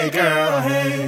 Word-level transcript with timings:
Hey 0.00 0.08
girl, 0.08 0.60
hey. 0.62 0.99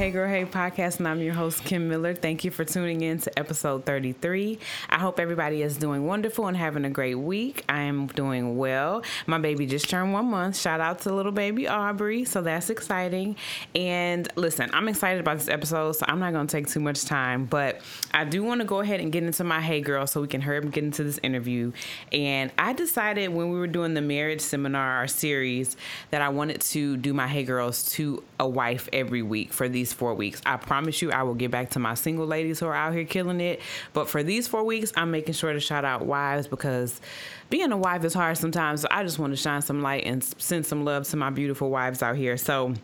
Hey 0.00 0.10
Girl 0.10 0.26
Hey 0.26 0.46
podcast, 0.46 0.98
and 0.98 1.06
I'm 1.06 1.20
your 1.20 1.34
host, 1.34 1.62
Kim 1.62 1.86
Miller. 1.90 2.14
Thank 2.14 2.42
you 2.42 2.50
for 2.50 2.64
tuning 2.64 3.02
in 3.02 3.18
to 3.18 3.38
episode 3.38 3.84
33. 3.84 4.58
I 4.88 4.98
hope 4.98 5.20
everybody 5.20 5.60
is 5.60 5.76
doing 5.76 6.06
wonderful 6.06 6.46
and 6.46 6.56
having 6.56 6.86
a 6.86 6.90
great 6.90 7.16
week. 7.16 7.66
I 7.68 7.82
am 7.82 8.06
doing 8.06 8.56
well. 8.56 9.02
My 9.26 9.36
baby 9.36 9.66
just 9.66 9.90
turned 9.90 10.14
one 10.14 10.24
month. 10.24 10.58
Shout 10.58 10.80
out 10.80 11.00
to 11.00 11.14
little 11.14 11.32
baby 11.32 11.68
Aubrey. 11.68 12.24
So 12.24 12.40
that's 12.40 12.70
exciting. 12.70 13.36
And 13.74 14.26
listen, 14.36 14.70
I'm 14.72 14.88
excited 14.88 15.20
about 15.20 15.36
this 15.36 15.50
episode, 15.50 15.92
so 15.92 16.06
I'm 16.08 16.18
not 16.18 16.32
going 16.32 16.46
to 16.46 16.50
take 16.50 16.66
too 16.66 16.80
much 16.80 17.04
time, 17.04 17.44
but 17.44 17.82
I 18.14 18.24
do 18.24 18.42
want 18.42 18.62
to 18.62 18.66
go 18.66 18.80
ahead 18.80 19.00
and 19.00 19.12
get 19.12 19.22
into 19.22 19.44
my 19.44 19.60
Hey 19.60 19.82
Girl 19.82 20.06
so 20.06 20.22
we 20.22 20.28
can 20.28 20.40
hurry 20.40 20.56
up 20.56 20.64
and 20.64 20.72
get 20.72 20.82
into 20.82 21.04
this 21.04 21.20
interview. 21.22 21.72
And 22.10 22.50
I 22.56 22.72
decided 22.72 23.28
when 23.28 23.50
we 23.50 23.58
were 23.58 23.66
doing 23.66 23.92
the 23.92 24.00
marriage 24.00 24.40
seminar, 24.40 24.96
our 24.96 25.08
series, 25.08 25.76
that 26.08 26.22
I 26.22 26.30
wanted 26.30 26.62
to 26.62 26.96
do 26.96 27.12
my 27.12 27.28
Hey 27.28 27.44
Girls 27.44 27.84
to 27.96 28.24
a 28.38 28.48
wife 28.48 28.88
every 28.94 29.20
week 29.20 29.52
for 29.52 29.68
these 29.68 29.89
four 29.92 30.14
weeks. 30.14 30.40
I 30.46 30.56
promise 30.56 31.02
you, 31.02 31.12
I 31.12 31.22
will 31.22 31.34
get 31.34 31.50
back 31.50 31.70
to 31.70 31.78
my 31.78 31.94
single 31.94 32.26
ladies 32.26 32.60
who 32.60 32.66
are 32.66 32.74
out 32.74 32.94
here 32.94 33.04
killing 33.04 33.40
it. 33.40 33.60
But 33.92 34.08
for 34.08 34.22
these 34.22 34.48
four 34.48 34.64
weeks, 34.64 34.92
I'm 34.96 35.10
making 35.10 35.34
sure 35.34 35.52
to 35.52 35.60
shout 35.60 35.84
out 35.84 36.06
wives 36.06 36.46
because 36.46 37.00
being 37.48 37.72
a 37.72 37.76
wife 37.76 38.04
is 38.04 38.14
hard 38.14 38.38
sometimes. 38.38 38.82
So 38.82 38.88
I 38.90 39.02
just 39.02 39.18
want 39.18 39.32
to 39.32 39.36
shine 39.36 39.62
some 39.62 39.82
light 39.82 40.04
and 40.04 40.22
send 40.22 40.66
some 40.66 40.84
love 40.84 41.08
to 41.08 41.16
my 41.16 41.30
beautiful 41.30 41.70
wives 41.70 42.02
out 42.02 42.16
here. 42.16 42.36
So, 42.36 42.74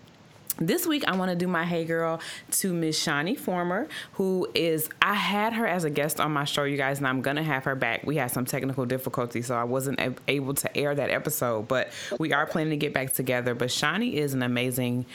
this 0.59 0.87
week, 0.87 1.04
I 1.07 1.16
want 1.16 1.30
to 1.30 1.37
do 1.37 1.46
my 1.46 1.65
Hey 1.65 1.85
Girl 1.85 2.21
to 2.52 2.73
Miss 2.73 3.01
Shawnee 3.01 3.35
Former, 3.35 3.88
who 4.12 4.49
is, 4.54 4.88
I 5.02 5.15
had 5.15 5.52
her 5.52 5.66
as 5.66 5.85
a 5.85 5.90
guest 5.90 6.21
on 6.21 6.32
my 6.32 6.45
show, 6.45 6.65
you 6.65 6.76
guys, 6.76 6.98
and 6.98 7.07
I'm 7.07 7.21
going 7.21 7.37
to 7.37 7.43
have 7.43 7.65
her 7.65 7.74
back. 7.74 8.04
We 8.04 8.16
had 8.16 8.30
some 8.30 8.45
technical 8.45 8.87
difficulties, 8.87 9.46
so 9.46 9.57
I 9.57 9.65
wasn't 9.65 10.01
able 10.29 10.54
to 10.54 10.76
air 10.76 10.95
that 10.95 11.10
episode, 11.10 11.68
but 11.68 11.90
we 12.18 12.32
are 12.32 12.46
planning 12.46 12.71
to 12.71 12.76
get 12.76 12.95
back 12.95 13.13
together. 13.13 13.54
But 13.54 13.71
Shawnee 13.71 14.16
is 14.16 14.35
an 14.35 14.43
amazing 14.43 15.07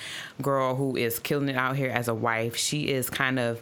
girl 0.41 0.75
who 0.75 0.95
is 0.95 1.19
killing 1.19 1.49
it 1.49 1.55
out 1.55 1.75
here 1.75 1.89
as 1.89 2.07
a 2.07 2.13
wife. 2.13 2.55
She 2.55 2.89
is 2.89 3.09
kind 3.09 3.39
of 3.39 3.61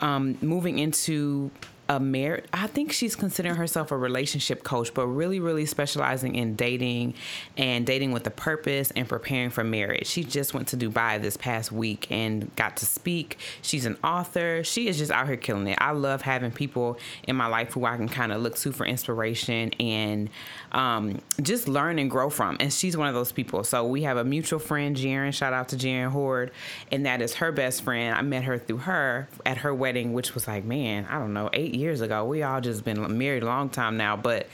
um, 0.00 0.36
moving 0.42 0.78
into 0.78 1.50
a 1.88 2.00
marriage 2.00 2.44
i 2.52 2.66
think 2.66 2.92
she's 2.92 3.14
considering 3.14 3.56
herself 3.56 3.90
a 3.90 3.96
relationship 3.96 4.62
coach 4.62 4.92
but 4.94 5.06
really 5.06 5.40
really 5.40 5.66
specializing 5.66 6.34
in 6.34 6.54
dating 6.54 7.14
and 7.56 7.86
dating 7.86 8.12
with 8.12 8.26
a 8.26 8.30
purpose 8.30 8.90
and 8.92 9.08
preparing 9.08 9.50
for 9.50 9.64
marriage. 9.64 10.06
She 10.06 10.24
just 10.24 10.54
went 10.54 10.68
to 10.68 10.76
dubai 10.76 11.20
this 11.20 11.36
past 11.36 11.70
week 11.70 12.10
and 12.10 12.54
got 12.56 12.76
to 12.78 12.86
speak. 12.86 13.38
She's 13.62 13.86
an 13.86 13.96
author. 14.02 14.64
She 14.64 14.88
is 14.88 14.98
just 14.98 15.10
out 15.10 15.26
here 15.26 15.36
killing 15.36 15.66
it. 15.66 15.78
I 15.80 15.92
love 15.92 16.22
having 16.22 16.50
people 16.50 16.98
in 17.24 17.36
my 17.36 17.46
life 17.46 17.72
who 17.72 17.84
i 17.84 17.96
can 17.96 18.08
kind 18.08 18.32
of 18.32 18.40
look 18.42 18.56
to 18.56 18.72
for 18.72 18.86
inspiration 18.86 19.70
and 19.80 20.30
um, 20.72 21.20
just 21.42 21.68
learn 21.68 21.98
and 21.98 22.10
grow 22.10 22.30
from 22.30 22.56
and 22.60 22.72
she's 22.72 22.96
one 22.96 23.08
of 23.08 23.14
those 23.14 23.32
people. 23.32 23.64
So 23.64 23.84
we 23.86 24.02
have 24.02 24.16
a 24.16 24.24
mutual 24.24 24.58
friend 24.58 24.96
Jaren 24.96 25.32
shout 25.32 25.52
out 25.52 25.68
to 25.68 25.76
Jaren 25.76 26.10
Horde 26.10 26.50
and 26.90 27.06
that 27.06 27.20
is 27.22 27.34
her 27.34 27.52
best 27.52 27.82
friend. 27.82 28.16
I 28.16 28.22
met 28.22 28.44
her 28.44 28.58
through 28.58 28.78
her 28.78 29.28
at 29.46 29.58
her 29.58 29.74
wedding 29.74 30.12
which 30.12 30.34
was 30.34 30.48
like 30.48 30.64
man 30.64 31.06
I 31.08 31.18
don't 31.18 31.32
know 31.32 31.50
eight 31.52 31.73
years 31.74 32.00
ago 32.00 32.24
we 32.24 32.42
all 32.42 32.60
just 32.60 32.84
been 32.84 33.18
married 33.18 33.42
a 33.42 33.46
long 33.46 33.68
time 33.68 33.96
now 33.96 34.16
but 34.16 34.46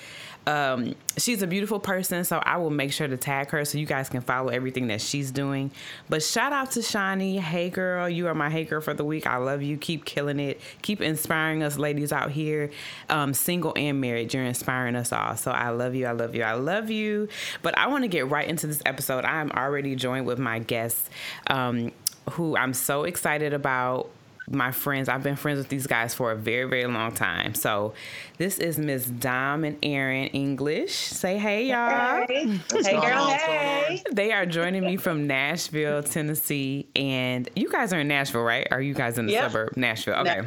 um, 0.46 0.94
she's 1.16 1.42
a 1.42 1.46
beautiful 1.46 1.78
person, 1.78 2.24
so 2.24 2.38
I 2.38 2.56
will 2.56 2.70
make 2.70 2.92
sure 2.92 3.06
to 3.06 3.16
tag 3.16 3.50
her 3.50 3.64
so 3.64 3.78
you 3.78 3.86
guys 3.86 4.08
can 4.08 4.20
follow 4.20 4.48
everything 4.48 4.86
that 4.88 5.00
she's 5.00 5.30
doing. 5.30 5.70
But 6.08 6.22
shout 6.22 6.52
out 6.52 6.72
to 6.72 6.82
Shawnee. 6.82 7.36
Hey, 7.36 7.70
girl, 7.70 8.08
you 8.08 8.26
are 8.26 8.34
my 8.34 8.48
hey 8.48 8.64
girl 8.64 8.80
for 8.80 8.94
the 8.94 9.04
week. 9.04 9.26
I 9.26 9.36
love 9.36 9.62
you. 9.62 9.76
Keep 9.76 10.04
killing 10.04 10.40
it. 10.40 10.60
Keep 10.82 11.02
inspiring 11.02 11.62
us, 11.62 11.78
ladies 11.78 12.12
out 12.12 12.30
here, 12.30 12.70
um, 13.08 13.34
single 13.34 13.72
and 13.76 14.00
married. 14.00 14.32
You're 14.32 14.44
inspiring 14.44 14.96
us 14.96 15.12
all. 15.12 15.36
So 15.36 15.50
I 15.50 15.70
love 15.70 15.94
you. 15.94 16.06
I 16.06 16.12
love 16.12 16.34
you. 16.34 16.42
I 16.42 16.54
love 16.54 16.90
you. 16.90 17.28
But 17.62 17.76
I 17.76 17.88
want 17.88 18.04
to 18.04 18.08
get 18.08 18.28
right 18.28 18.48
into 18.48 18.66
this 18.66 18.82
episode. 18.86 19.24
I 19.24 19.40
am 19.40 19.50
already 19.50 19.94
joined 19.94 20.26
with 20.26 20.38
my 20.38 20.58
guests, 20.58 21.10
um, 21.48 21.92
who 22.30 22.56
I'm 22.56 22.72
so 22.72 23.04
excited 23.04 23.52
about 23.52 24.10
my 24.50 24.72
friends. 24.72 25.08
I've 25.08 25.22
been 25.22 25.36
friends 25.36 25.58
with 25.58 25.68
these 25.68 25.86
guys 25.86 26.14
for 26.14 26.32
a 26.32 26.36
very, 26.36 26.68
very 26.68 26.86
long 26.86 27.12
time. 27.12 27.54
So 27.54 27.94
this 28.38 28.58
is 28.58 28.78
Miss 28.78 29.06
Dom 29.06 29.64
and 29.64 29.78
Aaron 29.82 30.26
English. 30.28 30.92
Say 30.94 31.38
hey, 31.38 31.66
y'all. 31.66 32.26
Hey, 32.28 32.58
hey 32.72 33.00
girl, 33.00 33.26
hey. 33.28 34.02
They 34.12 34.32
are 34.32 34.46
joining 34.46 34.84
me 34.84 34.96
from 34.96 35.26
Nashville, 35.26 36.02
Tennessee. 36.02 36.86
And 36.96 37.48
you 37.54 37.70
guys 37.70 37.92
are 37.92 38.00
in 38.00 38.08
Nashville, 38.08 38.42
right? 38.42 38.66
Are 38.70 38.82
you 38.82 38.94
guys 38.94 39.18
in 39.18 39.26
the 39.26 39.32
Yep. 39.32 39.50
suburb? 39.50 39.76
Nashville. 39.76 40.14
Okay. 40.16 40.42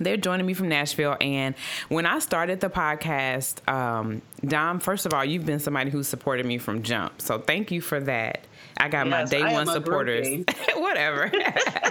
They're 0.00 0.16
joining 0.16 0.46
me 0.46 0.54
from 0.54 0.68
Nashville. 0.68 1.16
And 1.20 1.54
when 1.88 2.06
I 2.06 2.18
started 2.18 2.60
the 2.60 2.70
podcast, 2.70 3.66
um, 3.72 4.22
Dom, 4.44 4.80
first 4.80 5.06
of 5.06 5.12
all, 5.14 5.24
you've 5.24 5.46
been 5.46 5.60
somebody 5.60 5.90
who 5.90 6.02
supported 6.02 6.46
me 6.46 6.58
from 6.58 6.82
jump. 6.82 7.20
So 7.20 7.38
thank 7.38 7.70
you 7.70 7.80
for 7.80 8.00
that. 8.00 8.46
I 8.78 8.88
got 8.88 9.06
my 9.06 9.24
day 9.24 9.42
I 9.42 9.52
one 9.52 9.66
supporters. 9.66 10.26
Whatever. 10.76 11.30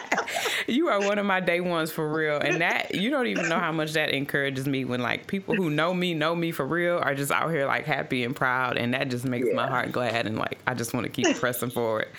you 0.68 0.88
are 0.88 1.00
one 1.00 1.20
of 1.20 1.26
my 1.26 1.40
day 1.40 1.62
ones 1.62 1.92
for 1.92 2.12
real. 2.12 2.38
And 2.38 2.62
that 2.62 2.96
you 2.96 3.10
don't 3.10 3.28
even 3.28 3.50
know 3.50 3.60
how 3.60 3.72
much 3.72 3.94
that 3.94 4.10
encourages 4.12 4.68
me 4.68 4.86
when 4.86 5.02
like 5.02 5.28
people 5.28 5.56
who 5.56 5.70
know 5.70 5.94
me 5.94 6.14
know 6.14 6.36
me 6.36 6.52
for 6.52 6.66
real 6.66 6.98
are 6.98 7.16
just 7.16 7.32
out 7.32 7.50
here 7.50 7.66
like 7.66 7.86
happy 7.86 8.24
and 8.24 8.36
proud 8.36 8.78
and 8.78 8.94
that 8.94 9.10
just 9.10 9.26
makes 9.26 9.48
my 9.54 9.68
heart 9.68 9.92
glad 9.92 10.28
and 10.28 10.38
like 10.38 10.60
I 10.68 10.74
just 10.74 10.94
want 10.94 11.06
to 11.06 11.12
keep 11.12 11.38
pressing 11.38 11.70
forward. 11.70 12.10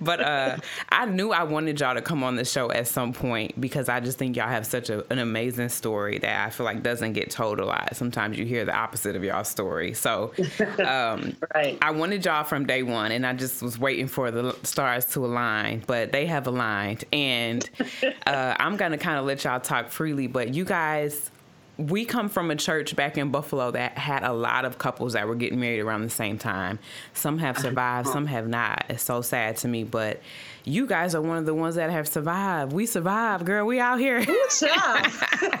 But 0.00 0.20
uh 0.20 0.56
I 0.90 1.06
knew 1.06 1.32
I 1.32 1.44
wanted 1.44 1.80
y'all 1.80 1.94
to 1.94 2.02
come 2.02 2.22
on 2.22 2.36
the 2.36 2.44
show 2.44 2.70
at 2.70 2.88
some 2.88 3.12
point 3.12 3.60
because 3.60 3.88
I 3.88 4.00
just 4.00 4.18
think 4.18 4.36
y'all 4.36 4.48
have 4.48 4.66
such 4.66 4.90
a, 4.90 5.10
an 5.12 5.18
amazing 5.18 5.68
story 5.68 6.18
that 6.18 6.46
I 6.46 6.50
feel 6.50 6.64
like 6.64 6.82
doesn't 6.82 7.12
get 7.12 7.30
told 7.30 7.60
a 7.60 7.64
lot. 7.64 7.94
Sometimes 7.96 8.38
you 8.38 8.44
hear 8.44 8.64
the 8.64 8.74
opposite 8.74 9.16
of 9.16 9.24
y'all's 9.24 9.48
story. 9.48 9.94
So 9.94 10.32
um 10.84 11.36
Right. 11.54 11.78
I 11.82 11.90
wanted 11.90 12.24
y'all 12.24 12.44
from 12.44 12.66
day 12.66 12.82
one, 12.82 13.12
and 13.12 13.26
I 13.26 13.32
just 13.32 13.62
was 13.62 13.78
waiting 13.78 14.08
for 14.12 14.30
the 14.30 14.56
stars 14.62 15.04
to 15.06 15.24
align, 15.24 15.82
but 15.86 16.12
they 16.12 16.26
have 16.26 16.46
aligned. 16.46 17.04
And 17.12 17.68
uh, 18.26 18.54
I'm 18.58 18.76
gonna 18.76 18.98
kind 18.98 19.18
of 19.18 19.24
let 19.24 19.44
y'all 19.44 19.60
talk 19.60 19.90
freely, 19.90 20.26
but 20.26 20.54
you 20.54 20.64
guys. 20.64 21.30
We 21.78 22.04
come 22.04 22.28
from 22.28 22.50
a 22.50 22.54
church 22.54 22.94
back 22.94 23.16
in 23.16 23.30
Buffalo 23.30 23.70
that 23.70 23.96
had 23.96 24.22
a 24.24 24.32
lot 24.32 24.66
of 24.66 24.76
couples 24.76 25.14
that 25.14 25.26
were 25.26 25.34
getting 25.34 25.58
married 25.58 25.80
around 25.80 26.02
the 26.02 26.10
same 26.10 26.38
time. 26.38 26.78
Some 27.14 27.38
have 27.38 27.58
survived, 27.58 28.08
some 28.08 28.26
have 28.26 28.46
not. 28.46 28.84
It's 28.90 29.02
so 29.02 29.22
sad 29.22 29.56
to 29.56 29.68
me, 29.68 29.82
but 29.82 30.20
you 30.64 30.86
guys 30.86 31.14
are 31.14 31.22
one 31.22 31.38
of 31.38 31.46
the 31.46 31.54
ones 31.54 31.76
that 31.76 31.90
have 31.90 32.06
survived. 32.06 32.72
We 32.72 32.84
survived, 32.84 33.46
girl. 33.46 33.66
We 33.66 33.80
out 33.80 33.98
here. 33.98 34.22
Job. 34.22 35.06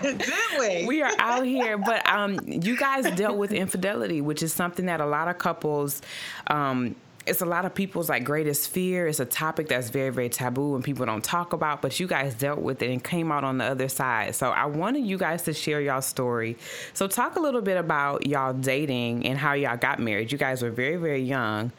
Did 0.02 0.22
we? 0.58 0.86
we 0.86 1.02
are 1.02 1.12
out 1.18 1.44
here 1.44 1.78
but 1.78 2.06
um 2.08 2.38
you 2.46 2.76
guys 2.76 3.10
dealt 3.16 3.36
with 3.36 3.52
infidelity 3.52 4.20
which 4.20 4.42
is 4.42 4.52
something 4.52 4.86
that 4.86 5.00
a 5.00 5.06
lot 5.06 5.28
of 5.28 5.38
couples 5.38 6.02
um 6.48 6.94
it's 7.26 7.40
a 7.40 7.46
lot 7.46 7.64
of 7.64 7.74
people's 7.74 8.08
like 8.08 8.24
greatest 8.24 8.70
fear. 8.70 9.06
It's 9.06 9.20
a 9.20 9.24
topic 9.24 9.68
that's 9.68 9.90
very, 9.90 10.10
very 10.10 10.28
taboo 10.28 10.74
and 10.74 10.82
people 10.82 11.06
don't 11.06 11.22
talk 11.22 11.52
about, 11.52 11.80
but 11.80 12.00
you 12.00 12.06
guys 12.06 12.34
dealt 12.34 12.60
with 12.60 12.82
it 12.82 12.90
and 12.90 13.02
came 13.02 13.30
out 13.30 13.44
on 13.44 13.58
the 13.58 13.64
other 13.64 13.88
side. 13.88 14.34
So 14.34 14.50
I 14.50 14.66
wanted 14.66 15.04
you 15.04 15.18
guys 15.18 15.42
to 15.42 15.52
share 15.52 15.80
y'all 15.80 16.02
story. 16.02 16.56
So 16.94 17.06
talk 17.06 17.36
a 17.36 17.40
little 17.40 17.60
bit 17.60 17.76
about 17.76 18.26
y'all 18.26 18.52
dating 18.52 19.26
and 19.26 19.38
how 19.38 19.52
y'all 19.52 19.76
got 19.76 20.00
married. 20.00 20.32
You 20.32 20.38
guys 20.38 20.62
were 20.62 20.70
very, 20.70 20.96
very 20.96 21.22
young 21.22 21.70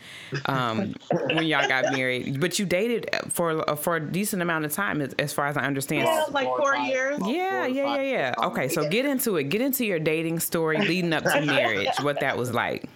um, 0.45 0.95
when 1.11 1.45
y'all 1.45 1.67
got 1.67 1.91
married, 1.91 2.39
but 2.39 2.57
you 2.57 2.65
dated 2.65 3.09
for 3.29 3.63
for 3.75 3.97
a 3.97 3.99
decent 3.99 4.41
amount 4.41 4.65
of 4.65 4.71
time, 4.71 5.01
as, 5.01 5.13
as 5.19 5.33
far 5.33 5.47
as 5.47 5.57
I 5.57 5.65
understand. 5.65 6.07
Yeah, 6.07 6.25
like 6.31 6.47
four 6.47 6.75
years. 6.75 7.19
Yeah, 7.25 7.65
yeah, 7.65 7.95
yeah, 7.95 8.01
yeah. 8.01 8.33
Okay, 8.45 8.67
so 8.67 8.87
get 8.87 9.05
into 9.05 9.37
it. 9.37 9.45
Get 9.45 9.61
into 9.61 9.85
your 9.85 9.99
dating 9.99 10.39
story 10.39 10.77
leading 10.79 11.13
up 11.13 11.23
to 11.23 11.41
marriage, 11.45 11.89
what 12.01 12.19
that 12.21 12.37
was 12.37 12.53
like. 12.53 12.89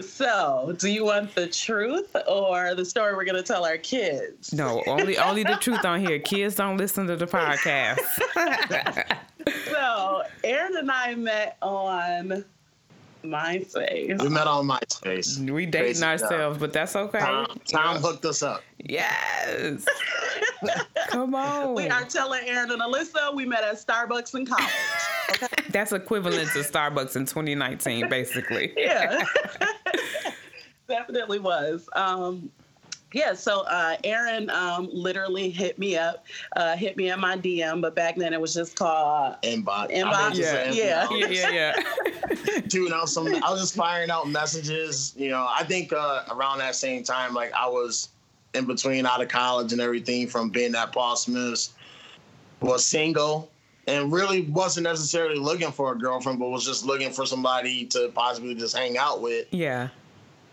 So, 0.00 0.74
do 0.78 0.88
you 0.88 1.04
want 1.04 1.34
the 1.34 1.46
truth 1.46 2.14
or 2.26 2.74
the 2.74 2.84
story 2.84 3.14
we're 3.14 3.24
going 3.24 3.36
to 3.36 3.42
tell 3.42 3.64
our 3.64 3.78
kids? 3.78 4.52
No, 4.52 4.82
only 4.86 5.18
only 5.18 5.42
the 5.42 5.56
truth 5.56 5.84
on 5.84 6.00
here. 6.00 6.18
Kids 6.18 6.54
don't 6.56 6.76
listen 6.76 7.06
to 7.06 7.16
the 7.16 7.26
podcast. 7.26 7.98
So, 9.64 10.22
Aaron 10.44 10.76
and 10.76 10.90
I 10.90 11.14
met 11.14 11.56
on 11.62 12.44
MySpace. 13.24 14.20
We 14.22 14.28
met 14.28 14.46
on 14.46 14.66
MySpace. 14.66 15.38
we 15.50 15.66
dating 15.66 15.86
Crazy 15.86 16.04
ourselves, 16.04 16.58
but 16.58 16.72
that's 16.72 16.94
okay. 16.96 17.20
Tom, 17.20 17.60
Tom 17.66 17.96
hooked 17.96 18.24
us 18.24 18.42
up. 18.42 18.62
Yes. 18.78 19.86
Come 21.08 21.34
on. 21.34 21.74
We 21.74 21.88
are 21.88 22.04
telling 22.04 22.46
Aaron 22.46 22.70
and 22.70 22.82
Alyssa 22.82 23.34
we 23.34 23.46
met 23.46 23.64
at 23.64 23.74
Starbucks 23.74 24.34
in 24.34 24.46
college. 24.46 24.66
Okay. 25.30 25.46
That's 25.70 25.92
equivalent 25.92 26.50
to 26.52 26.58
Starbucks 26.60 27.16
in 27.16 27.26
2019, 27.26 28.08
basically. 28.08 28.72
Yeah. 28.76 29.24
Definitely 30.88 31.38
was. 31.38 31.88
Um, 31.94 32.50
yeah, 33.12 33.32
so 33.32 33.62
uh, 33.62 33.96
Aaron 34.04 34.50
um, 34.50 34.88
literally 34.92 35.48
hit 35.48 35.78
me 35.78 35.96
up, 35.96 36.26
uh, 36.56 36.76
hit 36.76 36.96
me 36.96 37.10
in 37.10 37.20
my 37.20 37.36
DM, 37.36 37.80
but 37.80 37.94
back 37.94 38.16
then 38.16 38.34
it 38.34 38.40
was 38.40 38.52
just 38.52 38.76
called 38.76 39.36
Inbox. 39.42 39.90
Inbox, 39.90 40.14
I 40.14 40.30
mean, 40.30 40.40
yeah. 40.40 40.70
Yeah. 40.72 41.08
Yeah, 41.10 41.26
yeah, 41.28 41.50
yeah. 42.54 42.60
Dude, 42.66 42.92
I 42.92 43.00
was, 43.00 43.12
some, 43.14 43.26
I 43.26 43.50
was 43.50 43.60
just 43.60 43.74
firing 43.74 44.10
out 44.10 44.28
messages. 44.28 45.14
You 45.16 45.30
know, 45.30 45.46
I 45.48 45.64
think 45.64 45.92
uh, 45.92 46.24
around 46.30 46.58
that 46.58 46.74
same 46.74 47.02
time, 47.02 47.32
like 47.32 47.52
I 47.54 47.66
was 47.66 48.10
in 48.54 48.66
between 48.66 49.06
out 49.06 49.22
of 49.22 49.28
college 49.28 49.72
and 49.72 49.80
everything 49.80 50.26
from 50.26 50.50
being 50.50 50.74
at 50.74 50.92
Paul 50.92 51.16
Smith's, 51.16 51.72
was 52.60 52.84
single 52.84 53.50
and 53.86 54.12
really 54.12 54.42
wasn't 54.42 54.84
necessarily 54.84 55.38
looking 55.38 55.70
for 55.70 55.92
a 55.92 55.98
girlfriend, 55.98 56.38
but 56.38 56.50
was 56.50 56.64
just 56.64 56.84
looking 56.84 57.10
for 57.10 57.24
somebody 57.24 57.86
to 57.86 58.10
possibly 58.14 58.54
just 58.54 58.76
hang 58.76 58.98
out 58.98 59.22
with. 59.22 59.46
yeah. 59.50 59.88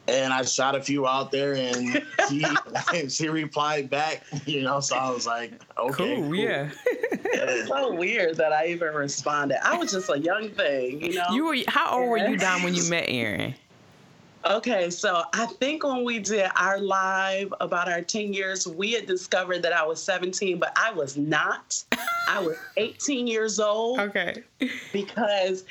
And 0.07 0.31
I 0.31 0.43
shot 0.43 0.75
a 0.75 0.81
few 0.81 1.07
out 1.07 1.31
there, 1.31 1.53
and 1.55 2.03
she 2.29 2.45
she 3.09 3.27
replied 3.29 3.89
back. 3.89 4.23
You 4.45 4.61
know, 4.61 4.79
so 4.79 4.95
I 4.95 5.09
was 5.09 5.25
like, 5.25 5.53
okay, 5.77 6.15
Cool, 6.17 6.35
yeah. 6.35 6.69
It's 6.87 7.67
so 7.67 7.93
weird 7.93 8.37
that 8.37 8.53
I 8.53 8.67
even 8.67 8.93
responded. 8.93 9.65
I 9.65 9.77
was 9.77 9.91
just 9.91 10.09
a 10.09 10.19
young 10.19 10.49
thing, 10.49 11.01
you 11.01 11.13
know. 11.15 11.25
You 11.31 11.45
were 11.45 11.57
how 11.67 11.99
old 11.99 12.09
were 12.09 12.17
you, 12.17 12.37
Dom, 12.37 12.63
when 12.63 12.75
you 12.75 12.87
met 12.89 13.05
Aaron? 13.07 13.55
Okay, 14.45 14.91
so 14.91 15.23
I 15.33 15.47
think 15.47 15.83
when 15.83 16.03
we 16.03 16.19
did 16.19 16.51
our 16.55 16.77
live 16.77 17.51
about 17.61 17.91
our 17.91 18.03
10 18.03 18.31
years, 18.31 18.67
we 18.67 18.91
had 18.91 19.07
discovered 19.07 19.63
that 19.63 19.73
I 19.73 19.83
was 19.83 20.01
17, 20.03 20.59
but 20.59 20.71
I 20.75 20.91
was 20.91 21.17
not. 21.17 21.83
I 22.29 22.39
was 22.41 22.55
18 22.77 23.25
years 23.25 23.59
old 23.59 23.99
Okay. 23.99 24.43
because 24.93 25.65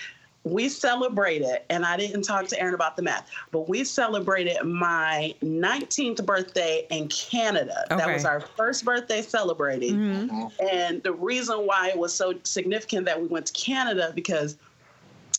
we 0.45 0.69
celebrated, 0.69 1.63
and 1.71 1.87
I 1.87 1.97
didn't 1.97 2.23
talk 2.23 2.47
to 2.49 2.61
Aaron 2.61 2.75
about 2.75 2.97
the 2.97 3.03
math, 3.03 3.29
but 3.51 3.67
we 3.69 3.83
celebrated 3.83 4.63
my 4.63 5.35
19th 5.43 6.25
birthday 6.27 6.87
in 6.91 7.09
Canada. 7.09 7.85
Okay. 7.91 7.97
That 7.97 8.13
was 8.13 8.27
our 8.27 8.41
first 8.41 8.85
birthday 8.85 9.23
celebrating. 9.23 9.95
Mm-hmm. 9.97 10.67
And 10.71 11.03
the 11.03 11.13
reason 11.13 11.67
why 11.67 11.89
it 11.89 11.97
was 11.99 12.13
so 12.13 12.35
significant 12.45 13.07
that 13.07 13.19
we 13.21 13.27
went 13.27 13.47
to 13.47 13.53
Canada 13.55 14.13
because, 14.15 14.59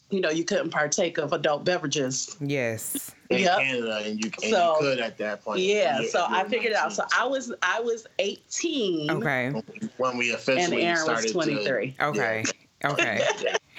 you 0.09 0.21
know, 0.21 0.31
you 0.31 0.43
couldn't 0.43 0.71
partake 0.71 1.19
of 1.19 1.33
adult 1.33 1.65
beverages. 1.65 2.35
Yes. 2.39 3.11
in 3.29 3.39
Yep. 3.39 3.57
Canada, 3.57 4.01
and 4.05 4.23
you, 4.23 4.31
and 4.43 4.51
So- 4.53 4.75
you 4.79 4.87
could 4.87 4.99
at 4.99 5.17
that 5.19 5.43
point. 5.43 5.59
Yeah, 5.59 5.99
You- 5.99 6.09
so 6.09 6.19
you 6.27 6.35
I 6.35 6.43
were 6.43 6.49
figured 6.49 6.73
it 6.73 6.77
out. 6.77 6.93
So 6.93 7.05
I 7.15 7.25
was 7.25 7.51
I 7.63 7.79
was 7.79 8.05
18 8.19 9.09
Okay. 9.11 9.51
when 9.97 10.17
we 10.17 10.31
officially 10.31 10.83
and 10.83 10.97
Aaron 10.97 10.97
started 10.97 11.23
was 11.35 11.45
23. 11.45 11.91
To, 11.91 12.05
Okay. 12.05 12.43
Okay. 12.83 13.25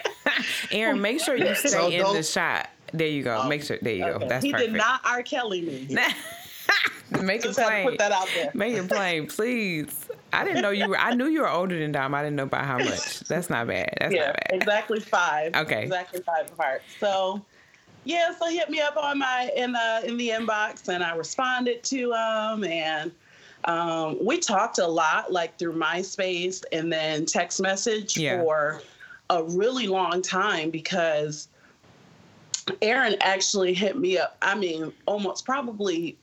Aaron, 0.72 1.00
make 1.00 1.20
sure 1.20 1.36
you 1.36 1.54
stay 1.54 1.68
So 1.68 1.88
in 1.88 2.14
the 2.14 2.22
shot. 2.22 2.70
There 2.92 3.06
you 3.06 3.22
go. 3.22 3.42
Oh, 3.42 3.48
make 3.48 3.62
sure. 3.62 3.78
There 3.82 3.94
you 3.94 4.04
go. 4.04 4.10
Okay. 4.12 4.28
That's 4.28 4.44
he 4.44 4.52
perfect. 4.52 4.72
did 4.72 4.78
not 4.78 5.00
R. 5.04 5.22
Kelly 5.22 5.62
me. 5.62 5.96
Make 7.22 7.40
it 7.40 7.44
Just 7.44 7.58
had 7.58 7.66
to 7.66 7.70
plain. 7.70 7.88
put 7.88 7.98
that 7.98 8.10
out 8.10 8.28
there. 8.34 8.50
Make 8.52 8.74
it 8.74 8.88
plain, 8.88 9.28
please. 9.28 10.08
I 10.32 10.44
didn't 10.44 10.60
know 10.62 10.70
you 10.70 10.88
were. 10.88 10.98
I 10.98 11.14
knew 11.14 11.26
you 11.26 11.42
were 11.42 11.48
older 11.48 11.78
than 11.78 11.92
Dom. 11.92 12.14
I 12.14 12.22
didn't 12.22 12.34
know 12.36 12.46
by 12.46 12.64
how 12.64 12.78
much. 12.78 13.20
That's 13.20 13.48
not 13.48 13.68
bad. 13.68 13.96
That's 14.00 14.12
yeah, 14.12 14.26
not 14.26 14.34
bad. 14.34 14.50
exactly 14.50 15.00
five. 15.00 15.54
Okay. 15.54 15.84
Exactly 15.84 16.20
five 16.22 16.50
apart. 16.52 16.82
So 16.98 17.44
yeah, 18.04 18.32
so 18.36 18.48
he 18.48 18.58
hit 18.58 18.70
me 18.70 18.80
up 18.80 18.96
on 18.96 19.18
my 19.18 19.50
in 19.56 19.72
the 19.72 20.02
in 20.04 20.16
the 20.16 20.30
inbox 20.30 20.88
and 20.88 21.02
I 21.02 21.14
responded 21.14 21.84
to 21.84 22.12
him 22.12 22.64
and 22.64 23.12
um, 23.66 24.16
we 24.24 24.38
talked 24.38 24.78
a 24.78 24.86
lot 24.86 25.32
like 25.32 25.58
through 25.58 25.74
MySpace 25.74 26.62
and 26.72 26.92
then 26.92 27.26
text 27.26 27.60
message 27.60 28.16
Yeah. 28.16 28.40
for 28.42 28.82
a 29.30 29.42
really 29.42 29.86
long 29.88 30.22
time 30.22 30.70
because 30.70 31.48
Aaron 32.82 33.16
actually 33.20 33.74
hit 33.74 33.98
me 33.98 34.18
up. 34.18 34.36
I 34.42 34.54
mean, 34.54 34.92
almost 35.06 35.44
probably 35.44 36.16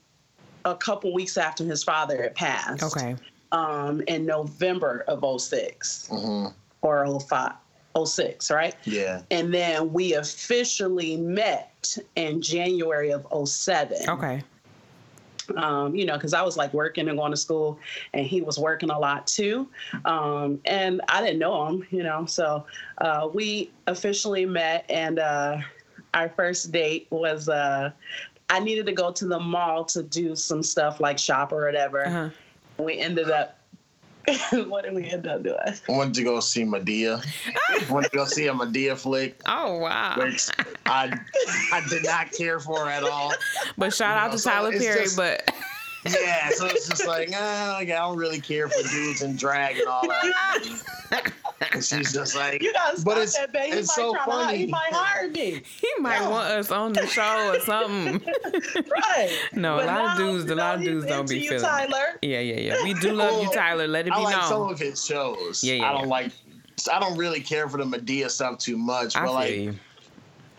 a 0.64 0.74
couple 0.74 1.12
weeks 1.12 1.36
after 1.36 1.64
his 1.64 1.84
father 1.84 2.22
had 2.22 2.34
passed. 2.34 2.82
Okay. 2.82 3.16
Um, 3.52 4.02
in 4.08 4.26
November 4.26 5.04
of 5.06 5.22
06 5.40 6.08
hmm 6.10 6.46
or 6.82 7.18
05, 7.20 7.52
06, 8.04 8.50
right? 8.50 8.74
Yeah. 8.84 9.22
And 9.30 9.54
then 9.54 9.92
we 9.92 10.14
officially 10.14 11.16
met 11.16 11.96
in 12.16 12.42
January 12.42 13.10
of 13.10 13.26
07. 13.48 14.08
Okay. 14.08 14.42
Um, 15.56 15.94
you 15.94 16.06
know, 16.06 16.14
because 16.14 16.34
I 16.34 16.42
was 16.42 16.56
like 16.56 16.72
working 16.72 17.08
and 17.08 17.18
going 17.18 17.30
to 17.30 17.36
school, 17.36 17.78
and 18.12 18.26
he 18.26 18.40
was 18.40 18.58
working 18.58 18.90
a 18.90 18.98
lot 18.98 19.26
too. 19.26 19.68
Um, 20.04 20.60
and 20.64 21.00
I 21.08 21.22
didn't 21.22 21.38
know 21.38 21.66
him, 21.66 21.86
you 21.90 22.02
know. 22.02 22.26
So 22.26 22.66
uh, 22.98 23.28
we 23.32 23.70
officially 23.86 24.46
met, 24.46 24.84
and 24.88 25.18
uh, 25.18 25.58
our 26.14 26.28
first 26.28 26.72
date 26.72 27.06
was 27.10 27.48
uh, 27.48 27.90
I 28.50 28.60
needed 28.60 28.86
to 28.86 28.92
go 28.92 29.10
to 29.12 29.26
the 29.26 29.40
mall 29.40 29.84
to 29.86 30.02
do 30.02 30.36
some 30.36 30.62
stuff 30.62 31.00
like 31.00 31.18
shop 31.18 31.52
or 31.52 31.64
whatever. 31.64 32.06
Uh-huh. 32.06 32.30
We 32.78 32.98
ended 32.98 33.30
up. 33.30 33.58
what 34.68 34.84
did 34.84 34.94
we 34.94 35.04
end 35.10 35.26
up 35.26 35.42
doing? 35.42 35.56
Went 35.88 36.14
to 36.16 36.24
go 36.24 36.40
see 36.40 36.64
Madea. 36.64 37.24
Went 37.90 38.10
to 38.10 38.16
go 38.16 38.24
see 38.24 38.46
a 38.46 38.52
Madea 38.54 38.96
flick, 38.96 39.40
Oh 39.46 39.78
wow. 39.78 40.14
which 40.18 40.48
I 40.86 41.18
I 41.72 41.82
did 41.88 42.04
not 42.04 42.32
care 42.32 42.58
for 42.60 42.88
at 42.88 43.02
all. 43.04 43.32
But 43.76 43.92
shout 43.92 44.16
out 44.16 44.28
know, 44.28 44.32
to 44.32 44.38
so 44.38 44.50
Tyler 44.50 44.72
it's 44.72 44.84
Perry. 44.84 45.02
just- 45.02 45.16
but 45.16 45.50
Yeah, 46.06 46.50
so 46.50 46.66
it's 46.66 46.86
just 46.86 47.06
like, 47.06 47.30
ah, 47.34 47.76
like, 47.78 47.88
I 47.88 47.94
don't 47.94 48.18
really 48.18 48.38
care 48.38 48.68
for 48.68 48.82
dudes 48.90 49.22
and 49.22 49.38
drag 49.38 49.78
and 49.78 49.88
all 49.88 50.06
that. 50.06 51.32
And 51.72 51.82
she's 51.84 52.12
just 52.12 52.34
like, 52.36 52.62
You 52.62 52.72
gotta 52.72 52.96
stop 52.98 53.04
But 53.06 53.12
it's- 53.18 53.36
that, 53.36 53.52
babe. 53.52 53.72
He 53.72 53.78
it's 53.80 53.88
might 53.88 53.94
so 54.04 54.12
try 54.14 54.24
to 54.24 54.30
hire- 54.32 54.56
He 54.56 54.66
might 54.66 54.92
hire 54.92 55.28
me. 55.28 55.62
he 55.80 55.88
might 56.00 56.20
Yeah. 56.20 56.28
want 56.28 56.48
us 56.50 56.70
on 56.70 56.92
the 56.92 57.06
show 57.06 57.52
or 57.54 57.60
something. 57.64 58.20
right. 58.90 59.38
No, 59.54 59.74
a 59.78 59.78
But 59.78 59.86
lot 59.86 60.10
of 60.12 60.16
dudes- 60.18 60.50
a 60.50 60.54
lot 60.54 60.74
of 60.76 60.82
dudes 60.82 61.06
don't 61.06 61.28
be 61.28 61.38
you, 61.40 61.48
feeling 61.50 61.64
it. 61.64 62.18
Yeah, 62.22 62.40
yeah, 62.40 62.60
yeah. 62.60 62.82
We 62.82 62.94
do 62.94 63.12
love 63.12 63.42
you, 63.42 63.50
Tyler. 63.54 63.86
Let 63.86 64.06
it 64.06 64.10
be 64.10 64.16
I 64.16 64.18
be 64.18 64.24
like 64.24 64.44
some 64.44 64.62
of 64.68 64.78
his 64.78 65.04
shows. 65.04 65.62
Yeah, 65.64 65.74
yeah, 65.74 65.90
I 65.90 65.92
don't 65.92 66.02
yeah. 66.02 66.08
like. 66.08 66.32
I 66.92 66.98
don't 67.00 67.16
really 67.16 67.40
care 67.40 67.68
for 67.68 67.78
the 67.78 67.84
Madea 67.84 68.28
stuff 68.30 68.58
too 68.58 68.76
much, 68.76 69.14
but 69.14 69.22
feel 69.22 69.32
like 69.32 69.54
you. 69.54 69.74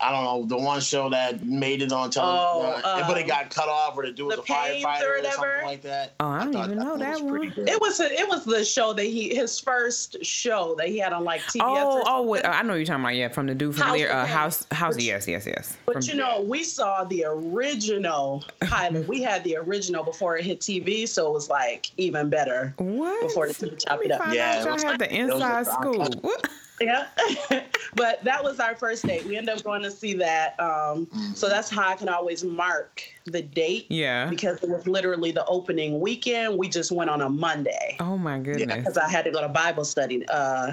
I 0.00 0.10
don't 0.12 0.24
know 0.24 0.44
the 0.58 0.62
one 0.62 0.80
show 0.80 1.08
that 1.10 1.44
made 1.44 1.80
it 1.82 1.90
on 1.92 2.10
television, 2.10 2.82
Oh, 2.82 2.82
uh, 2.84 3.06
but 3.08 3.16
it 3.16 3.22
um, 3.22 3.28
got 3.28 3.50
cut 3.50 3.68
off, 3.68 3.96
or 3.96 4.04
the 4.04 4.12
dude 4.12 4.26
was 4.26 4.36
The 4.36 4.42
a 4.42 4.44
Pains 4.44 4.84
or 4.84 4.88
firefighter 4.88 5.20
or, 5.20 5.24
something 5.32 5.64
like 5.64 5.82
that. 5.82 6.12
Oh, 6.20 6.26
I 6.28 6.44
don't 6.44 6.52
thought 6.52 6.66
even 6.66 6.78
know 6.78 6.90
was 6.92 7.00
that 7.00 7.18
pretty 7.28 7.46
one. 7.46 7.48
good. 7.54 7.68
It 7.68 7.80
was 7.80 8.00
a, 8.00 8.12
it 8.12 8.28
was 8.28 8.44
the 8.44 8.64
show 8.64 8.92
that 8.92 9.04
he 9.04 9.34
his 9.34 9.58
first 9.58 10.22
show 10.24 10.74
that 10.78 10.88
he 10.88 10.98
had 10.98 11.12
on 11.12 11.24
like 11.24 11.40
TBS. 11.42 11.60
Oh, 11.62 12.02
oh, 12.06 12.22
wait. 12.22 12.44
I 12.44 12.60
know 12.62 12.68
what 12.70 12.74
you're 12.76 12.84
talking 12.84 13.04
about. 13.04 13.14
Yeah, 13.16 13.28
from 13.28 13.46
the 13.46 13.54
dude 13.54 13.74
from 13.74 13.84
House 13.86 13.96
there, 13.98 14.12
uh, 14.12 14.24
Payne. 14.26 14.34
House, 14.34 14.66
House. 14.72 14.94
Which- 14.96 15.04
yes, 15.04 15.26
yes, 15.26 15.46
yes. 15.46 15.76
But 15.86 15.94
From- 15.94 16.02
you 16.02 16.14
know, 16.14 16.42
we 16.42 16.62
saw 16.62 17.04
the 17.04 17.24
original 17.26 18.44
pilot. 18.60 19.08
we 19.08 19.22
had 19.22 19.44
the 19.44 19.56
original 19.56 20.04
before 20.04 20.36
it 20.36 20.44
hit 20.44 20.60
TV, 20.60 21.08
so 21.08 21.26
it 21.28 21.32
was 21.32 21.48
like 21.48 21.90
even 21.96 22.28
better. 22.28 22.74
what? 22.76 23.22
before 23.22 23.48
the 23.48 23.54
TV 23.54 23.70
Let 23.70 23.78
chopped 23.80 24.00
me 24.00 24.06
it 24.06 24.12
up. 24.12 24.20
find 24.22 24.34
Yeah, 24.34 24.50
out 24.50 24.60
it 24.76 24.82
y'all 24.82 24.90
had 24.90 25.00
the 25.00 25.14
it 25.14 25.24
was 25.24 25.30
a- 25.32 25.34
inside 25.34 25.66
scoop. 25.66 26.46
Yeah. 26.80 27.06
but 27.94 28.22
that 28.24 28.42
was 28.44 28.60
our 28.60 28.74
first 28.76 29.06
date. 29.06 29.24
We 29.24 29.36
ended 29.36 29.56
up 29.56 29.64
going 29.64 29.82
to 29.82 29.90
see 29.90 30.14
that. 30.14 30.58
Um, 30.60 31.08
so 31.34 31.48
that's 31.48 31.70
how 31.70 31.88
I 31.88 31.94
can 31.96 32.08
always 32.08 32.44
mark 32.44 33.02
the 33.24 33.42
date 33.42 33.86
Yeah. 33.88 34.26
because 34.28 34.62
it 34.62 34.68
was 34.68 34.86
literally 34.86 35.30
the 35.30 35.44
opening 35.46 36.00
weekend. 36.00 36.58
We 36.58 36.68
just 36.68 36.92
went 36.92 37.08
on 37.10 37.22
a 37.22 37.28
Monday 37.28 37.96
Oh 38.00 38.18
my 38.18 38.38
goodness. 38.38 38.76
because 38.78 38.98
I 38.98 39.08
had 39.08 39.24
to 39.24 39.30
go 39.30 39.40
to 39.40 39.48
Bible 39.48 39.84
study. 39.84 40.26
Uh, 40.28 40.72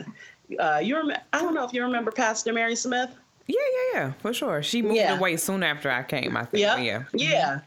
uh, 0.59 0.79
you 0.83 0.95
rem- 0.97 1.17
I 1.31 1.41
don't 1.41 1.53
know 1.53 1.63
if 1.63 1.73
you 1.73 1.81
remember 1.83 2.11
Pastor 2.11 2.51
Mary 2.53 2.75
Smith. 2.75 3.09
Yeah, 3.47 3.55
yeah, 3.93 3.99
yeah, 3.99 4.11
for 4.19 4.33
sure. 4.33 4.63
She 4.63 4.81
moved 4.81 4.95
Yeah. 4.95 5.17
away 5.17 5.35
soon 5.37 5.63
after 5.63 5.89
I 5.91 6.03
came. 6.03 6.35
I 6.37 6.45
think. 6.45 6.61
Yep. 6.61 6.79
Yeah. 6.79 7.03
Yeah. 7.13 7.59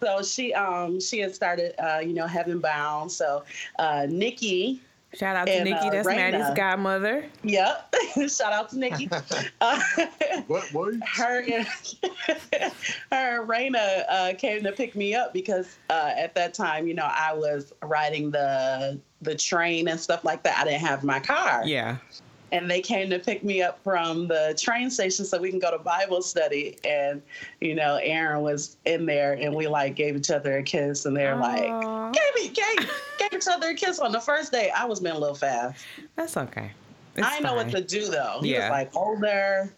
So 0.00 0.22
she 0.22 0.52
um 0.52 0.98
she 1.00 1.20
had 1.20 1.34
started 1.34 1.74
uh, 1.82 2.00
you 2.00 2.12
know 2.12 2.26
Heaven 2.26 2.58
Bound. 2.58 3.10
So 3.12 3.44
uh, 3.78 4.06
Nikki 4.08 4.80
Shout 5.14 5.36
out 5.36 5.46
to 5.46 5.52
And, 5.52 5.64
Nikki. 5.64 5.88
uh, 5.88 5.90
That's 5.90 6.08
Raina. 6.08 6.16
Maddie's 6.32 6.56
godmother. 6.56 7.24
Yep. 7.44 7.94
Shout 8.28 8.52
out 8.52 8.70
to 8.70 8.78
Nikki. 8.78 9.10
Uh, 9.60 9.80
What? 10.46 10.64
What? 10.72 10.94
her 11.16 11.40
and 11.52 11.66
her 13.10 13.40
and 13.40 13.48
Raina 13.48 14.04
uh, 14.08 14.32
came 14.38 14.62
to 14.64 14.72
pick 14.72 14.96
me 14.96 15.14
up 15.14 15.32
because 15.32 15.76
uh, 15.90 16.12
at 16.16 16.34
that 16.34 16.54
time, 16.54 16.86
you 16.86 16.94
know, 16.94 17.08
I 17.10 17.32
was 17.34 17.72
riding 17.82 18.30
the 18.30 18.98
the 19.20 19.34
train 19.36 19.86
and 19.88 20.00
stuff 20.00 20.24
like 20.24 20.42
that. 20.44 20.58
I 20.58 20.64
didn't 20.64 20.80
have 20.80 21.04
my 21.04 21.20
car. 21.20 21.62
Yeah. 21.64 21.98
And 22.52 22.70
they 22.70 22.80
came 22.82 23.08
to 23.10 23.18
pick 23.18 23.42
me 23.42 23.62
up 23.62 23.82
from 23.82 24.28
the 24.28 24.54
train 24.60 24.90
station 24.90 25.24
so 25.24 25.40
we 25.40 25.48
can 25.50 25.58
go 25.58 25.70
to 25.70 25.78
Bible 25.82 26.20
study. 26.20 26.76
And, 26.84 27.22
you 27.62 27.74
know, 27.74 27.96
Aaron 28.02 28.42
was 28.42 28.76
in 28.84 29.06
there 29.06 29.32
and 29.32 29.54
we 29.54 29.66
like 29.66 29.96
gave 29.96 30.16
each 30.16 30.30
other 30.30 30.58
a 30.58 30.62
kiss 30.62 31.06
and 31.06 31.16
they're 31.16 31.34
like, 31.36 31.64
Aw, 31.72 32.12
gave, 32.12 32.22
me, 32.36 32.48
gave, 32.54 32.90
gave 33.18 33.32
each 33.32 33.48
other 33.50 33.70
a 33.70 33.74
kiss 33.74 33.98
on 33.98 34.12
the 34.12 34.20
first 34.20 34.52
day. 34.52 34.70
I 34.76 34.84
was 34.84 35.00
being 35.00 35.16
a 35.16 35.18
little 35.18 35.34
fast. 35.34 35.82
That's 36.14 36.36
okay. 36.36 36.70
It's 37.16 37.26
I 37.26 37.30
didn't 37.30 37.44
know 37.44 37.54
what 37.54 37.70
to 37.70 37.80
do 37.80 38.06
though. 38.10 38.38
He 38.42 38.52
Yeah. 38.52 38.68
was 38.68 38.70
like 38.70 38.94
older. 38.96 39.72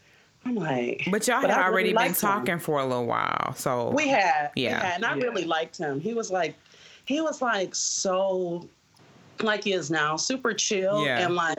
I'm 0.45 0.57
like, 0.57 1.07
But 1.11 1.27
y'all 1.29 1.41
But 1.41 1.51
had 1.51 1.59
I 1.61 1.63
really 1.69 1.73
already 1.73 1.89
been 1.91 1.97
liked 1.97 2.23
him. 2.23 2.29
talking 2.29 2.59
for 2.59 2.81
a 2.81 2.85
little 2.85 3.07
while, 3.07 3.55
so 3.57 3.91
We 3.93 4.09
had, 4.09 4.51
Yeah. 4.57 4.69
we 4.81 4.85
had, 4.85 4.95
and 4.97 5.05
I 5.07 5.15
Yeah. 5.15 5.23
really 5.23 5.45
liked 5.45 5.79
him. 5.79 6.01
He 6.01 6.13
was 6.13 6.31
like, 6.31 6.55
he 7.07 7.21
was 7.21 7.41
like 7.41 7.75
so, 7.75 8.69
like 9.43 9.65
he 9.65 9.73
is 9.73 9.91
now, 9.91 10.17
super 10.17 10.53
chill 10.55 11.05
Yeah. 11.05 11.21
and 11.25 11.35
like 11.35 11.59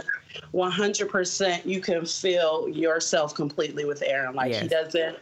100%. 0.53 1.65
You 1.65 1.81
can 1.81 2.05
feel 2.05 2.67
yourself 2.69 3.33
completely 3.35 3.85
with 3.85 4.01
Aaron. 4.01 4.35
Like 4.35 4.53
he 4.53 4.67
doesn't 4.67 5.17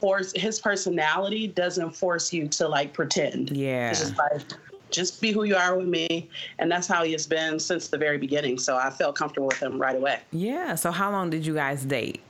force 0.00 0.32
his 0.36 0.60
personality 0.60 1.48
doesn't 1.48 1.90
force 1.90 2.32
you 2.32 2.46
to 2.48 2.68
like 2.68 2.92
pretend. 2.92 3.50
yeah, 3.56 3.90
It's 3.90 4.00
just 4.00 4.18
like 4.18 4.42
just 4.90 5.20
be 5.20 5.32
who 5.32 5.44
you 5.44 5.56
are 5.56 5.76
with 5.76 5.88
me. 5.88 6.28
And 6.58 6.70
that's 6.70 6.86
how 6.86 7.02
he 7.02 7.12
has 7.12 7.26
been 7.26 7.58
since 7.58 7.88
the 7.88 7.98
very 7.98 8.18
beginning. 8.18 8.58
So 8.58 8.76
I 8.76 8.90
felt 8.90 9.16
comfortable 9.16 9.48
with 9.48 9.58
him 9.58 9.80
right 9.80 9.96
away. 9.96 10.20
Yeah. 10.32 10.74
So 10.74 10.90
how 10.92 11.10
long 11.10 11.30
did 11.30 11.44
you 11.46 11.54
guys 11.54 11.84
date? 11.84 12.20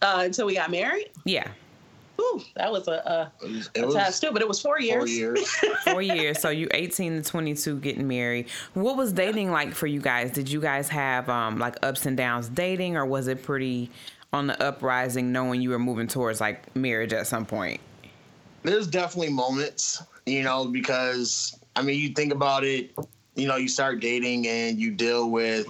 Uh, 0.00 0.20
until 0.24 0.46
we 0.46 0.54
got 0.54 0.70
married. 0.70 1.10
Yeah. 1.24 1.48
Ooh, 2.20 2.42
that 2.56 2.70
was 2.72 2.88
a, 2.88 3.32
It 3.42 3.48
was, 3.48 3.70
a, 3.74 3.78
it 3.78 3.82
a 3.82 3.86
was 3.86 3.94
test 3.94 4.22
too, 4.22 4.30
but 4.32 4.42
it 4.42 4.48
was 4.48 4.60
four 4.60 4.80
years. 4.80 4.98
four 4.98 5.06
years. 5.06 5.48
Four 5.84 6.02
years. 6.02 6.40
So 6.40 6.50
you 6.50 6.68
18 6.72 7.22
to 7.22 7.28
22 7.28 7.78
getting 7.78 8.08
married. 8.08 8.48
What 8.74 8.96
was 8.96 9.12
dating 9.12 9.52
like 9.52 9.72
for 9.72 9.86
you 9.86 10.00
guys? 10.00 10.32
Did 10.32 10.50
you 10.50 10.60
guys 10.60 10.88
have 10.88 11.28
um, 11.28 11.58
like 11.58 11.76
ups 11.82 12.06
and 12.06 12.16
downs 12.16 12.48
dating, 12.48 12.96
or 12.96 13.06
was 13.06 13.28
it 13.28 13.42
pretty 13.42 13.90
on 14.32 14.46
the 14.46 14.62
uprising, 14.62 15.32
knowing 15.32 15.62
you 15.62 15.70
were 15.70 15.78
moving 15.78 16.06
towards 16.08 16.40
like 16.40 16.74
marriage 16.76 17.12
at 17.12 17.26
some 17.26 17.46
point? 17.46 17.80
There's 18.64 18.86
definitely 18.88 19.32
moments, 19.32 20.02
you 20.26 20.42
know, 20.42 20.66
because 20.66 21.58
I 21.76 21.82
mean, 21.82 21.98
you 22.00 22.08
think 22.10 22.32
about 22.32 22.64
it, 22.64 22.90
you 23.36 23.46
know, 23.46 23.56
you 23.56 23.68
start 23.68 24.00
dating 24.00 24.48
and 24.48 24.78
you 24.78 24.90
deal 24.90 25.30
with, 25.30 25.66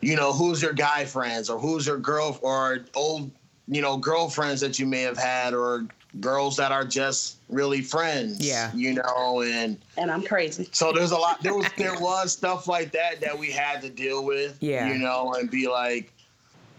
you 0.00 0.16
know, 0.16 0.32
who's 0.32 0.60
your 0.60 0.72
guy 0.72 1.04
friends 1.04 1.48
or 1.48 1.58
who's 1.58 1.86
your 1.86 1.98
girl 1.98 2.38
or 2.42 2.84
old, 2.94 3.30
you 3.68 3.80
know, 3.80 3.96
girlfriends 3.96 4.60
that 4.60 4.78
you 4.78 4.86
may 4.86 5.02
have 5.02 5.16
had 5.16 5.54
or 5.54 5.86
girls 6.20 6.56
that 6.56 6.70
are 6.70 6.84
just 6.84 7.38
really 7.48 7.80
friends. 7.80 8.46
Yeah. 8.46 8.70
You 8.74 8.94
know, 8.94 9.42
and 9.42 9.78
And 9.96 10.10
I'm 10.10 10.22
crazy. 10.22 10.68
so 10.72 10.92
there's 10.92 11.12
a 11.12 11.16
lot 11.16 11.42
there 11.42 11.54
was 11.54 11.66
there 11.78 11.98
was 11.98 12.32
stuff 12.32 12.68
like 12.68 12.92
that 12.92 13.20
that 13.20 13.38
we 13.38 13.50
had 13.50 13.80
to 13.82 13.90
deal 13.90 14.24
with. 14.24 14.58
Yeah. 14.60 14.92
You 14.92 14.98
know, 14.98 15.34
and 15.34 15.50
be 15.50 15.68
like, 15.68 16.12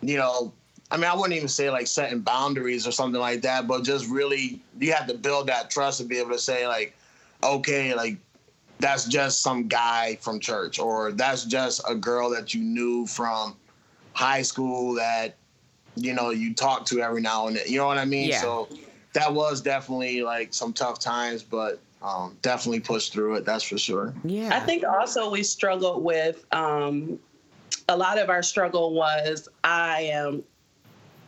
you 0.01 0.17
know, 0.17 0.53
I 0.91 0.97
mean, 0.97 1.05
I 1.05 1.15
wouldn't 1.15 1.33
even 1.33 1.47
say 1.47 1.69
like 1.69 1.87
setting 1.87 2.21
boundaries 2.21 2.85
or 2.87 2.91
something 2.91 3.19
like 3.19 3.41
that, 3.41 3.67
but 3.67 3.83
just 3.83 4.07
really 4.09 4.61
you 4.79 4.93
have 4.93 5.07
to 5.07 5.15
build 5.15 5.47
that 5.47 5.69
trust 5.69 5.99
to 5.99 6.05
be 6.05 6.19
able 6.19 6.31
to 6.31 6.39
say 6.39 6.67
like, 6.67 6.95
okay, 7.43 7.95
like 7.95 8.17
that's 8.79 9.05
just 9.05 9.41
some 9.41 9.67
guy 9.67 10.17
from 10.21 10.39
church, 10.39 10.79
or 10.79 11.11
that's 11.13 11.45
just 11.45 11.81
a 11.89 11.95
girl 11.95 12.29
that 12.29 12.53
you 12.53 12.61
knew 12.61 13.07
from 13.07 13.55
high 14.13 14.41
school 14.41 14.93
that 14.93 15.35
you 15.95 16.13
know 16.13 16.29
you 16.29 16.53
talk 16.53 16.85
to 16.87 17.01
every 17.01 17.21
now 17.21 17.47
and 17.47 17.55
then. 17.55 17.63
You 17.67 17.77
know 17.77 17.87
what 17.87 17.97
I 17.97 18.05
mean? 18.05 18.29
Yeah. 18.29 18.41
So 18.41 18.69
that 19.13 19.33
was 19.33 19.61
definitely 19.61 20.21
like 20.21 20.53
some 20.53 20.73
tough 20.73 20.99
times, 20.99 21.41
but 21.41 21.79
um, 22.01 22.37
definitely 22.41 22.81
pushed 22.81 23.13
through 23.13 23.35
it. 23.35 23.45
That's 23.45 23.63
for 23.63 23.77
sure. 23.77 24.13
Yeah. 24.23 24.55
I 24.55 24.59
think 24.59 24.83
also 24.83 25.31
we 25.31 25.41
struggled 25.41 26.03
with 26.03 26.45
um, 26.53 27.17
a 27.89 27.97
lot 27.97 28.17
of 28.17 28.29
our 28.29 28.43
struggle 28.43 28.93
was 28.93 29.47
I 29.63 30.01
am 30.01 30.43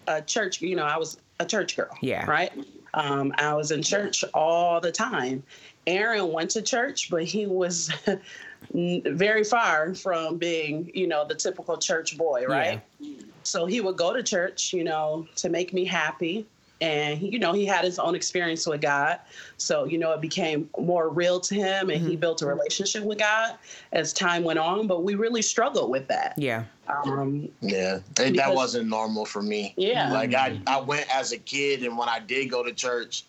a 0.08 0.22
church, 0.22 0.62
you 0.62 0.76
know, 0.76 0.86
I 0.86 0.98
was 0.98 1.18
a 1.40 1.46
church 1.46 1.76
girl. 1.76 1.90
Yeah. 2.02 2.30
Right. 2.30 2.52
Um, 2.94 3.34
I 3.38 3.54
was 3.54 3.72
in 3.72 3.82
church 3.82 4.24
all 4.34 4.80
the 4.80 4.92
time. 4.92 5.44
Aaron 5.86 6.32
went 6.32 6.52
to 6.52 6.62
church, 6.62 7.10
but 7.10 7.24
he 7.24 7.48
was 7.48 7.92
very 8.74 9.44
far 9.44 9.94
from 9.96 10.38
being, 10.38 10.92
you 10.94 11.08
know, 11.08 11.26
the 11.26 11.36
typical 11.36 11.78
church 11.78 12.18
boy, 12.18 12.46
right? 12.48 12.82
So 13.48 13.66
he 13.66 13.82
would 13.82 13.98
go 13.98 14.14
to 14.14 14.22
church, 14.22 14.74
you 14.74 14.84
know, 14.84 15.28
to 15.38 15.50
make 15.50 15.74
me 15.74 15.86
happy. 15.86 16.46
And 16.80 17.18
he, 17.18 17.30
you 17.30 17.40
know, 17.40 17.54
he 17.54 17.66
had 17.66 17.84
his 17.84 17.98
own 17.98 18.14
experience 18.14 18.68
with 18.68 18.82
God. 18.82 19.20
So, 19.58 19.86
you 19.86 19.98
know, 19.98 20.12
it 20.12 20.22
became 20.22 20.70
more 20.78 21.10
real 21.10 21.40
to 21.40 21.56
him 21.56 21.90
and 21.90 22.06
he 22.06 22.16
built 22.16 22.44
a 22.44 22.46
relationship 22.46 23.04
with 23.04 23.18
God 23.18 23.56
as 23.94 24.14
time 24.14 24.44
went 24.44 24.60
on. 24.60 24.86
But 24.86 25.04
we 25.04 25.16
really 25.16 25.42
struggled 25.42 25.90
with 25.90 26.08
that. 26.10 26.36
Yeah. 26.38 26.66
Um, 26.88 27.50
Yeah, 27.62 28.00
it, 28.20 28.36
that 28.36 28.54
wasn't 28.54 28.90
normal 28.90 29.26
for 29.26 29.42
me. 29.42 29.74
Yeah. 29.76 30.12
like 30.12 30.36
I, 30.36 30.60
I 30.68 30.80
went 30.80 31.08
as 31.14 31.32
a 31.32 31.38
kid, 31.38 31.84
and 31.84 31.98
when 31.98 32.10
I 32.10 32.20
did 32.20 32.50
go 32.52 32.64
to 32.64 32.74
church 32.74 33.24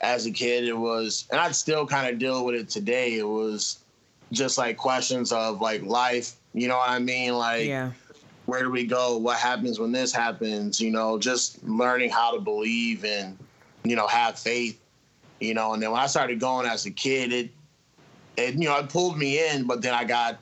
as 0.00 0.26
a 0.26 0.30
kid, 0.30 0.64
it 0.64 0.76
was, 0.76 1.26
and 1.30 1.40
I'd 1.40 1.54
still 1.54 1.86
kind 1.86 2.12
of 2.12 2.18
deal 2.18 2.44
with 2.44 2.54
it 2.54 2.70
today. 2.70 3.18
It 3.18 3.28
was 3.28 3.78
just 4.32 4.56
like 4.56 4.76
questions 4.78 5.30
of 5.30 5.60
like 5.60 5.82
life. 5.82 6.34
You 6.54 6.68
know 6.68 6.78
what 6.78 6.88
I 6.88 6.98
mean? 6.98 7.34
Like, 7.34 7.66
Yeah. 7.66 7.92
Where 8.48 8.62
do 8.62 8.70
we 8.70 8.86
go? 8.86 9.18
What 9.18 9.36
happens 9.36 9.78
when 9.78 9.92
this 9.92 10.10
happens? 10.10 10.80
You 10.80 10.90
know, 10.90 11.18
just 11.18 11.62
learning 11.64 12.08
how 12.08 12.34
to 12.34 12.40
believe 12.40 13.04
and 13.04 13.36
you 13.84 13.94
know 13.94 14.06
have 14.06 14.38
faith. 14.38 14.80
You 15.38 15.52
know, 15.52 15.74
and 15.74 15.82
then 15.82 15.90
when 15.90 16.00
I 16.00 16.06
started 16.06 16.40
going 16.40 16.66
as 16.66 16.86
a 16.86 16.90
kid, 16.90 17.30
it 17.30 17.50
it 18.38 18.54
you 18.54 18.66
know 18.66 18.78
it 18.78 18.88
pulled 18.88 19.18
me 19.18 19.46
in, 19.46 19.66
but 19.66 19.82
then 19.82 19.92
I 19.92 20.04
got 20.04 20.40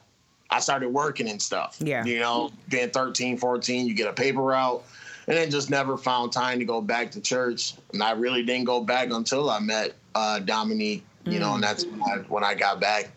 I 0.50 0.60
started 0.60 0.90
working 0.90 1.28
and 1.28 1.42
stuff. 1.42 1.78
Yeah. 1.80 2.04
You 2.04 2.20
know, 2.20 2.52
being 2.68 2.90
13, 2.90 3.38
14, 3.38 3.88
you 3.88 3.94
get 3.94 4.08
a 4.08 4.12
paper 4.12 4.40
route. 4.40 4.84
And 5.26 5.36
then 5.36 5.50
just 5.50 5.68
never 5.70 5.96
found 5.96 6.30
time 6.30 6.60
to 6.60 6.64
go 6.64 6.80
back 6.80 7.10
to 7.10 7.20
church. 7.20 7.74
And 7.92 8.00
I 8.00 8.12
really 8.12 8.44
didn't 8.44 8.66
go 8.66 8.84
back 8.84 9.10
until 9.10 9.50
I 9.50 9.58
met 9.58 9.94
uh, 10.14 10.38
Dominique, 10.38 11.04
you 11.24 11.40
know, 11.40 11.54
and 11.54 11.62
that's 11.64 11.84
when 11.84 12.00
I, 12.02 12.16
when 12.28 12.44
I 12.44 12.54
got 12.54 12.80
back, 12.80 13.10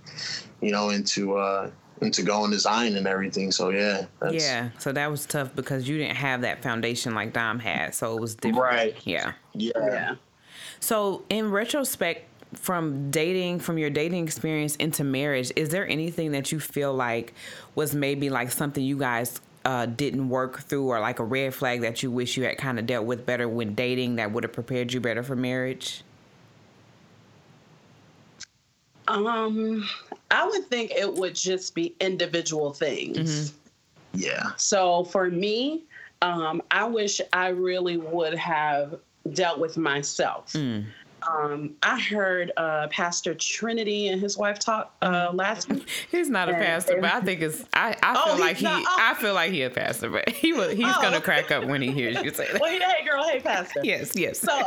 you 0.59 0.71
know, 0.71 0.89
into 0.89 1.37
uh, 1.37 1.69
into 2.01 2.23
going 2.23 2.51
design 2.51 2.95
and 2.95 3.07
everything. 3.07 3.51
So 3.51 3.69
yeah. 3.69 4.05
That's, 4.19 4.35
Yeah. 4.35 4.69
So 4.77 4.91
that 4.91 5.09
was 5.11 5.25
tough 5.25 5.55
because 5.55 5.87
you 5.87 5.97
didn't 5.97 6.17
have 6.17 6.41
that 6.41 6.63
foundation 6.63 7.13
like 7.13 7.33
Dom 7.33 7.59
had. 7.59 7.93
So 7.95 8.15
it 8.15 8.21
was 8.21 8.35
different. 8.35 8.57
Right. 8.59 8.97
Yeah. 9.03 9.33
Yeah. 9.53 9.71
yeah. 9.77 10.15
So, 10.79 11.23
in 11.29 11.51
retrospect, 11.51 12.25
from 12.53 13.11
dating, 13.11 13.59
from 13.59 13.77
your 13.77 13.89
dating 13.89 14.23
experience 14.23 14.75
into 14.77 15.03
marriage, 15.03 15.51
is 15.55 15.69
there 15.69 15.87
anything 15.87 16.31
that 16.31 16.51
you 16.51 16.59
feel 16.59 16.93
like 16.93 17.33
was 17.75 17.93
maybe 17.93 18.29
like 18.29 18.51
something 18.51 18.83
you 18.83 18.97
guys 18.97 19.39
uh, 19.65 19.85
didn't 19.85 20.29
work 20.29 20.61
through, 20.61 20.87
or 20.87 20.99
like 20.99 21.19
a 21.19 21.23
red 21.23 21.53
flag 21.53 21.81
that 21.81 22.01
you 22.01 22.09
wish 22.09 22.37
you 22.37 22.45
had 22.45 22.57
kind 22.57 22.79
of 22.79 22.87
dealt 22.87 23.05
with 23.05 23.25
better 23.25 23.47
when 23.47 23.75
dating 23.75 24.15
that 24.15 24.31
would 24.31 24.43
have 24.43 24.53
prepared 24.53 24.93
you 24.93 24.99
better 24.99 25.21
for 25.21 25.35
marriage? 25.35 26.03
Um, 29.07 29.87
I 30.31 30.45
would 30.47 30.65
think 30.65 30.91
it 30.91 31.13
would 31.13 31.35
just 31.35 31.73
be 31.75 31.95
individual 31.99 32.73
things. 32.73 33.53
Yeah. 34.13 34.51
So 34.57 35.03
for 35.05 35.29
me, 35.29 35.83
um, 36.21 36.61
I 36.71 36.85
wish 36.85 37.21
I 37.33 37.49
really 37.49 37.97
would 37.97 38.33
have 38.35 38.99
dealt 39.33 39.59
with 39.59 39.77
myself. 39.77 40.55
Um, 41.27 41.75
I 41.83 41.99
heard 41.99 42.51
uh, 42.57 42.87
Pastor 42.89 43.33
Trinity 43.33 44.07
and 44.09 44.21
his 44.21 44.37
wife 44.37 44.59
talk 44.59 44.95
uh, 45.01 45.31
last 45.33 45.69
week. 45.69 45.87
He's 46.11 46.29
not 46.29 46.49
a 46.49 46.53
pastor, 46.53 46.99
but 47.01 47.11
I 47.13 47.21
think 47.21 47.41
it's. 47.41 47.63
I, 47.73 47.95
I 48.03 48.13
Oh, 48.17 48.25
feel 48.25 48.33
he's 48.33 48.41
like 48.41 48.57
he. 48.57 48.63
not- 48.65 48.83
oh. 48.85 48.97
I 48.99 49.13
feel 49.15 49.33
like 49.33 49.51
he 49.51 49.61
a 49.63 49.69
pastor, 49.69 50.09
but 50.09 50.29
he 50.33 50.53
will. 50.53 50.69
He's 50.69 50.85
Oh. 50.87 51.01
gonna 51.01 51.21
crack 51.21 51.51
up 51.51 51.65
when 51.65 51.81
he 51.81 51.91
hears 51.91 52.21
you 52.23 52.31
say 52.31 52.47
that. 52.51 52.61
Well, 52.61 52.71
hey, 52.71 53.05
girl, 53.05 53.23
hey, 53.23 53.39
Pastor. 53.39 53.81
Yes. 53.83 54.11
Yes. 54.15 54.39
So, 54.39 54.57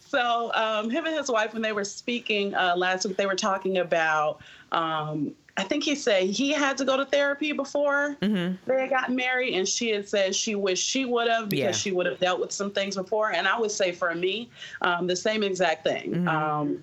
so 0.00 0.50
um, 0.54 0.90
him 0.90 1.06
and 1.06 1.16
his 1.16 1.30
wife, 1.30 1.52
when 1.52 1.62
they 1.62 1.72
were 1.72 1.84
speaking 1.84 2.54
uh, 2.54 2.74
last 2.76 3.06
week, 3.06 3.16
they 3.16 3.26
were 3.26 3.34
talking 3.34 3.78
about. 3.78 4.40
Um, 4.72 5.34
I 5.56 5.64
think 5.64 5.84
he 5.84 5.94
said 5.94 6.24
he 6.24 6.52
had 6.52 6.76
to 6.78 6.84
go 6.84 6.96
to 6.96 7.04
therapy 7.06 7.52
before 7.52 8.16
Mhm. 8.20 8.58
they 8.66 8.80
had 8.80 8.90
gotten 8.90 9.16
married, 9.16 9.54
and 9.54 9.66
she 9.66 9.90
had 9.90 10.08
said 10.08 10.34
she 10.34 10.54
wished 10.54 10.86
she 10.86 11.04
would 11.04 11.28
have 11.28 11.48
because 11.48 11.64
Yeah. 11.64 11.72
she 11.72 11.92
would 11.92 12.06
have 12.06 12.18
dealt 12.20 12.40
with 12.40 12.52
some 12.52 12.70
things 12.70 12.96
before. 12.96 13.32
And 13.32 13.48
I 13.48 13.58
would 13.58 13.70
say 13.70 13.92
for 13.92 14.14
me, 14.14 14.50
um, 14.82 15.06
the 15.06 15.16
same 15.16 15.42
exact 15.42 15.84
thing. 15.84 16.28
Um, 16.28 16.82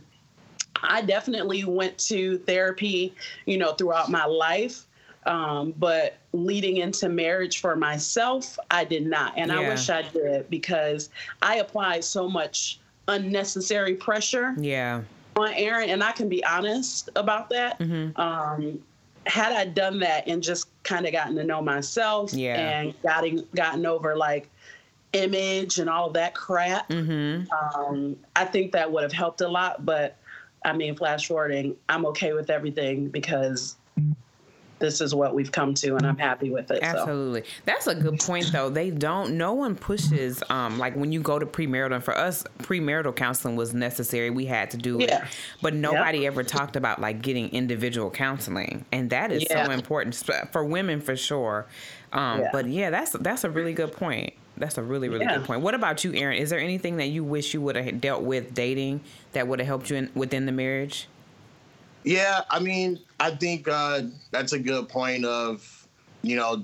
I 0.82 1.02
definitely 1.02 1.64
went 1.64 1.98
to 2.10 2.40
therapy, 2.40 3.14
you 3.46 3.58
know, 3.58 3.74
throughout 3.74 4.10
my 4.10 4.26
life. 4.26 4.86
Um, 5.26 5.74
but 5.78 6.18
leading 6.34 6.78
into 6.78 7.08
marriage 7.08 7.62
for 7.62 7.78
myself, 7.78 8.60
I 8.70 8.84
did 8.84 9.06
not. 9.06 9.34
And 9.38 9.52
I 9.54 9.70
wish 9.70 9.90
I 9.90 10.02
did 10.02 10.50
because 10.50 11.10
I 11.42 11.58
applied 11.58 12.04
so 12.04 12.28
much 12.28 12.80
unnecessary 13.08 13.96
pressure 13.96 14.56
Yeah. 14.60 15.02
On 15.36 15.54
Aaron. 15.54 15.90
And 15.90 16.04
I 16.04 16.12
can 16.12 16.30
be 16.30 16.44
honest 16.46 17.10
about 17.16 17.50
that. 17.50 17.80
Mm-hmm. 17.80 18.20
Um, 18.20 18.80
had 19.26 19.54
I 19.54 19.66
done 19.66 20.00
that 20.00 20.28
and 20.28 20.44
just 20.44 20.68
kind 20.84 21.06
of 21.06 21.14
gotten 21.14 21.36
to 21.36 21.44
know 21.44 21.62
myself 21.62 22.34
Yeah. 22.34 22.56
and 22.56 22.94
gotten, 23.04 23.48
gotten 23.56 23.86
over 23.86 24.16
like 24.16 24.50
image 25.14 25.80
and 25.80 25.90
all 25.90 26.10
that 26.12 26.34
crap, 26.36 26.90
Mm-hmm. 26.90 27.80
um, 27.80 28.16
I 28.36 28.46
think 28.46 28.72
that 28.74 28.92
would 28.92 29.04
have 29.04 29.14
helped 29.14 29.42
a 29.42 29.48
lot. 29.48 29.86
But 29.86 30.18
I 30.66 30.74
mean, 30.74 30.96
flash 30.96 31.28
forwarding, 31.28 31.76
I'm 31.90 32.06
okay 32.08 32.34
with 32.34 32.50
everything 32.50 33.10
because 33.10 33.76
this 34.84 35.00
is 35.00 35.16
what 35.16 35.34
we've 35.34 35.52
come 35.52 35.74
to, 35.76 35.96
and 35.96 36.06
I'm 36.06 36.18
happy 36.18 36.50
with 36.50 36.70
it. 36.70 36.84
So. 36.84 36.88
Absolutely. 36.88 37.44
That's 37.64 37.88
a 37.88 37.96
good 37.96 38.20
point 38.20 38.52
though. 38.52 38.70
They 38.70 38.90
don't 38.92 39.38
no 39.38 39.54
one 39.54 39.76
pushes 39.76 40.44
um 40.50 40.78
like 40.78 40.94
when 40.98 41.14
you 41.14 41.22
go 41.22 41.40
to 41.40 41.46
premarital 41.46 41.94
and 41.96 42.04
for 42.04 42.18
us 42.18 42.44
premarital 42.60 43.16
counseling 43.16 43.56
was 43.56 43.74
necessary. 43.74 44.30
We 44.30 44.46
had 44.46 44.70
to 44.72 44.78
do 44.78 44.98
Yeah. 45.00 45.24
it. 45.24 45.32
But 45.62 45.74
nobody 45.74 46.28
ever 46.28 46.44
talked 46.44 46.76
about 46.76 47.00
like 47.00 47.22
getting 47.22 47.50
individual 47.54 48.12
counseling. 48.12 48.84
And 48.92 49.10
that 49.12 49.32
is 49.32 49.46
so 49.50 49.72
important 49.72 50.22
for 50.52 50.66
women 50.66 51.00
for 51.00 51.16
sure. 51.16 51.66
Um 52.12 52.42
Yeah. 52.42 52.50
but 52.52 52.68
yeah, 52.68 52.90
that's 52.90 53.12
that's 53.14 53.46
a 53.46 53.50
really 53.50 53.74
good 53.74 53.94
point. 53.94 54.34
That's 54.58 54.78
a 54.78 54.84
really 54.84 55.08
really 55.08 55.24
Yeah. 55.24 55.38
good 55.38 55.46
point. 55.46 55.62
What 55.62 55.76
about 55.76 56.04
you, 56.04 56.14
Aaron? 56.14 56.38
Is 56.38 56.50
there 56.50 56.60
anything 56.60 56.98
that 56.98 57.08
you 57.08 57.24
wish 57.24 57.54
you 57.54 57.62
would 57.62 57.78
have 57.78 58.02
dealt 58.02 58.24
with 58.24 58.54
dating 58.54 59.00
that 59.32 59.48
would 59.48 59.60
have 59.60 59.68
helped 59.68 59.90
you 59.90 59.96
in, 59.96 60.10
within 60.14 60.46
the 60.46 60.52
marriage? 60.52 61.08
Yeah, 62.06 62.42
I 62.50 62.60
mean, 62.60 63.00
I 63.24 63.36
think 63.36 63.68
uh, 63.68 64.02
that's 64.32 64.54
a 64.54 64.60
good 64.60 64.90
point 64.90 65.26
of, 65.26 65.88
you 66.22 66.36
know, 66.36 66.64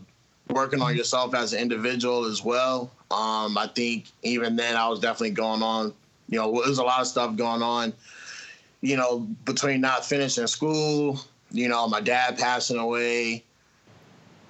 working 0.50 0.82
on 0.82 0.96
yourself 0.96 1.34
as 1.34 1.54
an 1.54 1.60
individual 1.60 2.26
as 2.26 2.44
well. 2.44 2.92
Um, 3.12 3.58
I 3.58 3.70
think 3.74 4.06
even 4.24 4.56
then 4.56 4.76
I 4.76 4.88
was 4.88 5.00
definitely 5.00 5.32
going 5.32 5.64
on, 5.64 5.94
you 6.28 6.38
know, 6.38 6.62
there's 6.64 6.78
a 6.78 6.84
lot 6.84 7.02
of 7.02 7.08
stuff 7.08 7.36
going 7.36 7.62
on 7.62 7.94
you 8.82 8.96
know, 8.96 9.20
between 9.46 9.82
not 9.82 10.06
finishing 10.06 10.48
school, 10.48 11.20
you 11.52 11.68
know, 11.68 11.88
my 11.88 12.02
dad 12.02 12.38
passing 12.38 12.78
away, 12.78 13.44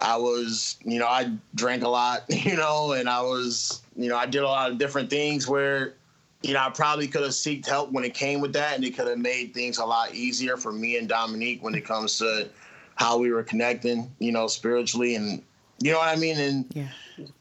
I 0.02 0.18
was, 0.18 0.78
you 0.84 1.00
know, 1.00 1.08
I 1.08 1.32
drank 1.56 1.84
a 1.84 1.90
lot, 1.90 2.24
you 2.30 2.56
know, 2.56 2.94
and 2.94 3.10
I 3.10 3.22
was, 3.22 3.82
you 3.96 4.10
know, 4.10 4.18
I 4.18 4.26
did 4.26 4.44
a 4.44 4.48
lot 4.48 4.72
of 4.72 4.78
different 4.78 5.10
things 5.10 5.48
where, 5.48 5.94
you 6.42 6.54
know, 6.54 6.60
I 6.60 6.70
probably 6.70 7.08
could 7.08 7.24
have 7.24 7.34
sought 7.34 7.66
help 7.66 7.92
when 7.92 8.04
it 8.04 8.14
came 8.14 8.40
with 8.40 8.54
that, 8.54 8.76
and 8.76 8.84
it 8.84 8.96
could 8.96 9.08
have 9.08 9.18
made 9.18 9.54
things 9.54 9.78
a 9.78 9.86
lot 9.86 10.14
easier 10.14 10.56
for 10.56 10.72
me 10.72 10.98
and 10.98 11.08
Dominique 11.08 11.62
when 11.62 11.76
it 11.76 11.86
comes 11.86 12.18
to 12.20 12.50
how 12.96 13.18
we 13.18 13.32
were 13.32 13.44
connecting, 13.44 14.12
you 14.20 14.32
know, 14.32 14.48
spiritually, 14.48 15.16
and 15.16 15.42
you 15.82 15.92
know 15.92 16.00
what 16.00 16.10
I 16.10 16.16
mean, 16.16 16.40
and 16.40 16.66
Yeah. 16.74 16.88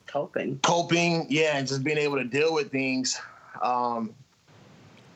Coping. 0.06 0.58
coping, 0.62 1.26
yeah, 1.28 1.58
and 1.58 1.68
just 1.68 1.84
being 1.84 1.98
able 1.98 2.16
to 2.16 2.24
deal 2.24 2.54
with 2.54 2.72
things. 2.72 3.20
Um, 3.60 4.14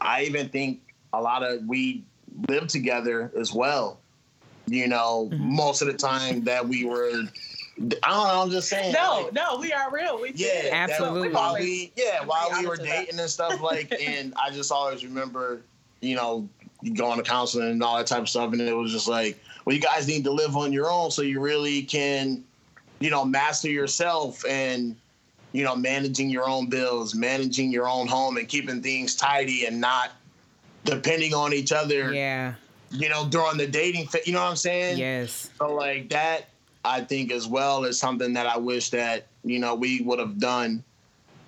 I 0.01 0.25
even 0.25 0.51
think 0.51 0.81
a 1.15 1.21
lot 1.21 1.43
of 1.43 1.65
we 1.67 2.05
lived 2.49 2.69
together 2.69 3.33
as 3.39 3.53
well. 3.55 3.99
You 4.67 4.89
know, 4.89 5.31
most 5.39 5.81
of 5.81 5.89
the 5.89 5.95
time 5.95 6.45
that 6.45 6.69
we 6.69 6.85
were, 6.85 7.11
I 7.11 7.52
don't 7.89 8.01
know. 8.03 8.43
I'm 8.43 8.51
just 8.51 8.69
saying. 8.69 8.93
No, 8.93 9.23
like, 9.25 9.33
no, 9.33 9.59
we 9.61 9.73
are 9.73 9.91
real. 9.91 10.21
We 10.21 10.33
yeah, 10.35 10.63
did. 10.63 10.73
that- 10.73 10.91
Absolutely. 10.91 11.29
while 11.31 11.55
we, 11.55 11.93
yeah, 11.97 12.25
while 12.25 12.51
we 12.53 12.65
were 12.65 12.73
with 12.73 12.81
that. 12.81 13.07
dating 13.07 13.21
and 13.21 13.29
stuff 13.31 13.61
like, 13.61 13.93
and 14.01 14.35
I 14.37 14.51
just 14.51 14.71
always 14.73 15.05
remember, 15.05 15.63
you 16.01 16.17
know, 16.17 16.49
going 16.95 17.17
to 17.19 17.23
counseling 17.23 17.71
and 17.71 17.83
all 17.83 17.97
that 17.97 18.07
type 18.07 18.21
of 18.23 18.29
stuff, 18.29 18.53
and 18.53 18.61
it 18.61 18.73
was 18.73 18.93
just 18.93 19.09
like, 19.09 19.39
well, 19.65 19.75
you 19.75 19.81
guys 19.83 20.09
need 20.09 20.25
to 20.25 20.33
live 20.33 20.57
on 20.57 20.73
your 20.73 20.91
own 20.91 21.11
so 21.11 21.23
you 21.23 21.41
really 21.41 21.83
can, 21.83 22.43
you 22.99 23.11
know, 23.11 23.25
master 23.25 23.69
yourself 23.71 24.45
and, 24.49 24.97
you 25.53 25.63
know, 25.63 25.77
managing 25.77 26.31
your 26.31 26.49
own 26.49 26.69
bills, 26.69 27.15
managing 27.15 27.71
your 27.71 27.89
own 27.89 28.09
home, 28.09 28.37
and 28.37 28.49
keeping 28.49 28.83
things 28.83 29.15
tidy 29.15 29.67
and 29.67 29.81
not 29.81 30.11
depending 30.85 31.35
on 31.35 31.53
each 31.53 31.71
other. 31.73 32.13
Yeah. 32.13 32.55
You 32.91 33.09
know, 33.09 33.27
during 33.29 33.57
the 33.57 33.67
dating, 33.67 34.09
fa- 34.09 34.19
you 34.27 34.33
know 34.33 34.43
what 34.43 34.51
I'm 34.51 34.57
saying? 34.57 34.99
Yes. 34.99 35.51
So 35.59 35.73
like 35.75 36.09
that, 36.11 36.49
I 36.85 37.01
think 37.03 37.31
as 37.31 37.47
well 37.47 37.85
is 37.85 37.99
something 37.99 38.33
that 38.35 38.47
I 38.47 38.57
wish 38.59 38.91
that 38.91 39.27
you 39.45 39.59
know 39.59 39.75
we 39.75 40.01
would 40.03 40.19
have 40.19 40.39
done. 40.39 40.83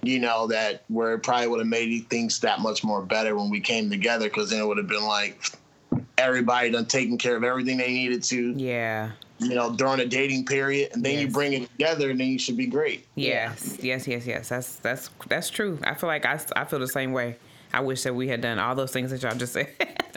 You 0.03 0.19
know 0.19 0.47
that 0.49 0.85
where 0.89 1.15
it 1.15 1.21
probably 1.21 1.49
would 1.49 1.61
have 1.61 1.67
made 1.67 2.09
things 2.11 2.39
that 2.41 2.61
much 2.61 2.85
more 2.85 3.01
better 3.03 3.37
when 3.37 3.49
we 3.49 3.61
came 3.61 3.89
together 3.89 4.27
because 4.27 4.51
then 4.51 4.61
it 4.61 4.67
would 4.67 4.77
have 4.77 4.87
been 4.87 5.07
like 5.07 5.41
everybody 6.19 6.71
done 6.71 6.87
taking 6.87 7.17
care 7.17 7.37
of 7.37 7.45
everything 7.45 7.79
they 7.79 7.93
needed 7.93 8.23
to. 8.25 8.53
Yeah. 8.53 9.13
You 9.39 9.55
know 9.55 9.75
during 9.75 10.01
a 10.01 10.07
dating 10.07 10.47
period, 10.47 10.91
and 10.93 11.03
then 11.05 11.19
you 11.19 11.29
bring 11.29 11.53
it 11.55 11.71
together, 11.71 12.11
and 12.11 12.21
then 12.21 12.29
you 12.29 12.39
should 12.39 12.57
be 12.57 12.67
great. 12.67 13.07
Yes, 13.17 13.79
yes, 13.83 14.07
yes, 14.07 14.27
yes. 14.27 14.49
That's 14.49 14.77
that's 14.77 15.11
that's 15.29 15.51
true. 15.51 15.79
I 15.83 15.95
feel 15.95 16.09
like 16.09 16.25
I, 16.25 16.39
I 16.55 16.65
feel 16.65 16.79
the 16.79 16.87
same 16.87 17.13
way. 17.13 17.37
I 17.75 17.81
wish 17.81 18.03
that 18.05 18.15
we 18.15 18.29
had 18.29 18.41
done 18.41 18.59
all 18.59 18.75
those 18.75 18.93
things 18.93 19.11
that 19.11 19.23
y'all 19.23 19.35
just 19.35 19.53
said. 19.55 19.69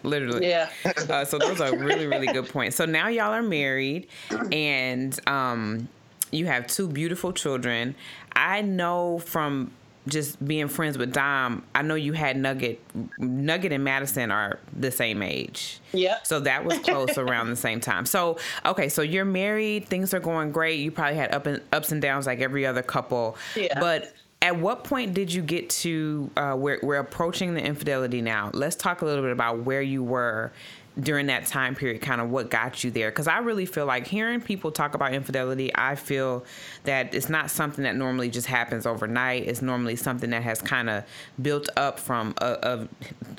Literally. 0.03 0.47
Yeah. 0.47 0.69
Uh, 1.09 1.25
so 1.25 1.39
those 1.39 1.59
are 1.59 1.75
really 1.75 2.07
really 2.07 2.27
good 2.27 2.47
points. 2.49 2.75
So 2.75 2.85
now 2.85 3.07
y'all 3.07 3.33
are 3.33 3.41
married, 3.41 4.07
and 4.51 5.19
um, 5.27 5.87
you 6.31 6.45
have 6.45 6.67
two 6.67 6.87
beautiful 6.87 7.33
children. 7.33 7.95
I 8.33 8.61
know 8.61 9.19
from 9.19 9.71
just 10.07 10.43
being 10.45 10.67
friends 10.67 10.97
with 10.97 11.11
Dom, 11.11 11.63
I 11.75 11.81
know 11.81 11.95
you 11.95 12.13
had 12.13 12.37
Nugget. 12.37 12.79
Nugget 13.17 13.71
and 13.71 13.83
Madison 13.83 14.31
are 14.31 14.59
the 14.77 14.91
same 14.91 15.21
age. 15.21 15.79
Yep. 15.93 16.25
So 16.25 16.39
that 16.41 16.63
was 16.63 16.77
close 16.79 17.17
around 17.17 17.49
the 17.49 17.55
same 17.55 17.79
time. 17.79 18.05
So 18.05 18.37
okay, 18.65 18.89
so 18.89 19.01
you're 19.01 19.25
married, 19.25 19.87
things 19.87 20.13
are 20.13 20.19
going 20.19 20.51
great. 20.51 20.79
You 20.79 20.91
probably 20.91 21.17
had 21.17 21.33
up 21.33 21.45
and 21.45 21.61
ups 21.73 21.91
and 21.91 22.01
downs 22.01 22.25
like 22.25 22.39
every 22.39 22.65
other 22.65 22.83
couple. 22.83 23.37
Yeah. 23.55 23.79
But 23.79 24.13
at 24.41 24.57
what 24.57 24.83
point 24.83 25.13
did 25.13 25.33
you 25.33 25.41
get 25.41 25.69
to 25.69 26.29
uh, 26.37 26.53
where 26.53 26.79
we're 26.83 26.99
approaching 26.99 27.53
the 27.53 27.63
infidelity 27.63 28.21
now? 28.21 28.51
Let's 28.53 28.75
talk 28.75 29.01
a 29.01 29.05
little 29.05 29.23
bit 29.23 29.31
about 29.31 29.63
where 29.63 29.81
you 29.81 30.03
were 30.03 30.51
during 30.99 31.27
that 31.27 31.45
time 31.45 31.75
period, 31.75 32.01
kind 32.01 32.19
of 32.19 32.31
what 32.31 32.49
got 32.49 32.83
you 32.83 32.89
there. 32.89 33.09
Because 33.09 33.27
I 33.27 33.39
really 33.39 33.65
feel 33.65 33.85
like 33.85 34.07
hearing 34.07 34.41
people 34.41 34.71
talk 34.71 34.95
about 34.95 35.13
infidelity, 35.13 35.71
I 35.75 35.95
feel 35.95 36.43
that 36.85 37.13
it's 37.13 37.29
not 37.29 37.51
something 37.51 37.83
that 37.83 37.95
normally 37.95 38.29
just 38.29 38.47
happens 38.47 38.85
overnight. 38.85 39.43
It's 39.47 39.61
normally 39.61 39.95
something 39.95 40.31
that 40.31 40.41
has 40.41 40.61
kind 40.61 40.89
of 40.89 41.03
built 41.41 41.69
up 41.77 41.99
from 41.99 42.33
a, 42.41 42.57
a, 42.63 42.87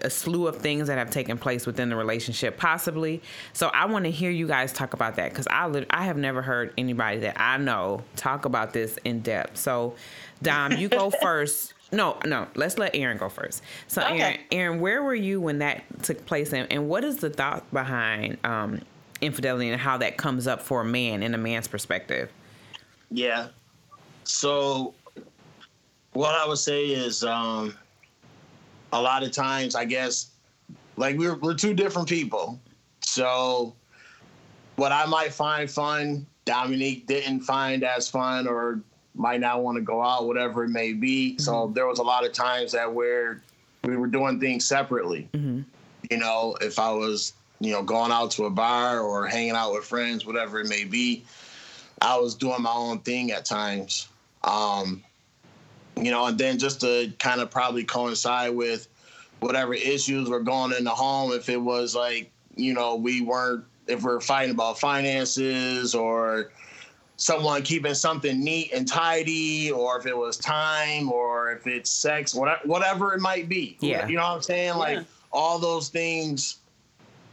a 0.07 0.11
slew 0.11 0.47
of 0.47 0.57
things 0.57 0.87
that 0.87 0.99
have 0.99 1.11
taken 1.11 1.37
place 1.37 1.67
within 1.67 1.88
the 1.88 1.97
relationship, 1.97 2.57
possibly. 2.59 3.23
So 3.52 3.69
I 3.69 3.87
want 3.87 4.04
to 4.04 4.11
hear 4.11 4.30
you 4.30 4.47
guys 4.47 4.73
talk 4.73 4.95
about 4.95 5.17
that 5.17 5.30
because 5.30 5.49
I 5.49 5.69
I 5.91 6.04
have 6.04 6.17
never 6.17 6.43
heard 6.43 6.73
anybody 6.78 7.19
that 7.19 7.41
I 7.41 7.56
know 7.58 8.04
talk 8.17 8.45
about 8.45 8.73
this 8.73 8.99
in 9.04 9.21
depth. 9.21 9.56
So 9.58 9.97
Dom, 10.42 10.72
you 10.72 10.88
go 10.88 11.10
first. 11.22 11.74
No, 11.90 12.18
no. 12.26 12.46
Let's 12.54 12.76
let 12.76 12.94
Aaron 12.94 13.16
go 13.16 13.28
first. 13.28 13.62
So, 13.86 14.02
Okay. 14.02 14.20
Aaron, 14.20 14.40
Aaron, 14.50 14.80
where 14.80 15.02
were 15.02 15.14
you 15.14 15.40
when 15.40 15.58
that 15.58 15.82
took 16.02 16.24
place, 16.26 16.52
and, 16.52 16.70
and 16.70 16.88
what 16.88 17.02
is 17.02 17.16
the 17.16 17.30
thought 17.30 17.70
behind 17.72 18.38
um, 18.44 18.82
infidelity 19.20 19.70
and 19.70 19.80
how 19.80 19.96
that 19.98 20.16
comes 20.16 20.46
up 20.46 20.60
for 20.60 20.82
a 20.82 20.84
man 20.84 21.22
in 21.22 21.34
a 21.34 21.38
man's 21.38 21.66
perspective? 21.66 22.30
Yeah. 23.10 23.48
So 24.24 24.94
what 26.12 26.34
I 26.34 26.46
would 26.46 26.58
say 26.58 26.86
is 26.86 27.24
um 27.24 27.74
a 28.92 29.00
lot 29.00 29.22
of 29.22 29.30
times 29.30 29.74
I 29.74 29.84
guess 29.84 30.30
like 30.96 31.16
we're 31.16 31.36
we're 31.36 31.54
two 31.54 31.74
different 31.74 32.08
people. 32.08 32.60
So 33.00 33.74
what 34.76 34.92
I 34.92 35.06
might 35.06 35.32
find 35.32 35.70
fun, 35.70 36.26
Dominique 36.44 37.06
didn't 37.06 37.40
find 37.40 37.82
as 37.82 38.08
fun 38.08 38.46
or 38.46 38.80
might 39.19 39.41
not 39.41 39.63
want 39.63 39.76
to 39.76 39.83
go 39.83 40.02
out, 40.02 40.26
whatever 40.26 40.65
it 40.65 40.71
may 40.71 40.93
be. 40.93 41.37
So 41.39 41.71
there 41.75 41.87
was 41.87 41.99
a 41.99 42.02
lot 42.04 42.25
of 42.25 42.33
times 42.33 42.73
that 42.73 42.93
where 42.93 43.43
we 43.83 43.97
were 43.97 44.07
doing 44.07 44.41
things 44.41 44.65
separately. 44.65 45.28
You 46.11 46.17
know, 46.19 46.57
if 46.61 46.78
I 46.78 46.93
was, 46.93 47.33
you 47.61 47.73
know, 47.73 47.83
going 47.83 48.13
out 48.13 48.31
to 48.33 48.45
a 48.45 48.50
bar 48.50 49.00
or 49.00 49.26
hanging 49.26 49.52
out 49.52 49.73
with 49.75 49.85
friends, 49.85 50.25
whatever 50.25 50.61
it 50.61 50.69
may 50.69 50.85
be, 50.85 51.25
I 52.00 52.17
was 52.19 52.37
doing 52.37 52.63
my 52.63 52.73
own 52.73 53.00
thing 53.00 53.33
at 53.33 53.45
times. 53.45 54.09
Um, 54.45 55.02
you 55.97 56.13
know, 56.13 56.26
and 56.26 56.39
then 56.39 56.59
just 56.59 56.81
to 56.83 57.13
kind 57.19 57.41
of 57.41 57.50
probably 57.50 57.83
coincide 57.83 58.54
with 58.54 58.89
whatever 59.41 59.75
issues 59.75 60.28
were 60.28 60.41
going 60.41 60.73
in 60.73 60.85
the 60.85 60.91
home, 60.91 61.33
if 61.33 61.49
it 61.49 61.61
was 61.61 61.95
like, 61.95 62.31
you 62.54 62.73
know, 62.73 62.95
we 62.95 63.21
weren't, 63.21 63.65
if 63.89 64.02
we're 64.02 64.21
fighting 64.21 64.52
about 64.52 64.78
finances 64.78 65.95
or 65.95 66.50
someone 67.19 67.63
keeping 67.63 67.95
something 67.95 68.43
neat 68.43 68.73
and 68.73 68.87
tidy, 68.89 69.71
or 69.71 69.99
if 69.99 70.07
it 70.07 70.17
was 70.17 70.37
time, 70.37 71.11
or 71.11 71.50
if 71.52 71.67
it's 71.67 71.91
sex, 71.91 72.33
whatever, 72.35 72.61
whatever 72.65 73.13
it 73.13 73.21
might 73.21 73.49
be. 73.49 73.76
Yeah. 73.81 74.07
You 74.07 74.17
know 74.17 74.23
what 74.23 74.37
I'm 74.37 74.43
saying? 74.43 74.76
Like 74.76 74.99
Yeah. 74.99 75.04
all 75.33 75.59
those 75.59 75.89
things 75.89 76.59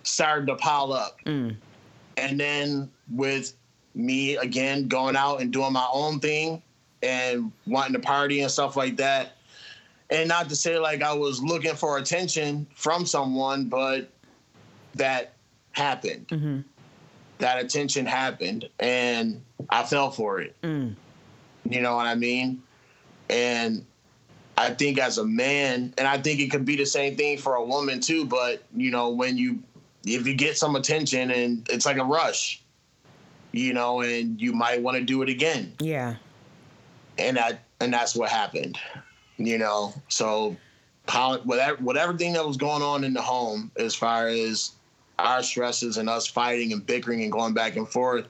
started 0.03 0.47
to 0.47 0.55
pile 0.55 0.91
up. 0.91 1.19
Mm. 1.25 1.55
And 2.17 2.39
then 2.39 2.91
with 3.11 3.53
me 3.93 4.35
again 4.37 4.87
going 4.87 5.15
out 5.15 5.39
and 5.39 5.53
doing 5.53 5.71
my 5.71 5.87
own 5.93 6.19
thing 6.19 6.61
and 7.03 7.51
wanting 7.67 7.93
to 7.93 7.99
party 7.99 8.41
and 8.41 8.51
stuff 8.51 8.75
like 8.75 8.97
that. 8.97 9.37
And 10.09 10.27
not 10.27 10.49
to 10.49 10.55
say 10.55 10.79
like 10.79 11.03
I 11.03 11.13
was 11.13 11.41
looking 11.43 11.75
for 11.75 11.97
attention 11.99 12.65
from 12.75 13.05
someone, 13.05 13.65
but 13.65 14.09
that 14.95 15.33
happened. 15.73 16.27
Mm-hmm. 16.29 16.59
That 17.39 17.63
attention 17.63 18.05
happened 18.05 18.69
and 18.79 19.41
I 19.69 19.83
fell 19.83 20.11
for 20.11 20.39
it. 20.39 20.55
Mm. 20.61 20.95
You 21.69 21.81
know 21.81 21.95
what 21.95 22.05
I 22.05 22.15
mean? 22.15 22.61
And 23.29 23.85
I 24.57 24.69
think 24.69 24.99
as 24.99 25.17
a 25.17 25.25
man, 25.25 25.93
and 25.97 26.07
I 26.07 26.17
think 26.17 26.39
it 26.39 26.49
could 26.49 26.65
be 26.65 26.75
the 26.75 26.85
same 26.85 27.15
thing 27.17 27.37
for 27.37 27.55
a 27.55 27.63
woman 27.63 27.99
too, 27.99 28.25
but 28.25 28.63
you 28.75 28.91
know, 28.91 29.09
when 29.09 29.37
you 29.37 29.59
if 30.05 30.27
you 30.27 30.35
get 30.35 30.57
some 30.57 30.75
attention 30.75 31.31
and 31.31 31.67
it's 31.69 31.85
like 31.85 31.97
a 31.97 32.03
rush, 32.03 32.61
you 33.51 33.73
know, 33.73 34.01
and 34.01 34.39
you 34.39 34.53
might 34.53 34.81
want 34.81 34.97
to 34.97 35.03
do 35.03 35.21
it 35.21 35.29
again. 35.29 35.73
Yeah. 35.79 36.15
And 37.17 37.37
that 37.37 37.61
and 37.79 37.93
that's 37.93 38.15
what 38.15 38.29
happened. 38.29 38.77
You 39.37 39.57
know, 39.57 39.93
so 40.07 40.55
whatever 41.43 41.75
whatever 41.83 42.17
thing 42.17 42.33
that 42.33 42.45
was 42.45 42.57
going 42.57 42.81
on 42.81 43.03
in 43.03 43.13
the 43.13 43.21
home 43.21 43.71
as 43.77 43.93
far 43.93 44.27
as 44.27 44.71
our 45.19 45.43
stresses 45.43 45.97
and 45.97 46.09
us 46.09 46.27
fighting 46.27 46.73
and 46.73 46.85
bickering 46.85 47.23
and 47.23 47.31
going 47.31 47.53
back 47.53 47.75
and 47.75 47.87
forth, 47.87 48.27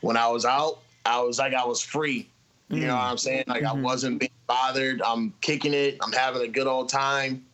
when 0.00 0.16
I 0.16 0.28
was 0.28 0.44
out, 0.44 0.80
I 1.06 1.20
was 1.20 1.38
like 1.38 1.54
I 1.54 1.64
was 1.64 1.80
free. 1.80 2.28
You 2.70 2.86
know 2.86 2.94
what 2.94 3.04
I'm 3.04 3.18
saying? 3.18 3.44
Like 3.46 3.62
I 3.64 3.72
wasn't 3.72 4.18
being 4.18 4.30
bothered. 4.46 5.00
I'm 5.02 5.32
kicking 5.40 5.74
it. 5.74 5.98
I'm 6.02 6.12
having 6.12 6.42
a 6.42 6.48
good 6.48 6.66
old 6.66 6.88
time. 6.88 7.44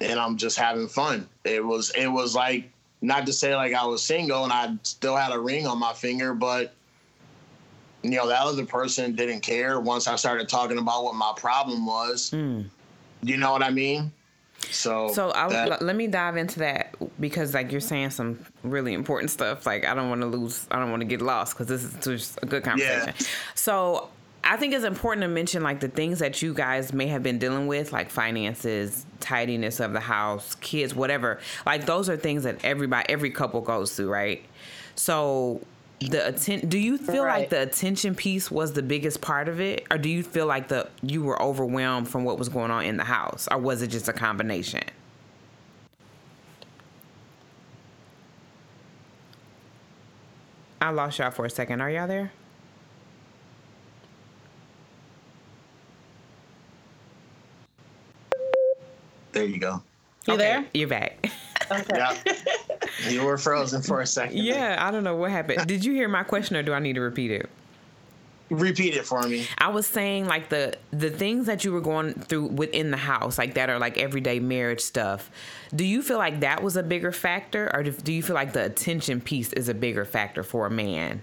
And 0.00 0.18
I'm 0.18 0.36
just 0.36 0.56
having 0.56 0.88
fun. 0.88 1.28
It 1.44 1.64
was 1.64 1.90
it 1.90 2.06
was 2.06 2.34
like 2.34 2.70
not 3.02 3.26
to 3.26 3.32
say 3.32 3.54
like 3.56 3.74
I 3.74 3.84
was 3.84 4.02
single 4.02 4.44
and 4.44 4.52
I 4.52 4.76
still 4.84 5.16
had 5.16 5.32
a 5.32 5.38
ring 5.38 5.66
on 5.66 5.78
my 5.78 5.92
finger, 5.92 6.34
but 6.34 6.72
you 8.02 8.10
know, 8.10 8.28
that 8.28 8.40
other 8.40 8.64
person 8.64 9.14
didn't 9.14 9.40
care 9.40 9.80
once 9.80 10.06
I 10.06 10.14
started 10.16 10.48
talking 10.48 10.78
about 10.78 11.04
what 11.04 11.14
my 11.14 11.32
problem 11.36 11.84
was. 11.84 12.30
Mm. 12.30 12.66
You 13.22 13.36
know 13.36 13.50
what 13.50 13.62
I 13.62 13.70
mean? 13.70 14.12
So 14.70 15.12
So 15.12 15.32
I, 15.34 15.48
that- 15.48 15.82
let 15.82 15.96
me 15.96 16.06
dive 16.06 16.36
into 16.36 16.60
that 16.60 16.94
because 17.20 17.54
like 17.54 17.72
you're 17.72 17.80
saying 17.80 18.10
some 18.10 18.38
really 18.62 18.94
important 18.94 19.30
stuff. 19.30 19.66
Like 19.66 19.84
I 19.86 19.94
don't 19.94 20.08
want 20.08 20.20
to 20.22 20.26
lose, 20.26 20.66
I 20.70 20.78
don't 20.78 20.90
want 20.90 21.00
to 21.00 21.06
get 21.06 21.20
lost 21.22 21.54
because 21.54 21.66
this 21.66 21.82
is 21.84 21.94
just 22.04 22.38
a 22.42 22.46
good 22.46 22.62
conversation. 22.64 23.14
So 23.54 24.08
I 24.44 24.56
think 24.56 24.72
it's 24.72 24.84
important 24.84 25.22
to 25.22 25.28
mention 25.28 25.62
like 25.62 25.80
the 25.80 25.88
things 25.88 26.20
that 26.20 26.40
you 26.42 26.54
guys 26.54 26.92
may 26.92 27.06
have 27.08 27.22
been 27.22 27.38
dealing 27.38 27.66
with, 27.66 27.92
like 27.92 28.08
finances, 28.08 29.04
tidiness 29.20 29.80
of 29.80 29.92
the 29.92 30.00
house, 30.00 30.54
kids, 30.56 30.94
whatever. 30.94 31.40
Like 31.66 31.86
those 31.86 32.08
are 32.08 32.16
things 32.16 32.44
that 32.44 32.64
everybody, 32.64 33.08
every 33.08 33.30
couple 33.30 33.60
goes 33.60 33.94
through, 33.96 34.10
right? 34.10 34.42
So 34.94 35.60
the 36.00 36.28
atten- 36.28 36.68
do 36.68 36.78
you 36.78 36.96
feel 36.96 37.24
like 37.24 37.50
the 37.50 37.62
attention 37.62 38.14
piece 38.14 38.50
was 38.50 38.72
the 38.72 38.82
biggest 38.82 39.20
part 39.20 39.48
of 39.48 39.60
it? 39.60 39.86
Or 39.90 39.98
do 39.98 40.08
you 40.08 40.22
feel 40.22 40.46
like 40.46 40.68
the 40.68 40.88
you 41.02 41.22
were 41.22 41.40
overwhelmed 41.42 42.08
from 42.08 42.24
what 42.24 42.38
was 42.38 42.48
going 42.48 42.70
on 42.70 42.84
in 42.84 42.96
the 42.96 43.04
house? 43.04 43.48
Or 43.50 43.58
was 43.58 43.82
it 43.82 43.88
just 43.88 44.08
a 44.08 44.12
combination? 44.12 44.84
I 50.80 50.90
lost 50.90 51.18
y'all 51.18 51.32
for 51.32 51.44
a 51.44 51.50
second. 51.50 51.80
Are 51.80 51.90
y'all 51.90 52.06
there? 52.06 52.30
There 59.32 59.44
you 59.44 59.58
go. 59.58 59.82
You 60.26 60.36
there? 60.36 60.66
you're 60.74 60.88
back 60.88 61.30
Okay. 61.70 61.96
Yeah. 61.96 62.16
you 63.08 63.24
were 63.24 63.38
frozen 63.38 63.82
for 63.82 64.00
a 64.00 64.06
second. 64.06 64.38
yeah 64.38 64.76
i 64.80 64.90
don't 64.90 65.04
know 65.04 65.16
what 65.16 65.30
happened 65.30 65.66
did 65.66 65.84
you 65.84 65.92
hear 65.92 66.08
my 66.08 66.22
question 66.22 66.56
or 66.56 66.62
do 66.62 66.72
i 66.72 66.78
need 66.78 66.94
to 66.94 67.00
repeat 67.00 67.30
it 67.30 67.48
Repeat 68.50 68.96
it 68.96 69.04
for 69.04 69.22
me. 69.24 69.46
I 69.58 69.68
was 69.68 69.86
saying 69.86 70.26
like 70.26 70.48
the 70.48 70.74
the 70.90 71.10
things 71.10 71.44
that 71.46 71.64
you 71.64 71.72
were 71.72 71.82
going 71.82 72.14
through 72.14 72.46
within 72.46 72.90
the 72.90 72.96
house, 72.96 73.36
like 73.36 73.54
that 73.54 73.68
are 73.68 73.78
like 73.78 73.98
everyday 73.98 74.40
marriage 74.40 74.80
stuff. 74.80 75.30
Do 75.74 75.84
you 75.84 76.00
feel 76.02 76.16
like 76.16 76.40
that 76.40 76.62
was 76.62 76.74
a 76.74 76.82
bigger 76.82 77.12
factor, 77.12 77.70
or 77.74 77.82
do 77.82 78.10
you 78.10 78.22
feel 78.22 78.34
like 78.34 78.54
the 78.54 78.64
attention 78.64 79.20
piece 79.20 79.52
is 79.52 79.68
a 79.68 79.74
bigger 79.74 80.06
factor 80.06 80.42
for 80.42 80.66
a 80.66 80.70
man? 80.70 81.20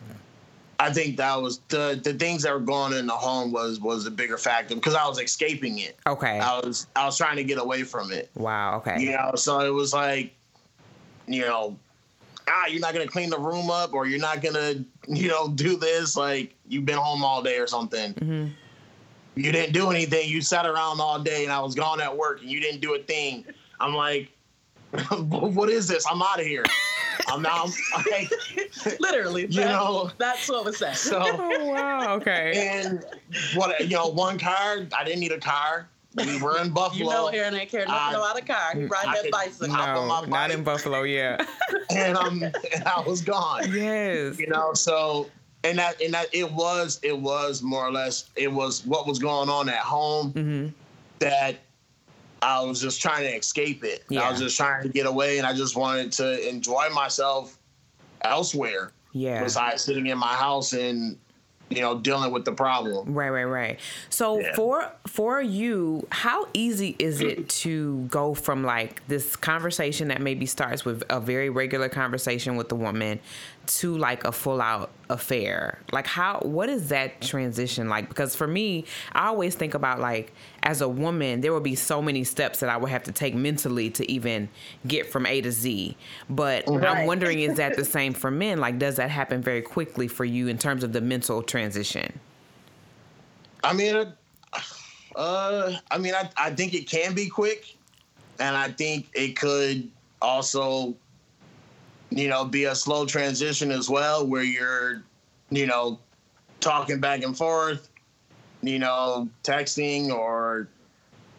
I 0.80 0.92
think 0.92 1.18
that 1.18 1.42
was 1.42 1.60
the 1.70 2.00
the 2.04 2.14
things 2.14 2.44
that 2.44 2.54
were 2.54 2.60
going 2.60 2.94
on 2.94 3.00
in 3.00 3.08
the 3.08 3.14
home 3.14 3.52
was 3.52 3.80
was 3.80 4.06
a 4.06 4.12
bigger 4.12 4.38
factor 4.38 4.76
because 4.76 4.96
I 4.96 5.08
was 5.08 5.20
escaping 5.20 5.80
it. 5.80 5.98
Okay. 6.06 6.40
I 6.40 6.60
was 6.60 6.88
I 6.96 7.06
was 7.06 7.18
trying 7.18 7.38
to 7.38 7.44
get 7.44 7.60
away 7.60 7.84
from 7.84 8.12
it. 8.12 8.30
Wow. 8.36 8.78
Okay. 8.78 9.02
You 9.02 9.12
know, 9.12 9.32
so 9.36 9.62
it 9.62 9.70
was 9.70 9.94
like, 9.94 10.34
you 11.28 11.42
know, 11.42 11.78
ah, 12.48 12.68
you're 12.68 12.82
not 12.82 12.94
gonna 12.94 13.08
clean 13.08 13.30
the 13.30 13.40
room 13.40 13.70
up 13.70 13.94
or 13.94 14.06
you're 14.06 14.20
not 14.20 14.42
gonna, 14.42 14.76
you 15.08 15.30
know, 15.30 15.48
do 15.50 15.78
this. 15.78 16.18
Like 16.18 16.54
you've 16.68 16.86
been 16.86 16.98
home 16.98 17.24
all 17.24 17.42
day 17.42 17.58
or 17.58 17.68
something. 17.68 18.14
Mm-hmm. 18.16 18.48
You 19.36 19.52
didn't 19.52 19.74
do 19.74 19.92
anything. 19.92 20.30
You 20.30 20.42
sat 20.42 20.66
around 20.66 21.00
all 21.00 21.20
day 21.20 21.44
and 21.44 21.54
I 21.54 21.60
was 21.60 21.76
gone 21.76 22.02
at 22.02 22.16
work 22.16 22.42
and 22.42 22.50
you 22.50 22.60
didn't 22.60 22.82
do 22.82 22.96
a 22.96 23.00
thing. 23.00 23.46
I'm 23.80 23.94
like, 23.94 24.30
what 25.20 25.70
is 25.70 25.88
this? 25.88 26.06
I'm 26.10 26.22
out 26.22 26.40
of 26.40 26.46
here. 26.46 26.64
I'm 27.28 27.42
now 27.42 27.66
like, 28.12 28.30
Literally. 29.00 29.44
You 29.44 29.48
that- 29.62 29.70
know. 29.72 30.12
That's 30.18 30.48
what 30.50 30.66
was 30.66 30.78
said. 30.78 30.94
so 30.96 31.20
Oh 31.24 31.66
wow. 31.66 32.16
Okay. 32.16 32.70
and 32.84 33.04
what 33.56 33.80
you 33.82 33.96
know, 33.96 34.08
one 34.08 34.38
car. 34.40 34.86
I 34.98 35.04
didn't 35.04 35.20
need 35.20 35.32
a 35.32 35.40
car. 35.40 35.88
We 36.16 36.42
were 36.42 36.58
in 36.62 36.70
Buffalo. 36.70 37.00
You 37.00 37.10
know 37.10 37.28
Aaron 37.28 37.56
ain't 37.56 37.70
care 37.70 37.86
nothing 37.86 37.94
I- 37.94 38.14
about 38.14 38.40
a 38.40 38.46
car. 38.46 38.72
He 38.74 38.86
ride 38.86 39.06
that 39.08 39.24
could- 39.24 39.32
bicycle. 39.32 39.74
hop 39.76 39.98
on 39.98 40.08
my 40.08 40.22
No, 40.22 40.28
not 40.28 40.52
in. 40.52 40.64
Buffalo. 40.64 41.02
Yeah. 41.04 41.44
and 41.90 42.18
um 42.18 42.44
and 42.44 42.84
I 42.86 43.02
was 43.06 43.22
gone. 43.22 43.72
yes. 43.74 44.40
You 44.40 44.48
know, 44.48 44.74
so 44.74 45.30
and 45.64 45.78
that 45.80 46.00
and 46.02 46.14
that 46.14 46.28
it 46.34 46.52
was 46.52 47.00
it 47.04 47.18
was 47.18 47.62
more 47.62 47.86
or 47.86 47.92
less 47.92 48.30
it 48.36 48.52
was 48.52 48.86
what 48.86 49.08
was 49.08 49.20
going 49.20 49.50
on 49.50 49.68
at 49.68 49.80
home 49.80 50.32
hmm 50.32 50.68
that 51.20 51.60
I 52.46 52.62
was 52.62 52.80
just 52.80 53.02
trying 53.02 53.24
to 53.24 53.36
escape 53.36 53.84
it. 53.84 54.04
I 54.16 54.30
was 54.30 54.40
just 54.40 54.56
trying 54.56 54.84
to 54.84 54.90
get 54.90 55.06
away 55.08 55.38
and 55.40 55.48
I 55.48 55.54
just 55.54 55.76
wanted 55.76 56.12
to 56.14 56.48
enjoy 56.48 56.90
myself 56.94 57.58
elsewhere 58.22 58.92
Yeah. 59.14 59.44
besides 59.44 59.84
sitting 59.84 60.08
in 60.08 60.18
my 60.18 60.34
house 60.34 60.74
and 60.74 61.18
you 61.70 61.82
know 61.82 61.98
dealing 61.98 62.32
with 62.32 62.46
the 62.46 62.52
problem. 62.52 63.16
Right, 63.16 63.30
right, 63.32 63.44
right. 63.46 63.80
So 64.10 64.40
Yeah. 64.40 64.56
for 64.56 64.92
for 65.08 65.42
you, 65.42 66.06
how 66.12 66.48
easy 66.54 66.96
is 67.00 67.22
it 67.22 67.50
to 67.66 68.02
go 68.12 68.36
from 68.36 68.64
like 68.64 69.06
this 69.08 69.36
conversation 69.36 70.10
that 70.10 70.22
maybe 70.22 70.46
starts 70.46 70.86
with 70.86 71.04
a 71.10 71.20
very 71.20 71.50
regular 71.50 71.90
conversation 71.90 72.56
with 72.56 72.70
the 72.70 72.76
woman 72.76 73.20
to 73.68 73.98
like 73.98 74.24
a 74.24 74.32
full 74.32 74.62
out 74.62 74.92
affair? 75.10 75.80
Like 75.92 76.08
how 76.08 76.40
what 76.40 76.70
is 76.70 76.90
that 76.90 77.22
transition 77.22 77.90
like? 77.90 78.10
Because 78.10 78.36
for 78.36 78.48
me, 78.48 78.86
I 79.14 79.28
always 79.28 79.56
think 79.56 79.74
about 79.74 80.00
like 80.00 80.34
as 80.64 80.82
a 80.82 80.90
woman, 80.90 81.42
there 81.42 81.54
would 81.54 81.64
be 81.64 81.76
so 81.76 82.02
many 82.02 82.24
steps 82.24 82.60
that 82.60 82.70
I 82.70 82.78
would 82.78 82.90
have 82.90 83.04
to 83.04 83.12
take 83.12 83.36
mentally 83.36 83.90
to 83.92 84.10
even 84.12 84.50
get 84.88 85.12
from 85.12 85.26
A 85.26 85.42
to 85.42 85.52
Z. 85.52 85.96
But 86.30 86.70
I'm 86.70 87.06
wondering 87.06 87.40
is 87.40 87.58
that 87.58 87.76
the 87.76 87.86
same 87.98 88.14
for 88.14 88.32
men? 88.32 88.60
Like 88.60 88.80
does 88.80 88.96
that 88.96 89.10
happen 89.10 89.42
very 89.42 89.62
quickly 89.62 90.08
for 90.08 90.26
you 90.26 90.48
in 90.48 90.58
terms 90.58 90.84
of 90.84 90.94
the 90.94 91.02
mental 91.02 91.44
transition? 91.44 92.20
I 93.64 93.74
mean, 93.74 94.14
uh, 95.16 95.78
I 95.90 95.98
mean, 95.98 96.14
I, 96.14 96.30
I 96.38 96.52
think 96.52 96.74
it 96.74 96.90
can 96.90 97.14
be 97.14 97.28
quick, 97.28 97.76
and 98.40 98.56
I 98.56 98.70
think 98.70 99.08
it 99.14 99.38
could 99.38 99.90
also, 100.22 100.96
you 102.16 102.30
know, 102.30 102.46
be 102.46 102.64
a 102.64 102.74
slow 102.74 103.06
transition 103.06 103.72
as 103.72 103.90
well, 103.90 104.26
where 104.26 104.42
you're, 104.42 105.04
you 105.50 105.68
know, 105.68 106.00
talking 106.62 107.02
back 107.02 107.24
and 107.24 107.38
forth, 107.38 107.90
you 108.62 108.80
know, 108.80 109.28
texting 109.44 110.10
or 110.10 110.70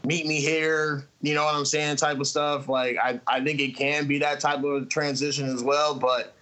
meet 0.05 0.27
me 0.27 0.39
here, 0.39 1.07
you 1.23 1.33
know 1.33 1.47
what 1.47 1.55
I'm 1.55 1.65
saying, 1.65 1.97
type 1.97 2.21
of 2.21 2.27
stuff. 2.27 2.69
Like, 2.69 2.99
I, 2.99 3.19
I 3.27 3.43
think 3.43 3.59
it 3.59 3.75
can 3.75 4.07
be 4.07 4.19
that 4.19 4.39
type 4.39 4.63
of 4.63 4.91
transition 4.91 5.49
as 5.49 5.63
well, 5.65 5.95
but 5.95 6.35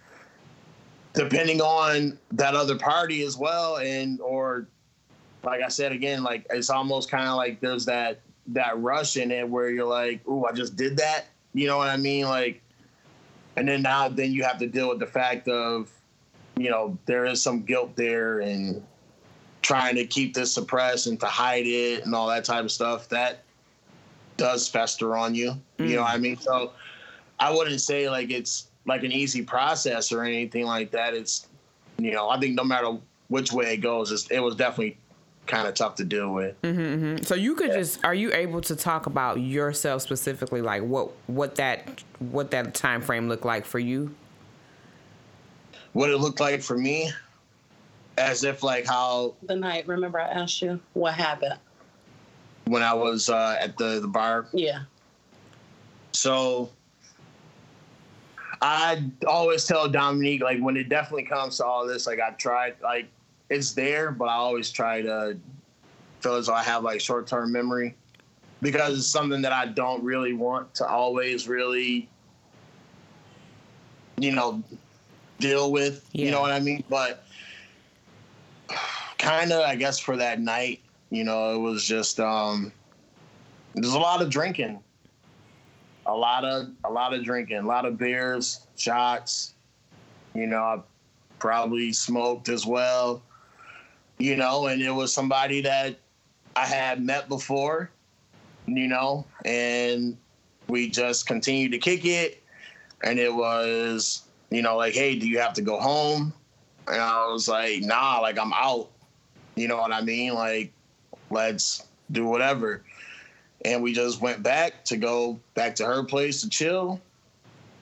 depending 1.13 1.61
on 1.61 2.19
that 2.33 2.55
other 2.55 2.77
party 2.77 3.23
as 3.23 3.37
well, 3.37 3.77
and 3.77 4.19
or 4.19 4.67
like 5.43 5.61
I 5.61 5.69
said 5.69 5.93
again, 5.93 6.23
like 6.23 6.45
it's 6.49 6.69
almost 6.69 7.09
kind 7.09 7.29
of 7.29 7.37
like 7.37 7.61
there's 7.61 7.85
that 7.85 8.19
that 8.47 8.77
rush 8.81 9.15
in 9.15 9.31
it 9.31 9.47
where 9.47 9.69
you're 9.69 9.85
like, 9.85 10.27
"Ooh, 10.27 10.45
I 10.45 10.51
just 10.51 10.75
did 10.75 10.97
that." 10.97 11.27
You 11.53 11.67
know 11.67 11.77
what 11.77 11.87
I 11.87 11.95
mean? 11.95 12.25
Like, 12.25 12.61
and 13.57 13.67
then 13.67 13.81
now 13.81 14.09
then 14.09 14.31
you 14.31 14.43
have 14.43 14.57
to 14.59 14.67
deal 14.67 14.89
with 14.89 14.99
the 14.99 15.05
fact 15.05 15.47
of, 15.47 15.89
you 16.57 16.69
know, 16.69 16.97
there 17.05 17.25
is 17.25 17.41
some 17.41 17.63
guilt 17.63 17.95
there 17.95 18.39
and 18.39 18.83
trying 19.61 19.95
to 19.95 20.05
keep 20.05 20.33
this 20.33 20.53
suppressed 20.53 21.07
and 21.07 21.19
to 21.19 21.25
hide 21.25 21.65
it 21.65 22.05
and 22.05 22.13
all 22.13 22.27
that 22.27 22.45
type 22.45 22.63
of 22.63 22.71
stuff. 22.71 23.09
That 23.09 23.43
does 24.37 24.67
fester 24.67 25.15
on 25.15 25.33
you. 25.35 25.53
You 25.77 25.95
know 25.95 26.01
what 26.01 26.11
I 26.11 26.17
mm. 26.17 26.21
mean? 26.21 26.37
So 26.37 26.73
I 27.39 27.51
wouldn't 27.53 27.81
say 27.81 28.09
like 28.09 28.29
it's 28.29 28.67
like 28.85 29.03
an 29.03 29.11
easy 29.11 29.41
process 29.41 30.11
or 30.11 30.23
anything 30.23 30.65
like 30.65 30.91
that. 30.91 31.13
It's, 31.13 31.47
you 31.97 32.11
know, 32.11 32.29
I 32.29 32.39
think 32.39 32.55
no 32.55 32.63
matter 32.63 32.97
which 33.29 33.51
way 33.51 33.73
it 33.73 33.77
goes, 33.77 34.11
it's, 34.11 34.29
it 34.29 34.39
was 34.39 34.55
definitely 34.55 34.97
kind 35.47 35.67
of 35.67 35.73
tough 35.73 35.95
to 35.95 36.03
deal 36.03 36.33
with. 36.33 36.59
mm-hmm 36.61 37.23
So 37.23 37.35
you 37.35 37.55
could 37.55 37.71
just 37.71 38.03
are 38.03 38.15
you 38.15 38.33
able 38.33 38.61
to 38.61 38.75
talk 38.75 39.05
about 39.05 39.39
yourself 39.39 40.01
specifically 40.01 40.61
like 40.61 40.81
what 40.83 41.11
what 41.27 41.55
that 41.55 42.03
what 42.19 42.51
that 42.51 42.73
time 42.73 43.01
frame 43.01 43.27
looked 43.29 43.45
like 43.45 43.65
for 43.65 43.79
you? 43.79 44.13
What 45.93 46.09
it 46.09 46.17
looked 46.17 46.39
like 46.39 46.61
for 46.61 46.77
me, 46.77 47.11
as 48.17 48.43
if 48.43 48.63
like 48.63 48.85
how 48.85 49.35
The 49.43 49.55
night, 49.55 49.87
remember 49.87 50.19
I 50.19 50.27
asked 50.27 50.61
you 50.61 50.79
what 50.93 51.13
happened? 51.13 51.59
when 52.65 52.81
I 52.81 52.93
was 52.93 53.29
uh, 53.29 53.57
at 53.59 53.77
the 53.77 53.99
the 53.99 54.07
bar. 54.07 54.47
Yeah. 54.51 54.83
So 56.13 56.69
I 58.61 59.03
always 59.27 59.65
tell 59.65 59.87
Dominique 59.87 60.41
like 60.41 60.59
when 60.59 60.75
it 60.77 60.89
definitely 60.89 61.23
comes 61.25 61.57
to 61.57 61.65
all 61.65 61.85
this, 61.85 62.07
like 62.07 62.19
I've 62.19 62.37
tried 62.37 62.75
like 62.81 63.07
it's 63.49 63.73
there, 63.73 64.11
but 64.11 64.25
I 64.25 64.33
always 64.33 64.71
try 64.71 65.01
to 65.01 65.37
feel 66.21 66.35
as 66.35 66.47
though 66.47 66.53
I 66.53 66.63
have 66.63 66.83
like 66.83 66.99
short 66.99 67.27
term 67.27 67.51
memory 67.51 67.95
because 68.61 68.97
it's 68.97 69.07
something 69.07 69.41
that 69.41 69.51
I 69.51 69.67
don't 69.67 70.03
really 70.03 70.33
want 70.33 70.73
to 70.75 70.87
always 70.87 71.47
really, 71.47 72.09
you 74.17 74.31
know, 74.31 74.63
deal 75.39 75.71
with. 75.71 76.07
You 76.13 76.31
know 76.31 76.41
what 76.41 76.51
I 76.51 76.59
mean? 76.59 76.83
But 76.89 77.25
kind 79.17 79.51
of, 79.51 79.61
I 79.61 79.75
guess, 79.75 79.99
for 79.99 80.17
that 80.17 80.39
night, 80.39 80.81
you 81.09 81.23
know, 81.23 81.53
it 81.53 81.59
was 81.59 81.83
just 81.83 82.19
um, 82.19 82.71
there's 83.75 83.93
a 83.93 83.99
lot 83.99 84.21
of 84.21 84.29
drinking 84.29 84.79
a 86.05 86.15
lot 86.15 86.45
of 86.45 86.67
a 86.83 86.91
lot 86.91 87.13
of 87.13 87.23
drinking, 87.23 87.57
a 87.57 87.67
lot 87.67 87.85
of 87.85 87.97
beers, 87.97 88.67
shots. 88.75 89.53
You 90.33 90.47
know, 90.47 90.57
I 90.57 90.81
probably 91.39 91.93
smoked 91.93 92.49
as 92.49 92.65
well. 92.65 93.23
You 94.17 94.35
know, 94.35 94.67
and 94.67 94.81
it 94.81 94.91
was 94.91 95.13
somebody 95.13 95.61
that 95.61 95.97
I 96.55 96.65
had 96.65 97.03
met 97.03 97.29
before. 97.29 97.89
You 98.67 98.87
know, 98.87 99.25
and 99.43 100.17
we 100.67 100.89
just 100.89 101.27
continued 101.27 101.71
to 101.73 101.77
kick 101.77 102.05
it, 102.05 102.41
and 103.03 103.19
it 103.19 103.33
was 103.33 104.23
you 104.49 104.61
know 104.61 104.77
like, 104.77 104.93
hey, 104.93 105.17
do 105.19 105.27
you 105.27 105.39
have 105.39 105.53
to 105.53 105.61
go 105.61 105.79
home? 105.79 106.33
And 106.87 107.01
I 107.01 107.27
was 107.27 107.47
like, 107.47 107.81
nah, 107.81 108.19
like 108.19 108.39
I'm 108.39 108.53
out. 108.53 108.89
You 109.55 109.67
know 109.67 109.77
what 109.77 109.91
I 109.91 110.01
mean? 110.01 110.33
Like, 110.33 110.71
let's 111.29 111.85
do 112.11 112.25
whatever 112.25 112.83
and 113.65 113.81
we 113.81 113.93
just 113.93 114.21
went 114.21 114.43
back 114.43 114.85
to 114.85 114.95
go 114.95 115.39
back 115.55 115.75
to 115.75 115.85
her 115.85 116.03
place 116.03 116.41
to 116.41 116.49
chill 116.49 117.01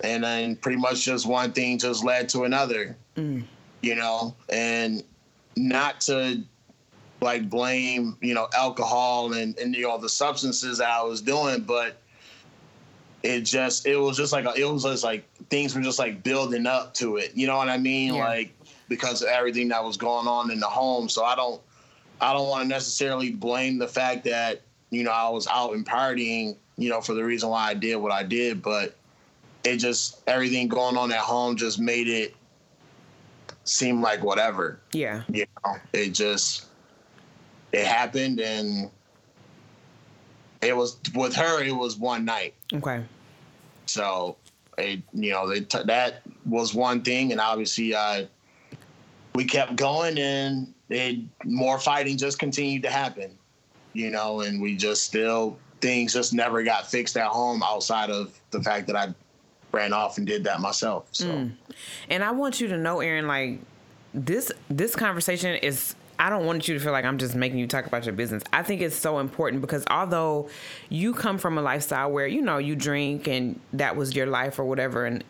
and 0.02 0.24
then 0.24 0.56
pretty 0.56 0.78
much 0.78 1.04
just 1.04 1.28
one 1.28 1.52
thing 1.52 1.78
just 1.78 2.04
led 2.04 2.30
to 2.30 2.44
another 2.44 2.96
mm. 3.18 3.44
you 3.82 3.96
know 3.96 4.34
and 4.50 5.04
not 5.56 6.02
to 6.02 6.44
like 7.22 7.50
blame 7.50 8.18
you 8.22 8.34
know 8.34 8.48
alcohol 8.56 9.34
and 9.34 9.58
and 9.58 9.76
you 9.76 9.84
know 9.84 9.98
the 9.98 10.10
substances 10.10 10.78
that 10.78 10.90
I 10.90 11.02
was 11.04 11.22
doing, 11.22 11.62
but 11.62 11.98
it 13.24 13.42
just 13.42 13.88
it 13.88 13.96
was 13.96 14.18
just 14.18 14.34
like 14.34 14.46
a, 14.46 14.54
it 14.56 14.70
was 14.70 14.84
just 14.84 15.04
like 15.04 15.26
things 15.50 15.74
were 15.74 15.82
just 15.82 16.00
like 16.00 16.24
building 16.24 16.68
up 16.68 16.94
to 16.96 17.18
it. 17.18 17.32
You 17.34 17.48
know 17.48 17.58
what 17.58 17.70
I 17.70 17.78
mean? 17.78 18.16
Yeah. 18.16 18.26
Like 18.26 18.54
because 18.90 19.22
of 19.22 19.30
everything 19.30 19.70
that 19.70 19.84
was 19.84 19.98
going 19.98 20.28
on 20.28 20.52
in 20.52 20.60
the 20.60 20.68
home. 20.68 21.10
So 21.10 21.24
I 21.24 21.36
don't 21.36 21.62
I 22.22 22.34
don't 22.34 22.50
want 22.50 22.64
to 22.64 22.68
necessarily 22.68 23.32
blame 23.32 23.80
the 23.80 23.88
fact 23.88 24.26
that 24.26 24.62
you 24.90 25.04
know 25.04 25.12
I 25.12 25.30
was 25.30 25.48
out 25.48 25.74
and 25.74 25.86
partying. 25.86 26.58
You 26.76 26.90
know 26.90 27.02
for 27.02 27.14
the 27.14 27.24
reason 27.24 27.50
why 27.50 27.70
I 27.70 27.74
did 27.74 27.96
what 27.96 28.12
I 28.12 28.24
did, 28.24 28.62
but 28.62 28.96
it 29.64 29.78
just 29.78 30.22
everything 30.28 30.68
going 30.68 30.98
on 30.98 31.12
at 31.12 31.20
home 31.20 31.56
just 31.56 31.80
made 31.80 32.08
it 32.08 32.36
seem 33.64 34.02
like 34.02 34.24
whatever. 34.24 34.80
Yeah. 34.92 35.24
You 35.30 35.46
know, 35.66 35.76
it 35.94 36.10
just 36.10 36.66
it 37.72 37.86
happened 37.86 38.40
and 38.40 38.90
it 40.62 40.76
was 40.76 40.98
with 41.16 41.36
her. 41.36 41.64
It 41.64 41.76
was 41.76 41.98
one 41.98 42.24
night, 42.26 42.54
Okay. 42.74 43.04
so 43.86 44.38
it 44.78 45.02
you 45.14 45.32
know 45.32 45.50
they 45.50 45.62
t- 45.62 45.84
that 45.86 46.22
was 46.46 46.74
one 46.74 47.02
thing, 47.02 47.32
and 47.32 47.42
obviously 47.42 47.94
uh, 47.94 48.26
we 49.36 49.44
kept 49.46 49.76
going, 49.76 50.18
and 50.18 50.74
it 50.90 51.20
more 51.44 51.80
fighting 51.80 52.18
just 52.18 52.40
continued 52.40 52.84
to 52.84 52.90
happen. 52.90 53.38
You 53.94 54.10
know, 54.10 54.42
and 54.42 54.62
we 54.62 54.76
just 54.78 55.04
still 55.04 55.58
things 55.82 56.14
just 56.14 56.34
never 56.34 56.64
got 56.64 56.90
fixed 56.90 57.18
at 57.18 57.28
home 57.28 57.62
outside 57.62 58.10
of 58.10 58.40
the 58.52 58.62
fact 58.64 58.88
that 58.88 58.96
I 58.96 59.14
ran 59.74 59.92
off 59.92 60.18
and 60.18 60.26
did 60.26 60.46
that 60.46 60.62
myself. 60.62 61.08
So. 61.12 61.28
Mm. 61.28 61.52
And 62.10 62.24
I 62.24 62.32
want 62.32 62.62
you 62.62 62.68
to 62.70 62.78
know, 62.78 63.02
Aaron, 63.02 63.28
like 63.28 63.60
this 64.14 64.52
this 64.70 64.96
conversation 64.96 65.56
is 65.56 65.96
I 66.20 66.30
don't 66.30 66.46
want 66.46 66.68
you 66.68 66.76
to 66.76 66.80
feel 66.80 66.92
like 66.92 67.06
I'm 67.06 67.18
just 67.18 67.36
making 67.36 67.58
you 67.58 67.68
talk 67.68 67.88
about 67.88 68.06
your 68.06 68.14
business. 68.14 68.44
I 68.54 68.64
think 68.64 68.82
it's 68.82 68.96
so 68.96 69.20
important 69.20 69.62
because 69.62 69.84
although 69.90 70.48
you 70.90 71.14
come 71.14 71.38
from 71.38 71.58
a 71.58 71.62
lifestyle 71.62 72.12
where, 72.12 72.28
you 72.28 72.42
know, 72.42 72.60
you 72.60 72.76
drink 72.76 73.28
and 73.28 73.60
that 73.74 73.96
was 73.96 74.16
your 74.16 74.28
life 74.28 74.60
or 74.60 74.64
whatever 74.64 75.06
and 75.06 75.24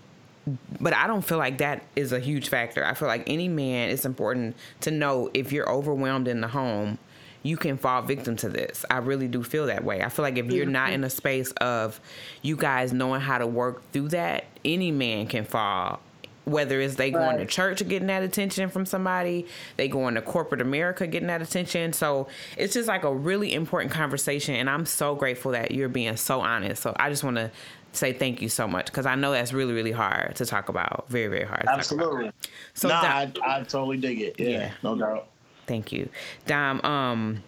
but 0.82 0.94
I 0.94 1.08
don't 1.08 1.22
feel 1.22 1.38
like 1.38 1.60
that 1.60 1.84
is 1.96 2.12
a 2.12 2.20
huge 2.20 2.50
factor. 2.50 2.84
I 2.84 2.96
feel 2.96 3.08
like 3.08 3.24
any 3.28 3.48
man 3.48 3.90
it's 3.90 4.04
important 4.04 4.58
to 4.82 4.92
know 4.92 5.32
if 5.34 5.54
you're 5.54 5.70
overwhelmed 5.72 6.28
in 6.28 6.42
the 6.42 6.50
home, 6.50 6.98
you 7.44 7.58
can 7.58 7.78
fall 7.78 8.02
victim 8.02 8.36
to 8.38 8.50
this. 8.50 8.86
I 8.90 8.98
really 9.00 9.28
do 9.28 9.44
feel 9.44 9.66
that 9.68 9.84
way. 9.84 10.02
I 10.02 10.10
feel 10.10 10.24
like 10.24 10.38
if 10.38 10.50
you're 10.52 10.66
not 10.66 10.94
in 10.94 11.04
a 11.04 11.10
space 11.10 11.52
of 11.54 12.00
you 12.42 12.56
guys 12.56 12.94
knowing 12.94 13.22
how 13.22 13.38
to 13.38 13.46
work 13.46 13.82
through 13.92 14.08
that, 14.10 14.46
any 14.64 14.92
man 14.92 15.28
can 15.28 15.44
fall. 15.46 16.00
Whether 16.46 16.82
it's 16.82 16.96
they 16.96 17.10
going 17.10 17.38
to 17.38 17.46
church 17.46 17.82
or 17.82 17.86
getting 17.86 18.08
that 18.10 18.22
attention 18.22 18.70
from 18.70 18.86
somebody, 18.86 19.46
they 19.78 19.88
going 19.88 20.16
to 20.16 20.22
corporate 20.22 20.60
America 20.60 21.08
getting 21.08 21.28
that 21.28 21.42
attention. 21.42 21.94
So 21.94 22.28
it's 22.58 22.74
just 22.74 22.88
like 22.90 23.06
a 23.06 23.14
really 23.16 23.54
important 23.54 23.94
conversation, 23.94 24.56
and 24.56 24.70
I'm 24.70 24.86
so 24.86 25.16
grateful 25.16 25.52
that 25.54 25.72
you're 25.72 25.88
being 25.88 26.18
so 26.18 26.42
honest. 26.42 26.82
So 26.82 26.94
I 27.00 27.10
just 27.10 27.24
want 27.24 27.38
to 27.38 27.50
say 27.94 28.12
thank 28.12 28.42
you 28.42 28.50
so 28.50 28.68
much 28.68 28.88
because 28.88 29.06
I 29.06 29.16
know 29.16 29.32
that's 29.32 29.54
really 29.54 29.74
really 29.74 29.94
hard 29.94 30.36
to 30.36 30.46
talk 30.46 30.68
about. 30.68 31.06
Very 31.08 31.28
very 31.30 31.46
hard. 31.46 31.62
To 31.62 31.66
Talk 31.68 31.78
Absolutely. 31.78 32.24
about. 32.24 32.36
So 32.74 32.88
nah, 32.90 33.26
Dom- 33.26 33.44
I, 33.46 33.60
I 33.60 33.64
totally 33.64 33.98
dig 33.98 34.20
it. 34.20 34.36
Yeah, 34.38 34.48
Yeah. 34.50 34.72
no 34.84 34.98
doubt. 34.98 35.28
Thank 35.68 35.92
you, 35.92 36.10
Dom. 36.46 36.82
Um, 36.84 37.44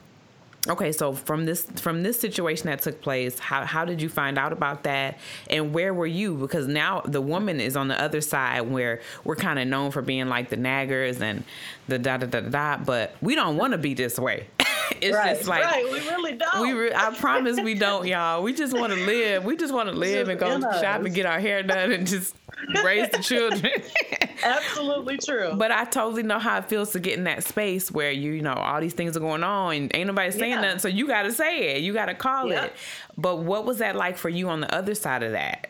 okay, 0.68 0.92
so 0.92 1.14
from 1.14 1.46
this 1.46 1.66
from 1.76 2.04
this 2.04 2.20
situation 2.20 2.68
that 2.68 2.82
took 2.82 3.02
place, 3.02 3.40
how 3.40 3.66
how 3.66 3.86
did 3.86 4.02
you 4.02 4.10
find 4.10 4.38
out 4.38 4.54
about 4.54 4.84
that, 4.84 5.18
and 5.50 5.74
where 5.74 5.94
were 5.94 6.08
you? 6.08 6.36
Because 6.36 6.68
now 6.68 7.02
the 7.02 7.22
woman 7.22 7.60
is 7.60 7.76
on 7.76 7.88
the 7.88 8.02
other 8.02 8.22
side, 8.22 8.62
where 8.62 9.02
we're 9.24 9.36
kind 9.36 9.60
of 9.60 9.68
known 9.68 9.92
for 9.92 10.02
being 10.02 10.28
like 10.28 10.50
the 10.50 10.58
naggers 10.58 11.22
and 11.22 11.44
the 11.88 12.00
da 12.00 12.18
da 12.18 12.28
da 12.28 12.40
da, 12.42 12.50
da 12.50 12.84
but 12.84 13.16
we 13.22 13.36
don't 13.36 13.58
want 13.58 13.74
to 13.74 13.78
be 13.78 13.94
this 13.94 14.18
way. 14.18 14.48
it's 15.02 15.16
right, 15.16 15.36
just 15.38 15.48
like. 15.48 15.64
right. 15.64 15.84
We 15.92 16.00
really 16.10 16.34
don't. 16.34 16.62
We 16.62 16.74
re- 16.74 16.94
I 16.96 17.14
promise 17.16 17.60
we 17.60 17.74
don't, 17.76 18.08
y'all. 18.08 18.44
We 18.44 18.54
just 18.54 18.74
want 18.74 18.94
to 18.94 19.00
live. 19.00 19.44
We 19.46 19.56
just 19.58 19.74
want 19.74 19.90
to 19.90 19.96
live 19.96 20.30
and 20.30 20.40
go 20.40 20.60
shop 20.60 21.02
and 21.04 21.14
get 21.14 21.26
our 21.26 21.40
hair 21.40 21.64
done 21.64 21.92
and 21.92 22.08
just 22.08 22.36
raise 22.84 23.10
the 23.10 23.20
children. 23.20 23.72
Absolutely 24.44 25.18
true. 25.18 25.54
But 25.56 25.72
I 25.72 25.86
totally 25.86 26.24
know 26.24 26.40
how 26.40 26.58
it 26.58 26.66
feels 26.66 26.92
to 26.92 27.00
get 27.00 27.18
in 27.18 27.24
that 27.26 27.44
space 27.44 27.92
where 27.92 28.12
you, 28.12 28.32
you 28.34 28.42
know, 28.42 28.54
all 28.54 28.80
these 28.82 28.94
things 28.94 29.16
are 29.18 29.22
going 29.22 29.44
on 29.44 29.74
and 29.76 29.92
ain't 29.96 30.08
nobody 30.08 30.32
saying 30.32 30.52
Yeah. 30.52 30.62
nothing. 30.62 30.80
So 30.80 30.88
you 30.88 31.08
got 31.08 31.24
to 31.24 31.32
say 31.32 31.76
it. 31.76 31.82
You 31.82 31.94
got 31.94 32.06
to 32.08 32.14
call 32.16 32.50
Yeah. 32.50 32.66
it. 32.66 32.74
But 33.18 33.38
what 33.40 33.66
was 33.66 33.80
that 33.80 33.96
like 33.96 34.18
for 34.18 34.30
you 34.30 34.50
on 34.50 34.62
the 34.62 34.74
other 34.76 34.96
side 34.96 35.24
of 35.24 35.32
that? 35.32 35.68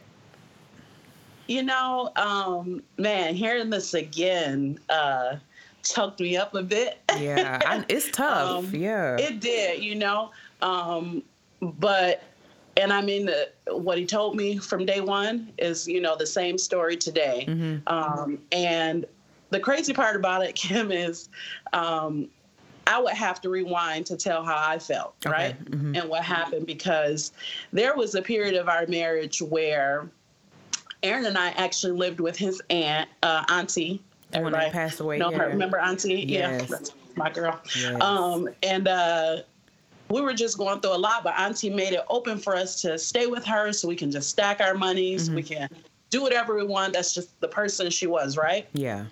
you 1.47 1.62
know, 1.62 2.12
um, 2.15 2.82
man, 2.97 3.36
hearing 3.36 3.69
this 3.69 3.93
again 3.93 4.80
uh, 4.89 5.36
choked 5.86 6.19
me 6.19 6.36
up 6.36 6.54
a 6.56 6.63
bit. 6.63 7.00
Yeah, 7.17 7.60
I, 7.65 7.86
it's 7.88 8.12
tough. 8.12 8.65
Um, 8.65 8.69
yeah. 8.74 9.17
It 9.17 9.39
did, 9.39 9.84
you 9.84 9.95
know. 9.95 10.32
Um, 10.62 11.24
but 11.62 12.24
and 12.78 12.91
I 12.91 13.02
mean 13.02 13.26
the, 13.26 13.50
what 13.71 13.98
he 13.98 14.06
told 14.06 14.36
me 14.36 14.58
from 14.58 14.86
day 14.86 15.00
one 15.02 15.54
is, 15.58 15.88
you 15.88 16.02
know, 16.02 16.15
the 16.17 16.28
same 16.28 16.58
story 16.58 16.98
today. 16.98 17.45
Mm-hmm. 17.48 17.88
Um, 17.88 18.39
and 18.52 19.06
the 19.52 19.60
crazy 19.60 19.93
part 19.93 20.15
about 20.15 20.43
it, 20.43 20.56
Kim, 20.56 20.91
is 20.91 21.30
um, 21.74 22.28
I 22.88 23.00
would 23.02 23.13
have 23.13 23.39
to 23.41 23.50
rewind 23.50 24.06
to 24.08 24.17
tell 24.17 24.43
how 24.43 24.58
I 24.58 24.78
felt, 24.78 25.15
Okay. 25.26 25.34
right? 25.34 25.65
Mhm. 25.65 25.98
And 26.00 26.10
what 26.10 26.24
happened 26.24 26.67
because 26.67 27.32
there 27.71 27.95
was 27.95 28.13
a 28.15 28.21
period 28.21 28.56
of 28.56 28.67
our 28.67 28.86
marriage 28.88 29.41
where 29.41 30.10
Aaron 31.02 31.26
and 31.26 31.38
I 31.38 31.50
actually 31.52 31.93
lived 31.93 32.19
with 32.19 32.36
his 32.36 32.62
aunt, 32.69 33.10
uh, 33.24 33.43
auntie. 33.50 34.02
The 34.32 34.42
one 34.42 34.52
that 34.52 34.58
Everybody 34.64 34.72
passed 34.72 35.00
away, 35.00 35.18
know 35.18 35.32
her. 35.32 35.48
Remember 35.50 35.80
auntie? 35.80 36.26
Yes. 36.28 36.62
Yeah, 36.62 36.66
that's 36.70 36.92
my 37.16 37.30
girl. 37.30 37.60
Yes. 37.78 38.02
Um, 38.02 38.50
and 38.64 38.88
uh, 38.88 39.38
we 40.10 40.22
were 40.22 40.34
just 40.34 40.58
going 40.58 40.82
through 40.82 40.96
a 40.96 40.98
lot, 40.98 41.24
but 41.24 41.34
auntie 41.38 41.70
made 41.70 41.94
it 41.94 42.02
open 42.10 42.38
for 42.38 42.56
us 42.56 42.82
to 42.82 42.98
stay 42.98 43.28
with 43.28 43.46
her 43.46 43.72
so 43.72 43.88
we 43.88 43.96
can 43.96 44.12
just 44.12 44.30
stack 44.30 44.60
our 44.62 44.74
money, 44.74 45.18
so 45.18 45.34
we 45.34 45.42
Mm-hmm. 45.44 45.54
can 45.54 45.70
do 46.10 46.22
whatever 46.22 46.56
we 46.56 46.64
want. 46.66 46.94
That's 46.94 47.14
just 47.14 47.40
the 47.42 47.48
person 47.48 47.90
she 47.90 48.08
was, 48.08 48.38
right? 48.38 48.68
yeah. 48.74 49.06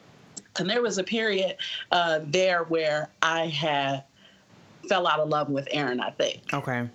And 0.60 0.70
there 0.70 0.84
was 0.84 1.00
a 1.00 1.04
period 1.04 1.58
uh, 1.92 2.20
there 2.26 2.66
where 2.66 3.10
I 3.24 3.48
had 3.48 4.04
fell 4.88 5.08
out 5.08 5.20
of 5.20 5.30
love 5.30 5.50
with 5.50 5.68
Aaron, 5.72 6.00
I 6.00 6.12
think 6.12 6.42
Okay. 6.54 6.88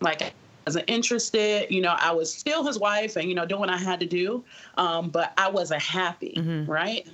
like 0.00 0.32
wasn't 0.68 0.90
interested. 0.90 1.66
You 1.70 1.80
know, 1.80 1.96
I 1.98 2.12
was 2.12 2.30
still 2.32 2.62
his 2.66 2.78
wife 2.78 3.16
and 3.16 3.26
you 3.26 3.34
know 3.34 3.46
doing 3.46 3.60
what 3.60 3.70
I 3.70 3.78
had 3.78 4.00
to 4.00 4.06
do, 4.06 4.44
um, 4.76 5.08
but 5.08 5.32
I 5.38 5.48
wasn't 5.48 5.80
happy, 5.82 6.34
Mhm. 6.36 6.68
right? 6.68 7.06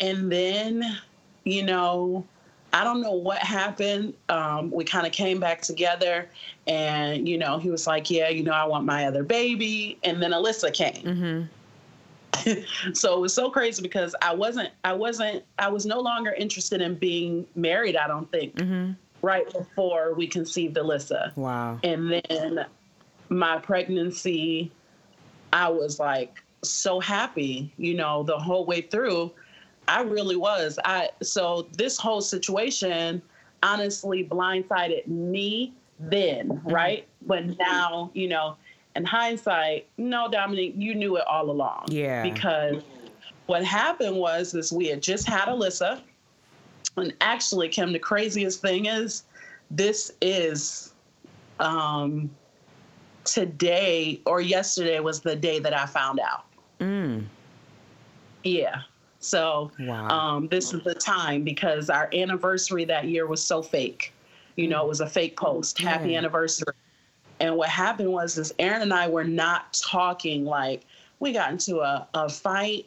And 0.00 0.32
then, 0.32 0.98
you 1.44 1.62
know, 1.62 2.24
I 2.72 2.84
don't 2.84 3.02
know 3.02 3.12
what 3.12 3.36
happened. 3.38 4.14
Um, 4.30 4.70
we 4.70 4.84
kind 4.84 5.06
of 5.06 5.12
came 5.12 5.38
back 5.38 5.60
together, 5.60 6.26
and 6.66 7.28
you 7.28 7.36
know, 7.36 7.58
he 7.58 7.70
was 7.70 7.86
like, 7.86 8.10
"Yeah, 8.10 8.30
you 8.30 8.42
know, 8.42 8.52
I 8.52 8.64
want 8.64 8.86
my 8.86 9.04
other 9.04 9.22
baby," 9.24 9.98
and 10.04 10.22
then 10.22 10.30
Alyssa 10.30 10.72
came. 10.72 11.04
Mm-hmm. 11.04 11.42
so 12.94 13.14
it 13.14 13.20
was 13.20 13.34
so 13.34 13.50
crazy 13.50 13.82
because 13.82 14.14
I 14.22 14.34
wasn't, 14.34 14.70
I 14.84 14.94
wasn't, 14.94 15.44
I 15.58 15.68
was 15.68 15.84
no 15.84 16.00
longer 16.00 16.32
interested 16.32 16.80
in 16.80 16.94
being 16.94 17.46
married. 17.54 17.94
I 17.94 18.08
don't 18.08 18.30
think 18.32 18.54
Mm-hmm. 18.56 18.92
right 19.20 19.46
before 19.52 20.14
we 20.14 20.26
conceived 20.26 20.76
Alyssa. 20.76 21.36
Wow. 21.36 21.78
And 21.84 22.10
then 22.10 22.64
my 23.32 23.58
pregnancy, 23.58 24.70
I 25.52 25.68
was 25.68 25.98
like 25.98 26.42
so 26.62 27.00
happy, 27.00 27.72
you 27.76 27.94
know, 27.94 28.22
the 28.22 28.38
whole 28.38 28.64
way 28.64 28.82
through. 28.82 29.32
I 29.88 30.02
really 30.02 30.36
was. 30.36 30.78
I 30.84 31.10
so 31.22 31.68
this 31.72 31.98
whole 31.98 32.20
situation 32.20 33.20
honestly 33.62 34.24
blindsided 34.24 35.06
me 35.06 35.74
then, 35.98 36.60
right? 36.64 37.06
But 37.26 37.58
now, 37.58 38.10
you 38.14 38.28
know, 38.28 38.56
in 38.96 39.04
hindsight, 39.04 39.86
no, 39.96 40.30
Dominique, 40.30 40.74
you 40.76 40.94
knew 40.94 41.16
it 41.16 41.24
all 41.26 41.50
along. 41.50 41.86
Yeah. 41.88 42.22
Because 42.22 42.82
what 43.46 43.64
happened 43.64 44.16
was 44.16 44.54
is 44.54 44.72
we 44.72 44.86
had 44.86 45.02
just 45.02 45.26
had 45.26 45.48
Alyssa. 45.48 46.00
And 46.96 47.14
actually, 47.20 47.68
Kim, 47.68 47.92
the 47.92 47.98
craziest 47.98 48.60
thing 48.60 48.86
is 48.86 49.24
this 49.70 50.12
is 50.20 50.92
um 51.60 52.30
today 53.24 54.20
or 54.26 54.40
yesterday 54.40 55.00
was 55.00 55.20
the 55.20 55.36
day 55.36 55.58
that 55.60 55.74
I 55.74 55.86
found 55.86 56.20
out. 56.20 56.44
Mm. 56.80 57.24
Yeah. 58.44 58.82
So 59.20 59.70
Wow. 59.78 60.08
um, 60.08 60.48
this 60.48 60.74
is 60.74 60.82
the 60.82 60.94
time 60.94 61.44
because 61.44 61.88
our 61.90 62.10
anniversary 62.12 62.84
that 62.86 63.04
year 63.06 63.26
was 63.26 63.42
so 63.42 63.62
fake. 63.62 64.12
You 64.56 64.68
know, 64.68 64.84
it 64.84 64.88
was 64.88 65.00
a 65.00 65.06
fake 65.06 65.36
post. 65.36 65.78
Happy 65.80 66.16
anniversary. 66.16 66.74
And 67.40 67.56
what 67.56 67.68
happened 67.68 68.12
was 68.12 68.36
is 68.36 68.52
Aaron 68.58 68.82
and 68.82 68.92
I 68.92 69.08
were 69.08 69.24
not 69.24 69.72
talking 69.72 70.44
like 70.44 70.84
we 71.20 71.32
got 71.32 71.50
into 71.50 71.78
a, 71.80 72.06
a 72.14 72.28
fight, 72.28 72.86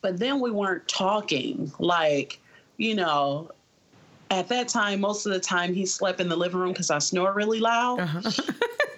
but 0.00 0.18
then 0.18 0.40
we 0.40 0.50
weren't 0.50 0.86
talking. 0.88 1.72
Like, 1.78 2.40
you 2.76 2.94
know, 2.94 3.50
at 4.30 4.48
that 4.48 4.68
time, 4.68 5.00
most 5.00 5.24
of 5.24 5.32
the 5.32 5.40
time 5.40 5.72
he 5.72 5.86
slept 5.86 6.20
in 6.20 6.28
the 6.28 6.36
living 6.36 6.58
room 6.58 6.72
because 6.72 6.90
I 6.90 6.98
snore 6.98 7.32
really 7.32 7.60
loud. 7.60 7.98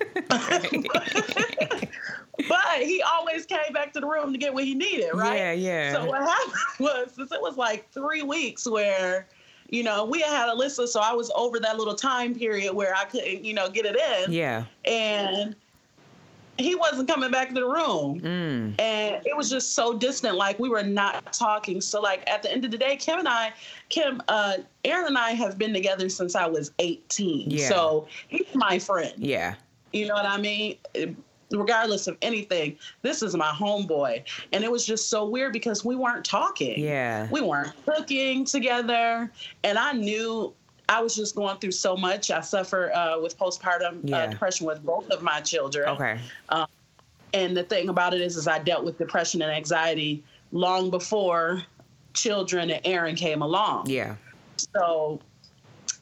but 2.49 2.81
he 2.81 3.03
always 3.03 3.47
came 3.47 3.73
back 3.73 3.93
to 3.93 4.01
the 4.01 4.07
room 4.07 4.33
to 4.33 4.39
get 4.39 4.55
what 4.55 4.65
he 4.65 4.75
needed, 4.75 5.11
right? 5.15 5.37
Yeah, 5.37 5.53
yeah. 5.53 5.93
So 5.93 6.05
what 6.07 6.23
happened 6.23 6.55
was, 6.81 7.13
since 7.15 7.33
it 7.33 7.41
was 7.41 7.57
like 7.57 7.91
three 7.91 8.23
weeks 8.23 8.69
where, 8.69 9.27
you 9.71 9.83
know, 9.83 10.05
we 10.05 10.21
had 10.21 10.49
Alyssa, 10.49 10.87
so 10.89 11.01
I 11.01 11.13
was 11.13 11.31
over 11.35 11.59
that 11.61 11.77
little 11.77 11.95
time 11.95 12.35
period 12.35 12.73
where 12.73 12.95
I 12.95 13.05
couldn't, 13.05 13.45
you 13.45 13.55
know, 13.55 13.69
get 13.69 13.87
it 13.87 13.97
in. 13.97 14.33
Yeah. 14.33 14.65
And 14.85 15.55
he 16.59 16.75
wasn't 16.75 17.09
coming 17.09 17.31
back 17.31 17.49
to 17.49 17.55
the 17.55 17.65
room. 17.65 18.21
Mm. 18.21 18.81
And 18.81 19.27
it 19.27 19.37
was 19.37 19.49
just 19.49 19.75
so 19.75 19.97
distant, 19.97 20.37
like 20.37 20.59
we 20.59 20.69
were 20.69 20.83
not 20.83 21.33
talking. 21.33 21.81
So, 21.81 22.01
like 22.01 22.29
at 22.29 22.43
the 22.43 22.53
end 22.53 22.65
of 22.65 22.71
the 22.71 22.79
day, 22.79 22.97
Kim 22.97 23.21
and 23.21 23.29
I, 23.29 23.53
Kim, 23.89 24.21
uh, 24.29 24.59
Aaron 24.85 25.07
and 25.07 25.19
I 25.19 25.33
have 25.33 25.57
been 25.57 25.73
together 25.73 26.09
since 26.09 26.35
I 26.35 26.47
was 26.47 26.73
18. 26.81 27.51
Yeah. 27.51 27.69
So 27.69 28.09
he's 28.27 28.47
my 28.55 28.79
friend. 28.79 29.15
Yeah. 29.17 29.55
You 29.93 30.07
know 30.07 30.15
what 30.15 30.27
I 30.27 30.39
mean? 30.39 30.77
Regardless 31.51 32.07
of 32.07 32.19
anything, 32.21 32.77
this 33.03 33.23
is 33.23 33.35
my 33.35 33.49
homeboy. 33.49 34.23
And 34.53 34.63
it 34.65 34.71
was 34.71 34.85
just 34.85 35.09
so 35.09 35.27
weird 35.27 35.53
because 35.53 35.85
we 35.85 35.97
weren't 35.97 36.25
talking. 36.25 36.79
Yeah. 36.79 37.27
We 37.31 37.41
weren't 37.41 37.73
cooking 37.87 38.45
together. 38.45 39.31
And 39.65 39.79
I 39.79 39.93
knew 39.93 40.53
I 40.91 41.01
was 41.01 41.17
just 41.17 41.35
going 41.35 41.59
through 41.59 41.73
so 41.73 41.97
much. 41.97 42.31
I 42.31 42.41
suffer 42.43 42.93
uh, 42.95 43.19
with 43.21 43.39
postpartum 43.39 44.01
Yeah. 44.05 44.19
uh, 44.19 44.27
depression 44.27 44.67
with 44.67 44.85
both 44.85 45.09
of 45.11 45.23
my 45.23 45.41
children. 45.41 45.89
Okay. 45.89 46.19
And 47.35 47.55
the 47.57 47.63
thing 47.63 47.91
about 47.91 48.15
it 48.15 48.23
is, 48.23 48.37
is 48.37 48.49
I 48.49 48.59
dealt 48.59 48.85
with 48.85 48.97
depression 48.97 49.43
and 49.43 49.51
anxiety 49.53 50.25
long 50.53 50.89
before 50.91 51.63
children 52.15 52.71
and 52.71 52.81
Aaron 52.87 53.17
came 53.17 53.43
along. 53.43 53.89
Yeah. 53.89 54.17
So 54.75 55.21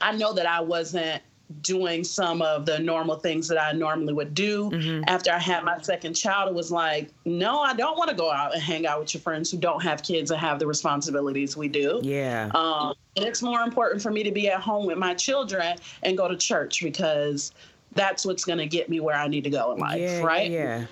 I 0.01 0.12
know 0.16 0.33
that 0.35 0.46
I 0.46 0.61
wasn't 0.61 1.20
doing 1.63 2.03
some 2.03 2.43
of 2.43 2.67
the 2.67 2.79
normal 2.79 3.17
things 3.17 3.47
that 3.49 3.63
I 3.63 3.73
normally 3.73 4.13
would 4.13 4.35
do. 4.35 4.71
Mm-hmm. 4.71 5.05
After 5.07 5.31
I 5.33 5.39
had 5.39 5.65
my 5.65 5.81
second 5.81 6.15
child, 6.15 6.49
it 6.49 6.55
was 6.55 6.73
like, 6.73 7.11
no, 7.25 7.61
I 7.61 7.73
don't 7.75 7.97
want 7.97 8.11
to 8.11 8.17
go 8.17 8.33
out 8.33 8.53
and 8.53 8.63
hang 8.63 8.87
out 8.87 9.01
with 9.01 9.15
your 9.15 9.21
friends 9.21 9.51
who 9.51 9.59
don't 9.59 9.83
have 9.83 10.03
kids 10.03 10.31
and 10.31 10.41
have 10.41 10.59
the 10.59 10.67
responsibilities 10.67 11.57
we 11.57 11.69
do. 11.69 12.01
Yeah. 12.03 12.51
Um, 12.55 12.95
and 13.17 13.25
it's 13.25 13.43
more 13.43 13.61
important 13.61 14.03
for 14.03 14.11
me 14.11 14.23
to 14.25 14.33
be 14.33 14.49
at 14.49 14.61
home 14.61 14.87
with 14.87 14.99
my 14.99 15.15
children 15.15 15.77
and 16.03 16.17
go 16.17 16.27
to 16.27 16.37
church 16.37 16.83
because 16.83 17.53
that's 17.93 18.27
what's 18.27 18.45
going 18.45 18.59
to 18.59 18.67
get 18.67 18.89
me 18.89 19.01
where 19.01 19.17
I 19.17 19.29
need 19.29 19.45
to 19.45 19.51
go 19.51 19.73
in 19.73 19.79
life, 19.79 20.01
yeah. 20.01 20.23
right? 20.23 20.51
Yeah. 20.51 20.87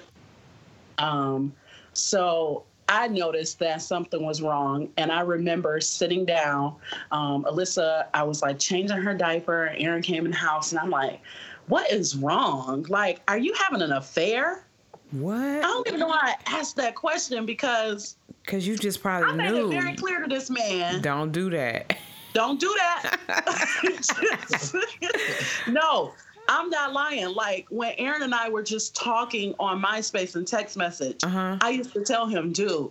Um, 0.99 1.53
so 1.95 2.64
I 2.88 3.09
noticed 3.09 3.59
that 3.61 3.83
something 3.83 4.25
was 4.25 4.42
wrong. 4.42 4.88
And 4.97 5.11
I 5.11 5.20
remember 5.23 5.81
sitting 5.81 6.25
down, 6.25 6.77
um, 7.12 7.44
Alyssa, 7.44 8.07
I 8.14 8.23
was 8.23 8.42
like 8.42 8.59
changing 8.59 8.99
her 8.99 9.14
diaper. 9.14 9.73
Aaron 9.77 10.03
came 10.03 10.25
in 10.27 10.31
the 10.33 10.37
house, 10.37 10.73
and 10.73 10.81
I'm 10.81 10.90
like, 10.90 11.20
what 11.68 11.90
is 11.90 12.14
wrong? 12.16 12.85
Like, 12.88 13.20
are 13.27 13.38
you 13.38 13.55
having 13.55 13.83
an 13.83 13.92
affair? 13.92 14.64
What? 15.12 15.38
I 15.40 15.61
don't 15.62 15.87
even 15.88 16.01
know 16.01 16.09
why 16.09 16.35
I 16.47 16.57
asked 16.59 16.77
that 16.77 16.94
question 16.94 17.47
because 17.47 18.16
Because 18.44 18.66
you 18.66 18.77
just 18.77 19.01
probably 19.01 19.33
knew. 19.35 19.42
I 19.42 19.51
made 19.51 19.53
knew. 19.53 19.70
it 19.70 19.81
very 19.81 19.97
clear 19.97 20.20
to 20.20 20.29
this 20.29 20.51
man 20.51 21.01
Don't 21.03 21.31
do 21.33 21.51
that. 21.51 21.97
don't 22.33 22.59
do 22.59 22.75
that. 22.77 23.18
no, 25.68 26.12
I'm 26.48 26.70
not 26.70 26.92
lying. 26.92 27.28
Like 27.35 27.66
when 27.70 27.92
Aaron 27.98 28.22
and 28.22 28.35
I 28.35 28.48
were 28.48 28.62
just 28.62 28.94
talking 28.94 29.54
on 29.59 29.83
MySpace 29.83 30.37
and 30.37 30.46
text 30.46 30.76
message, 30.76 31.22
Uh 31.24 31.28
huh. 31.28 31.59
I 31.61 31.70
used 31.70 31.92
to 31.94 32.04
tell 32.04 32.26
him, 32.26 32.52
dude, 32.52 32.90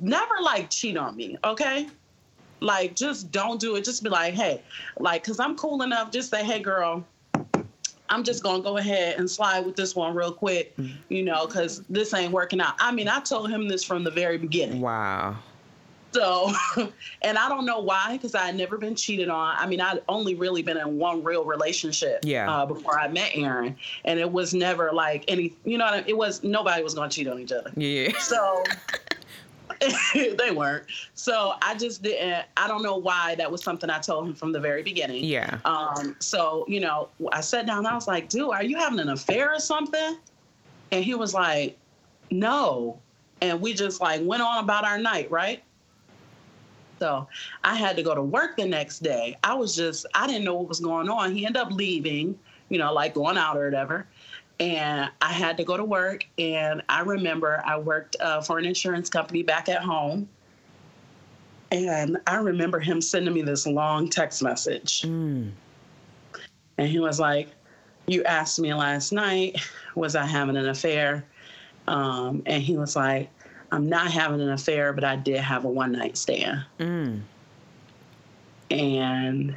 never 0.00 0.34
like 0.42 0.70
cheat 0.70 0.96
on 0.96 1.16
me, 1.16 1.36
okay? 1.44 1.88
Like 2.60 2.94
just 2.96 3.30
don't 3.30 3.60
do 3.60 3.76
it. 3.76 3.84
Just 3.84 4.02
be 4.02 4.08
like, 4.08 4.34
hey, 4.34 4.62
like, 4.98 5.24
cause 5.24 5.38
I'm 5.40 5.56
cool 5.56 5.82
enough. 5.82 6.10
Just 6.10 6.30
say, 6.30 6.44
hey, 6.44 6.60
girl. 6.60 7.04
I'm 8.10 8.22
just 8.22 8.42
gonna 8.42 8.62
go 8.62 8.76
ahead 8.76 9.18
and 9.18 9.28
slide 9.28 9.64
with 9.64 9.76
this 9.76 9.96
one 9.96 10.14
real 10.14 10.30
quick, 10.30 10.76
you 11.08 11.22
know, 11.22 11.46
because 11.46 11.80
this 11.88 12.12
ain't 12.12 12.32
working 12.32 12.60
out. 12.60 12.74
I 12.78 12.92
mean, 12.92 13.08
I 13.08 13.18
told 13.20 13.50
him 13.50 13.66
this 13.66 13.82
from 13.82 14.04
the 14.04 14.10
very 14.10 14.36
beginning. 14.36 14.82
Wow. 14.82 15.36
So, 16.14 16.52
and 17.22 17.36
I 17.36 17.48
don't 17.48 17.66
know 17.66 17.80
why, 17.80 18.12
because 18.12 18.34
I 18.36 18.46
had 18.46 18.54
never 18.56 18.78
been 18.78 18.94
cheated 18.94 19.28
on. 19.28 19.56
I 19.58 19.66
mean, 19.66 19.80
I'd 19.80 20.00
only 20.08 20.36
really 20.36 20.62
been 20.62 20.76
in 20.76 20.96
one 20.96 21.24
real 21.24 21.44
relationship 21.44 22.20
Yeah. 22.22 22.48
uh, 22.50 22.64
before 22.66 22.98
I 22.98 23.08
met 23.08 23.32
Aaron, 23.34 23.76
and 24.04 24.20
it 24.20 24.30
was 24.30 24.54
never 24.54 24.92
like 24.92 25.24
any, 25.28 25.54
you 25.64 25.76
know, 25.76 25.86
what 25.86 25.94
I- 25.94 26.04
it 26.06 26.16
was 26.16 26.44
nobody 26.44 26.82
was 26.84 26.94
going 26.94 27.10
to 27.10 27.16
cheat 27.16 27.26
on 27.26 27.40
each 27.40 27.50
other. 27.52 27.72
Yeah. 27.76 28.16
So 28.20 28.62
they 30.14 30.50
weren't. 30.52 30.84
So 31.14 31.54
I 31.60 31.74
just 31.74 32.02
didn't. 32.02 32.46
I 32.56 32.68
don't 32.68 32.82
know 32.82 32.96
why 32.96 33.34
that 33.36 33.50
was 33.50 33.62
something 33.62 33.90
I 33.90 33.98
told 33.98 34.26
him 34.28 34.34
from 34.34 34.52
the 34.52 34.60
very 34.60 34.82
beginning. 34.82 35.24
Yeah. 35.24 35.58
Um. 35.64 36.14
So 36.20 36.64
you 36.68 36.80
know, 36.80 37.08
I 37.32 37.40
sat 37.40 37.66
down. 37.66 37.78
and 37.78 37.88
I 37.88 37.94
was 37.94 38.06
like, 38.06 38.28
"Dude, 38.28 38.50
are 38.50 38.62
you 38.62 38.76
having 38.76 39.00
an 39.00 39.08
affair 39.08 39.52
or 39.52 39.58
something?" 39.58 40.16
And 40.92 41.04
he 41.04 41.14
was 41.14 41.34
like, 41.34 41.76
"No." 42.30 43.00
And 43.40 43.60
we 43.60 43.74
just 43.74 44.00
like 44.00 44.20
went 44.24 44.42
on 44.42 44.62
about 44.62 44.84
our 44.84 44.98
night, 44.98 45.30
right? 45.30 45.62
So 46.98 47.28
I 47.62 47.74
had 47.74 47.96
to 47.96 48.02
go 48.02 48.14
to 48.14 48.22
work 48.22 48.56
the 48.56 48.66
next 48.66 49.02
day. 49.02 49.36
I 49.44 49.54
was 49.54 49.74
just, 49.74 50.06
I 50.14 50.26
didn't 50.26 50.44
know 50.44 50.54
what 50.54 50.68
was 50.68 50.80
going 50.80 51.08
on. 51.08 51.34
He 51.34 51.46
ended 51.46 51.60
up 51.60 51.72
leaving, 51.72 52.38
you 52.68 52.78
know, 52.78 52.92
like 52.92 53.14
going 53.14 53.36
out 53.36 53.56
or 53.56 53.64
whatever. 53.64 54.06
And 54.60 55.10
I 55.20 55.32
had 55.32 55.56
to 55.56 55.64
go 55.64 55.76
to 55.76 55.84
work. 55.84 56.26
And 56.38 56.82
I 56.88 57.00
remember 57.00 57.62
I 57.66 57.78
worked 57.78 58.16
uh, 58.20 58.40
for 58.40 58.58
an 58.58 58.64
insurance 58.64 59.10
company 59.10 59.42
back 59.42 59.68
at 59.68 59.82
home. 59.82 60.28
And 61.72 62.18
I 62.26 62.36
remember 62.36 62.78
him 62.78 63.00
sending 63.00 63.34
me 63.34 63.42
this 63.42 63.66
long 63.66 64.08
text 64.08 64.42
message. 64.42 65.02
Mm. 65.02 65.50
And 66.78 66.88
he 66.88 67.00
was 67.00 67.18
like, 67.18 67.48
You 68.06 68.22
asked 68.24 68.60
me 68.60 68.72
last 68.74 69.12
night, 69.12 69.60
was 69.96 70.14
I 70.14 70.24
having 70.24 70.56
an 70.56 70.68
affair? 70.68 71.24
Um, 71.88 72.42
and 72.46 72.62
he 72.62 72.76
was 72.76 72.96
like, 72.96 73.28
I'm 73.74 73.88
not 73.88 74.08
having 74.12 74.40
an 74.40 74.50
affair, 74.50 74.92
but 74.92 75.02
I 75.02 75.16
did 75.16 75.38
have 75.40 75.64
a 75.64 75.68
one 75.68 75.90
night 75.90 76.16
stand. 76.16 76.64
Mm. 76.78 77.22
And, 78.70 79.56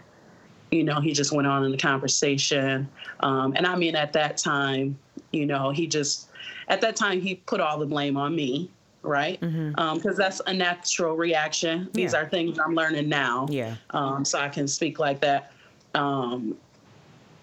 you 0.72 0.84
know, 0.84 1.00
he 1.00 1.14
just 1.14 1.32
went 1.32 1.48
on 1.48 1.64
in 1.64 1.72
the 1.72 1.78
conversation. 1.78 2.90
Um, 3.20 3.54
and 3.56 3.68
I 3.68 3.76
mean, 3.76 3.96
at 3.96 4.14
that 4.14 4.38
time, 4.38 4.98
you 5.32 5.46
know, 5.46 5.70
he 5.70 5.86
just, 5.86 6.30
at 6.68 6.82
that 6.82 6.96
time, 6.96 7.22
he 7.22 7.36
put 7.36 7.60
all 7.60 7.78
the 7.78 7.86
blame 7.86 8.18
on 8.18 8.36
me, 8.36 8.72
right? 9.04 9.40
Because 9.40 9.54
Mm-hmm. 9.54 10.12
that's 10.18 10.42
a 10.48 10.54
natural 10.54 11.16
reaction. 11.16 11.88
These 11.94 12.14
Yeah. 12.14 12.22
are 12.22 12.26
things 12.28 12.58
I'm 12.58 12.74
learning 12.74 13.08
now 13.10 13.46
Yeah. 13.52 13.76
um, 13.92 14.26
so 14.26 14.40
I 14.40 14.50
can 14.50 14.68
speak 14.68 14.98
like 14.98 15.22
that. 15.22 15.52
Um, 15.94 16.58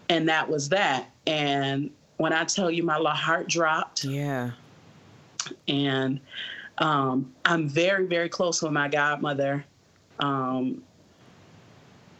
and 0.08 0.28
that 0.28 0.48
was 0.50 0.68
that. 0.70 1.08
And 1.28 1.90
when 2.16 2.32
I 2.32 2.42
tell 2.44 2.68
you 2.68 2.82
my 2.82 2.96
little 2.96 3.12
heart 3.12 3.48
dropped, 3.48 4.04
Yeah. 4.04 4.50
and 5.68 6.18
um, 6.78 7.32
I'm 7.44 7.68
very, 7.68 8.06
very 8.06 8.28
close 8.28 8.62
with 8.62 8.72
my 8.72 8.88
godmother, 8.88 9.64
um, 10.18 10.82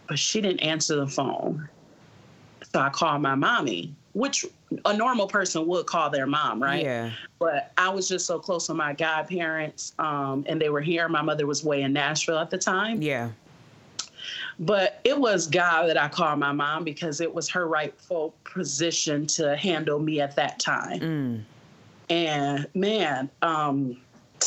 but 0.08 0.18
she 0.18 0.40
didn't 0.40 0.60
answer 0.60 0.96
the 0.96 1.08
phone. 1.08 1.68
So 2.72 2.80
I 2.80 2.90
called 2.90 3.22
my 3.22 3.34
mommy, 3.34 3.94
which 4.12 4.44
a 4.84 4.96
normal 4.96 5.26
person 5.26 5.66
would 5.66 5.86
call 5.86 6.10
their 6.10 6.26
mom, 6.26 6.62
right? 6.62 6.82
Yeah. 6.82 7.10
But 7.38 7.72
I 7.78 7.88
was 7.88 8.08
just 8.08 8.26
so 8.26 8.38
close 8.38 8.68
with 8.68 8.76
my 8.76 8.92
godparents, 8.92 9.92
um, 9.98 10.44
and 10.48 10.60
they 10.60 10.70
were 10.70 10.80
here. 10.80 11.08
My 11.08 11.22
mother 11.22 11.46
was 11.46 11.64
way 11.64 11.82
in 11.82 11.92
Nashville 11.92 12.38
at 12.38 12.50
the 12.50 12.58
time. 12.58 13.02
Yeah. 13.02 13.30
But 14.58 15.00
it 15.04 15.18
was 15.18 15.46
God 15.46 15.88
that 15.88 16.00
I 16.00 16.08
called 16.08 16.38
my 16.38 16.52
mom 16.52 16.84
because 16.84 17.20
it 17.20 17.32
was 17.32 17.48
her 17.50 17.66
rightful 17.66 18.34
position 18.44 19.26
to 19.28 19.56
handle 19.56 19.98
me 19.98 20.20
at 20.20 20.36
that 20.36 20.58
time. 20.60 21.00
Mm. 21.00 21.44
And 22.10 22.66
man, 22.74 23.30
um, 23.42 23.96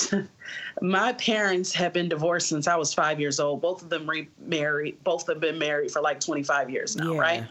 my 0.81 1.13
parents 1.13 1.73
have 1.73 1.93
been 1.93 2.09
divorced 2.09 2.49
since 2.49 2.67
I 2.67 2.75
was 2.75 2.93
five 2.93 3.19
years 3.19 3.39
old. 3.39 3.61
Both 3.61 3.81
of 3.81 3.89
them 3.89 4.09
remarried. 4.09 5.03
Both 5.03 5.27
have 5.27 5.39
been 5.39 5.57
married 5.57 5.91
for 5.91 6.01
like 6.01 6.19
25 6.19 6.69
years 6.69 6.95
now, 6.95 7.13
Yeah. 7.13 7.19
right? 7.19 7.43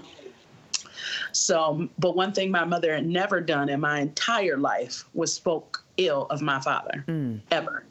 So, 1.32 1.88
but 1.98 2.16
one 2.16 2.32
thing 2.32 2.50
my 2.50 2.64
mother 2.64 2.94
had 2.94 3.06
never 3.06 3.40
done 3.40 3.68
in 3.68 3.80
my 3.80 4.00
entire 4.00 4.56
life 4.56 5.04
was 5.14 5.32
spoke 5.32 5.84
ill 5.98 6.26
of 6.30 6.40
my 6.42 6.60
father, 6.60 7.04
Mm. 7.06 7.40
ever. 7.50 7.84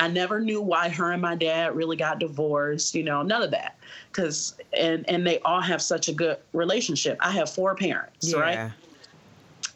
I 0.00 0.08
never 0.08 0.40
knew 0.40 0.60
why 0.60 0.88
her 0.88 1.12
and 1.12 1.22
my 1.22 1.34
dad 1.34 1.74
really 1.74 1.96
got 1.96 2.18
divorced, 2.18 2.94
you 2.94 3.02
know, 3.02 3.22
none 3.22 3.42
of 3.42 3.50
that. 3.52 3.76
Cause, 4.12 4.54
and, 4.76 5.08
and 5.08 5.26
they 5.26 5.38
all 5.40 5.60
have 5.60 5.80
such 5.82 6.08
a 6.08 6.12
good 6.12 6.38
relationship. 6.52 7.16
I 7.20 7.30
have 7.32 7.50
four 7.50 7.74
parents, 7.74 8.30
Yeah. 8.32 8.38
right? 8.38 8.72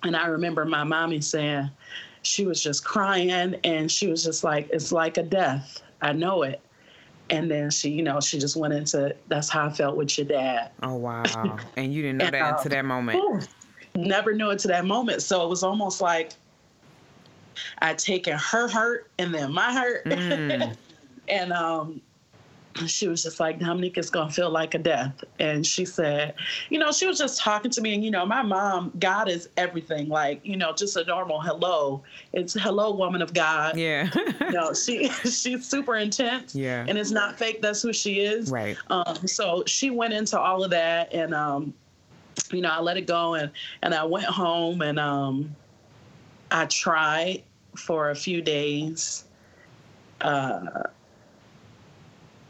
And 0.02 0.16
I 0.16 0.26
remember 0.26 0.64
my 0.64 0.84
mommy 0.84 1.20
saying 1.20 1.70
she 2.26 2.44
was 2.44 2.62
just 2.62 2.84
crying 2.84 3.56
and 3.64 3.90
she 3.90 4.08
was 4.08 4.24
just 4.24 4.42
like, 4.42 4.68
it's 4.70 4.92
like 4.92 5.16
a 5.16 5.22
death. 5.22 5.82
I 6.02 6.12
know 6.12 6.42
it. 6.42 6.60
And 7.30 7.50
then 7.50 7.70
she, 7.70 7.90
you 7.90 8.02
know, 8.02 8.20
she 8.20 8.38
just 8.38 8.56
went 8.56 8.74
into 8.74 9.14
that's 9.28 9.48
how 9.48 9.66
I 9.66 9.70
felt 9.70 9.96
with 9.96 10.16
your 10.18 10.26
dad. 10.26 10.70
Oh 10.82 10.94
wow. 10.94 11.24
And 11.76 11.92
you 11.92 12.02
didn't 12.02 12.18
know 12.18 12.26
And, 12.26 12.34
that 12.34 12.42
uh, 12.42 12.56
until 12.56 12.70
that 12.70 12.84
moment. 12.84 13.48
Never 13.94 14.34
knew 14.34 14.50
it 14.50 14.58
to 14.60 14.68
that 14.68 14.84
moment. 14.84 15.22
So 15.22 15.44
it 15.44 15.48
was 15.48 15.62
almost 15.62 16.00
like 16.00 16.32
I'd 17.78 17.98
taken 17.98 18.38
her 18.38 18.68
hurt 18.68 19.10
and 19.18 19.32
then 19.32 19.52
my 19.52 19.72
hurt. 19.72 20.04
Mm. 20.04 20.76
and 21.28 21.52
um 21.52 22.00
she 22.86 23.08
was 23.08 23.22
just 23.22 23.40
like, 23.40 23.58
Dominique 23.58 23.96
is 23.96 24.10
going 24.10 24.28
to 24.28 24.34
feel 24.34 24.50
like 24.50 24.74
a 24.74 24.78
death. 24.78 25.24
And 25.38 25.66
she 25.66 25.84
said, 25.84 26.34
you 26.68 26.78
know, 26.78 26.92
she 26.92 27.06
was 27.06 27.18
just 27.18 27.40
talking 27.40 27.70
to 27.70 27.80
me. 27.80 27.94
And, 27.94 28.04
you 28.04 28.10
know, 28.10 28.26
my 28.26 28.42
mom, 28.42 28.92
God 28.98 29.28
is 29.28 29.48
everything. 29.56 30.08
Like, 30.08 30.40
you 30.44 30.56
know, 30.56 30.72
just 30.72 30.96
a 30.96 31.04
normal 31.04 31.40
hello. 31.40 32.02
It's 32.32 32.54
hello, 32.54 32.94
woman 32.94 33.22
of 33.22 33.32
God. 33.32 33.76
Yeah. 33.76 34.10
You 34.40 34.50
know, 34.50 34.74
she 34.74 35.08
she's 35.24 35.66
super 35.66 35.96
intense. 35.96 36.54
Yeah. 36.54 36.84
And 36.86 36.98
it's 36.98 37.10
not 37.10 37.38
fake. 37.38 37.62
That's 37.62 37.82
who 37.82 37.92
she 37.92 38.20
is. 38.20 38.50
right. 38.50 38.76
Um, 38.90 39.26
so 39.26 39.62
she 39.66 39.90
went 39.90 40.12
into 40.12 40.38
all 40.38 40.62
of 40.62 40.70
that. 40.70 41.12
And, 41.12 41.34
um, 41.34 41.74
you 42.52 42.60
know, 42.60 42.70
I 42.70 42.80
let 42.80 42.96
it 42.96 43.06
go. 43.06 43.34
And, 43.34 43.50
and 43.82 43.94
I 43.94 44.04
went 44.04 44.26
home 44.26 44.82
and 44.82 44.98
um, 44.98 45.54
I 46.50 46.66
tried 46.66 47.42
for 47.76 48.10
a 48.10 48.14
few 48.14 48.42
days. 48.42 49.24
Uh, 50.20 50.84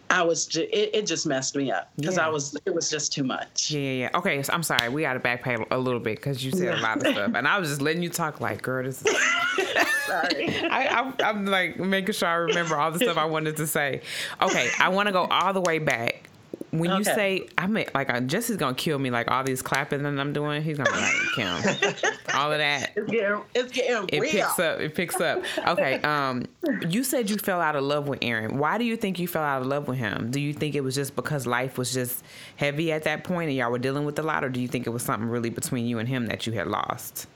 I 0.09 0.23
was 0.23 0.47
ju- 0.47 0.69
it, 0.73 0.91
it 0.95 1.07
just 1.07 1.27
messed 1.27 1.57
me 1.57 1.71
up 1.73 1.91
because 1.97 2.17
Yeah. 2.17 2.27
I 2.27 2.29
was 2.29 2.57
it 2.65 2.75
was 2.75 2.89
just 2.89 3.13
too 3.13 3.25
much. 3.25 3.71
Yeah, 3.71 3.81
yeah, 3.81 3.93
yeah. 4.13 4.19
Okay, 4.19 4.43
so 4.43 4.53
I'm 4.53 4.63
sorry. 4.63 4.89
We 4.89 5.03
got 5.03 5.15
to 5.15 5.21
backpedal 5.21 5.67
a 5.71 5.79
little 5.79 6.01
bit 6.01 6.17
because 6.17 6.45
you 6.45 6.53
said 6.53 6.79
a 6.79 6.81
lot 6.81 6.99
of 7.05 7.07
stuff, 7.13 7.33
and 7.35 7.47
I 7.49 7.59
was 7.59 7.69
just 7.69 7.83
letting 7.83 8.03
you 8.03 8.09
talk. 8.11 8.41
Like, 8.41 8.63
girl, 8.63 8.85
this 8.85 9.03
is. 9.05 9.17
Sorry. 10.07 10.57
I, 10.71 10.87
I'm, 10.87 11.15
I'm 11.25 11.47
like 11.47 11.79
making 11.81 12.13
sure 12.15 12.29
I 12.29 12.35
remember 12.35 12.77
all 12.77 12.93
the 12.93 13.01
stuff 13.01 13.17
I 13.17 13.25
wanted 13.25 13.57
to 13.57 13.67
say. 13.67 14.03
Okay, 14.41 14.71
I 14.79 14.89
want 14.91 15.09
to 15.09 15.13
go 15.13 15.25
all 15.25 15.53
the 15.53 15.61
way 15.63 15.81
back. 15.81 16.29
When 16.71 16.91
you 16.91 17.05
say, 17.05 17.49
I 17.57 17.67
mean, 17.67 17.87
like, 17.95 18.27
Jesse's 18.27 18.57
gonna 18.57 18.75
kill 18.75 18.99
me. 18.99 19.11
Like 19.11 19.31
all 19.31 19.45
these 19.45 19.63
clapping 19.63 20.03
that 20.03 20.19
I'm 20.19 20.33
doing, 20.33 20.63
he's 20.63 20.77
gonna 20.79 20.91
be 20.91 20.97
like, 20.97 21.15
Kim, 21.35 22.11
all 22.35 22.53
of 22.53 22.59
that. 22.59 22.93
It's 22.97 23.11
getting 23.11 23.41
it's 23.55 23.73
getting 23.73 24.09
It 24.13 24.21
real. 24.21 24.31
picks 24.33 24.59
up. 24.59 24.81
It 24.81 24.95
picks 24.95 25.21
up. 25.21 25.43
Okay. 25.67 26.01
Um, 26.03 26.45
you 26.89 27.05
said 27.05 27.31
you 27.31 27.37
fell 27.37 27.61
out 27.61 27.77
of 27.77 27.85
love 27.85 28.09
with 28.09 28.19
Aaron. 28.23 28.59
Why 28.59 28.79
do 28.79 28.85
you 28.85 28.97
think 28.97 29.19
you 29.19 29.29
fell 29.29 29.43
out 29.45 29.63
of 29.63 29.69
love 29.69 29.89
with 29.89 29.99
him? 29.99 30.31
Do 30.31 30.41
you 30.41 30.53
think 30.53 30.75
it 30.75 30.83
was 30.83 30.95
just 30.95 31.17
because 31.17 31.47
life 31.47 31.79
was 31.79 31.93
just 31.93 32.25
heavy 32.57 32.93
at 32.93 33.05
that 33.05 33.25
point 33.25 33.49
and 33.49 33.57
y'all 33.57 33.71
were 33.71 33.79
dealing 33.79 34.05
with 34.05 34.19
a 34.19 34.23
lot, 34.23 34.45
or 34.45 34.49
do 34.49 34.61
you 34.61 34.69
think 34.69 34.87
it 34.87 34.91
was 34.91 35.03
something 35.03 35.29
really 35.29 35.51
between 35.51 35.87
you 35.87 35.99
and 35.99 36.09
him 36.09 36.27
that 36.27 36.47
you 36.47 36.53
had 36.53 36.67
lost? 36.67 37.27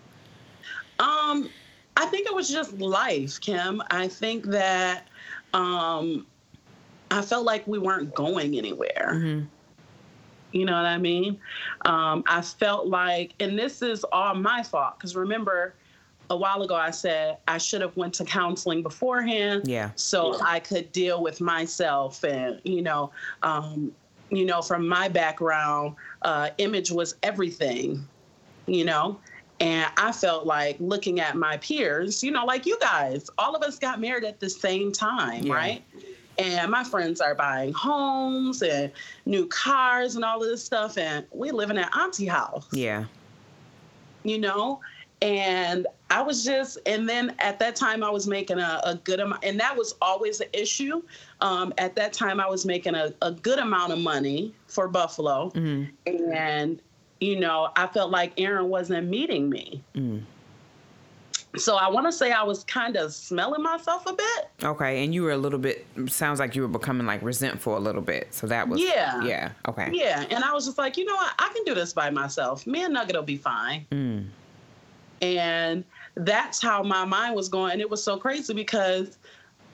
Um, 0.99 1.49
I 1.97 2.07
think 2.07 2.27
it 2.27 2.35
was 2.35 2.49
just 2.49 2.79
life, 2.79 3.41
Kim. 3.41 3.83
I 3.91 4.09
think 4.09 4.45
that 4.47 5.07
um, 5.55 6.27
I 7.11 7.23
felt 7.23 7.45
like 7.45 7.67
we 7.67 7.79
weren't 7.79 8.15
going 8.15 8.57
anywhere. 8.57 9.11
Mm-hmm. 9.15 9.47
You 10.53 10.65
know 10.65 10.73
what 10.75 10.87
I 10.87 10.99
mean? 10.99 11.39
Um, 11.85 12.25
I 12.27 12.41
felt 12.43 12.87
like, 12.89 13.35
and 13.41 13.59
this 13.59 13.83
is 13.83 14.05
all 14.13 14.35
my 14.35 14.63
fault 14.63 14.99
because 14.99 15.15
remember, 15.15 15.75
a 16.29 16.37
while 16.37 16.63
ago 16.63 16.75
I 16.77 16.91
said 16.91 17.39
I 17.49 17.59
should 17.59 17.81
have 17.81 17.97
went 17.97 18.15
to 18.15 18.25
counseling 18.25 18.83
beforehand, 18.83 19.63
Yeah. 19.67 19.91
so 19.97 20.41
I 20.43 20.61
could 20.61 20.91
deal 20.93 21.23
with 21.23 21.41
myself 21.41 22.25
and 22.25 22.61
you 22.65 22.83
know, 22.83 23.11
um, 23.43 23.93
you 24.31 24.45
know, 24.45 24.63
from 24.63 24.87
my 24.87 25.09
background, 25.09 25.97
uh, 26.23 26.51
image 26.59 26.91
was 26.93 27.17
everything, 27.25 28.07
you 28.67 28.85
know. 28.85 29.19
And 29.59 29.91
I 29.99 30.11
felt 30.13 30.47
like 30.47 30.77
looking 30.81 31.21
at 31.21 31.37
my 31.37 31.59
peers, 31.59 32.23
you 32.23 32.31
know, 32.31 32.45
like 32.47 32.65
you 32.65 32.79
guys, 32.81 33.29
all 33.37 33.55
of 33.55 33.63
us 33.63 33.79
got 33.79 34.01
married 34.01 34.25
at 34.25 34.41
the 34.41 34.49
same 34.49 34.91
time, 34.93 35.45
Yeah. 35.47 35.55
right? 35.55 35.85
And 36.41 36.71
my 36.71 36.83
friends 36.85 37.21
are 37.21 37.35
buying 37.35 37.73
homes 37.75 38.63
and 38.63 38.91
new 39.27 39.47
cars 39.49 40.17
and 40.17 40.25
all 40.25 40.43
of 40.43 40.49
this 40.49 40.65
stuff. 40.65 40.97
And 40.97 41.27
we 41.33 41.51
live 41.51 41.71
in 41.71 41.77
an 41.77 41.89
auntie 41.99 42.27
house, 42.27 42.67
Yeah. 42.73 43.05
you 44.25 44.39
know? 44.39 44.81
And 45.23 45.87
I 46.09 46.23
was 46.23 46.43
just, 46.45 46.79
and 46.87 47.07
then 47.07 47.35
at 47.41 47.59
that 47.59 47.77
time 47.77 48.03
I 48.03 48.09
was 48.09 48.27
making 48.27 48.59
a, 48.59 48.81
a 48.85 48.95
good 48.95 49.21
amount, 49.21 49.45
and 49.45 49.61
that 49.61 49.77
was 49.77 49.95
always 50.01 50.41
an 50.41 50.49
issue. 50.55 51.03
Um, 51.43 51.75
at 51.77 51.95
that 51.97 52.15
time 52.15 52.41
I 52.41 52.49
was 52.49 52.65
making 52.65 52.95
a, 52.95 53.13
a 53.21 53.33
good 53.33 53.59
amount 53.59 53.93
of 53.93 53.99
money 53.99 54.55
for 54.67 54.89
Buffalo. 54.89 55.51
Mhm. 55.55 55.91
And, 56.07 56.81
you 57.21 57.39
know, 57.39 57.69
I 57.77 57.87
felt 57.89 58.11
like 58.11 58.33
Aaron 58.41 58.71
wasn't 58.71 59.09
meeting 59.09 59.51
me. 59.51 59.83
Mm. 59.95 60.23
So 61.57 61.77
I 61.77 61.89
want 61.89 62.07
to 62.07 62.13
say 62.13 62.31
I 62.31 62.45
was 62.45 62.63
kind 62.65 62.97
of 62.97 63.13
smelling 63.13 63.63
myself 63.63 64.07
a 64.07 64.13
bit. 64.13 64.51
Okay, 64.63 65.03
and 65.03 65.13
you 65.13 65.25
were 65.25 65.33
a 65.33 65.37
little 65.37 65.59
bit. 65.59 65.85
Sounds 66.07 66.39
like 66.39 66.55
you 66.55 66.63
were 66.63 66.69
becoming 66.69 67.07
like 67.07 67.23
resentful 67.23 67.77
a 67.77 67.81
little 67.81 68.03
bit. 68.03 68.33
So 68.33 68.47
that 68.47 68.69
was. 68.69 68.81
Yeah. 68.81 69.23
Yeah. 69.25 69.51
Okay. 69.67 69.91
Yeah. 69.93 70.27
And 70.31 70.45
I 70.45 70.53
was 70.53 70.67
just 70.67 70.79
like, 70.79 70.97
you 70.97 71.05
know 71.05 71.15
what? 71.15 71.33
I 71.39 71.51
can 71.53 71.65
do 71.65 71.75
this 71.75 71.93
by 71.93 72.11
myself. 72.11 72.67
Me 72.67 72.85
and 72.85 72.95
Nugget 72.95 73.17
will 73.17 73.23
be 73.23 73.37
fine. 73.37 73.87
Mm. 73.91 74.27
And 75.23 75.85
that's 76.15 76.63
how 76.63 76.83
my 76.83 77.05
mind 77.05 77.35
was 77.35 77.49
going. 77.49 77.73
And 77.73 77.81
it 77.81 77.91
was 77.91 78.03
so 78.03 78.17
crazy 78.17 78.55
because 78.55 79.19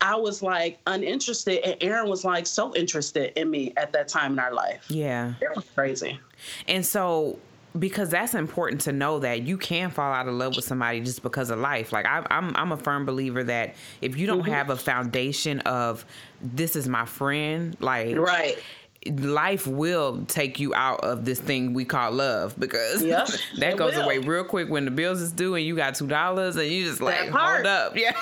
I 0.00 0.14
was 0.16 0.42
like 0.42 0.78
uninterested, 0.86 1.60
and 1.64 1.76
Aaron 1.80 2.08
was 2.08 2.24
like 2.24 2.46
so 2.46 2.74
interested 2.74 3.38
in 3.38 3.50
me 3.50 3.72
at 3.76 3.92
that 3.92 4.08
time 4.08 4.32
in 4.32 4.38
our 4.38 4.52
life. 4.52 4.84
Yeah. 4.88 5.34
It 5.40 5.54
was 5.54 5.64
crazy. 5.74 6.20
And 6.68 6.84
so, 6.84 7.38
because 7.78 8.10
that's 8.10 8.34
important 8.34 8.80
to 8.82 8.92
know 8.92 9.18
that 9.20 9.42
you 9.42 9.58
can 9.58 9.90
fall 9.90 10.12
out 10.12 10.28
of 10.28 10.34
love 10.34 10.56
with 10.56 10.64
somebody 10.64 11.00
just 11.00 11.22
because 11.22 11.50
of 11.50 11.58
life. 11.58 11.92
Like 11.92 12.06
I, 12.06 12.26
I'm, 12.30 12.54
I'm 12.56 12.72
a 12.72 12.76
firm 12.76 13.04
believer 13.06 13.44
that 13.44 13.74
if 14.00 14.16
you 14.16 14.26
don't 14.26 14.40
Mm-hmm. 14.42 14.50
have 14.52 14.70
a 14.70 14.76
foundation 14.76 15.60
of 15.60 16.04
this 16.42 16.76
is 16.76 16.88
my 16.88 17.04
friend, 17.06 17.76
like 17.80 18.16
Right. 18.16 18.58
life 19.06 19.66
will 19.66 20.24
take 20.26 20.58
you 20.60 20.74
out 20.74 21.00
of 21.00 21.24
this 21.24 21.38
thing 21.40 21.72
we 21.74 21.84
call 21.84 22.10
love 22.12 22.58
because 22.58 23.02
Yep, 23.04 23.28
that 23.58 23.76
goes 23.76 23.94
will. 23.94 24.02
away 24.02 24.18
real 24.18 24.44
quick 24.44 24.68
when 24.68 24.84
the 24.84 24.90
bills 24.90 25.20
is 25.20 25.32
due 25.32 25.54
and 25.54 25.64
you 25.64 25.76
got 25.76 25.94
two 25.94 26.06
dollars 26.06 26.56
and 26.56 26.68
you 26.68 26.84
just 26.84 27.00
like 27.00 27.28
hold 27.30 27.66
up 27.66 27.96
yeah 27.96 28.16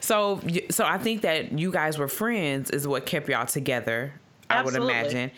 so 0.00 0.40
so 0.70 0.84
i 0.84 0.98
think 0.98 1.22
that 1.22 1.58
you 1.58 1.70
guys 1.70 1.98
were 1.98 2.08
friends 2.08 2.70
is 2.70 2.86
what 2.86 3.06
kept 3.06 3.28
y'all 3.28 3.46
together 3.46 4.12
i 4.48 4.62
would 4.62 4.74
imagine 4.74 5.30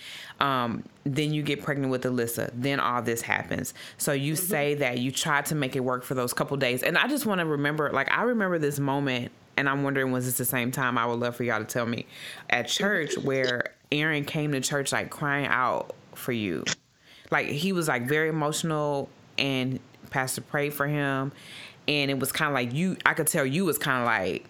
um 0.42 0.82
then 1.04 1.32
you 1.32 1.42
get 1.42 1.62
pregnant 1.62 1.90
with 1.90 2.02
alyssa. 2.02 2.50
Then 2.52 2.78
all 2.78 3.00
this 3.00 3.22
happens. 3.22 3.72
So 3.96 4.12
you 4.12 4.34
Mm-hmm. 4.34 4.44
say 4.44 4.74
that 4.74 4.98
you 4.98 5.10
tried 5.10 5.46
to 5.46 5.54
make 5.54 5.74
it 5.76 5.80
work 5.80 6.04
for 6.04 6.14
those 6.14 6.32
couple 6.34 6.56
days. 6.58 6.82
And 6.82 6.98
i 6.98 7.08
just 7.08 7.24
want 7.24 7.40
to 7.40 7.46
remember 7.46 7.90
like 7.90 8.10
i 8.12 8.22
remember 8.22 8.58
this 8.58 8.78
moment 8.78 9.32
and 9.56 9.68
i'm 9.68 9.82
wondering 9.84 10.12
was 10.12 10.26
this 10.26 10.36
the 10.38 10.44
same 10.44 10.70
time? 10.70 10.98
I 10.98 11.06
would 11.06 11.18
love 11.20 11.36
for 11.36 11.44
y'all 11.44 11.58
to 11.60 11.64
tell 11.64 11.86
me. 11.86 12.06
At 12.50 12.68
church 12.68 13.16
where 13.16 13.72
aaron 13.90 14.24
came 14.24 14.52
to 14.52 14.60
church 14.60 14.92
like 14.92 15.10
crying 15.10 15.46
out 15.46 15.94
for 16.14 16.32
you. 16.32 16.64
Like 17.30 17.46
he 17.46 17.72
was 17.72 17.88
like 17.88 18.06
very 18.06 18.28
emotional 18.28 19.08
and 19.38 19.80
pastor 20.10 20.40
prayed 20.42 20.74
for 20.74 20.86
him. 20.86 21.32
And 21.88 22.10
it 22.10 22.18
was 22.18 22.32
kind 22.32 22.48
of 22.48 22.54
like 22.54 22.72
you 22.72 22.96
i 23.06 23.14
could 23.14 23.26
tell 23.28 23.46
you 23.46 23.64
was 23.64 23.78
kind 23.78 24.00
of 24.00 24.06
like 24.06 24.44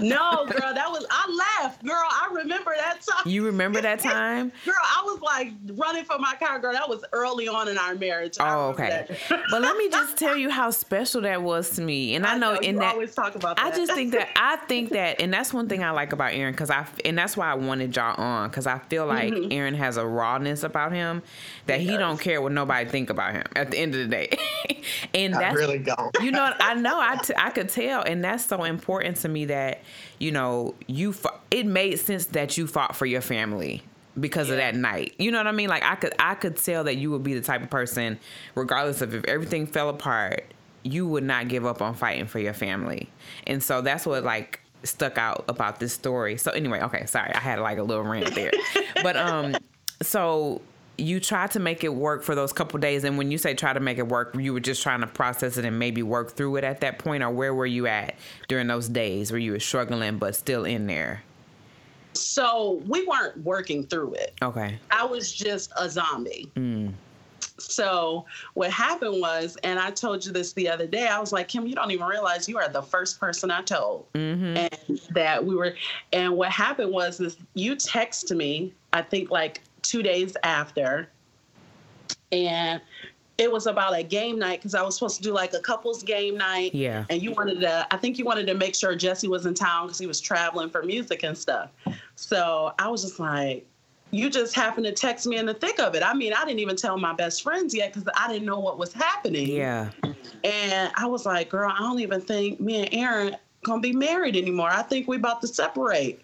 No, 0.00 0.46
girl, 0.46 0.74
that 0.74 0.90
was 0.90 1.06
I 1.10 1.60
laughed, 1.62 1.84
girl. 1.84 1.94
I 1.96 2.28
remember 2.32 2.72
that 2.76 3.00
time. 3.02 3.30
you 3.30 3.46
remember 3.46 3.80
that 3.80 3.98
time 4.00 4.52
Girl, 4.64 4.74
I 4.76 5.02
was 5.04 5.20
like 5.20 5.52
running 5.74 6.04
for 6.04 6.18
my 6.18 6.34
car, 6.38 6.58
girl. 6.58 6.72
That 6.72 6.88
was 6.88 7.04
early 7.12 7.48
on 7.48 7.68
in 7.68 7.78
our 7.78 7.94
marriage. 7.94 8.36
Oh 8.40 8.70
okay 8.70 9.06
but 9.28 9.62
let 9.62 9.76
me 9.76 9.88
just 9.88 10.16
tell 10.18 10.36
you 10.36 10.50
how 10.50 10.70
special 10.70 11.20
that 11.22 11.42
was 11.42 11.70
to 11.70 11.82
me 11.82 12.14
and 12.14 12.26
i 12.26 12.36
know 12.36 12.54
in 12.56 12.74
you 12.74 12.80
that 12.80 12.94
always 12.94 13.14
talk 13.14 13.34
about 13.34 13.56
that. 13.56 13.66
I 13.66 13.76
just 13.76 13.92
think 13.92 14.12
that 14.12 14.28
I 14.36 14.56
think 14.56 14.90
that, 14.90 15.20
and 15.20 15.32
that's 15.32 15.52
one 15.52 15.68
thing 15.68 15.82
I 15.82 15.90
like 15.90 16.12
about 16.12 16.32
Aaron 16.32 16.52
because 16.52 16.70
I 16.70 16.86
and 17.04 17.16
that's 17.16 17.36
why 17.36 17.50
I 17.50 17.54
wanted 17.54 17.94
y'all 17.94 18.20
on 18.20 18.48
because 18.48 18.66
I 18.66 18.78
feel 18.78 19.06
like 19.06 19.32
mm-hmm. 19.32 19.52
Aaron 19.52 19.74
has 19.74 19.96
a 19.96 20.06
rawness 20.06 20.62
about 20.62 20.92
him 20.92 21.22
that 21.66 21.80
he, 21.80 21.88
does. 21.88 21.98
don't 21.98 22.20
care 22.20 22.40
what 22.40 22.52
nobody 22.52 22.88
think 22.88 23.10
about 23.10 23.32
him 23.32 23.44
at 23.56 23.70
the 23.70 23.78
end 23.78 23.94
of 23.94 24.00
the 24.00 24.08
day, 24.08 24.38
and 25.14 25.34
I 25.34 25.40
that's 25.40 25.56
really 25.56 25.78
don't. 25.78 26.14
you 26.22 26.30
know 26.30 26.52
I 26.58 26.74
know 26.74 26.98
I, 26.98 27.16
t- 27.16 27.34
I 27.36 27.50
could 27.50 27.68
tell, 27.68 28.02
and 28.02 28.24
that's 28.24 28.46
so 28.46 28.64
important 28.64 29.16
to 29.18 29.28
me 29.28 29.43
that 29.46 29.82
you 30.18 30.32
know 30.32 30.74
you 30.86 31.12
fought, 31.12 31.40
it 31.50 31.66
made 31.66 31.98
sense 31.98 32.26
that 32.26 32.56
you 32.56 32.66
fought 32.66 32.96
for 32.96 33.06
your 33.06 33.20
family 33.20 33.82
because 34.18 34.50
of 34.50 34.56
that 34.56 34.74
night. 34.74 35.14
You 35.18 35.30
know 35.30 35.38
what 35.38 35.46
I 35.46 35.52
mean? 35.52 35.68
Like 35.68 35.82
I 35.82 35.94
could 35.96 36.14
I 36.18 36.34
could 36.34 36.56
tell 36.56 36.84
that 36.84 36.96
you 36.96 37.10
would 37.10 37.22
be 37.22 37.34
the 37.34 37.40
type 37.40 37.62
of 37.62 37.70
person, 37.70 38.18
regardless 38.54 39.00
of 39.02 39.14
if 39.14 39.24
everything 39.24 39.66
fell 39.66 39.88
apart, 39.88 40.44
you 40.82 41.06
would 41.06 41.24
not 41.24 41.48
give 41.48 41.66
up 41.66 41.82
on 41.82 41.94
fighting 41.94 42.26
for 42.26 42.38
your 42.38 42.54
family. 42.54 43.08
And 43.46 43.62
so 43.62 43.80
that's 43.80 44.06
what 44.06 44.24
like 44.24 44.60
stuck 44.82 45.18
out 45.18 45.44
about 45.48 45.80
this 45.80 45.92
story. 45.92 46.36
So 46.36 46.50
anyway, 46.52 46.80
okay, 46.82 47.06
sorry, 47.06 47.32
I 47.34 47.40
had 47.40 47.58
like 47.58 47.78
a 47.78 47.82
little 47.82 48.04
rant 48.04 48.34
there. 48.34 48.52
but 49.02 49.16
um 49.16 49.56
so 50.02 50.60
you 50.96 51.18
tried 51.18 51.50
to 51.50 51.60
make 51.60 51.82
it 51.82 51.94
work 51.94 52.22
for 52.22 52.34
those 52.34 52.52
couple 52.52 52.78
days 52.78 53.04
and 53.04 53.18
when 53.18 53.30
you 53.30 53.38
say 53.38 53.54
try 53.54 53.72
to 53.72 53.80
make 53.80 53.98
it 53.98 54.06
work 54.06 54.34
you 54.38 54.52
were 54.52 54.60
just 54.60 54.82
trying 54.82 55.00
to 55.00 55.06
process 55.06 55.56
it 55.56 55.64
and 55.64 55.78
maybe 55.78 56.02
work 56.02 56.32
through 56.32 56.56
it 56.56 56.64
at 56.64 56.80
that 56.80 56.98
point 56.98 57.22
or 57.22 57.30
where 57.30 57.54
were 57.54 57.66
you 57.66 57.86
at 57.86 58.14
during 58.48 58.66
those 58.66 58.88
days 58.88 59.32
where 59.32 59.40
you 59.40 59.52
were 59.52 59.60
struggling 59.60 60.18
but 60.18 60.34
still 60.34 60.64
in 60.64 60.86
there 60.86 61.22
so 62.12 62.80
we 62.86 63.04
weren't 63.06 63.36
working 63.38 63.84
through 63.84 64.14
it. 64.14 64.34
okay 64.40 64.78
I 64.90 65.04
was 65.04 65.32
just 65.32 65.72
a 65.76 65.88
zombie. 65.90 66.50
mm. 66.54 66.92
So 67.56 68.26
what 68.54 68.70
happened 68.72 69.20
was, 69.20 69.56
and 69.62 69.78
I 69.78 69.90
told 69.90 70.26
you 70.26 70.32
this 70.32 70.52
the 70.54 70.68
other 70.68 70.88
day, 70.88 71.06
I 71.06 71.20
was 71.20 71.32
like, 71.32 71.46
Kim, 71.46 71.66
you 71.66 71.74
don't 71.76 71.92
even 71.92 72.06
realize 72.06 72.48
you 72.48 72.58
are 72.58 72.68
the 72.68 72.82
first 72.82 73.20
person 73.20 73.50
I 73.50 73.62
told. 73.62 74.12
mm-hmm. 74.12 74.56
And 74.56 75.00
that 75.10 75.44
we 75.44 75.54
were 75.54 75.76
and 76.12 76.36
what 76.36 76.50
happened 76.50 76.92
was 76.92 77.18
this 77.18 77.36
you 77.54 77.76
text 77.76 78.32
me, 78.32 78.72
I 78.92 79.02
think 79.02 79.30
like 79.30 79.60
two 79.84 80.02
days 80.02 80.36
after, 80.42 81.08
and 82.32 82.80
it 83.36 83.50
was 83.50 83.66
about 83.66 83.96
a 83.96 84.02
game 84.02 84.38
night 84.38 84.60
because 84.60 84.74
I 84.74 84.82
was 84.82 84.94
supposed 84.94 85.16
to 85.16 85.22
do 85.22 85.32
like 85.32 85.52
a 85.54 85.60
couples 85.60 86.02
game 86.02 86.36
night. 86.36 86.74
Yeah. 86.74 87.04
And 87.10 87.20
you 87.20 87.32
wanted 87.32 87.60
to, 87.60 87.86
I 87.90 87.96
think 87.96 88.18
you 88.18 88.24
wanted 88.24 88.46
to 88.46 88.54
make 88.54 88.74
sure 88.74 88.94
Jesse 88.94 89.28
was 89.28 89.44
in 89.46 89.54
town 89.54 89.86
because 89.86 89.98
he 89.98 90.06
was 90.06 90.20
traveling 90.20 90.70
for 90.70 90.82
music 90.84 91.24
and 91.24 91.36
stuff. 91.36 91.70
So 92.14 92.72
I 92.78 92.88
was 92.88 93.02
just 93.02 93.18
like, 93.18 93.66
you 94.12 94.30
just 94.30 94.54
happened 94.54 94.86
to 94.86 94.92
text 94.92 95.26
me 95.26 95.38
in 95.38 95.46
the 95.46 95.54
thick 95.54 95.80
of 95.80 95.96
it. 95.96 96.02
I 96.04 96.14
mean, 96.14 96.32
I 96.32 96.44
didn't 96.44 96.60
even 96.60 96.76
tell 96.76 96.96
my 96.96 97.12
best 97.12 97.42
friends 97.42 97.74
yet 97.74 97.92
because 97.92 98.08
I 98.16 98.28
didn't 98.28 98.46
know 98.46 98.60
what 98.60 98.78
was 98.78 98.92
happening. 98.92 99.48
Yeah. 99.48 99.90
And 100.44 100.92
I 100.96 101.06
was 101.06 101.26
like, 101.26 101.48
girl, 101.48 101.72
I 101.74 101.78
don't 101.78 101.98
even 101.98 102.20
think 102.20 102.60
me 102.60 102.84
and 102.84 102.94
Aaron 102.94 103.36
gonna 103.64 103.80
be 103.80 103.92
married 103.92 104.36
anymore. 104.36 104.68
I 104.70 104.82
think 104.82 105.08
we 105.08 105.16
about 105.16 105.40
to 105.40 105.48
separate. 105.48 106.22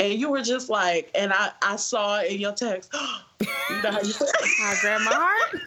And 0.00 0.18
you 0.18 0.30
were 0.30 0.40
just 0.40 0.70
like, 0.70 1.10
and 1.14 1.30
I, 1.30 1.52
I 1.60 1.76
saw 1.76 2.22
in 2.22 2.40
your 2.40 2.52
text. 2.52 2.90
you 3.40 3.46
know 3.82 3.90
how 3.92 4.00
you 4.00 4.14
I 4.62 4.76
grabbed 4.80 5.04
my 5.04 5.12
heart. 5.12 5.62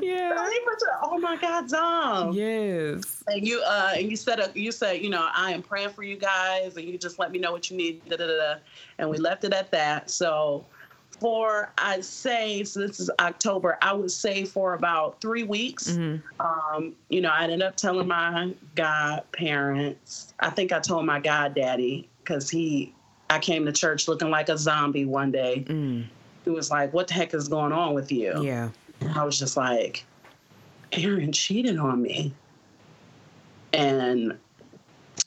yeah. 0.00 0.30
You 0.30 0.64
were 0.64 0.72
just, 0.72 0.86
oh 1.02 1.18
my 1.18 1.36
God, 1.36 1.68
Dom. 1.68 2.32
Yes. 2.32 3.24
And 3.26 3.46
you 3.46 3.60
uh 3.66 3.94
and 3.96 4.08
you 4.08 4.16
said 4.16 4.38
uh, 4.38 4.48
you 4.54 4.70
said, 4.70 5.02
you 5.02 5.10
know, 5.10 5.28
I 5.34 5.50
am 5.50 5.62
praying 5.62 5.90
for 5.90 6.04
you 6.04 6.16
guys 6.16 6.76
and 6.76 6.86
you 6.86 6.96
just 6.96 7.18
let 7.18 7.32
me 7.32 7.40
know 7.40 7.50
what 7.50 7.70
you 7.70 7.76
need. 7.76 8.08
Da, 8.08 8.16
da, 8.18 8.26
da, 8.28 8.36
da. 8.36 8.54
And 8.98 9.10
we 9.10 9.18
left 9.18 9.42
it 9.42 9.52
at 9.52 9.72
that. 9.72 10.08
So 10.08 10.64
for 11.18 11.72
I'd 11.78 12.04
say 12.04 12.62
so 12.62 12.86
this 12.86 13.00
is 13.00 13.10
October, 13.18 13.78
I 13.82 13.94
would 13.94 14.12
say 14.12 14.44
for 14.44 14.74
about 14.74 15.20
three 15.20 15.42
weeks. 15.42 15.90
Mm-hmm. 15.90 16.40
Um, 16.40 16.94
you 17.08 17.20
know, 17.20 17.30
I 17.30 17.42
ended 17.42 17.62
up 17.62 17.74
telling 17.74 18.06
my 18.06 18.54
godparents. 18.76 20.34
I 20.38 20.50
think 20.50 20.70
I 20.70 20.78
told 20.78 21.04
my 21.04 21.18
goddaddy 21.18 22.08
because 22.26 22.50
he 22.50 22.92
I 23.30 23.38
came 23.38 23.64
to 23.66 23.72
church 23.72 24.08
looking 24.08 24.30
like 24.30 24.48
a 24.48 24.58
zombie 24.58 25.04
one 25.04 25.32
day. 25.32 25.64
Mm. 25.66 26.06
He 26.44 26.50
was 26.50 26.70
like, 26.70 26.92
What 26.92 27.08
the 27.08 27.14
heck 27.14 27.34
is 27.34 27.48
going 27.48 27.72
on 27.72 27.94
with 27.94 28.12
you? 28.12 28.42
Yeah. 28.42 28.70
I 29.14 29.24
was 29.24 29.38
just 29.38 29.56
like, 29.56 30.04
Aaron 30.92 31.32
cheated 31.32 31.78
on 31.78 32.02
me. 32.02 32.32
And, 33.72 34.38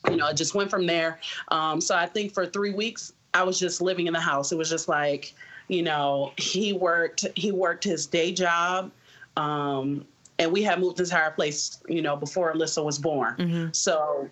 you 0.08 0.16
know, 0.16 0.28
it 0.28 0.36
just 0.36 0.54
went 0.54 0.70
from 0.70 0.86
there. 0.86 1.20
Um, 1.48 1.80
so 1.80 1.94
I 1.94 2.06
think 2.06 2.34
for 2.34 2.46
three 2.46 2.72
weeks, 2.72 3.12
I 3.32 3.44
was 3.44 3.58
just 3.58 3.80
living 3.80 4.06
in 4.06 4.12
the 4.12 4.20
house. 4.20 4.50
It 4.50 4.58
was 4.58 4.68
just 4.68 4.88
like, 4.88 5.34
you 5.68 5.82
know, 5.82 6.32
he 6.36 6.72
worked, 6.72 7.26
he 7.36 7.52
worked 7.52 7.84
his 7.84 8.06
day 8.06 8.32
job. 8.32 8.90
Um, 9.36 10.04
and 10.40 10.50
we 10.50 10.62
had 10.62 10.80
moved 10.80 10.96
this 10.96 11.10
entire 11.10 11.30
place, 11.30 11.80
you 11.88 12.02
know, 12.02 12.16
before 12.16 12.52
Alyssa 12.52 12.84
was 12.84 12.98
born. 12.98 13.36
Mm-hmm. 13.36 13.68
So 13.72 14.28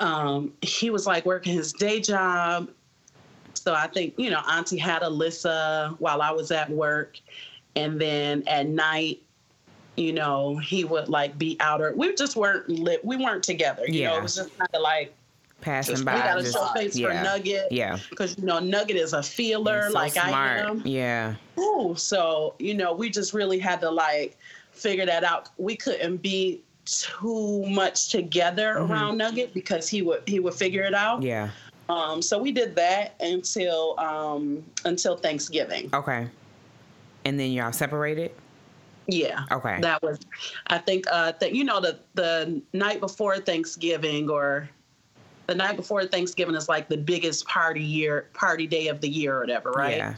um, 0.00 0.52
he 0.62 0.90
was 0.90 1.06
like 1.06 1.24
working 1.26 1.52
his 1.54 1.72
day 1.72 2.00
job. 2.00 2.70
So 3.54 3.74
I 3.74 3.86
think, 3.88 4.14
you 4.18 4.30
know, 4.30 4.42
Auntie 4.48 4.78
had 4.78 5.02
Alyssa 5.02 5.96
while 5.98 6.22
I 6.22 6.30
was 6.30 6.50
at 6.50 6.70
work. 6.70 7.18
And 7.74 8.00
then 8.00 8.42
at 8.46 8.66
night, 8.68 9.22
you 9.96 10.12
know, 10.12 10.56
he 10.58 10.84
would 10.84 11.08
like 11.08 11.38
be 11.38 11.56
out 11.60 11.80
or 11.80 11.92
we 11.94 12.14
just 12.14 12.36
weren't 12.36 12.68
lit. 12.68 13.04
We 13.04 13.16
weren't 13.16 13.42
together. 13.42 13.82
You 13.86 14.04
know, 14.04 14.12
Yeah. 14.12 14.18
it 14.18 14.22
was 14.22 14.36
just 14.36 14.56
kind 14.58 14.70
of 14.74 14.82
like 14.82 15.14
Passing 15.62 15.94
Just- 15.94 16.04
by. 16.04 16.14
we 16.14 16.20
got 16.20 16.38
just- 16.40 16.52
show 16.52 16.66
face 16.74 16.96
yeah. 16.96 17.08
for 17.08 17.24
Nugget. 17.24 17.72
Yeah. 17.72 17.98
Because, 18.10 18.36
you 18.38 18.44
know, 18.44 18.58
Nugget 18.58 18.96
is 18.96 19.14
a 19.14 19.22
feeler 19.22 19.86
So 19.88 19.94
like 19.94 20.16
I 20.18 20.58
am. 20.58 20.82
Yeah. 20.84 21.34
Ooh, 21.58 21.94
so 21.96 22.54
you 22.58 22.74
know, 22.74 22.92
we 22.92 23.08
just 23.08 23.32
really 23.32 23.58
had 23.58 23.80
to 23.80 23.90
like 23.90 24.36
figure 24.72 25.06
that 25.06 25.24
out. 25.24 25.48
We 25.56 25.74
couldn't 25.74 26.18
be 26.18 26.62
too 26.86 27.64
much 27.66 28.08
together 28.08 28.76
Mhm. 28.76 28.88
around 28.90 29.18
Nugget 29.18 29.52
because 29.52 29.88
he 29.88 30.02
would 30.02 30.22
he 30.26 30.40
would 30.40 30.54
figure 30.54 30.82
it 30.82 30.94
out. 30.94 31.22
Yeah. 31.22 31.50
Um, 31.88 32.20
so 32.20 32.38
we 32.38 32.50
did 32.50 32.74
that 32.76 33.14
until 33.20 33.98
um, 34.00 34.64
until 34.84 35.16
Thanksgiving. 35.16 35.90
Okay. 35.92 36.28
And 37.24 37.38
then 37.38 37.52
y'all 37.52 37.72
separated? 37.72 38.32
Yeah. 39.08 39.44
Okay. 39.52 39.80
That 39.80 40.02
was, 40.02 40.18
I 40.66 40.78
think, 40.78 41.04
uh, 41.10 41.32
that 41.40 41.54
you 41.54 41.64
know, 41.64 41.80
the 41.80 41.98
the 42.14 42.60
night 42.72 43.00
before 43.00 43.38
Thanksgiving 43.38 44.28
or 44.28 44.68
the 45.46 45.54
night 45.54 45.76
before 45.76 46.04
Thanksgiving 46.06 46.56
is 46.56 46.68
like 46.68 46.88
the 46.88 46.96
biggest 46.96 47.46
party 47.46 47.82
year, 47.82 48.28
party 48.34 48.66
day 48.66 48.88
of 48.88 49.00
the 49.00 49.08
year 49.08 49.36
or 49.36 49.40
whatever, 49.40 49.70
right? 49.70 49.96
Yeah. 49.96 50.14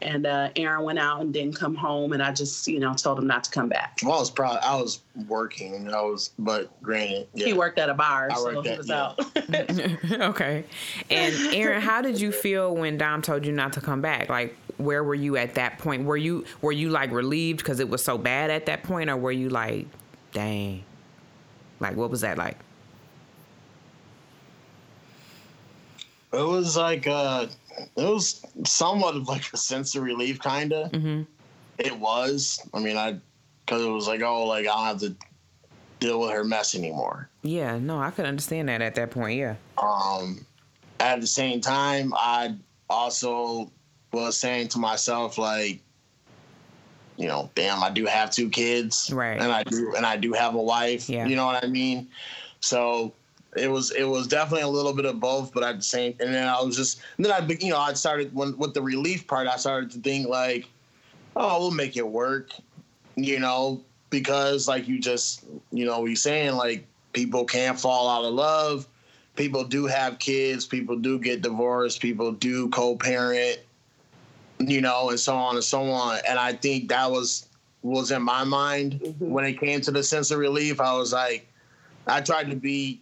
And 0.00 0.26
uh, 0.26 0.50
Aaron 0.54 0.84
went 0.84 0.98
out 0.98 1.20
and 1.20 1.32
didn't 1.32 1.56
come 1.56 1.74
home, 1.74 2.12
and 2.12 2.22
I 2.22 2.32
just, 2.32 2.68
you 2.68 2.78
know, 2.78 2.94
told 2.94 3.18
him 3.18 3.26
not 3.26 3.44
to 3.44 3.50
come 3.50 3.68
back. 3.68 3.98
Well, 4.04 4.14
I 4.14 4.20
was 4.20 4.30
proud. 4.30 4.58
I 4.62 4.76
was 4.76 5.00
working. 5.26 5.92
I 5.92 6.00
was, 6.02 6.30
but 6.38 6.70
granted, 6.82 7.26
yeah. 7.34 7.46
He 7.46 7.52
worked 7.52 7.80
at 7.80 7.88
a 7.88 7.94
bar, 7.94 8.28
I 8.30 8.36
so 8.36 8.44
worked 8.44 8.66
he 8.66 8.72
at- 8.72 8.78
was 8.78 8.88
yeah. 8.88 9.02
out. 9.02 10.12
okay. 10.30 10.64
And 11.10 11.34
Aaron, 11.52 11.82
how 11.82 12.00
did 12.00 12.20
you 12.20 12.30
feel 12.30 12.76
when 12.76 12.96
Dom 12.96 13.22
told 13.22 13.44
you 13.44 13.52
not 13.52 13.72
to 13.72 13.80
come 13.80 14.00
back? 14.00 14.28
Like, 14.28 14.56
where 14.76 15.02
were 15.02 15.14
you 15.16 15.36
at 15.36 15.54
that 15.56 15.78
point? 15.78 16.04
Were 16.04 16.16
you 16.16 16.44
were 16.62 16.72
you 16.72 16.90
like 16.90 17.10
relieved 17.10 17.58
because 17.58 17.80
it 17.80 17.88
was 17.88 18.02
so 18.02 18.16
bad 18.16 18.50
at 18.50 18.66
that 18.66 18.84
point, 18.84 19.10
or 19.10 19.16
were 19.16 19.32
you 19.32 19.48
like, 19.48 19.86
dang? 20.32 20.84
Like, 21.80 21.96
what 21.96 22.10
was 22.10 22.20
that 22.20 22.38
like? 22.38 22.56
It 26.32 26.46
was 26.46 26.76
like 26.76 27.06
uh 27.06 27.46
it 27.78 27.90
was 27.96 28.44
somewhat 28.64 29.16
of 29.16 29.28
like 29.28 29.52
a 29.52 29.56
sense 29.56 29.94
of 29.94 30.02
relief, 30.02 30.40
kind 30.40 30.72
of. 30.72 30.92
Mm-hmm. 30.92 31.22
It 31.78 31.98
was. 31.98 32.60
I 32.74 32.80
mean, 32.80 32.96
I 32.96 33.18
because 33.64 33.84
it 33.84 33.90
was 33.90 34.08
like, 34.08 34.22
oh, 34.22 34.46
like 34.46 34.66
I 34.66 34.74
don't 34.74 34.84
have 34.84 35.00
to 35.00 35.16
deal 36.00 36.20
with 36.20 36.30
her 36.30 36.44
mess 36.44 36.74
anymore. 36.74 37.28
Yeah. 37.42 37.78
No, 37.78 37.98
I 37.98 38.10
could 38.10 38.24
understand 38.24 38.68
that 38.68 38.82
at 38.82 38.94
that 38.94 39.10
point. 39.10 39.38
Yeah. 39.38 39.56
Um, 39.76 40.44
at 41.00 41.20
the 41.20 41.26
same 41.26 41.60
time, 41.60 42.12
I 42.16 42.54
also 42.88 43.70
was 44.12 44.38
saying 44.38 44.68
to 44.68 44.78
myself, 44.78 45.38
like, 45.38 45.80
you 47.16 47.26
know, 47.26 47.50
damn, 47.54 47.82
I 47.82 47.90
do 47.90 48.06
have 48.06 48.30
two 48.30 48.48
kids, 48.48 49.10
Right. 49.12 49.40
And 49.40 49.52
I 49.52 49.64
do, 49.64 49.94
and 49.96 50.06
I 50.06 50.16
do 50.16 50.32
have 50.32 50.54
a 50.54 50.62
wife. 50.62 51.08
Yeah. 51.08 51.26
You 51.26 51.36
know 51.36 51.46
what 51.46 51.62
I 51.62 51.66
mean? 51.66 52.08
So 52.60 53.12
it 53.56 53.70
was, 53.70 53.90
it 53.92 54.04
was 54.04 54.26
definitely 54.26 54.62
a 54.62 54.68
little 54.68 54.92
bit 54.92 55.04
of 55.04 55.20
both, 55.20 55.52
but 55.52 55.62
at 55.62 55.76
the 55.76 55.82
same, 55.82 56.14
and 56.20 56.34
then 56.34 56.46
I 56.46 56.60
was 56.62 56.76
just, 56.76 57.00
then 57.18 57.32
I, 57.32 57.46
you 57.60 57.70
know, 57.70 57.78
I 57.78 57.92
started 57.94 58.34
when 58.34 58.56
with 58.58 58.74
the 58.74 58.82
relief 58.82 59.26
part, 59.26 59.48
I 59.48 59.56
started 59.56 59.90
to 59.92 59.98
think 59.98 60.28
like, 60.28 60.68
oh, 61.36 61.60
we'll 61.60 61.70
make 61.70 61.96
it 61.96 62.06
work, 62.06 62.50
you 63.16 63.38
know, 63.40 63.82
because 64.10 64.68
like 64.68 64.88
you 64.88 65.00
just, 65.00 65.44
you 65.70 65.84
know, 65.86 66.00
we 66.00 66.14
saying 66.14 66.56
like 66.56 66.86
people 67.12 67.44
can't 67.44 67.78
fall 67.78 68.08
out 68.08 68.24
of 68.24 68.34
love 68.34 68.86
people 69.38 69.62
do 69.62 69.86
have 69.86 70.18
kids, 70.18 70.66
people 70.66 70.96
do 70.96 71.18
get 71.18 71.40
divorced, 71.42 72.02
people 72.02 72.32
do 72.32 72.68
co-parent, 72.70 73.60
you 74.58 74.80
know, 74.80 75.10
and 75.10 75.20
so 75.20 75.34
on 75.34 75.54
and 75.54 75.64
so 75.64 75.82
on. 75.82 76.18
And 76.28 76.38
I 76.38 76.52
think 76.52 76.88
that 76.88 77.10
was 77.10 77.46
was 77.82 78.10
in 78.10 78.20
my 78.20 78.42
mind 78.42 79.00
Mhm. 79.00 79.28
when 79.28 79.44
it 79.44 79.60
came 79.60 79.80
to 79.82 79.92
the 79.92 80.02
sense 80.02 80.32
of 80.32 80.40
relief. 80.40 80.80
I 80.80 80.92
was 80.94 81.12
like, 81.12 81.46
I 82.08 82.20
tried 82.20 82.50
to 82.50 82.56
be, 82.56 83.00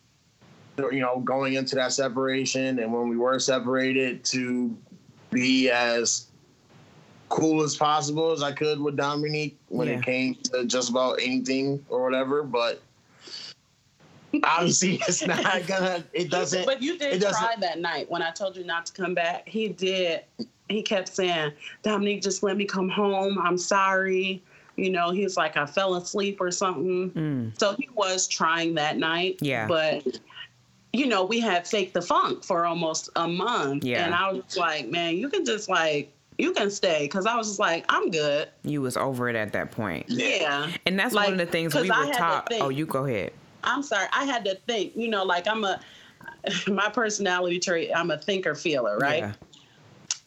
you 0.79 1.01
know, 1.01 1.21
going 1.21 1.55
into 1.55 1.75
that 1.77 1.93
separation, 1.93 2.79
and 2.79 2.93
when 2.93 3.09
we 3.09 3.17
were 3.17 3.39
separated, 3.39 4.25
to 4.27 4.77
be 5.31 5.71
as 5.71 6.27
cool 7.29 7.63
as 7.63 7.77
possible 7.77 8.31
as 8.33 8.43
I 8.43 8.53
could 8.53 8.81
with 8.81 8.97
Dominique 8.97 9.57
when 9.69 9.89
Yeah. 9.89 9.95
it 9.99 10.05
came 10.05 10.35
to 10.53 10.65
just 10.65 10.91
about 10.91 11.19
anything 11.21 11.85
or 11.89 12.03
whatever. 12.05 12.43
But 12.43 12.81
obviously, 14.45 14.95
it's 15.09 15.27
not 15.27 15.43
gonna. 15.67 16.05
It 16.13 16.31
doesn't. 16.31 16.67
But 16.67 16.83
you 16.83 16.99
did 16.99 17.21
doesn't- 17.21 17.39
try 17.43 17.55
that 17.61 17.81
night 17.81 18.11
when 18.11 18.23
I 18.23 18.31
told 18.31 18.57
you 18.57 18.65
not 18.65 18.87
to 18.87 18.93
come 18.93 19.15
back. 19.15 19.49
He 19.49 19.69
did. 19.69 20.23
He 20.69 20.83
kept 20.83 21.09
saying, 21.15 21.53
Dominique, 21.85 22.23
just 22.23 22.43
let 22.43 22.57
me 22.57 22.65
come 22.65 22.89
home. 22.89 23.39
I'm 23.39 23.57
sorry. 23.57 24.43
You 24.75 24.91
know, 24.91 25.11
he 25.11 25.23
was 25.23 25.37
like, 25.37 25.57
I 25.57 25.65
fell 25.65 25.95
asleep 25.95 26.39
or 26.41 26.51
something. 26.51 27.11
Mm. 27.13 27.59
So 27.59 27.75
he 27.79 27.89
was 27.95 28.27
trying 28.27 28.75
that 28.75 28.97
night. 28.99 29.39
Yeah. 29.41 29.69
But, 29.69 30.19
you 30.97 31.07
know, 31.07 31.25
we 31.25 31.41
had 31.41 31.67
Fake 31.67 31.93
the 31.93 32.01
Funk 32.01 32.43
for 32.43 32.65
almost 32.65 33.11
a 33.17 33.29
month. 33.29 33.85
Yeah. 33.85 34.05
And 34.05 34.15
I 34.15 34.33
was 34.33 34.57
like, 34.57 34.89
man, 34.89 35.17
you 35.17 35.29
can 35.29 35.45
just 35.45 35.69
like, 35.69 36.13
you 36.39 36.53
can 36.53 36.71
stay. 36.71 37.07
Cause 37.09 37.27
I 37.27 37.37
was 37.37 37.49
just 37.49 37.61
like, 37.61 37.85
I'm 37.89 38.11
good. 38.11 38.49
You 38.63 38.81
was 38.81 38.97
over 38.97 39.29
it 39.29 39.37
at 39.37 39.53
that 39.53 39.73
point. 39.73 40.07
Yeah. 40.09 40.71
And 40.87 40.99
that's 40.99 41.15
Like, 41.15 41.27
one 41.27 41.35
of 41.35 41.39
the 41.39 41.47
things 41.47 41.75
we 41.75 41.83
were 41.83 42.13
taught. 42.13 42.49
Oh, 42.53 42.71
you 42.71 42.87
go 42.87 43.05
ahead. 43.05 43.33
I'm 43.65 43.83
sorry. 43.83 44.07
I 44.13 44.25
had 44.25 44.45
to 44.47 44.55
think, 44.67 44.97
you 44.97 45.09
know, 45.09 45.25
like 45.25 45.47
I'm 45.47 45.65
a, 45.65 45.81
my 46.67 46.89
personality 46.89 47.59
trait, 47.59 47.91
I'm 47.95 48.11
a 48.11 48.19
thinker 48.19 48.55
feeler, 48.55 48.97
right? 48.99 49.23
Yeah. 49.23 49.33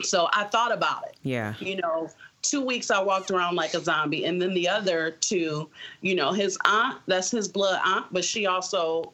So 0.03 0.30
I 0.34 0.45
thought 0.45 0.72
about 0.72 1.05
it. 1.07 1.15
Yeah. 1.24 1.55
You 1.59 1.78
know, 1.78 2.09
two 2.41 2.61
weeks 2.61 2.91
I 2.91 3.01
walked 3.01 3.32
around 3.32 3.55
like 3.55 3.74
a 3.74 3.80
zombie. 3.80 4.26
And 4.26 4.41
then 4.41 4.53
the 4.53 4.67
other 4.67 5.11
two, 5.11 5.70
you 6.01 6.15
know, 6.15 6.32
his 6.32 6.57
aunt, 6.65 6.99
that's 7.07 7.32
his 7.32 7.47
blood 7.47 7.82
aunt, 7.84 8.05
but 8.11 8.24
she 8.24 8.45
also 8.45 9.13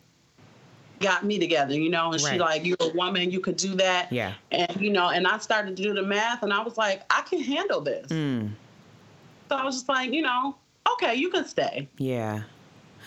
got 1.00 1.26
me 1.26 1.40
together, 1.40 1.74
you 1.74 1.90
know, 1.90 2.12
and 2.12 2.22
she 2.22 2.38
like, 2.38 2.66
you're 2.66 2.78
a 2.80 2.90
woman, 2.90 3.32
you 3.32 3.40
could 3.40 3.58
do 3.58 3.76
that. 3.76 4.12
Yeah. 4.12 4.34
And, 4.52 4.80
you 4.80 4.92
know, 4.92 5.10
and 5.10 5.28
I 5.28 5.38
started 5.40 5.76
to 5.76 5.84
do 5.84 5.94
the 5.94 6.02
math 6.02 6.44
and 6.44 6.54
I 6.54 6.62
was 6.64 6.78
like, 6.78 7.04
I 7.10 7.22
can 7.22 7.42
handle 7.42 7.82
this. 7.82 8.08
Mm. 8.08 8.52
So 9.50 9.56
I 9.56 9.64
was 9.64 9.76
just 9.76 9.90
like, 9.90 10.12
you 10.12 10.22
know, 10.22 10.56
okay, 10.94 11.16
you 11.16 11.30
can 11.30 11.46
stay. 11.46 11.88
Yeah. 11.98 12.44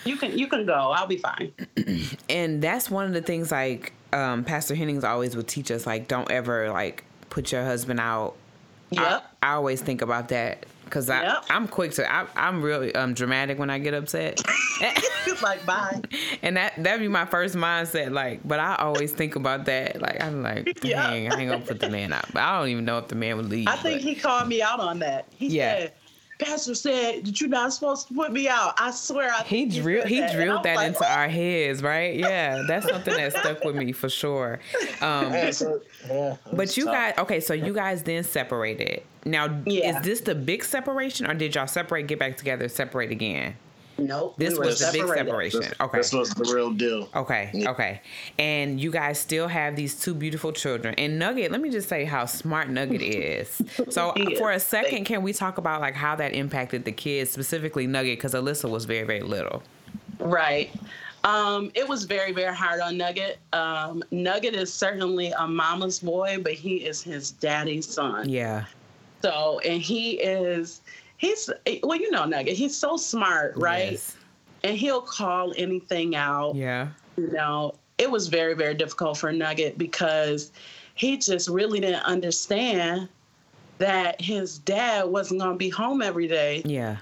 You 0.05 0.16
can 0.16 0.39
you 0.39 0.47
can 0.47 0.64
go. 0.64 0.74
I'll 0.74 1.09
be 1.09 1.16
fine. 1.16 1.53
and 2.28 2.62
that's 2.62 2.89
one 2.89 3.07
of 3.07 3.12
the 3.12 3.22
things 3.22 3.51
like 3.51 3.93
um, 4.12 4.45
Pastor 4.45 4.74
Hennings 4.74 5.03
always 5.03 5.34
would 5.34 5.49
teach 5.49 5.70
us 5.70 5.86
like 5.86 6.07
don't 6.07 6.30
ever 6.30 6.70
like 6.70 7.05
put 7.30 7.51
your 7.51 7.64
husband 7.64 7.99
out. 7.99 8.36
I, 8.97 9.20
I 9.43 9.55
always 9.55 9.82
think 9.82 10.01
about 10.01 10.28
that 10.28 10.66
Cause 10.91 11.11
I, 11.11 11.22
Yep. 11.22 11.45
I'm 11.51 11.68
quick 11.68 11.93
to, 11.93 12.11
I, 12.12 12.26
I'm 12.36 12.62
really 12.62 12.95
um, 12.95 13.14
dramatic 13.14 13.59
when 13.59 13.70
I 13.70 13.78
get 13.78 13.95
upset, 13.95 14.41
like 15.43 15.64
bye. 15.66 16.01
and 16.43 16.57
that 16.57 16.74
that'd 16.82 17.01
be 17.01 17.09
my 17.09 17.24
first 17.26 17.55
mindset. 17.55 18.11
Like, 18.12 18.41
but 18.47 18.61
I 18.61 18.76
always 18.76 19.12
think 19.12 19.36
about 19.36 19.64
that. 19.66 20.01
Like, 20.01 20.22
I'm 20.22 20.43
like, 20.43 20.78
Yeah. 20.84 21.11
dang, 21.11 21.32
I 21.32 21.41
ain't 21.41 21.51
gonna 21.51 21.64
put 21.64 21.80
the 21.80 21.91
man 21.91 22.12
out. 22.12 22.26
But 22.32 22.43
I 22.43 22.59
don't 22.59 22.68
even 22.68 22.84
know 22.84 22.99
if 22.99 23.09
the 23.09 23.14
man 23.16 23.36
would 23.36 23.47
leave. 23.49 23.68
I 23.68 23.76
think 23.76 24.03
but- 24.03 24.09
he 24.09 24.14
called 24.14 24.49
me 24.49 24.62
out 24.62 24.80
on 24.80 24.99
that. 25.01 25.26
He 25.36 25.49
Yeah. 25.49 25.78
said, 25.78 25.93
Pastor 26.39 26.76
said 26.76 27.24
that 27.26 27.41
you're 27.41 27.51
not 27.51 27.72
supposed 27.72 28.07
to 28.07 28.14
put 28.14 28.30
me 28.32 28.49
out. 28.49 28.74
I 28.78 28.93
swear 28.93 29.28
I 29.32 29.43
He 29.43 29.68
think 29.68 29.82
drilled 29.82 30.07
he 30.07 30.20
that. 30.20 30.32
Drilled 30.32 30.62
that 30.62 30.76
like, 30.76 30.86
into 30.89 31.05
our 31.12 31.28
heads, 31.28 31.82
right? 31.82 32.14
Yeah, 32.14 32.62
that's 32.68 32.89
something 32.89 33.12
that 33.16 33.32
stuck 33.32 33.64
with 33.64 33.74
me 33.74 33.91
for 33.91 34.09
sure. 34.09 34.61
Um, 35.01 35.32
Yeah, 35.32 35.51
so, 35.51 35.80
yeah, 36.09 36.36
but 36.53 36.76
you 36.76 36.84
tough. 36.84 36.95
guys, 36.95 37.14
okay, 37.18 37.41
so 37.41 37.55
you 37.55 37.74
guys 37.74 38.05
then 38.05 38.22
separated. 38.22 39.03
Now, 39.29 39.61
Yeah. 39.66 39.99
is 39.99 40.05
this 40.05 40.20
the 40.20 40.35
big 40.35 40.64
separation, 40.64 41.26
or 41.31 41.35
did 41.35 41.55
y'all 41.55 41.66
separate, 41.66 42.07
get 42.07 42.18
back 42.18 42.37
together, 42.37 42.68
separate 42.68 43.11
again? 43.11 43.57
Nope. 44.01 44.35
This 44.39 44.53
we 44.57 44.61
was 44.66 44.79
the 44.79 44.91
big 44.93 45.09
separation. 45.09 45.61
This, 45.61 45.72
Okay. 45.81 45.99
this 45.99 46.12
was 46.12 46.31
the 46.31 46.55
real 46.55 46.70
deal. 46.70 47.09
Okay, 47.16 47.51
Yeah. 47.53 47.70
okay. 47.72 48.01
And 48.39 48.81
you 48.81 48.93
guys 48.93 49.18
still 49.18 49.49
have 49.49 49.74
these 49.74 50.01
two 50.01 50.14
beautiful 50.14 50.53
children. 50.53 50.95
And 50.97 51.18
Nugget, 51.18 51.51
let 51.51 51.61
me 51.61 51.68
just 51.68 51.89
say 51.89 52.05
how 52.05 52.24
smart 52.26 52.68
Nugget 52.70 53.03
is. 53.03 53.61
So 53.91 54.12
He 54.16 54.35
is. 54.35 54.39
for 54.39 54.53
a 54.53 54.61
second, 54.61 54.91
Thank- 54.91 55.07
can 55.09 55.22
we 55.22 55.33
talk 55.33 55.59
about 55.59 55.81
like 55.81 55.95
how 55.95 56.14
that 56.14 56.33
impacted 56.33 56.85
the 56.85 56.93
kids, 56.93 57.31
specifically 57.33 57.87
Nugget, 57.89 58.18
because 58.18 58.35
Alyssa 58.35 58.70
was 58.70 58.85
very, 58.85 59.05
very 59.05 59.22
little. 59.22 59.62
Right. 60.20 60.70
Um, 61.24 61.72
it 61.74 61.89
was 61.89 62.05
very, 62.05 62.31
very 62.31 62.55
hard 62.55 62.81
on 62.81 62.97
Nugget. 62.97 63.39
Um, 63.53 64.05
Nugget 64.12 64.55
is 64.55 64.72
certainly 64.72 65.33
a 65.37 65.47
mama's 65.49 65.99
boy, 65.99 66.39
but 66.41 66.53
he 66.53 66.76
is 66.76 67.03
his 67.03 67.33
daddy's 67.33 67.87
son. 67.89 68.29
Yeah. 68.29 68.64
So, 69.23 69.59
and 69.61 69.81
he 69.81 70.12
is, 70.12 70.81
he's, 71.16 71.51
well, 71.83 71.99
you 71.99 72.11
know, 72.11 72.25
Nugget, 72.25 72.57
he's 72.57 72.77
so 72.77 72.97
smart, 72.97 73.57
right? 73.57 73.93
Yes. 73.93 74.16
And 74.64 74.77
he'll 74.77 75.03
call 75.03 75.53
anything 75.57 76.16
out. 76.16 76.55
Yeah. 76.55 76.89
you 77.16 77.31
know, 77.31 77.75
it 77.99 78.11
was 78.11 78.29
very, 78.29 78.55
very 78.55 78.75
difficult 78.75 79.19
for 79.19 79.33
Nugget 79.33 79.79
because 79.79 80.53
he 80.95 81.16
just 81.16 81.49
really 81.49 81.81
didn't 81.81 82.05
understand 82.05 83.09
that 83.79 84.21
his 84.21 84.59
dad 84.59 85.07
wasn't 85.07 85.41
going 85.41 85.53
to 85.53 85.59
be 85.59 85.69
home 85.69 86.03
every 86.03 86.27
day. 86.27 86.62
Yeah. 86.64 86.97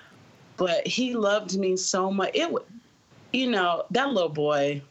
But 0.57 0.87
he 0.87 1.15
loved 1.15 1.59
me 1.59 1.77
so 1.77 2.11
much. 2.11 2.31
It 2.35 2.51
would, 2.51 2.63
you 3.33 3.51
know, 3.51 3.85
that 3.91 4.09
little 4.09 4.29
boy, 4.29 4.83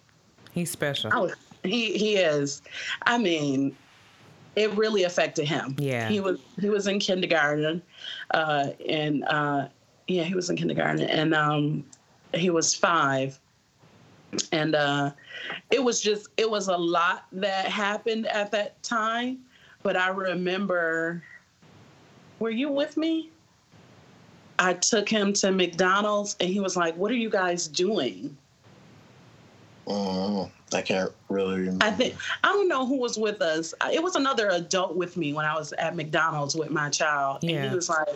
He's 0.56 0.72
special. 0.72 1.12
I 1.14 1.20
was, 1.20 1.34
he 1.64 1.98
he 1.98 2.16
is. 2.16 2.62
I 3.04 3.18
mean, 3.18 3.76
it 4.56 4.74
really 4.76 5.04
affected 5.04 5.48
him. 5.48 5.76
Yeah. 5.78 6.10
He 6.10 6.20
was 6.20 6.40
he 6.60 6.70
was 6.70 6.88
in 6.88 7.00
kindergarten, 7.00 7.82
uh, 8.32 8.70
and 8.88 9.24
uh, 9.26 9.68
yeah, 10.08 10.24
he 10.24 10.36
was 10.36 10.50
in 10.50 10.56
kindergarten, 10.56 11.02
and 11.02 11.34
um, 11.34 11.86
he 12.34 12.50
was 12.50 12.74
five, 12.74 13.40
and 14.52 14.76
uh, 14.76 15.12
it 15.72 15.84
was 15.84 16.02
just 16.02 16.28
it 16.38 16.50
was 16.50 16.68
a 16.68 16.78
lot 16.78 17.26
that 17.34 17.66
happened 17.66 18.28
at 18.28 18.52
that 18.52 18.82
time. 18.84 19.40
But 19.84 19.98
I 19.98 20.10
remember, 20.10 21.24
were 22.40 22.50
you 22.50 22.70
with 22.70 22.98
me? 22.98 23.30
I 24.58 24.74
took 24.74 25.10
him 25.10 25.34
to 25.34 25.52
McDonald's, 25.52 26.38
and 26.40 26.50
he 26.50 26.60
was 26.60 26.78
like, 26.78 26.96
"What 26.96 27.12
are 27.12 27.16
you 27.16 27.30
guys 27.30 27.68
doing?" 27.68 28.36
Mm, 29.86 30.50
I 30.74 30.82
can't 30.82 31.12
really 31.30 31.60
remember. 31.60 31.86
I 31.86 31.92
think 31.92 32.16
I 32.44 32.50
don't 32.50 32.68
know 32.68 32.86
who 32.86 32.98
was 32.98 33.18
with 33.18 33.42
us. 33.42 33.74
It 33.92 34.02
was 34.02 34.16
another 34.16 34.50
adult 34.50 34.96
with 34.96 35.16
me 35.18 35.34
when 35.34 35.46
I 35.46 35.56
was 35.56 35.74
at 35.74 35.96
McDonald's 35.96 36.56
with 36.56 36.72
my 36.72 36.90
child, 36.90 37.44
and 37.44 37.70
he 37.70 37.76
was 37.76 37.90
like, 37.90 38.08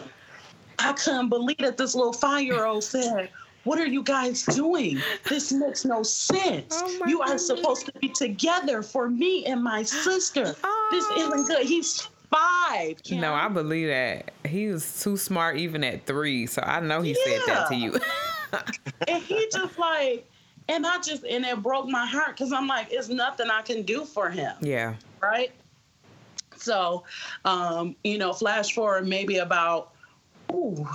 "I 0.79 0.93
couldn't 0.93 1.29
believe 1.29 1.59
that 1.59 1.77
this 1.77 1.95
little 1.95 2.13
five-year-old 2.13 2.83
said." 2.83 3.29
What 3.65 3.77
are 3.77 3.85
you 3.85 4.01
guys 4.01 4.43
doing? 4.43 5.01
This 5.27 5.51
makes 5.51 5.83
no 5.83 6.01
sense. 6.01 6.79
Oh 6.81 7.05
you 7.05 7.19
are 7.19 7.25
goodness. 7.25 7.47
supposed 7.47 7.85
to 7.87 7.91
be 7.99 8.07
together 8.07 8.81
for 8.81 9.09
me 9.09 9.45
and 9.45 9.61
my 9.61 9.83
sister. 9.83 10.45
This 10.45 10.57
oh. 10.63 11.15
isn't 11.17 11.47
good. 11.47 11.67
He's 11.67 12.07
five. 12.31 13.03
Kim. 13.03 13.21
No, 13.21 13.33
I 13.33 13.47
believe 13.49 13.87
that. 13.87 14.31
He 14.45 14.67
was 14.67 15.01
too 15.01 15.17
smart 15.17 15.57
even 15.57 15.83
at 15.83 16.05
three, 16.05 16.47
so 16.47 16.61
I 16.65 16.79
know 16.79 17.01
he 17.01 17.13
said 17.13 17.41
that 17.47 17.67
to 17.69 17.75
you. 17.75 17.99
and 19.07 19.23
he 19.23 19.47
just 19.51 19.77
like, 19.77 20.25
and 20.69 20.85
I 20.87 20.99
just, 20.99 21.25
and 21.25 21.43
it 21.43 21.61
broke 21.61 21.87
my 21.87 22.05
heart 22.05 22.37
because 22.37 22.53
I'm 22.53 22.67
like, 22.67 22.87
it's 22.91 23.09
nothing 23.09 23.49
I 23.49 23.61
can 23.61 23.81
do 23.81 24.05
for 24.05 24.29
him. 24.29 24.55
yeah. 24.61 24.93
right? 25.21 25.51
So, 26.55 27.03
um, 27.45 27.95
you 28.03 28.17
know, 28.17 28.31
flash 28.33 28.73
forward 28.73 29.07
maybe 29.07 29.37
about 29.37 29.93
ooh, 30.53 30.87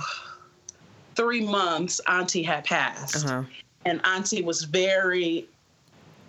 three 1.15 1.41
months, 1.45 1.99
Auntie 2.07 2.43
had 2.43 2.63
passed, 2.65 3.25
Uh-huh. 3.25 3.43
and 3.85 3.99
Auntie 4.05 4.41
was 4.43 4.63
very 4.63 5.47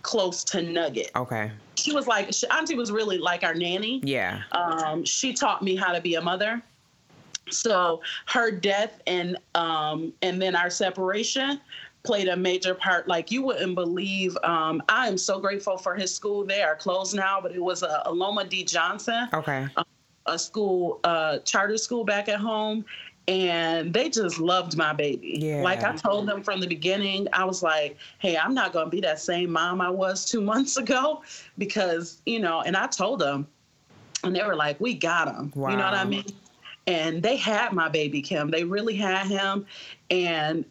close 0.03 0.43
to 0.45 0.63
Nugget. 0.63 1.11
Okay. 1.17 1.51
She 1.75 1.93
was 1.93 2.07
like, 2.07 2.33
she, 2.33 2.47
Auntie 2.49 2.77
was 2.77 2.91
really 2.91 3.19
like 3.19 3.43
our 3.45 3.55
nanny. 3.55 4.01
Yeah. 4.05 4.43
Um, 4.53 5.05
she 5.05 5.33
taught 5.35 5.63
me 5.63 5.77
how 5.77 5.93
to 5.93 6.01
be 6.01 6.15
a 6.15 6.21
mother. 6.23 6.63
So 7.51 8.01
her 8.27 8.51
death 8.51 9.01
and 9.07 9.37
um, 9.55 10.13
and 10.23 10.41
then 10.43 10.57
our 10.57 10.71
separation 10.71 11.61
played 12.07 12.29
a 12.29 12.37
major 12.37 12.75
part. 12.75 13.09
Like 13.09 13.31
you 13.31 13.43
wouldn't 13.43 13.75
believe. 13.75 14.37
Um, 14.45 14.83
I 14.89 15.09
am 15.09 15.19
so 15.19 15.39
grateful 15.39 15.77
for 15.77 15.95
his 15.95 16.15
school. 16.15 16.45
They 16.47 16.63
are 16.63 16.77
closed 16.77 17.15
now, 17.15 17.41
but 17.41 17.53
it 17.53 17.63
was 17.63 17.83
a 17.83 18.03
Aloma 18.07 18.49
D 18.49 18.65
Johnson, 18.65 19.29
Okay. 19.35 19.69
a 20.27 20.39
school, 20.39 21.01
uh, 21.05 21.39
charter 21.41 21.77
school 21.77 22.05
back 22.05 22.29
at 22.29 22.41
home, 22.41 22.85
and 23.29 23.93
they 23.93 24.09
just 24.09 24.39
loved 24.39 24.77
my 24.77 24.93
baby. 24.93 25.39
Yeah. 25.41 25.63
Like 25.63 25.83
I 25.83 25.95
told 25.95 26.27
them 26.29 26.43
from 26.43 26.61
the 26.61 26.67
beginning, 26.67 27.27
I 27.33 27.45
was 27.45 27.63
like, 27.63 27.97
"Hey, 28.19 28.37
I'm 28.37 28.55
not 28.55 28.73
gonna 28.73 28.91
be 28.91 29.01
that 29.03 29.21
same 29.21 29.51
mom 29.51 29.81
I 29.81 29.91
was 29.91 30.25
two 30.25 30.41
months 30.53 30.77
ago," 30.77 31.23
because 31.59 32.23
you 32.27 32.41
know. 32.41 32.63
And 32.63 32.77
I 32.77 32.87
told 32.87 33.19
them, 33.21 33.47
and 34.25 34.35
they 34.35 34.43
were 34.45 34.57
like, 34.57 34.81
"We 34.81 34.95
got 34.95 35.29
him." 35.35 35.53
Wow. 35.55 35.71
You 35.71 35.77
know 35.77 35.85
what 35.85 35.95
I 35.95 36.05
mean? 36.05 36.25
And 36.89 37.21
they 37.21 37.37
had 37.37 37.73
my 37.73 37.89
baby 37.89 38.23
Kim. 38.23 38.49
They 38.51 38.63
really 38.63 38.95
had 38.95 39.27
him, 39.27 39.67
and 40.11 40.65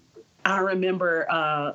I 0.46 0.60
remember 0.60 1.26
uh, 1.30 1.74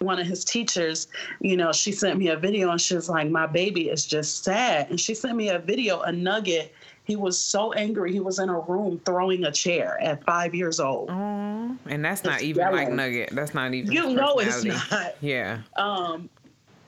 one 0.00 0.18
of 0.18 0.26
his 0.26 0.44
teachers. 0.44 1.08
You 1.40 1.56
know, 1.56 1.72
she 1.72 1.92
sent 1.92 2.18
me 2.18 2.28
a 2.28 2.36
video, 2.36 2.70
and 2.70 2.80
she 2.80 2.94
was 2.94 3.08
like, 3.08 3.30
"My 3.30 3.46
baby 3.46 3.88
is 3.88 4.04
just 4.04 4.44
sad." 4.44 4.90
And 4.90 5.00
she 5.00 5.14
sent 5.14 5.36
me 5.36 5.48
a 5.48 5.58
video, 5.58 6.00
a 6.00 6.12
nugget. 6.12 6.74
He 7.04 7.16
was 7.16 7.40
so 7.40 7.72
angry. 7.72 8.12
He 8.12 8.20
was 8.20 8.38
in 8.38 8.50
a 8.50 8.58
room 8.60 9.00
throwing 9.06 9.44
a 9.44 9.52
chair 9.52 9.98
at 10.02 10.22
five 10.24 10.54
years 10.54 10.78
old. 10.78 11.08
Oh, 11.10 11.76
and 11.86 12.04
that's 12.04 12.22
not 12.22 12.34
It's 12.34 12.44
even 12.44 12.70
like. 12.70 12.90
Nugget. 12.90 13.30
That's 13.32 13.54
not 13.54 13.72
even. 13.72 13.90
You 13.90 14.12
know 14.12 14.38
it's 14.38 14.64
not. 14.64 15.14
Yeah. 15.20 15.60
um, 15.76 16.28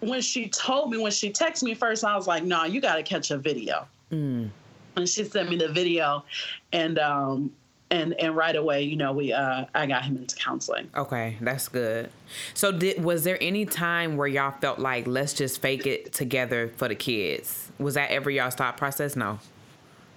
when 0.00 0.20
she 0.20 0.48
told 0.48 0.90
me, 0.90 0.98
when 0.98 1.12
she 1.12 1.30
texted 1.30 1.62
me 1.62 1.74
first, 1.74 2.04
I 2.04 2.16
was 2.16 2.26
like, 2.26 2.42
no, 2.42 2.64
you 2.64 2.80
got 2.80 2.96
to 2.96 3.02
catch 3.02 3.30
a 3.30 3.38
video. 3.38 3.86
Mm. 4.10 4.50
And 4.96 5.08
she 5.08 5.24
sent 5.24 5.48
me 5.48 5.56
the 5.56 5.68
video, 5.68 6.24
and 6.72 6.98
um, 6.98 7.52
and 7.90 8.14
and 8.20 8.36
right 8.36 8.54
away, 8.54 8.82
you 8.82 8.96
know, 8.96 9.12
we 9.12 9.32
uh, 9.32 9.64
I 9.74 9.86
got 9.86 10.04
him 10.04 10.16
into 10.16 10.36
counseling. 10.36 10.88
Okay, 10.96 11.36
that's 11.40 11.68
good. 11.68 12.10
So, 12.54 12.70
did 12.72 13.02
was 13.02 13.24
there 13.24 13.38
any 13.40 13.66
time 13.66 14.16
where 14.16 14.28
y'all 14.28 14.54
felt 14.60 14.78
like 14.78 15.06
let's 15.06 15.32
just 15.34 15.60
fake 15.60 15.86
it 15.86 16.12
together 16.12 16.72
for 16.76 16.88
the 16.88 16.94
kids? 16.94 17.70
Was 17.78 17.94
that 17.94 18.10
ever 18.10 18.30
y'all's 18.30 18.54
thought 18.54 18.76
process? 18.76 19.16
No. 19.16 19.38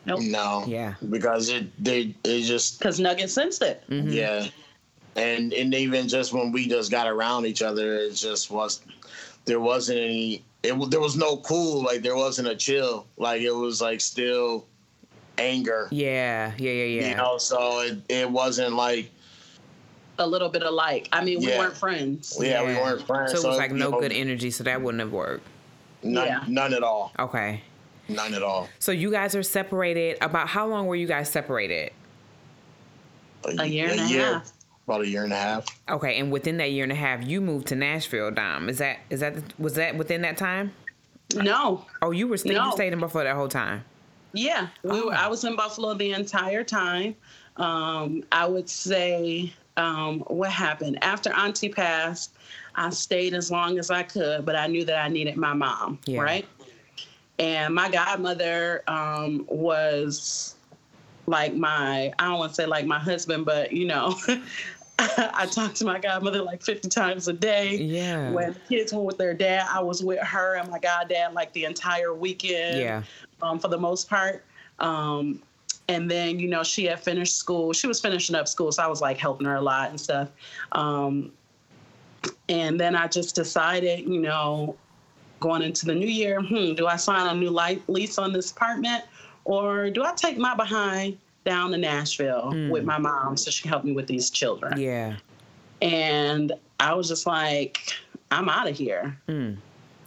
Nope, 0.05 0.19
no, 0.21 0.65
Yeah. 0.67 0.95
because 1.09 1.47
it 1.47 1.67
they 1.81 2.13
it 2.25 2.41
just 2.41 2.77
because 2.77 2.99
Nugget 2.99 3.29
sensed 3.29 3.61
it. 3.61 3.83
Mm-hmm. 3.89 4.09
yeah, 4.09 4.47
and 5.15 5.53
and 5.53 5.73
even 5.73 6.09
just 6.09 6.33
when 6.33 6.51
we 6.51 6.67
just 6.67 6.91
got 6.91 7.07
around 7.07 7.45
each 7.45 7.61
other, 7.61 7.95
it 7.95 8.13
just 8.13 8.51
was 8.51 8.81
there 9.45 9.61
wasn't 9.61 9.99
any 9.99 10.43
it 10.61 10.69
w- 10.71 10.89
there 10.89 10.99
was 10.99 11.15
no 11.15 11.37
cool 11.37 11.83
like 11.83 12.01
there 12.01 12.15
wasn't 12.17 12.47
a 12.49 12.55
chill 12.55 13.07
like 13.17 13.41
it 13.41 13.51
was 13.51 13.81
like 13.81 14.01
still 14.01 14.65
anger 15.37 15.87
Yeah. 15.91 16.53
Yeah. 16.57 16.71
Yeah. 16.71 16.83
Yeah. 16.85 17.09
you 17.09 17.15
know 17.15 17.37
so 17.37 17.79
it, 17.81 17.97
it 18.09 18.29
wasn't 18.29 18.75
like 18.75 19.09
A 20.19 20.27
little 20.27 20.49
bit 20.49 20.61
alike. 20.61 21.09
I 21.11 21.23
mean, 21.23 21.39
we 21.39 21.47
Yeah. 21.47 21.57
weren't 21.57 21.75
friends. 21.75 22.37
yeah, 22.39 22.61
we 22.63 22.73
weren't 22.75 23.05
friends 23.07 23.31
So 23.31 23.39
it 23.39 23.47
was 23.49 23.57
like 23.57 23.71
no 23.71 23.89
know, 23.89 23.99
good 23.99 24.11
energy, 24.13 24.51
so 24.51 24.63
that 24.63 24.81
wouldn't 24.81 25.01
have 25.01 25.11
worked. 25.11 25.45
none, 26.03 26.27
Yeah. 26.27 26.43
none 26.47 26.73
at 26.73 26.83
all 26.83 27.11
Okay. 27.17 27.61
none 28.07 28.33
at 28.35 28.43
all 28.43 28.69
So 28.79 28.91
you 28.91 29.09
guys 29.11 29.33
are 29.35 29.41
separated. 29.43 30.17
About 30.21 30.47
how 30.49 30.67
long 30.67 30.85
were 30.85 30.95
you 30.95 31.07
guys 31.07 31.29
separated? 31.29 31.91
A 33.59 33.65
year 33.65 33.89
and 33.89 33.99
a 33.99 34.03
half. 34.07 34.51
about 34.87 35.01
a 35.01 35.07
year 35.07 35.23
and 35.23 35.33
a 35.33 35.37
half 35.37 35.65
Okay, 35.89 36.17
and 36.19 36.31
within 36.31 36.57
that 36.57 36.71
year 36.71 36.83
and 36.83 36.91
a 36.91 36.95
half, 36.95 37.23
you 37.25 37.41
moved 37.41 37.67
to 37.67 37.75
Nashville, 37.75 38.31
Dom. 38.31 38.69
Is 38.69 38.77
that 38.77 38.99
is 39.09 39.19
that 39.21 39.35
was 39.59 39.73
that 39.75 39.97
within 39.97 40.21
that 40.21 40.37
time? 40.37 40.73
No, 41.35 41.85
Oh, 42.01 42.11
you 42.11 42.27
were 42.27 42.37
staying. 42.37 42.55
No. 42.57 42.67
You 42.67 42.71
stayed 42.73 42.93
in 42.93 42.99
Buffalo 42.99 43.23
that 43.23 43.35
whole 43.35 43.47
time. 43.47 43.83
Yeah, 44.33 44.67
we 44.83 45.01
were. 45.01 45.13
I 45.13 45.27
was 45.27 45.43
in 45.43 45.55
Buffalo 45.55 45.93
the 45.93 46.11
entire 46.11 46.63
time. 46.63 47.15
Um, 47.57 48.23
I 48.31 48.45
would 48.47 48.67
say 48.69 49.53
um, 49.77 50.19
what 50.21 50.51
happened 50.51 51.03
after 51.03 51.31
Auntie 51.33 51.69
passed. 51.69 52.35
I 52.75 52.89
stayed 52.89 53.35
as 53.35 53.51
long 53.51 53.77
as 53.77 53.91
I 53.91 54.01
could, 54.01 54.45
but 54.45 54.55
I 54.55 54.65
knew 54.65 54.83
that 54.85 54.97
I 54.97 55.07
needed 55.07 55.37
my 55.37 55.53
mom, 55.53 55.99
Yeah. 56.05 56.21
right? 56.21 56.47
And 57.37 57.75
my 57.75 57.89
godmother 57.89 58.83
um, 58.87 59.45
was 59.47 60.55
like 61.27 61.53
my 61.55 62.11
I 62.19 62.25
don't 62.25 62.39
want 62.39 62.51
to 62.51 62.55
say 62.55 62.65
like 62.65 62.85
my 62.85 62.99
husband, 62.99 63.45
but 63.45 63.71
you 63.71 63.85
know, 63.85 64.15
I 64.99 65.47
talked 65.51 65.75
to 65.77 65.85
my 65.85 65.99
godmother 65.99 66.41
like 66.41 66.61
50 66.63 66.89
times 66.89 67.27
a 67.27 67.33
day. 67.33 67.75
Yeah. 67.77 68.31
When 68.31 68.53
the 68.53 68.59
kids 68.59 68.93
went 68.93 69.05
with 69.05 69.17
their 69.17 69.33
dad, 69.33 69.67
I 69.71 69.79
was 69.81 70.03
with 70.03 70.19
her 70.19 70.55
and 70.55 70.69
my 70.69 70.79
goddad 70.79 71.33
like 71.33 71.53
the 71.53 71.65
entire 71.65 72.13
weekend. 72.13 72.79
Yeah. 72.79 73.03
Um, 73.43 73.59
for 73.59 73.67
the 73.67 73.77
most 73.77 74.09
part. 74.09 74.45
Um, 74.79 75.41
and 75.89 76.09
then 76.09 76.39
you 76.39 76.47
know 76.47 76.63
she 76.63 76.85
had 76.85 76.99
finished 76.99 77.35
school. 77.35 77.73
She 77.73 77.87
was 77.87 77.99
finishing 77.99 78.35
up 78.35 78.47
school, 78.47 78.71
so 78.71 78.81
I 78.83 78.87
was 78.87 79.01
like 79.01 79.17
helping 79.17 79.45
her 79.45 79.55
a 79.55 79.61
lot 79.61 79.89
and 79.89 79.99
stuff. 79.99 80.29
Um, 80.71 81.31
and 82.47 82.79
then 82.79 82.95
I 82.95 83.07
just 83.07 83.35
decided, 83.35 84.07
you 84.07 84.21
know, 84.21 84.77
going 85.41 85.61
into 85.61 85.85
the 85.85 85.93
new 85.93 86.07
year, 86.07 86.41
hmm, 86.41 86.73
do 86.73 86.87
I 86.87 86.95
sign 86.95 87.27
a 87.27 87.37
new 87.37 87.49
lease 87.87 88.17
on 88.17 88.31
this 88.31 88.51
apartment, 88.51 89.03
or 89.43 89.89
do 89.89 90.03
I 90.03 90.13
take 90.13 90.37
my 90.37 90.55
behind 90.55 91.17
down 91.43 91.71
to 91.71 91.77
Nashville 91.77 92.51
with 92.69 92.85
my 92.85 92.97
mom 92.97 93.35
so 93.35 93.51
she 93.51 93.63
can 93.63 93.69
help 93.69 93.83
me 93.83 93.91
with 93.91 94.07
these 94.07 94.29
children? 94.29 94.79
Yeah. 94.79 95.17
And 95.81 96.53
I 96.79 96.93
was 96.93 97.09
just 97.09 97.25
like, 97.25 97.93
I'm 98.31 98.47
out 98.47 98.69
of 98.69 98.77
here. 98.77 99.17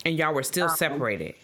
And 0.06 0.18
y'all 0.18 0.32
were 0.32 0.42
still 0.42 0.70
separated. 0.70 1.34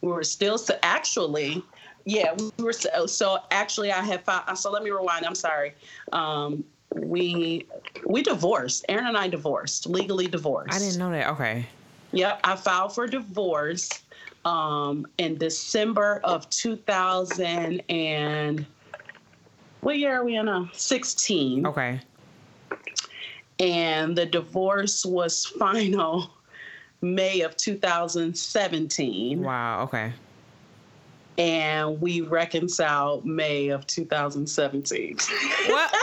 We 0.00 0.08
were 0.12 0.22
still 0.24 0.58
so 0.58 0.78
actually 0.82 1.62
yeah 2.04 2.34
we 2.58 2.64
were 2.64 2.72
so, 2.72 3.06
so 3.06 3.38
actually 3.50 3.92
i 3.92 4.00
had 4.02 4.24
filed 4.24 4.56
so 4.56 4.70
let 4.70 4.82
me 4.82 4.90
rewind 4.90 5.24
i'm 5.26 5.34
sorry 5.34 5.74
um 6.12 6.64
we 6.94 7.66
we 8.06 8.22
divorced 8.22 8.84
aaron 8.88 9.06
and 9.06 9.16
i 9.16 9.28
divorced 9.28 9.86
legally 9.86 10.26
divorced 10.26 10.74
I 10.74 10.78
didn't 10.78 10.98
know 10.98 11.10
that. 11.10 11.28
Okay. 11.30 11.66
yep 12.12 12.40
i 12.44 12.56
filed 12.56 12.94
for 12.94 13.06
divorce 13.06 13.88
um 14.44 15.06
in 15.18 15.36
december 15.36 16.20
of 16.24 16.48
2000 16.50 17.82
and 17.90 18.64
what 19.80 19.98
year 19.98 20.20
are 20.20 20.24
we 20.24 20.36
in 20.36 20.46
now 20.46 20.68
16 20.72 21.66
Okay. 21.66 22.00
and 23.58 24.16
the 24.16 24.26
divorce 24.26 25.04
was 25.04 25.44
final 25.58 26.30
may 27.00 27.40
of 27.42 27.56
2017 27.56 29.42
Wow. 29.42 29.82
Okay. 29.84 30.12
and 31.38 32.00
we 32.00 32.20
reconciled 32.22 33.24
May 33.24 33.68
of 33.68 33.86
2017. 33.86 35.16
What? 35.68 35.94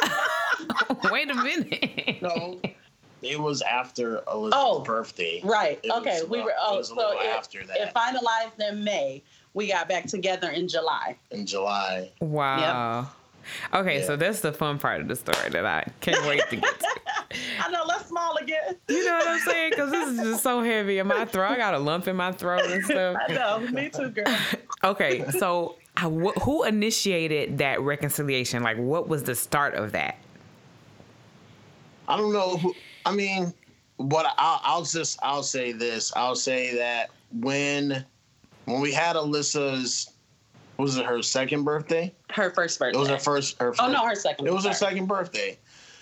Wait 1.11 1.29
a 1.29 1.35
minute. 1.35 2.21
No, 2.21 2.59
it 3.21 3.39
was 3.39 3.61
after 3.61 4.23
Elizabeth's 4.31 4.55
Oh, 4.65 4.79
birthday. 4.81 5.41
right. 5.43 5.79
It 5.83 5.89
was 5.89 6.01
okay. 6.01 6.21
we 6.29 6.37
about- 6.39 6.45
were. 6.45 6.53
Oh, 6.59 6.71
it 6.71 6.75
Oh, 6.75 6.77
was 6.77 6.91
a 6.91 6.95
so 6.95 7.11
it, 7.21 7.25
after 7.27 7.65
that. 7.65 7.77
it 7.77 7.93
finalized 7.93 8.69
in 8.69 8.83
May. 8.83 9.21
We 9.53 9.67
got 9.67 9.87
back 9.89 10.05
together 10.05 10.49
in 10.51 10.67
July. 10.67 11.17
in 11.31 11.45
July. 11.45 12.11
Wow. 12.21 13.09
Okay, 13.73 13.99
Yeah. 13.99 14.05
so 14.07 14.15
that's 14.15 14.39
the 14.41 14.51
fun 14.51 14.79
part 14.79 15.01
of 15.01 15.07
the 15.07 15.15
story 15.15 15.49
that 15.51 15.65
I 15.65 15.87
can't 16.01 16.25
wait 16.27 16.41
to 16.49 16.55
get 16.55 16.79
to. 16.79 16.87
I 17.63 17.69
know. 17.71 17.83
Let's 17.87 18.05
small 18.07 18.35
again. 18.37 18.75
You 18.87 19.05
know 19.05 19.13
what 19.13 19.27
I'm 19.27 19.39
saying? 19.39 19.69
Because 19.71 19.91
this 19.91 20.09
is 20.09 20.19
just 20.19 20.43
so 20.43 20.61
heavy 20.61 20.99
in 20.99 21.07
my 21.07 21.25
throat. 21.25 21.51
I 21.51 21.57
got 21.57 21.73
a 21.73 21.79
lump 21.79 22.07
in 22.07 22.15
my 22.15 22.31
throat 22.31 22.65
and 22.65 22.83
stuff. 22.85 23.17
I 23.27 23.33
know. 23.33 23.59
Me 23.71 23.89
too, 23.89 24.09
girl. 24.09 24.25
Okay, 24.83 25.25
so 25.31 25.77
uh, 25.97 26.07
wh- 26.09 26.39
who 26.43 26.63
initiated 26.63 27.57
that 27.57 27.81
reconciliation? 27.81 28.61
Like, 28.61 28.77
what 28.77 29.07
was 29.07 29.23
the 29.23 29.33
start 29.33 29.73
of 29.73 29.93
that? 29.93 30.17
I 32.07 32.17
don't 32.17 32.31
know 32.33 32.57
who. 32.57 32.75
I 33.05 33.11
mean, 33.11 33.51
what 33.97 34.27
I'll, 34.37 34.61
I'll 34.63 34.83
just 34.83 35.17
I'll 35.23 35.41
say 35.43 35.71
this. 35.71 36.13
I'll 36.15 36.35
say 36.35 36.75
that 36.75 37.09
when 37.39 38.05
when 38.65 38.79
we 38.81 38.91
had 38.91 39.15
Alyssa's, 39.15 40.11
was 40.77 40.97
it 40.97 41.05
her 41.05 41.21
second 41.23 41.63
birthday? 41.63 42.13
Her 42.29 42.51
first 42.51 42.77
birthday. 42.77 42.97
It 42.97 42.99
was 42.99 43.09
her 43.09 43.17
first. 43.17 43.59
Her 43.59 43.73
Oh 43.79 43.91
no, 43.91 44.05
her 44.05 44.15
second. 44.15 44.47
It 44.47 44.53
was 44.53 44.65
her 44.65 44.73
second 44.73 45.07
birthday. 45.07 45.57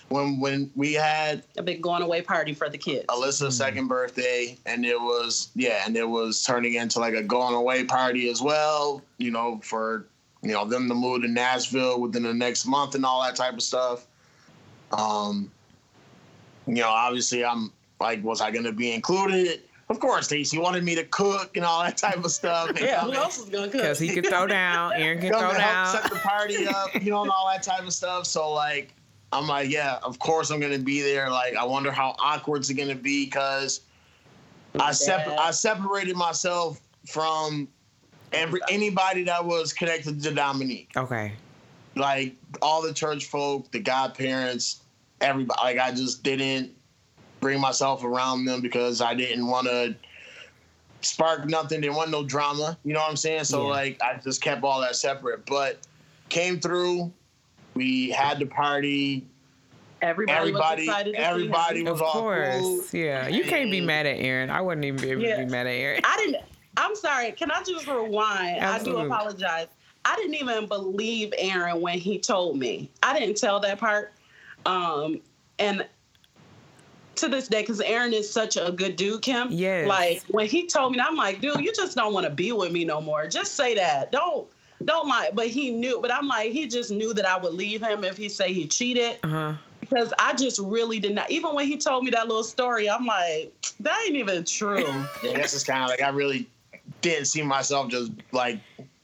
When 0.08 0.38
when 0.38 0.70
we 0.76 0.92
had 0.92 1.44
A 1.56 1.62
big 1.62 1.82
going 1.82 2.02
away 2.02 2.22
party 2.22 2.52
for 2.54 2.68
the 2.68 2.78
kids. 2.78 3.06
Alyssa's 3.08 3.56
second 3.56 3.88
birthday, 3.88 4.56
and 4.66 4.84
it 4.84 5.00
was 5.00 5.50
yeah, 5.54 5.82
and 5.86 5.96
it 5.96 6.08
was 6.08 6.42
turning 6.42 6.74
into 6.74 7.00
like 7.00 7.14
a 7.14 7.22
going 7.22 7.54
away 7.54 7.84
party 7.84 8.28
as 8.28 8.42
well. 8.42 9.02
You 9.18 9.30
know, 9.30 9.60
for 9.62 10.06
you 10.42 10.52
know 10.52 10.64
them 10.64 10.88
to 10.88 10.94
move 10.94 11.22
to 11.22 11.28
Nashville 11.28 12.00
within 12.00 12.22
the 12.22 12.34
next 12.34 12.66
month 12.66 12.94
and 12.94 13.04
all 13.04 13.22
that 13.22 13.34
type 13.36 13.54
of 13.54 13.62
stuff. 13.62 14.06
Um, 14.92 15.50
you 16.66 16.74
know, 16.74 16.88
obviously, 16.88 17.44
I'm 17.44 17.72
like, 18.00 18.22
was 18.22 18.40
I 18.40 18.50
going 18.50 18.64
to 18.64 18.72
be 18.72 18.92
included? 18.92 19.62
Of 19.90 20.00
course, 20.00 20.26
Stacey 20.26 20.58
wanted 20.58 20.82
me 20.82 20.94
to 20.94 21.04
cook 21.04 21.56
and 21.56 21.64
all 21.64 21.82
that 21.82 21.96
type 21.96 22.24
of 22.24 22.30
stuff. 22.30 22.70
Yeah. 22.80 23.00
Who 23.02 23.12
else 23.12 23.38
was 23.38 23.48
gonna 23.48 23.68
cook? 23.68 23.82
Because 23.82 23.98
he 23.98 24.08
could 24.08 24.26
throw 24.26 24.46
down, 24.46 24.92
Aaron 24.94 25.20
can 25.20 25.30
throw 25.30 25.52
down. 25.54 25.86
set 25.86 26.10
the 26.10 26.16
party 26.16 26.66
up, 26.66 26.94
you 27.02 27.10
know, 27.10 27.22
and 27.22 27.30
all 27.30 27.48
that 27.50 27.62
type 27.62 27.82
of 27.82 27.92
stuff. 27.92 28.26
So 28.26 28.50
like, 28.52 28.94
I'm 29.34 29.48
like, 29.48 29.70
yeah, 29.70 29.98
of 30.02 30.18
course 30.18 30.50
I'm 30.50 30.60
gonna 30.60 30.78
be 30.78 31.02
there. 31.02 31.28
Like, 31.28 31.56
I 31.56 31.64
wonder 31.64 31.90
how 31.90 32.14
awkward 32.18 32.58
it's 32.58 32.72
gonna 32.72 32.94
be 32.94 33.24
because 33.24 33.80
I 34.78 34.92
sep- 34.92 35.26
I 35.38 35.50
separated 35.50 36.16
myself 36.16 36.80
from 37.06 37.68
every 38.32 38.60
anybody 38.70 39.24
that 39.24 39.44
was 39.44 39.72
connected 39.72 40.22
to 40.22 40.30
Dominique. 40.30 40.92
Okay. 40.96 41.32
Like 41.96 42.36
all 42.62 42.80
the 42.82 42.92
church 42.92 43.26
folk, 43.26 43.70
the 43.72 43.80
godparents, 43.80 44.82
everybody. 45.20 45.60
Like 45.62 45.78
I 45.78 45.90
just 45.90 46.22
didn't 46.22 46.72
bring 47.40 47.60
myself 47.60 48.04
around 48.04 48.44
them 48.44 48.60
because 48.60 49.00
I 49.00 49.14
didn't 49.14 49.46
want 49.46 49.66
to 49.66 49.94
spark 51.00 51.46
nothing. 51.46 51.80
Didn't 51.80 51.96
want 51.96 52.10
no 52.10 52.24
drama. 52.24 52.78
You 52.84 52.94
know 52.94 53.00
what 53.00 53.10
I'm 53.10 53.16
saying? 53.16 53.44
So 53.44 53.64
Yeah. 53.64 53.70
like 53.70 54.02
I 54.02 54.18
just 54.22 54.42
kept 54.42 54.62
all 54.62 54.80
that 54.80 54.96
separate. 54.96 55.44
But 55.46 55.80
came 56.28 56.60
through. 56.60 57.12
We 57.74 58.10
had 58.10 58.38
the 58.38 58.46
party. 58.46 59.26
everybody, 60.02 60.38
Everybody, 60.38 60.82
was 60.82 60.88
excited. 60.88 61.12
To 61.14 61.18
see 61.18 61.24
everybody 61.24 61.82
was 61.82 61.92
Of 61.92 62.02
all 62.02 62.12
course. 62.12 62.60
cool. 62.60 62.84
Yeah. 62.92 63.28
You 63.28 63.44
can't 63.44 63.70
be 63.70 63.80
mad 63.80 64.06
at 64.06 64.18
Aaron. 64.18 64.50
I 64.50 64.60
wouldn't 64.60 64.84
even 64.84 65.00
be 65.00 65.10
able 65.10 65.22
Yeah. 65.22 65.36
to 65.38 65.44
be 65.46 65.50
mad 65.50 65.66
at 65.66 65.70
Aaron. 65.70 66.00
I 66.04 66.16
didn't. 66.18 66.44
I'm 66.76 66.94
sorry. 66.94 67.32
Can 67.32 67.50
I 67.50 67.62
just 67.62 67.86
rewind? 67.86 68.58
Absolutely. 68.60 69.02
I 69.02 69.04
do 69.06 69.12
apologize. 69.12 69.66
I 70.04 70.16
didn't 70.16 70.34
even 70.34 70.66
believe 70.66 71.32
Aaron 71.38 71.80
when 71.80 71.98
he 71.98 72.18
told 72.18 72.58
me. 72.58 72.90
I 73.02 73.18
didn't 73.18 73.36
tell 73.38 73.60
that 73.60 73.78
part. 73.80 74.12
Um, 74.66 75.20
and 75.58 75.86
to 77.14 77.28
this 77.28 77.48
day, 77.48 77.62
because 77.62 77.80
Aaron 77.80 78.12
is 78.12 78.30
such 78.30 78.56
a 78.56 78.72
good 78.72 78.96
dude, 78.96 79.22
Kim. 79.22 79.48
Yes. 79.50 79.88
Like 79.88 80.22
when 80.28 80.46
he 80.48 80.66
told 80.66 80.92
me, 80.92 81.00
I'm 81.00 81.16
like, 81.16 81.40
dude, 81.40 81.60
you 81.60 81.72
just 81.72 81.96
don't 81.96 82.12
want 82.12 82.24
to 82.26 82.30
be 82.32 82.52
with 82.52 82.72
me 82.72 82.84
no 82.84 83.00
more. 83.00 83.26
Just 83.28 83.54
say 83.54 83.74
that. 83.76 84.12
Don't 84.12 84.46
don't 84.84 85.08
lie. 85.08 85.30
But 85.32 85.48
he 85.48 85.70
knew. 85.70 86.00
But 86.00 86.12
I'm 86.12 86.28
like, 86.28 86.52
he 86.52 86.66
just 86.66 86.90
knew 86.90 87.14
that 87.14 87.26
I 87.26 87.36
would 87.38 87.54
leave 87.54 87.82
him 87.82 88.04
if 88.04 88.16
he 88.16 88.28
say 88.28 88.52
he 88.52 88.66
cheated 88.66 89.18
Uh 89.22 89.28
huh. 89.28 89.54
because 89.80 90.12
I 90.18 90.34
just 90.34 90.58
really 90.60 90.98
did 91.00 91.14
not. 91.14 91.30
Even 91.30 91.54
when 91.54 91.66
he 91.66 91.76
told 91.76 92.04
me 92.04 92.10
that 92.10 92.28
little 92.28 92.44
story, 92.44 92.88
I'm 92.88 93.06
like, 93.06 93.52
that 93.80 94.02
ain't 94.06 94.16
even 94.16 94.44
true. 94.44 95.08
I 95.22 95.34
guess 95.34 95.54
it's 95.54 95.64
kind 95.64 95.82
of 95.82 95.90
like 95.90 96.02
I 96.02 96.08
really 96.10 96.48
didn't 97.00 97.26
see 97.26 97.42
myself 97.42 97.88
just 97.90 98.12
like 98.32 98.58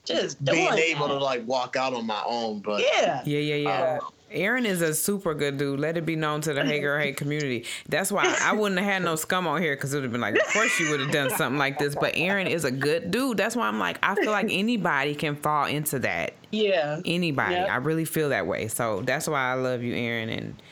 just 0.05 0.43
being 0.45 0.70
doing 0.70 0.78
able 0.78 1.09
to 1.09 1.18
like 1.18 1.47
walk 1.47 1.76
out 1.76 1.95
on 1.95 2.07
my 2.07 2.22
own. 2.26 2.61
But 2.61 2.81
Yeah. 2.81 3.22
Yeah, 3.24 3.39
yeah, 3.39 3.55
yeah. 3.55 3.99
Oh. 4.03 4.12
Aaron 4.31 4.64
is 4.64 4.81
a 4.81 4.95
super 4.95 5.35
good 5.35 5.57
dude. 5.57 5.81
Let 5.81 5.97
it 5.97 6.07
be 6.07 6.16
known 6.16 6.41
to 6.43 6.53
the 6.53 6.64
Hey 6.64 6.81
Girl 6.81 7.01
Hey 7.01 7.12
community. 7.12 7.66
That's 7.89 8.12
why 8.12 8.37
I 8.43 8.53
wouldn't 8.53 8.81
have 8.81 8.89
had 8.89 9.03
no 9.03 9.16
scum 9.16 9.47
on 9.47 9.61
here 9.61 9.74
because 9.74 9.93
it 9.93 9.97
would 9.97 10.05
have 10.05 10.12
been 10.12 10.20
like, 10.20 10.37
of 10.37 10.47
course 10.53 10.78
you 10.78 10.91
would 10.91 11.01
have 11.01 11.11
done 11.11 11.31
something 11.31 11.59
like 11.59 11.78
this. 11.78 11.95
But 11.95 12.12
Aaron 12.16 12.47
is 12.47 12.64
a 12.64 12.70
good 12.70 13.11
dude. 13.11 13.37
That's 13.37 13.57
why 13.57 13.66
I'm 13.66 13.78
like, 13.78 13.99
I 14.03 14.14
feel 14.14 14.31
like 14.31 14.47
anybody 14.51 15.14
can 15.14 15.37
fall 15.37 15.66
into 15.66 15.99
that. 16.01 16.35
Yeah. 16.53 17.01
Anybody. 17.05 17.55
Yep. 17.55 17.70
I 17.70 17.76
really 17.76 18.05
feel 18.05 18.28
that 18.31 18.47
way. 18.47 18.68
So 18.68 19.03
that's 19.03 19.28
why 19.28 19.51
I 19.51 19.55
love 19.55 19.83
you, 19.83 19.95
Aaron, 19.95 20.28
and 20.28 20.62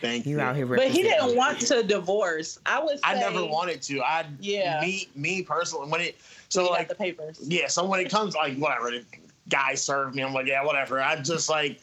thank 0.00 0.26
you 0.26 0.36
you. 0.36 0.40
out 0.40 0.56
here. 0.56 0.66
But 0.66 0.88
he 0.88 1.02
didn't 1.02 1.36
want 1.36 1.60
to 1.60 1.82
divorce. 1.82 2.58
I 2.66 2.82
would 2.82 2.96
say 2.96 3.02
I 3.04 3.14
never 3.14 3.44
wanted 3.44 3.82
to. 3.82 4.02
I 4.02 4.26
Yeah. 4.40 4.80
Me 4.80 5.08
me 5.14 5.42
personally 5.42 5.88
when 5.90 6.00
it 6.00 6.16
so 6.48 6.64
he 6.64 6.70
like 6.70 6.88
the 6.88 6.94
papers. 6.94 7.40
yeah. 7.42 7.66
So 7.66 7.84
when 7.84 8.00
it 8.00 8.10
comes 8.10 8.34
like 8.34 8.56
whatever 8.56 8.90
the 8.90 9.04
guy 9.48 9.74
served 9.74 10.14
me, 10.14 10.22
I'm 10.22 10.32
like 10.32 10.46
yeah 10.46 10.64
whatever. 10.64 11.00
I 11.00 11.16
just 11.16 11.48
like. 11.48 11.80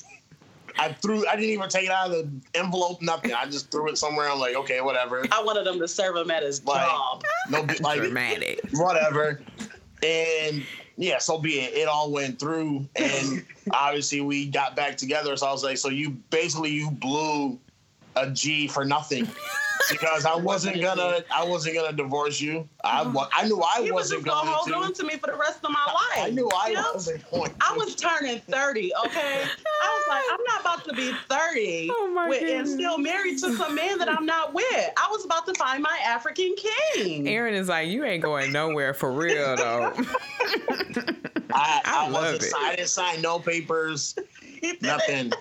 I 0.79 0.93
threw. 0.93 1.25
I 1.27 1.35
didn't 1.35 1.51
even 1.51 1.69
take 1.69 1.85
it 1.85 1.91
out 1.91 2.07
of 2.07 2.11
the 2.13 2.29
envelope. 2.59 3.01
Nothing. 3.01 3.33
I 3.33 3.45
just 3.45 3.71
threw 3.71 3.89
it 3.89 3.97
somewhere. 3.97 4.29
I'm 4.29 4.39
like, 4.39 4.55
okay, 4.55 4.81
whatever. 4.81 5.25
I 5.31 5.43
wanted 5.43 5.65
them 5.65 5.79
to 5.79 5.87
serve 5.87 6.15
him 6.15 6.29
at 6.31 6.43
his 6.43 6.63
Like, 6.65 6.85
job. 6.85 7.23
No, 7.49 7.63
big- 7.63 7.81
like 7.81 7.99
dramatic. 7.99 8.61
whatever. 8.73 9.41
And 10.03 10.63
yeah, 10.97 11.17
so 11.19 11.37
be 11.39 11.59
it. 11.59 11.73
It 11.73 11.87
all 11.87 12.11
went 12.11 12.39
through, 12.39 12.87
and 12.95 13.45
obviously 13.73 14.21
we 14.21 14.45
got 14.47 14.75
back 14.75 14.97
together. 14.97 15.35
So 15.37 15.47
I 15.47 15.51
was 15.51 15.63
like, 15.63 15.77
so 15.77 15.89
you 15.89 16.11
basically 16.29 16.71
you 16.71 16.91
blew 16.91 17.59
a 18.15 18.29
G 18.31 18.67
for 18.67 18.83
nothing 18.85 19.27
because 19.91 20.25
I 20.25 20.35
wasn't 20.35 20.81
gonna 20.81 21.23
I 21.33 21.43
wasn't 21.43 21.75
gonna 21.75 21.95
divorce 21.95 22.39
you. 22.41 22.67
I 22.83 23.03
oh. 23.05 23.27
I 23.33 23.47
knew 23.47 23.61
I 23.61 23.81
He 23.83 23.91
was 23.91 24.11
wasn't 24.11 24.25
just 24.25 24.27
gonna 24.27 24.45
going 24.45 24.55
hold 24.55 24.67
to. 24.69 24.75
on 24.75 24.93
to 24.93 25.03
me 25.03 25.17
for 25.17 25.27
the 25.27 25.37
rest 25.37 25.63
of 25.63 25.71
my 25.71 25.85
life. 25.85 26.25
I 26.27 26.29
knew 26.29 26.49
I 26.49 26.69
you 26.69 26.73
know? 26.75 26.91
wasn't 26.93 27.31
going. 27.31 27.53
I 27.61 27.75
was 27.77 27.95
turning 27.95 28.39
30, 28.41 28.91
okay? 29.05 29.43
I 29.83 29.87
was 29.97 30.05
like, 30.09 30.23
I'm 30.31 30.43
not 30.45 30.61
about 30.61 30.85
to 30.85 30.93
be 30.93 31.11
30 31.29 31.89
Oh 31.91 32.25
with, 32.27 32.41
and 32.43 32.67
still 32.67 32.97
married 32.97 33.37
to 33.39 33.55
some 33.55 33.75
man 33.75 33.97
that 33.99 34.09
I'm 34.09 34.25
not 34.25 34.53
with. 34.53 34.65
I 34.97 35.07
was 35.11 35.25
about 35.25 35.45
to 35.47 35.53
find 35.55 35.81
my 35.83 35.99
African 36.05 36.55
king. 36.93 37.27
Aaron 37.27 37.53
is 37.53 37.67
like, 37.69 37.87
you 37.87 38.03
ain't 38.03 38.23
going 38.23 38.51
nowhere 38.51 38.93
for 38.93 39.11
real 39.11 39.55
though. 39.55 39.93
I, 39.95 41.13
I 41.53 41.81
I, 42.07 42.09
wasn't. 42.11 42.43
it. 42.43 42.53
I 42.57 42.75
didn't 42.75 42.89
sign 42.89 43.21
no 43.21 43.39
papers. 43.39 44.15
nothing. 44.81 45.31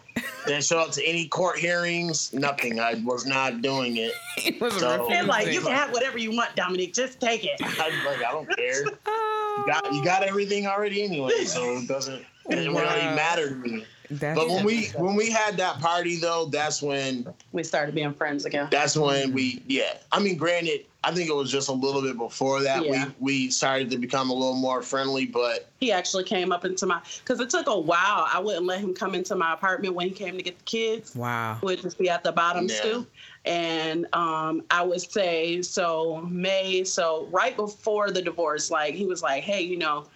Didn't 0.47 0.65
show 0.65 0.79
up 0.79 0.93
to 0.93 1.05
any 1.05 1.27
court 1.27 1.59
hearings. 1.59 2.33
Nothing. 2.33 2.79
I 2.81 2.95
was 3.05 3.27
not 3.27 3.63
doing 3.63 3.97
it. 3.97 4.13
It 4.45 4.61
was 4.61 4.79
So- 4.79 5.03
refusing. 5.03 5.27
Like, 5.27 5.53
you 5.53 5.61
can 5.61 5.73
have 5.73 5.91
whatever 5.93 6.19
you 6.19 6.35
want, 6.37 6.55
Dominique. 6.57 6.95
Just 6.95 7.21
take 7.21 7.45
it. 7.45 7.53
I 7.63 7.67
was 7.89 8.05
like, 8.07 8.25
I 8.27 8.33
don't 8.33 8.49
care. 8.57 8.85
Oh. 9.07 9.55
You 9.59 9.63
Oh, 9.63 9.65
got 9.67 9.95
you 9.95 10.05
got 10.05 10.23
everything 10.23 10.67
already 10.67 11.03
anyway, 11.03 11.45
so 11.47 11.79
it 11.79 11.89
doesn't 11.89 12.23
it 12.51 12.71
Wow. 12.73 12.81
really 12.83 13.17
matter 13.17 13.49
to 13.49 13.55
me. 13.55 13.85
that's 14.11 14.39
But 14.39 14.49
when 14.49 14.65
we 14.67 14.89
when 14.99 15.17
we 15.17 15.31
had 15.31 15.57
that 15.57 15.81
party 15.81 16.17
though, 16.17 16.45
that's 16.53 16.83
when 16.83 17.27
We 17.53 17.63
started 17.65 17.95
being 17.95 18.13
friends 18.13 18.45
again. 18.45 18.69
that's 18.71 18.97
when 18.99 19.33
we 19.33 19.63
yeah. 19.67 19.95
I 20.13 20.21
mean, 20.21 20.37
granted, 20.37 20.85
I 21.07 21.13
think 21.13 21.31
it 21.31 21.35
was 21.37 21.53
just 21.53 21.69
a 21.69 21.73
little 21.73 22.03
bit 22.03 22.19
before 22.19 22.63
that 22.65 22.85
Yeah. 22.85 23.11
we 23.21 23.45
we 23.45 23.51
started 23.51 23.91
to 23.93 23.97
become 23.97 24.29
a 24.29 24.35
little 24.35 24.57
more 24.57 24.83
friendly, 24.83 25.25
but 25.25 25.71
He 25.79 25.93
actually 25.93 26.25
came 26.25 26.51
up 26.51 26.65
into 26.65 26.85
my 26.85 27.01
because 27.23 27.39
it 27.39 27.49
took 27.49 27.69
a 27.69 27.79
while. 27.79 28.27
I 28.33 28.41
wouldn't 28.41 28.67
let 28.67 28.81
him 28.81 28.93
come 28.93 29.15
into 29.15 29.37
my 29.37 29.53
apartment 29.53 29.95
when 29.95 30.09
he 30.09 30.13
came 30.13 30.37
to 30.37 30.43
get 30.43 30.59
the 30.59 30.65
kids. 30.65 31.15
wow. 31.15 31.59
would 31.63 31.81
just 31.81 31.97
be 31.97 32.11
at 32.11 32.25
the 32.25 32.33
bottom 32.33 32.67
Yeah. 32.69 32.75
stoop. 32.75 33.11
And 33.45 34.13
um, 34.15 34.65
I 34.69 34.83
would 34.83 35.01
say, 35.01 35.63
so 35.63 36.23
May, 36.29 36.83
so 36.83 37.29
right 37.31 37.55
before 37.55 38.11
the 38.11 38.21
divorce, 38.21 38.73
like 38.73 38.95
he 38.95 39.07
was 39.07 39.23
like, 39.23 39.45
hey, 39.45 39.63
you 39.63 39.79
know, 39.79 40.09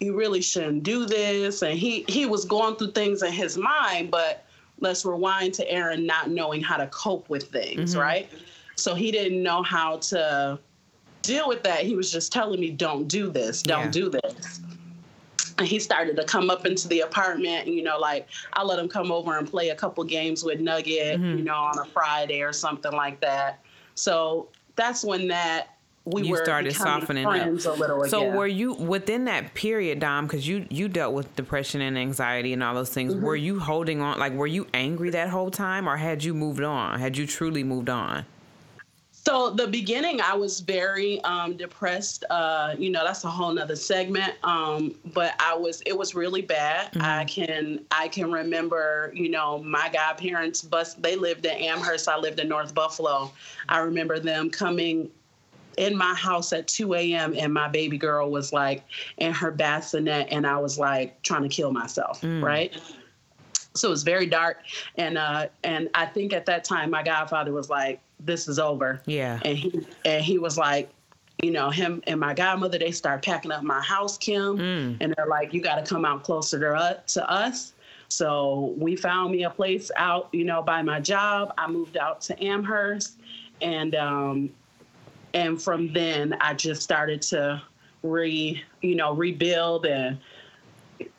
you 0.00 0.16
really 0.16 0.40
shouldn't 0.40 0.84
do 0.84 1.04
this. 1.04 1.60
And 1.60 1.78
he 1.78 2.06
he 2.08 2.24
was 2.24 2.46
going 2.46 2.76
through 2.76 2.92
things 2.92 3.22
in 3.22 3.30
his 3.32 3.58
mind, 3.58 4.10
but 4.10 4.46
let's 4.80 5.04
rewind 5.04 5.52
to 5.54 5.70
Aaron 5.70 6.06
not 6.06 6.30
knowing 6.30 6.62
how 6.62 6.78
to 6.78 6.86
cope 6.86 7.28
with 7.28 7.50
things, 7.50 7.94
Mhm. 7.94 8.00
right? 8.00 8.30
So 8.78 8.94
he 8.94 9.10
didn't 9.10 9.42
know 9.42 9.62
how 9.62 9.96
to 9.98 10.58
deal 11.22 11.48
with 11.48 11.62
that. 11.64 11.80
He 11.80 11.96
was 11.96 12.10
just 12.12 12.32
telling 12.32 12.60
me, 12.60 12.70
don't 12.70 13.08
do 13.08 13.30
this, 13.30 13.62
don't 13.62 13.86
Yeah. 13.86 13.90
do 13.90 14.08
this. 14.10 14.60
And 15.58 15.66
he 15.66 15.80
started 15.80 16.16
to 16.16 16.24
come 16.24 16.50
up 16.50 16.64
into 16.66 16.86
the 16.86 17.00
apartment, 17.00 17.66
and 17.66 17.74
you 17.74 17.82
know, 17.82 17.98
like 17.98 18.28
I 18.52 18.62
let 18.62 18.78
him 18.78 18.88
come 18.88 19.10
over 19.10 19.36
and 19.36 19.48
play 19.50 19.70
a 19.70 19.74
couple 19.74 20.04
games 20.04 20.44
with 20.44 20.60
Nugget, 20.60 21.20
Mhm. 21.20 21.38
you 21.38 21.44
know, 21.44 21.56
on 21.56 21.76
a 21.80 21.84
Friday 21.86 22.42
or 22.42 22.52
something 22.52 22.92
like 22.92 23.20
that. 23.20 23.58
So 23.96 24.48
that's 24.76 25.02
when 25.04 25.26
that 25.28 25.70
we 26.04 26.22
You 26.22 26.30
were 26.30 26.44
started 26.44 26.72
softening 26.74 27.26
up. 27.26 27.34
a 27.34 27.50
little 27.50 28.04
So 28.06 28.20
again. 28.20 28.36
were 28.36 28.46
you 28.46 28.72
within 28.74 29.24
that 29.24 29.52
period, 29.54 29.98
Dom? 29.98 30.26
Because 30.26 30.46
you 30.46 30.64
you 30.70 30.86
dealt 30.88 31.12
with 31.12 31.34
depression 31.34 31.80
and 31.80 31.98
anxiety 31.98 32.52
and 32.52 32.62
all 32.62 32.74
those 32.74 32.90
things. 32.90 33.12
Mm-hmm. 33.12 33.24
Were 33.24 33.36
you 33.36 33.58
holding 33.58 34.00
on? 34.00 34.18
Like, 34.18 34.32
were 34.34 34.46
you 34.46 34.68
angry 34.72 35.10
that 35.10 35.28
whole 35.30 35.50
time, 35.50 35.88
or 35.88 35.96
had 35.96 36.22
you 36.22 36.32
moved 36.32 36.62
on? 36.62 37.00
Had 37.00 37.18
you 37.18 37.26
truly 37.26 37.64
moved 37.64 37.90
on? 37.90 38.24
So 39.28 39.50
the 39.50 39.66
beginning, 39.66 40.22
I 40.22 40.34
was 40.34 40.60
very 40.60 41.20
um, 41.20 41.54
depressed. 41.54 42.24
Uh, 42.30 42.74
you 42.78 42.88
know, 42.88 43.04
that's 43.04 43.24
a 43.24 43.28
whole 43.28 43.52
nother 43.52 43.76
segment. 43.76 44.32
Um, 44.42 44.94
but 45.12 45.34
I 45.38 45.54
was, 45.54 45.82
it 45.82 45.94
was 45.94 46.14
really 46.14 46.40
bad. 46.40 46.96
I 46.98 47.26
can, 47.26 47.84
I 47.90 48.08
can 48.08 48.32
remember, 48.32 49.12
you 49.14 49.28
know, 49.28 49.62
my 49.62 49.90
godparents 49.92 50.62
bus. 50.62 50.94
They 50.94 51.14
lived 51.14 51.44
in 51.44 51.58
Amherst. 51.58 52.08
I 52.08 52.16
lived 52.16 52.40
in 52.40 52.48
North 52.48 52.74
Buffalo. 52.74 53.30
I 53.68 53.80
remember 53.80 54.18
them 54.18 54.48
coming 54.48 55.10
in 55.76 55.94
my 55.94 56.14
house 56.14 56.54
at 56.54 56.66
2 56.66 56.94
a.m. 56.94 57.34
and 57.36 57.52
my 57.52 57.68
baby 57.68 57.98
girl 57.98 58.30
was 58.30 58.50
like 58.54 58.82
in 59.18 59.34
her 59.34 59.50
bassinet, 59.50 60.28
and 60.30 60.46
I 60.46 60.56
was 60.56 60.78
like 60.78 61.22
trying 61.22 61.42
to 61.42 61.50
kill 61.50 61.70
myself. 61.70 62.24
Right. 62.24 62.74
So 63.74 63.88
it 63.88 63.90
was 63.90 64.04
very 64.04 64.26
dark, 64.26 64.62
and 64.96 65.18
uh, 65.18 65.48
and 65.64 65.90
I 65.94 66.06
think 66.06 66.32
at 66.32 66.46
that 66.46 66.64
time 66.64 66.90
my 66.90 67.02
godfather 67.02 67.52
was 67.52 67.68
like, 67.68 68.00
"This 68.20 68.48
is 68.48 68.58
over." 68.58 69.02
Yeah. 69.06 69.40
and 69.44 69.56
he 69.56 69.86
and 70.04 70.24
he 70.24 70.38
was 70.38 70.58
like 70.58 70.90
you 71.42 71.52
know 71.52 71.70
him 71.70 72.02
and 72.06 72.18
my 72.18 72.34
godmother 72.34 72.78
they 72.78 72.90
start 72.90 73.24
packing 73.24 73.52
up 73.52 73.62
my 73.62 73.80
house 73.80 74.18
kim 74.18 74.58
Mm. 74.58 74.96
and 75.00 75.14
they're 75.16 75.26
like 75.26 75.54
you 75.54 75.60
got 75.60 75.76
to 75.84 75.88
come 75.88 76.04
out 76.04 76.24
closer 76.24 76.58
to 76.58 76.74
us, 76.74 77.12
to 77.14 77.30
us 77.30 77.74
so 78.08 78.74
we 78.76 78.96
found 78.96 79.30
me 79.30 79.44
a 79.44 79.50
place 79.50 79.90
out 79.96 80.28
you 80.32 80.44
know 80.44 80.62
by 80.62 80.82
my 80.82 80.98
job 80.98 81.54
i 81.56 81.68
moved 81.68 81.96
out 81.96 82.20
to 82.22 82.44
amherst 82.44 83.18
and 83.60 83.94
um 83.94 84.50
and 85.34 85.62
from 85.62 85.92
then 85.92 86.36
i 86.40 86.54
just 86.54 86.82
started 86.82 87.22
to 87.22 87.62
re 88.02 88.60
you 88.82 88.96
know 88.96 89.12
rebuild 89.14 89.86
and 89.86 90.18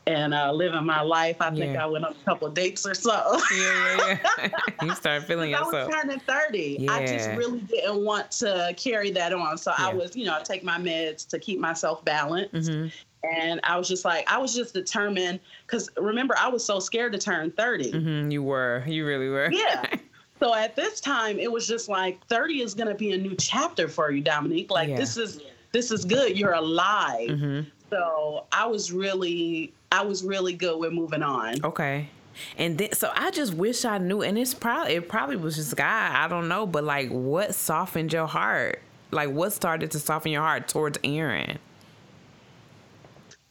and 0.09 0.33
uh, 0.33 0.51
living 0.51 0.85
my 0.85 1.01
life. 1.01 1.37
I 1.39 1.49
think 1.51 1.73
Yeah. 1.75 1.83
I 1.83 1.85
went 1.85 2.05
on 2.05 2.13
a 2.13 2.25
couple 2.29 2.47
of 2.47 2.53
dates 2.53 2.85
or 2.85 2.93
so. 2.93 3.39
Yeah, 3.55 3.97
yeah, 3.97 4.17
yeah. 4.39 4.49
you 4.81 4.95
start 4.95 5.23
feeling 5.23 5.51
yourself. 5.51 5.73
I 5.73 5.85
was 5.85 5.93
turning 5.93 6.19
30. 6.19 6.89
I 6.89 7.05
just 7.05 7.29
really 7.31 7.59
didn't 7.61 8.03
want 8.03 8.31
to 8.31 8.73
carry 8.77 9.11
that 9.11 9.33
on. 9.33 9.57
So 9.57 9.73
I 9.77 9.93
was, 9.93 10.15
you 10.15 10.25
know, 10.25 10.35
I 10.37 10.41
take 10.41 10.63
my 10.63 10.77
meds 10.77 11.27
to 11.29 11.39
keep 11.39 11.59
myself 11.59 12.03
balanced. 12.03 12.71
hmm 12.71 12.87
And 13.23 13.59
I 13.63 13.77
was 13.77 13.87
just 13.87 14.05
like, 14.05 14.29
I 14.31 14.37
was 14.37 14.55
just 14.55 14.73
determined 14.73 15.39
because 15.67 15.89
remember, 15.97 16.35
I 16.39 16.47
was 16.47 16.63
so 16.65 16.79
scared 16.79 17.11
to 17.13 17.19
turn 17.19 17.51
30. 17.51 17.91
hmm 17.91 18.31
You 18.31 18.41
were. 18.43 18.83
You 18.87 19.05
really 19.05 19.29
were. 19.29 19.51
Yeah. 19.51 19.85
So 20.41 20.55
at 20.55 20.73
this 20.73 21.01
time, 21.01 21.37
it 21.37 21.51
was 21.51 21.67
just 21.67 21.89
like 21.89 22.25
30 22.27 22.61
is 22.61 22.73
going 22.73 22.87
to 22.87 22.95
be 22.95 23.11
a 23.11 23.17
new 23.17 23.35
chapter 23.35 23.89
for 23.89 24.09
you, 24.09 24.21
Dominique. 24.21 24.71
Like 24.71 24.87
Yeah. 24.87 24.95
this 24.95 25.17
is 25.17 25.41
this 25.73 25.91
is 25.91 26.05
good. 26.05 26.39
You're 26.39 26.53
alive. 26.53 27.37
hmm 27.37 27.59
So 27.89 28.45
I 28.53 28.65
was 28.65 28.93
really 28.93 29.73
I 29.91 30.03
was 30.03 30.23
really 30.23 30.53
good 30.53 30.77
with 30.79 30.93
moving 30.93 31.23
on. 31.23 31.63
Okay. 31.63 32.09
And 32.57 32.77
then, 32.77 32.93
so 32.93 33.11
I 33.13 33.31
just 33.31 33.53
wish 33.53 33.83
I 33.85 33.97
knew, 33.97 34.21
and 34.21 34.37
it's 34.37 34.53
probably 34.53 34.95
it 34.95 35.09
probably 35.09 35.35
was 35.35 35.55
just 35.55 35.75
God, 35.75 36.11
I 36.11 36.27
don't 36.27 36.47
know, 36.47 36.65
but 36.65 36.83
like, 36.83 37.09
what 37.09 37.53
softened 37.55 38.13
your 38.13 38.27
heart? 38.27 38.81
Like, 39.11 39.31
what 39.31 39.51
started 39.51 39.91
to 39.91 39.99
soften 39.99 40.31
your 40.31 40.43
heart 40.43 40.67
towards 40.67 40.97
Aaron? 41.03 41.57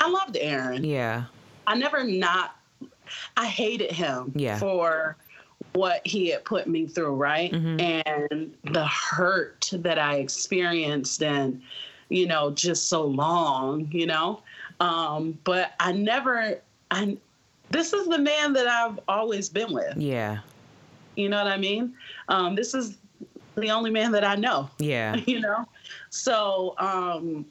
I 0.00 0.08
loved 0.08 0.36
Aaron. 0.40 0.84
Yeah, 0.84 1.24
I 1.66 1.76
never 1.76 2.04
not 2.04 2.56
I 3.36 3.46
hated 3.46 3.90
him 3.90 4.32
Yeah. 4.34 4.58
for 4.58 5.16
what 5.74 6.06
he 6.06 6.28
had 6.28 6.44
put 6.44 6.66
me 6.66 6.86
through, 6.86 7.14
right? 7.14 7.52
Mhm. 7.52 8.02
And 8.06 8.54
the 8.72 8.86
hurt 8.86 9.70
that 9.72 9.98
I 9.98 10.16
experienced 10.16 11.22
and 11.22 11.60
you 12.10 12.26
know, 12.26 12.50
just 12.52 12.88
so 12.88 13.04
long, 13.04 13.86
you 13.92 14.06
know. 14.06 14.40
Um, 14.80 15.38
but 15.44 15.72
I 15.80 15.92
never 15.92 16.60
I 16.90 17.16
this 17.70 17.92
is 17.92 18.06
the 18.08 18.18
man 18.18 18.52
that 18.54 18.66
I've 18.66 18.98
always 19.08 19.48
been 19.48 19.72
with. 19.72 19.96
yeah, 19.96 20.38
You 21.16 21.28
know 21.28 21.42
what 21.42 21.52
I 21.52 21.56
mean? 21.58 21.92
Um, 22.28 22.54
this 22.54 22.72
is 22.74 22.96
the 23.56 23.70
only 23.70 23.90
man 23.90 24.12
that 24.12 24.24
I 24.24 24.36
know. 24.36 24.70
yeah. 24.78 25.16
you 25.26 25.40
know 25.40 25.64
so 26.10 26.74
um 26.78 27.44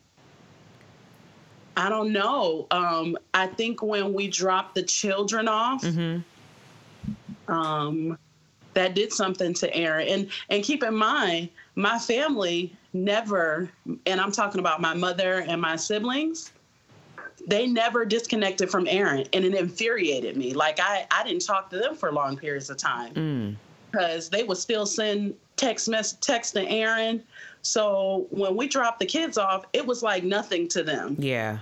i 1.76 1.88
don't 1.90 2.12
know 2.12 2.66
um 2.72 3.16
i 3.36 3.46
think 3.46 3.84
when 3.84 4.14
we 4.14 4.28
dropped 4.28 4.74
the 4.74 4.82
children 4.84 5.48
off 5.48 5.84
hmm 5.84 6.18
um 7.48 8.18
that 8.74 8.94
did 8.96 9.12
something 9.14 9.54
to 9.54 9.74
aaron 9.76 10.08
and 10.08 10.30
and 10.50 10.64
keep 10.64 10.84
in 10.84 10.94
mind 10.96 11.50
my 11.76 11.98
family 12.00 12.74
never 12.94 13.70
and 14.06 14.20
i'm 14.20 14.32
talking 14.32 14.60
about 14.60 14.82
my 14.82 14.94
mother 14.94 15.44
and 15.48 15.62
my 15.62 15.76
siblings 15.76 16.52
they 17.48 17.66
never 17.66 18.06
disconnected 18.06 18.70
from 18.70 18.86
aaron 18.88 19.26
and 19.34 19.46
it 19.46 19.56
infuriated 19.56 20.36
me 20.38 20.54
like 20.54 20.80
i 20.80 21.08
i 21.12 21.24
didn't 21.24 21.46
talk 21.46 21.70
to 21.70 21.78
them 21.78 21.96
for 21.96 22.12
long 22.12 22.38
periods 22.38 22.70
of 22.70 22.78
time 22.78 23.14
Mm. 23.16 23.56
because 23.92 24.30
they 24.30 24.44
would 24.44 24.58
still 24.58 24.86
send 24.86 25.34
text 25.56 25.90
mess 25.90 26.14
text 26.22 26.54
to 26.54 26.62
Aaron. 26.70 27.24
So 27.64 28.28
when 28.30 28.56
we 28.56 28.68
dropped 28.68 29.00
the 29.00 29.08
kids 29.08 29.38
off, 29.40 29.66
it 29.74 29.84
was 29.86 30.04
like 30.04 30.24
nothing 30.24 30.68
to 30.70 30.84
them. 30.84 31.16
Yeah. 31.18 31.58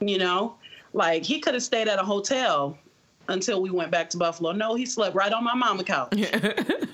You 0.00 0.16
know, 0.16 0.54
like 0.94 1.22
he 1.22 1.38
could 1.40 1.52
have 1.54 1.62
stayed 1.62 1.86
at 1.86 1.98
a 1.98 2.02
hotel 2.02 2.78
until 3.28 3.60
we 3.60 3.70
went 3.70 3.90
back 3.90 4.08
to 4.10 4.16
Buffalo. 4.16 4.52
No, 4.52 4.74
he 4.74 4.86
slept 4.86 5.14
right 5.14 5.32
on 5.32 5.44
my 5.44 5.54
mama 5.54 5.84
couch. 5.84 6.14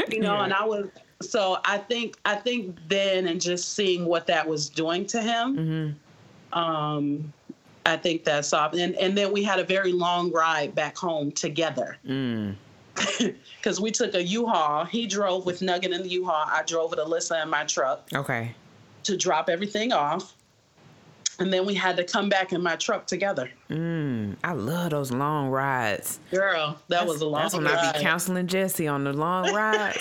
You 0.09 0.21
know, 0.21 0.41
and 0.41 0.53
I 0.53 0.65
was 0.65 0.87
so 1.21 1.59
I 1.65 1.79
think 1.79 2.17
I 2.25 2.37
think 2.37 2.77
then 2.89 3.27
and 3.27 3.41
just 3.41 3.75
seeing 3.75 4.05
what 4.07 4.27
that 4.29 4.47
was 4.49 4.69
doing 4.69 5.05
to 5.07 5.21
him, 5.21 5.57
hmm 5.57 5.91
um, 6.57 7.33
I 7.85 7.97
think 7.97 8.25
that's 8.25 8.53
off. 8.53 8.73
And 8.75 8.97
and 8.97 9.17
then 9.17 9.33
we 9.33 9.45
had 9.45 9.61
a 9.61 9.65
very 9.65 9.93
long 9.93 10.33
ride 10.33 10.75
back 10.75 10.97
home 10.97 11.31
together. 11.31 11.99
Mm. 12.07 12.57
because 13.59 13.79
we 13.81 13.91
took 13.91 14.15
a 14.15 14.23
U-Haul. 14.23 14.87
He 14.87 15.07
drove 15.07 15.45
with 15.45 15.61
Nugget 15.61 15.93
in 15.93 16.03
the 16.03 16.09
U-Haul. 16.09 16.47
I 16.51 16.63
drove 16.63 16.91
with 16.91 16.99
Alyssa 16.99 17.43
in 17.43 17.51
my 17.51 17.65
truck 17.65 18.09
Okay. 18.15 18.55
to 19.03 19.17
drop 19.19 19.51
everything 19.51 19.93
off. 19.93 20.35
And 21.39 21.53
then 21.53 21.67
we 21.67 21.75
had 21.75 21.99
to 21.99 22.05
come 22.05 22.31
back 22.31 22.55
in 22.55 22.63
my 22.63 22.77
truck 22.77 23.07
together. 23.07 23.51
Mm. 23.69 24.37
I 24.43 24.53
love 24.55 24.93
those 24.93 25.13
long 25.13 25.51
rides. 25.51 26.19
Girl, 26.31 26.79
that 26.89 27.07
was 27.07 27.21
a 27.21 27.27
long 27.27 27.43
That's 27.43 27.55
when 27.55 27.67
I 27.67 27.93
be 27.93 27.99
counseling 27.99 28.47
Jesse 28.47 28.89
on 28.89 29.05
the 29.05 29.13
long 29.13 29.53
ride. 29.55 29.99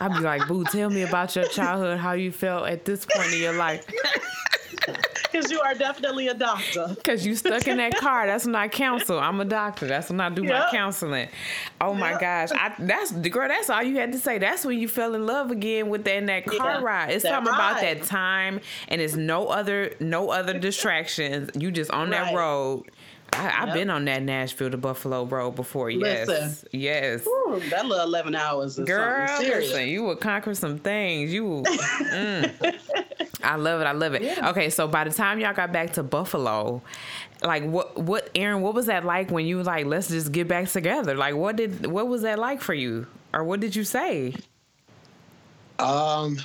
I'd 0.00 0.12
be 0.14 0.18
like, 0.18 0.48
Boo, 0.48 0.64
tell 0.64 0.90
me 0.90 1.02
about 1.02 1.36
your 1.36 1.46
childhood, 1.46 1.98
how 2.00 2.14
you 2.14 2.32
felt 2.32 2.66
at 2.68 2.84
this 2.84 3.06
point 3.06 3.32
in 3.32 3.40
your 3.40 3.52
life. 3.56 3.86
Because 5.34 5.50
you 5.50 5.60
are 5.60 5.74
definitely 5.74 6.28
a 6.28 6.34
doctor. 6.34 6.94
Cause 7.04 7.26
you 7.26 7.34
stuck 7.34 7.66
in 7.66 7.78
that 7.78 7.96
car. 7.98 8.26
That's 8.26 8.46
when 8.46 8.54
I 8.54 8.68
counsel. 8.68 9.18
I'm 9.18 9.40
a 9.40 9.44
doctor. 9.44 9.88
That's 9.88 10.08
when 10.08 10.20
I 10.20 10.30
do 10.30 10.44
my 10.44 10.68
counseling. 10.70 11.28
Oh 11.80 11.92
my 11.92 12.12
gosh, 12.12 12.50
I, 12.52 12.72
that's 12.78 13.10
girl. 13.10 13.48
That's 13.48 13.68
all 13.68 13.82
you 13.82 13.96
had 13.96 14.12
to 14.12 14.18
say. 14.18 14.38
That's 14.38 14.64
when 14.64 14.78
you 14.78 14.86
fell 14.86 15.14
in 15.14 15.26
love 15.26 15.50
again 15.50 15.88
with 15.88 16.04
that 16.04 16.16
in 16.16 16.26
that 16.26 16.46
car 16.46 16.74
Yeah, 16.74 16.82
ride. 16.82 17.10
It's 17.10 17.24
something 17.24 17.52
about 17.52 17.80
that 17.80 18.04
time, 18.04 18.60
and 18.88 19.00
it's 19.00 19.16
no 19.16 19.48
other 19.48 19.94
no 19.98 20.30
other 20.30 20.56
distractions. 20.58 21.50
You 21.58 21.72
just 21.72 21.90
on 21.90 22.10
that 22.10 22.34
road. 22.34 22.84
I, 23.36 23.62
I've 23.62 23.68
Yep. 23.68 23.74
been 23.74 23.90
on 23.90 24.04
that 24.06 24.22
Nashville 24.22 24.70
to 24.70 24.76
Buffalo 24.76 25.24
road 25.24 25.52
before. 25.56 25.90
Yes, 25.90 26.28
Listen. 26.28 26.68
yes. 26.72 27.26
Ooh, 27.26 27.60
that 27.70 27.86
little 27.86 28.04
11 28.04 28.34
hours 28.34 28.78
is 28.78 28.86
Girl, 28.86 29.26
something 29.28 29.48
listen, 29.50 29.88
you 29.88 30.02
will 30.02 30.16
conquer 30.16 30.54
some 30.54 30.78
things. 30.78 31.32
You, 31.32 31.44
will- 31.44 31.64
mm. 31.64 32.78
I 33.42 33.56
love 33.56 33.80
it. 33.80 33.84
I 33.84 33.92
love 33.92 34.14
it. 34.14 34.22
Yeah. 34.22 34.50
Okay, 34.50 34.70
so 34.70 34.86
by 34.88 35.04
the 35.04 35.10
time 35.10 35.38
y'all 35.40 35.52
got 35.54 35.72
back 35.72 35.92
to 35.94 36.02
Buffalo, 36.02 36.80
like 37.42 37.64
what, 37.64 37.96
what, 37.98 38.30
Aaron, 38.34 38.62
what 38.62 38.74
was 38.74 38.86
that 38.86 39.04
like 39.04 39.30
when 39.30 39.44
you 39.46 39.62
like, 39.62 39.86
let's 39.86 40.08
just 40.08 40.32
get 40.32 40.48
back 40.48 40.68
together? 40.68 41.14
Like, 41.14 41.34
what 41.34 41.56
did, 41.56 41.86
what 41.86 42.08
was 42.08 42.22
that 42.22 42.38
like 42.38 42.60
for 42.62 42.72
you, 42.74 43.06
or 43.32 43.44
what 43.44 43.60
did 43.60 43.76
you 43.76 43.84
say? 43.84 44.34
Um, 45.78 46.38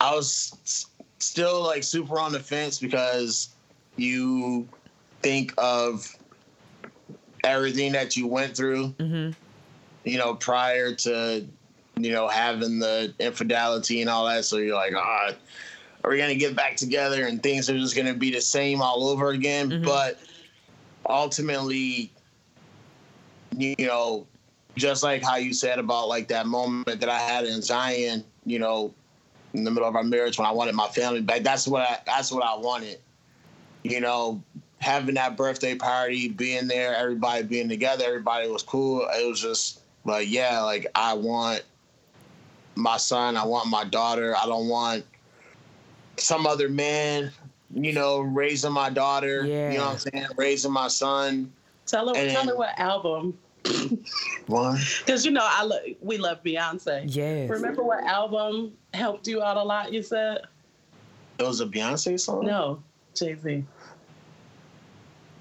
I 0.00 0.14
was 0.14 0.56
s- 0.64 0.86
still 1.18 1.62
like 1.62 1.82
super 1.82 2.18
on 2.18 2.32
the 2.32 2.40
fence 2.40 2.78
because 2.78 3.50
you 3.96 4.66
think 5.22 5.52
of 5.58 6.16
everything 7.44 7.92
that 7.92 8.16
you 8.16 8.26
went 8.26 8.56
through, 8.56 8.88
Mm-hmm. 8.98 9.30
you 10.04 10.18
know, 10.18 10.34
prior 10.34 10.94
to, 10.94 11.46
you 11.96 12.12
know, 12.12 12.28
having 12.28 12.78
the 12.78 13.12
infidelity 13.18 14.00
and 14.00 14.10
all 14.10 14.26
that. 14.26 14.44
So 14.44 14.56
you're 14.58 14.74
like, 14.76 14.94
ah, 14.96 15.32
are 16.04 16.10
we 16.10 16.18
gonna 16.18 16.34
get 16.34 16.56
back 16.56 16.76
together 16.76 17.26
and 17.26 17.42
things 17.42 17.68
are 17.68 17.78
just 17.78 17.94
gonna 17.96 18.14
be 18.14 18.30
the 18.30 18.40
same 18.40 18.80
all 18.82 19.08
over 19.08 19.30
again? 19.30 19.70
Mhm. 19.70 19.84
But 19.84 20.18
ultimately, 21.08 22.10
you 23.56 23.74
know, 23.80 24.26
just 24.76 25.02
like 25.02 25.22
how 25.22 25.36
you 25.36 25.52
said 25.52 25.78
about 25.78 26.08
like 26.08 26.28
that 26.28 26.46
moment 26.46 26.86
that 27.00 27.08
I 27.08 27.18
had 27.18 27.44
in 27.44 27.60
Zion, 27.60 28.24
you 28.46 28.58
know, 28.58 28.94
in 29.52 29.64
the 29.64 29.70
middle 29.70 29.88
of 29.88 29.96
our 29.96 30.04
marriage 30.04 30.38
when 30.38 30.46
I 30.46 30.52
wanted 30.52 30.74
my 30.74 30.88
family 30.88 31.20
back. 31.20 31.42
That's 31.42 31.66
what 31.66 31.82
I 31.82 31.98
that's 32.06 32.30
what 32.30 32.44
I 32.44 32.56
wanted. 32.56 32.98
You 33.82 34.00
know, 34.00 34.42
having 34.80 35.14
that 35.14 35.36
birthday 35.36 35.74
party, 35.74 36.28
being 36.28 36.66
there, 36.66 36.94
everybody 36.96 37.42
being 37.44 37.68
together, 37.68 38.04
everybody 38.04 38.48
was 38.48 38.62
cool. 38.62 39.06
It 39.12 39.28
was 39.28 39.40
just 39.40 39.80
like, 40.04 40.28
yeah, 40.30 40.62
like 40.62 40.86
I 40.94 41.14
want 41.14 41.62
my 42.74 42.96
son, 42.96 43.36
I 43.36 43.44
want 43.44 43.68
my 43.68 43.84
daughter. 43.84 44.34
I 44.36 44.46
don't 44.46 44.68
want 44.68 45.04
some 46.16 46.46
other 46.46 46.68
man, 46.68 47.30
you 47.74 47.92
know, 47.92 48.20
raising 48.20 48.72
my 48.72 48.90
daughter. 48.90 49.44
Yeah. 49.44 49.70
You 49.70 49.78
know 49.78 49.84
what 49.86 49.92
I'm 49.92 49.98
saying? 49.98 50.26
Raising 50.36 50.72
my 50.72 50.88
son. 50.88 51.52
Tell 51.86 52.08
her, 52.08 52.16
And 52.16 52.30
tell 52.30 52.46
her 52.46 52.56
what 52.56 52.78
album. 52.78 53.36
One. 54.46 54.78
Because, 55.00 55.24
you 55.26 55.30
know, 55.30 55.44
I 55.46 55.64
lo- 55.64 55.78
we 56.00 56.16
love 56.16 56.42
Beyonce. 56.42 57.04
Yes. 57.06 57.50
Remember 57.50 57.82
what 57.82 58.02
album 58.04 58.72
helped 58.94 59.26
you 59.26 59.42
out 59.42 59.58
a 59.58 59.62
lot, 59.62 59.92
you 59.92 60.02
said? 60.02 60.42
It 61.38 61.42
was 61.42 61.60
a 61.60 61.66
Beyonce 61.66 62.18
song? 62.18 62.46
No, 62.46 62.82
Jay 63.14 63.34
Z. 63.34 63.64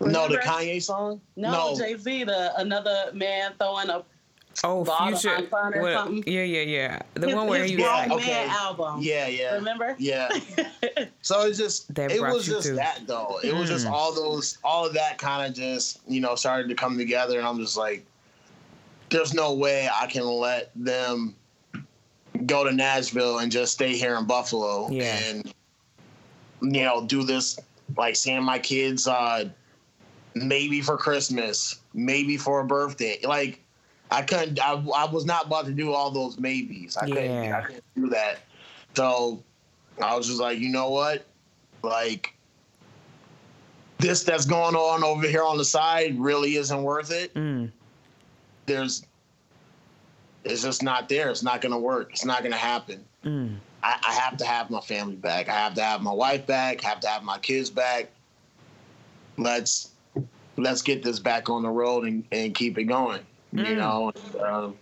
No, 0.02 0.28
the 0.28 0.38
Kanye 0.38 0.82
song? 0.82 1.20
No, 1.36 1.76
Jay 1.78 1.96
Z, 1.98 2.24
the 2.24 2.56
another 2.60 3.12
man 3.14 3.52
throwing 3.58 3.90
a 3.90 4.04
Oh, 4.64 4.84
future. 4.84 5.36
on 5.36 5.48
Fun 5.48 5.74
or 5.76 5.82
what- 5.82 5.94
something? 5.94 6.24
yeah, 6.28 6.44
yeah, 6.44 6.62
yeah. 6.62 7.00
The 7.14 7.28
his, 7.28 7.36
one 7.36 7.48
where 7.48 7.62
his 7.62 7.72
he 7.72 7.76
was 7.78 7.86
Yeah, 7.86 7.92
like, 7.94 8.12
okay. 8.12 8.48
album. 8.50 9.00
Yeah, 9.02 9.28
yeah. 9.28 9.54
Remember? 9.56 9.96
Yeah. 10.00 10.30
So 11.22 11.42
it's 11.46 11.58
just 11.58 11.94
That 11.96 12.12
it 12.12 12.22
was 12.22 12.46
just 12.46 12.68
to- 12.68 12.74
that 12.74 13.02
though. 13.06 13.40
It 13.44 13.54
was 13.54 13.70
just 13.70 13.86
Mm. 13.86 13.92
all 13.92 14.14
those 14.14 14.58
all 14.64 14.86
of 14.86 14.94
that 14.94 15.18
kind 15.18 15.48
of 15.48 15.54
just, 15.56 16.00
you 16.08 16.20
know, 16.22 16.36
started 16.36 16.68
to 16.70 16.76
come 16.76 16.98
together 16.98 17.38
and 17.38 17.48
I'm 17.48 17.58
just 17.60 17.78
like 17.78 18.06
there's 19.10 19.34
no 19.34 19.54
way 19.54 19.88
I 19.94 20.08
can 20.08 20.24
let 20.26 20.72
them 20.76 21.36
go 22.46 22.64
to 22.64 22.72
Nashville 22.72 23.40
and 23.40 23.52
just 23.52 23.74
stay 23.74 23.96
here 23.98 24.16
in 24.16 24.26
Buffalo 24.26 24.90
Yeah. 24.90 25.18
and 25.26 25.54
you 26.62 26.84
know, 26.84 27.06
do 27.06 27.24
this 27.24 27.60
like 27.98 28.16
seeing 28.16 28.44
my 28.44 28.60
kids 28.60 29.08
uh 29.08 29.50
maybe 30.36 30.82
for 30.82 30.98
Christmas, 30.98 31.80
maybe 31.94 32.38
for 32.38 32.60
a 32.62 32.66
birthday. 32.66 33.20
Like 33.24 33.62
I 34.12 34.22
couldn't 34.22 34.60
I, 34.62 34.74
I 34.96 35.06
was 35.12 35.26
not 35.26 35.46
about 35.48 35.66
to 35.66 35.72
do 35.72 35.94
all 35.94 36.12
those 36.12 36.40
maybes. 36.40 36.98
I 36.98 37.06
couldn't 37.08 37.32
I 37.54 37.62
couldn't 37.62 37.84
do 37.96 38.10
that. 38.10 38.40
So 38.96 39.44
I 40.02 40.16
was 40.16 40.28
just 40.28 40.40
like, 40.40 40.60
you 40.60 40.70
know 40.70 40.90
what? 40.90 41.26
Like 41.84 42.34
this 44.00 44.24
that's 44.24 44.46
going 44.46 44.76
on 44.76 45.04
over 45.04 45.28
here 45.28 45.44
on 45.44 45.58
the 45.58 45.66
side 45.66 46.18
really 46.20 46.56
isn't 46.56 46.84
worth 46.84 47.12
it. 47.12 47.34
mm, 47.34 47.70
There's 48.66 49.06
it's 50.46 50.64
just 50.64 50.82
not 50.84 51.10
there. 51.10 51.30
It's 51.30 51.44
not 51.44 51.62
gonna 51.62 51.80
work. 51.80 52.12
It's 52.12 52.26
not 52.26 52.44
gonna 52.44 52.56
happen. 52.56 53.04
mm. 53.26 53.56
I, 53.84 53.98
I 54.08 54.14
have 54.14 54.36
to 54.38 54.46
have 54.46 54.70
my 54.70 54.82
family 54.82 55.16
back. 55.16 55.48
I 55.48 55.54
have 55.54 55.74
to 55.76 55.82
have 55.84 56.02
my 56.02 56.12
wife 56.12 56.46
back. 56.46 56.84
I 56.84 56.90
have 56.90 57.00
to 57.02 57.08
have 57.08 57.24
my 57.24 57.38
kids 57.40 57.70
back. 57.70 58.10
Let's 59.38 59.89
let's 60.62 60.82
get 60.82 61.04
this 61.04 61.20
back 61.20 61.50
on 61.50 61.64
the 61.64 61.70
road 61.70 62.06
and, 62.06 62.24
and 62.32 62.54
keep 62.54 62.78
it 62.78 62.86
going. 62.86 63.22
You 63.52 63.64
Mm. 63.64 63.78
know, 63.78 64.12
um, 64.40 64.76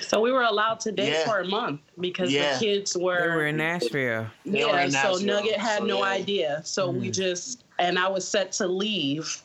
So 0.00 0.20
we 0.20 0.32
were 0.32 0.42
allowed 0.42 0.80
to 0.80 0.92
date 0.92 1.12
Yeah. 1.12 1.24
for 1.24 1.40
a 1.40 1.46
month 1.46 1.80
because 2.00 2.32
Yeah. 2.32 2.58
the 2.58 2.64
kids 2.64 2.94
They 2.94 3.02
were, 3.02 3.28
were 3.28 3.46
in 3.46 3.56
Nashville. 3.56 4.26
They 4.44 4.64
were 4.64 4.70
yeah. 4.70 4.84
in 4.86 4.90
So 4.90 5.14
Nugget 5.18 5.58
had 5.58 5.78
so 5.78 5.84
no 5.84 5.98
yeah. 5.98 6.10
idea. 6.10 6.62
So 6.64 6.90
we 6.90 7.08
Mm. 7.08 7.14
just 7.14 7.64
and 7.78 7.98
I 7.98 8.08
was 8.08 8.26
set 8.26 8.52
to 8.52 8.66
leave. 8.66 9.42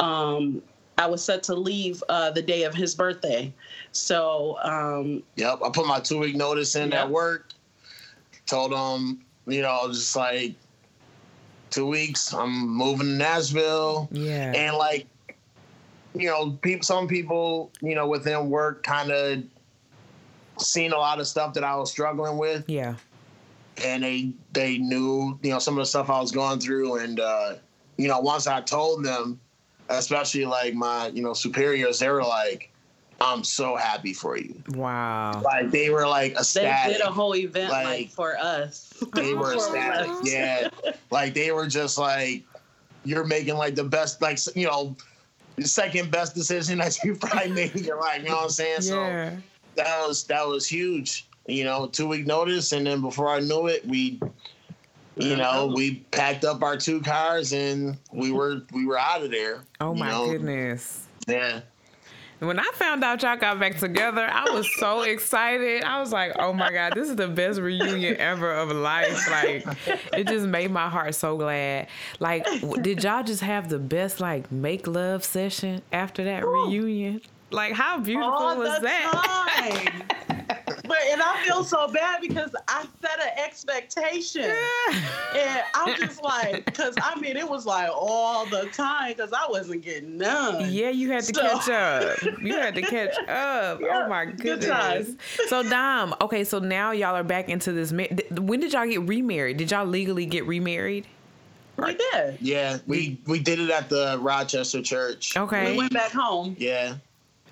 Um, 0.00 0.62
I 0.98 1.06
was 1.06 1.24
set 1.24 1.42
to 1.44 1.54
leave 1.54 2.02
uh, 2.08 2.30
the 2.30 2.42
day 2.42 2.64
of 2.64 2.74
his 2.74 2.94
birthday. 2.94 3.52
So 3.92 4.58
um, 4.62 5.22
Yep, 5.36 5.60
I 5.64 5.70
put 5.70 5.86
my 5.86 6.00
two 6.00 6.18
week 6.18 6.36
notice 6.36 6.74
in 6.76 6.90
Yep. 6.90 7.00
at 7.00 7.10
work. 7.10 7.52
Told 8.46 8.72
them, 8.72 9.24
you 9.46 9.62
know, 9.62 9.86
just 9.88 10.16
like 10.16 10.56
two 11.70 11.86
weeks. 11.86 12.32
I'm 12.34 12.68
moving 12.68 13.06
to 13.06 13.12
Nashville, 13.14 14.08
Yeah. 14.12 14.52
and 14.54 14.76
like, 14.76 15.06
you 16.14 16.26
know, 16.26 16.52
people. 16.62 16.84
Some 16.84 17.06
people, 17.08 17.70
you 17.80 17.94
know, 17.94 18.06
within 18.08 18.50
work, 18.50 18.82
kind 18.82 19.10
of 19.10 19.42
seen 20.58 20.92
a 20.92 20.96
lot 20.98 21.20
of 21.20 21.26
stuff 21.26 21.54
that 21.54 21.64
I 21.64 21.76
was 21.76 21.90
struggling 21.90 22.36
with, 22.36 22.64
yeah. 22.68 22.94
and 23.84 24.02
they 24.02 24.32
they 24.52 24.78
knew, 24.78 25.38
you 25.42 25.50
know, 25.50 25.58
some 25.58 25.74
of 25.74 25.82
the 25.82 25.86
stuff 25.86 26.10
I 26.10 26.20
was 26.20 26.32
going 26.32 26.58
through, 26.60 26.96
and 26.98 27.20
uh, 27.20 27.54
you 27.96 28.08
know, 28.08 28.18
once 28.20 28.46
I 28.46 28.60
told 28.60 29.04
them, 29.04 29.40
especially 29.88 30.44
like 30.46 30.74
my, 30.74 31.08
you 31.08 31.22
know, 31.22 31.32
superiors, 31.34 31.98
they 31.98 32.08
were 32.08 32.24
like. 32.24 32.69
I'm 33.20 33.44
so 33.44 33.76
happy 33.76 34.14
for 34.14 34.38
you. 34.38 34.62
Wow. 34.70 35.42
Like 35.44 35.70
they 35.70 35.90
were 35.90 36.06
like 36.06 36.36
they 36.54 36.84
did 36.88 37.00
a 37.02 37.10
whole 37.10 37.36
event 37.36 37.70
like, 37.70 37.84
Like, 37.86 38.10
for 38.10 38.38
us. 38.38 38.92
they 39.14 39.34
were 39.34 39.52
For 39.52 39.76
ecstatic. 39.76 40.10
Yeah, 40.24 40.70
like 41.10 41.34
they 41.34 41.52
were 41.52 41.66
just 41.66 41.98
like, 41.98 42.44
you're 43.04 43.24
making 43.24 43.56
like 43.56 43.74
the 43.74 43.84
best, 43.84 44.22
like 44.22 44.38
you 44.56 44.66
know, 44.66 44.96
the 45.56 45.68
second 45.68 46.10
best 46.10 46.34
decision 46.34 46.78
that 46.78 46.96
you 47.04 47.14
probably 47.14 47.50
made 47.52 47.76
in 47.76 47.84
your 47.84 48.00
life. 48.00 48.22
You 48.22 48.30
know 48.30 48.36
what 48.36 48.44
I'm 48.44 48.50
saying? 48.50 48.82
So 48.82 49.02
Yeah. 49.02 49.36
that 49.76 50.06
was 50.06 50.24
that 50.24 50.46
was 50.46 50.66
huge. 50.66 51.26
You 51.46 51.64
know, 51.64 51.86
two 51.86 52.08
week 52.08 52.26
notice, 52.26 52.72
and 52.72 52.86
then 52.86 53.02
before 53.02 53.28
I 53.28 53.40
knew 53.40 53.66
it, 53.66 53.86
we, 53.86 54.20
you 55.16 55.36
know, 55.36 55.42
uh-huh. 55.66 55.72
we 55.74 55.96
packed 56.10 56.44
up 56.44 56.62
our 56.62 56.76
two 56.76 57.00
cars 57.02 57.52
and 57.52 57.98
we 58.12 58.32
were 58.32 58.62
we 58.72 58.86
were 58.86 58.98
out 58.98 59.22
of 59.22 59.30
there. 59.30 59.64
Oh 59.80 59.94
my 59.94 60.10
know? 60.10 60.26
goodness. 60.26 61.06
Yeah. 61.28 61.60
When 62.40 62.58
I 62.58 62.64
found 62.72 63.04
out 63.04 63.22
y'all 63.22 63.36
got 63.36 63.60
back 63.60 63.76
together, 63.76 64.26
I 64.26 64.50
was 64.50 64.66
so 64.78 65.02
excited. 65.02 65.84
I 65.84 66.00
was 66.00 66.10
like, 66.10 66.32
"Oh 66.38 66.54
my 66.54 66.72
god, 66.72 66.94
this 66.94 67.10
is 67.10 67.16
the 67.16 67.28
best 67.28 67.60
reunion 67.60 68.16
ever 68.16 68.50
of 68.50 68.70
life!" 68.72 69.30
Like, 69.30 69.66
it 70.14 70.26
just 70.26 70.46
made 70.46 70.70
my 70.70 70.88
heart 70.88 71.14
so 71.14 71.36
glad. 71.36 71.88
Like, 72.18 72.46
did 72.80 73.04
y'all 73.04 73.22
just 73.22 73.42
have 73.42 73.68
the 73.68 73.78
best 73.78 74.20
like 74.20 74.50
make 74.50 74.86
love 74.86 75.22
session 75.22 75.82
after 75.92 76.24
that 76.24 76.46
reunion? 76.46 77.20
Like, 77.50 77.74
how 77.74 77.98
beautiful 77.98 78.30
all 78.32 78.56
was 78.56 78.80
that? 78.80 80.26
time. 80.90 80.98
but 81.06 81.12
and 81.12 81.22
I 81.22 81.42
feel 81.44 81.64
so 81.64 81.88
bad 81.88 82.20
because 82.20 82.54
I 82.68 82.84
set 83.00 83.20
an 83.20 83.38
expectation. 83.44 84.50
And 85.36 85.62
I'm 85.74 85.96
just 85.96 86.22
like, 86.22 86.64
because 86.64 86.94
I 87.02 87.18
mean, 87.20 87.36
it 87.36 87.48
was 87.48 87.66
like 87.66 87.90
all 87.92 88.46
the 88.46 88.66
time 88.72 89.12
because 89.12 89.32
I 89.32 89.46
wasn't 89.48 89.82
getting 89.82 90.18
none. 90.18 90.72
Yeah, 90.72 90.90
you 90.90 91.10
had 91.10 91.24
to 91.24 91.34
So- 91.34 91.40
catch 91.42 91.68
up. 91.68 92.40
You 92.42 92.54
had 92.54 92.74
to 92.74 92.82
catch 92.82 93.16
up. 93.28 93.28
Oh 93.28 93.78
yeah, 93.80 94.02
oh 94.04 94.08
my 94.08 94.26
goodness. 94.26 94.66
times. 94.66 95.16
So 95.48 95.62
Dom, 95.62 96.14
okay, 96.20 96.44
so 96.44 96.58
now 96.58 96.90
y'all 96.92 97.14
are 97.14 97.22
back 97.24 97.48
into 97.48 97.72
this. 97.72 97.92
ma- 97.92 98.04
When 98.32 98.60
did 98.60 98.72
y'all 98.72 98.86
get 98.88 99.02
remarried? 99.02 99.56
Did 99.56 99.70
y'all 99.70 99.86
legally 99.86 100.26
get 100.26 100.46
remarried? 100.46 101.06
We 101.76 101.94
did. 102.12 102.38
Yeah, 102.40 102.78
we 102.86 103.18
we 103.26 103.38
did 103.38 103.58
it 103.58 103.70
at 103.70 103.88
the 103.88 104.18
Rochester 104.20 104.82
church. 104.82 105.36
Okay. 105.36 105.72
We 105.72 105.78
went 105.78 105.92
back 105.94 106.10
home. 106.10 106.54
Yeah. 106.58 106.96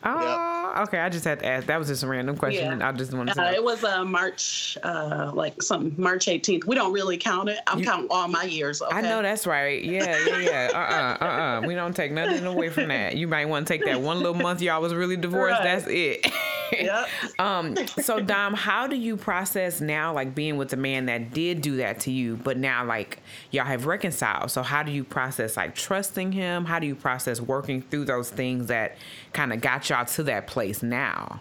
Oh, 0.04 0.74
okay. 0.84 0.98
I 0.98 1.08
just 1.08 1.24
had 1.24 1.40
to 1.40 1.46
ask. 1.46 1.66
That 1.66 1.78
was 1.78 1.88
just 1.88 2.02
a 2.02 2.06
random 2.06 2.36
question. 2.36 2.78
Yeah. 2.78 2.88
I 2.88 2.92
just 2.92 3.12
wanted 3.12 3.34
to 3.34 3.42
Uh, 3.42 3.50
it 3.52 3.62
was 3.62 3.82
uh, 3.82 4.04
March, 4.04 4.78
uh, 4.84 5.30
like 5.34 5.60
something 5.62 5.94
March 6.00 6.26
18th. 6.26 6.64
We 6.66 6.74
don't 6.76 6.92
really 6.92 7.16
count 7.16 7.48
it. 7.48 7.58
I'm 7.66 7.80
You- 7.80 7.84
counting 7.84 8.08
all 8.10 8.28
my 8.28 8.44
years. 8.44 8.80
Okay? 8.80 8.96
I 8.96 9.00
know 9.00 9.22
that's 9.22 9.46
right. 9.46 9.82
Yeah, 9.82 10.16
yeah, 10.26 10.38
yeah. 10.38 10.68
Uh, 10.72 10.76
uh-uh, 11.24 11.24
uh, 11.24 11.58
uh. 11.64 11.66
We 11.66 11.74
don't 11.74 11.96
take 11.96 12.12
nothing 12.12 12.46
away 12.46 12.68
from 12.68 12.88
that. 12.88 13.16
You 13.16 13.26
might 13.26 13.46
want 13.46 13.66
to 13.66 13.72
take 13.74 13.84
that 13.86 14.00
one 14.00 14.18
little 14.18 14.34
month 14.34 14.62
y'all 14.62 14.80
was 14.80 14.94
really 14.94 15.16
divorced. 15.16 15.60
Right. 15.60 15.64
That's 15.64 15.86
it. 15.88 16.26
Yep. 16.72 17.08
Um, 17.38 17.76
so 18.00 18.20
Dom, 18.20 18.54
how 18.54 18.86
do 18.86 18.96
you 18.96 19.16
process 19.16 19.80
now, 19.80 20.12
like 20.12 20.34
being 20.34 20.56
with 20.56 20.72
a 20.72 20.76
man 20.76 21.06
that 21.06 21.32
did 21.32 21.60
do 21.60 21.76
that 21.76 22.00
to 22.00 22.10
you, 22.10 22.36
but 22.36 22.56
now 22.56 22.84
like 22.84 23.20
y'all 23.50 23.64
have 23.64 23.86
reconciled? 23.86 24.50
So 24.50 24.62
how 24.62 24.82
do 24.82 24.90
you 24.90 25.04
process 25.04 25.56
like 25.56 25.74
trusting 25.74 26.32
him? 26.32 26.64
How 26.64 26.78
do 26.78 26.86
you 26.86 26.96
process 26.96 27.40
working 27.40 27.82
through 27.82 28.06
those 28.06 28.30
things 28.30 28.66
that 28.66 28.96
kind 29.32 29.52
of 29.52 29.60
got 29.60 29.88
y'all 29.88 30.04
to 30.04 30.22
that 30.24 30.46
place 30.48 30.82
now? 30.82 31.40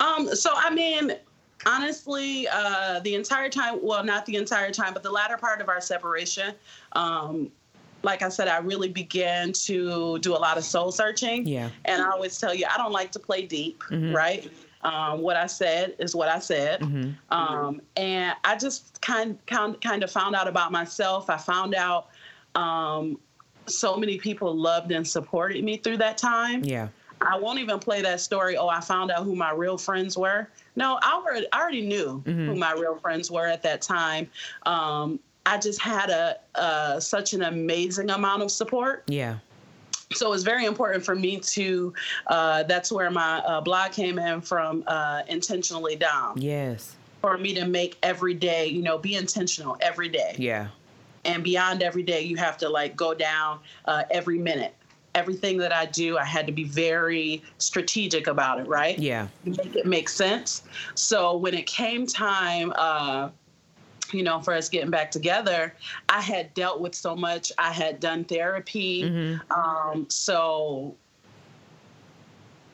Um, 0.00 0.34
so 0.34 0.50
I 0.54 0.72
mean, 0.74 1.12
honestly, 1.66 2.46
uh, 2.48 3.00
the 3.00 3.14
entire 3.14 3.48
time, 3.48 3.78
well, 3.82 4.04
not 4.04 4.26
the 4.26 4.36
entire 4.36 4.70
time, 4.70 4.92
but 4.94 5.02
the 5.02 5.10
latter 5.10 5.36
part 5.36 5.60
of 5.60 5.68
our 5.68 5.80
separation, 5.80 6.54
um, 6.92 7.50
like 8.06 8.22
I 8.22 8.30
said, 8.30 8.48
I 8.48 8.58
really 8.58 8.88
began 8.88 9.52
to 9.52 10.18
do 10.20 10.34
a 10.34 10.38
lot 10.38 10.56
of 10.56 10.64
soul 10.64 10.92
searching. 10.92 11.46
Yeah. 11.46 11.68
And 11.84 12.00
I 12.00 12.10
always 12.10 12.38
tell 12.38 12.54
you, 12.54 12.64
I 12.72 12.78
don't 12.78 12.92
like 12.92 13.10
to 13.12 13.18
play 13.18 13.44
deep, 13.44 13.82
right? 13.90 14.50
Um, 14.82 15.20
what 15.20 15.36
I 15.36 15.46
said 15.46 15.96
is 15.98 16.14
what 16.14 16.28
I 16.28 16.38
said. 16.38 16.82
Um, 17.30 17.82
and 17.96 18.34
I 18.44 18.56
just 18.56 19.00
kind, 19.02 19.38
kind, 19.46 19.78
kind 19.82 20.04
of 20.04 20.10
found 20.10 20.36
out 20.36 20.46
about 20.46 20.70
myself. 20.70 21.28
I 21.28 21.36
found 21.36 21.74
out 21.74 22.08
um, 22.54 23.18
so 23.66 23.96
many 23.96 24.18
people 24.18 24.54
loved 24.54 24.92
and 24.92 25.06
supported 25.06 25.64
me 25.64 25.76
through 25.76 25.96
that 25.98 26.16
time. 26.16 26.62
Yeah. 26.64 26.88
I 27.20 27.38
won't 27.38 27.58
even 27.58 27.78
play 27.78 28.02
that 28.02 28.20
story. 28.20 28.56
Oh, 28.56 28.68
I 28.68 28.80
found 28.80 29.10
out 29.10 29.24
who 29.24 29.34
my 29.34 29.50
real 29.50 29.78
friends 29.78 30.16
were. 30.16 30.48
No, 30.76 30.98
I 31.02 31.14
already, 31.14 31.46
I 31.52 31.60
already 31.60 31.86
knew 31.86 32.22
who 32.26 32.54
my 32.54 32.72
real 32.72 32.96
friends 32.96 33.30
were 33.30 33.46
at 33.46 33.62
that 33.62 33.82
time. 33.82 34.28
Um, 34.66 35.18
I 35.46 35.58
just 35.58 35.80
had 35.80 36.10
a 36.10 36.36
uh, 36.56 37.00
such 37.00 37.32
an 37.32 37.42
amazing 37.42 38.10
amount 38.10 38.42
of 38.42 38.50
support. 38.50 39.04
Yeah. 39.06 39.38
So 40.12 40.32
it's 40.32 40.42
very 40.42 40.66
important 40.66 41.04
for 41.04 41.14
me 41.14 41.38
to. 41.40 41.94
Uh, 42.26 42.64
that's 42.64 42.90
where 42.92 43.10
my 43.10 43.38
uh, 43.38 43.60
blog 43.60 43.92
came 43.92 44.18
in 44.18 44.40
from. 44.40 44.82
Uh, 44.86 45.22
intentionally 45.28 45.96
down 45.96 46.40
Yes. 46.40 46.94
for 47.22 47.38
me 47.38 47.54
to 47.54 47.64
make 47.64 47.96
every 48.02 48.34
day. 48.34 48.66
You 48.66 48.82
know, 48.82 48.98
be 48.98 49.14
intentional 49.14 49.76
every 49.80 50.08
day 50.08 50.34
Yeah. 50.38 50.68
and 51.24 51.42
beyond 51.44 51.82
every 51.82 52.02
day 52.02 52.22
you 52.22 52.36
have 52.36 52.56
to 52.58 52.68
like 52.68 52.96
go 52.96 53.14
down 53.14 53.60
uh, 53.86 54.02
every 54.10 54.38
minute 54.38 54.74
everything 55.14 55.56
that 55.56 55.72
i 55.72 55.86
do 55.86 56.18
i 56.18 56.24
had 56.24 56.46
to 56.46 56.52
be 56.52 56.64
very 56.64 57.42
strategic 57.56 58.26
about 58.26 58.60
it 58.60 58.66
right 58.68 58.98
Yeah. 58.98 59.28
make 59.46 59.74
it 59.74 59.86
make 59.86 60.08
sense 60.10 60.62
so 60.94 61.34
when 61.38 61.54
it 61.54 61.66
came 61.66 62.06
time 62.06 62.70
uh, 62.76 63.30
you 64.12 64.22
know 64.22 64.40
for 64.40 64.52
us 64.54 64.68
getting 64.68 64.90
back 64.90 65.10
together 65.10 65.74
i 66.08 66.20
had 66.20 66.52
dealt 66.54 66.80
with 66.80 66.94
so 66.94 67.14
much 67.16 67.52
i 67.58 67.72
had 67.72 68.00
done 68.00 68.24
therapy 68.24 69.02
Mm-hmm. 69.04 69.52
um, 69.52 70.06
so 70.08 70.94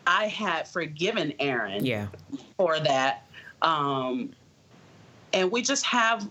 i 0.07 0.27
had 0.27 0.67
forgiven 0.69 1.33
aaron 1.39 1.85
Yeah. 1.85 2.09
for 2.57 2.81
that 2.81 3.27
um, 3.63 4.31
and 5.33 5.51
we 5.51 5.63
just 5.63 5.85
have 5.87 6.29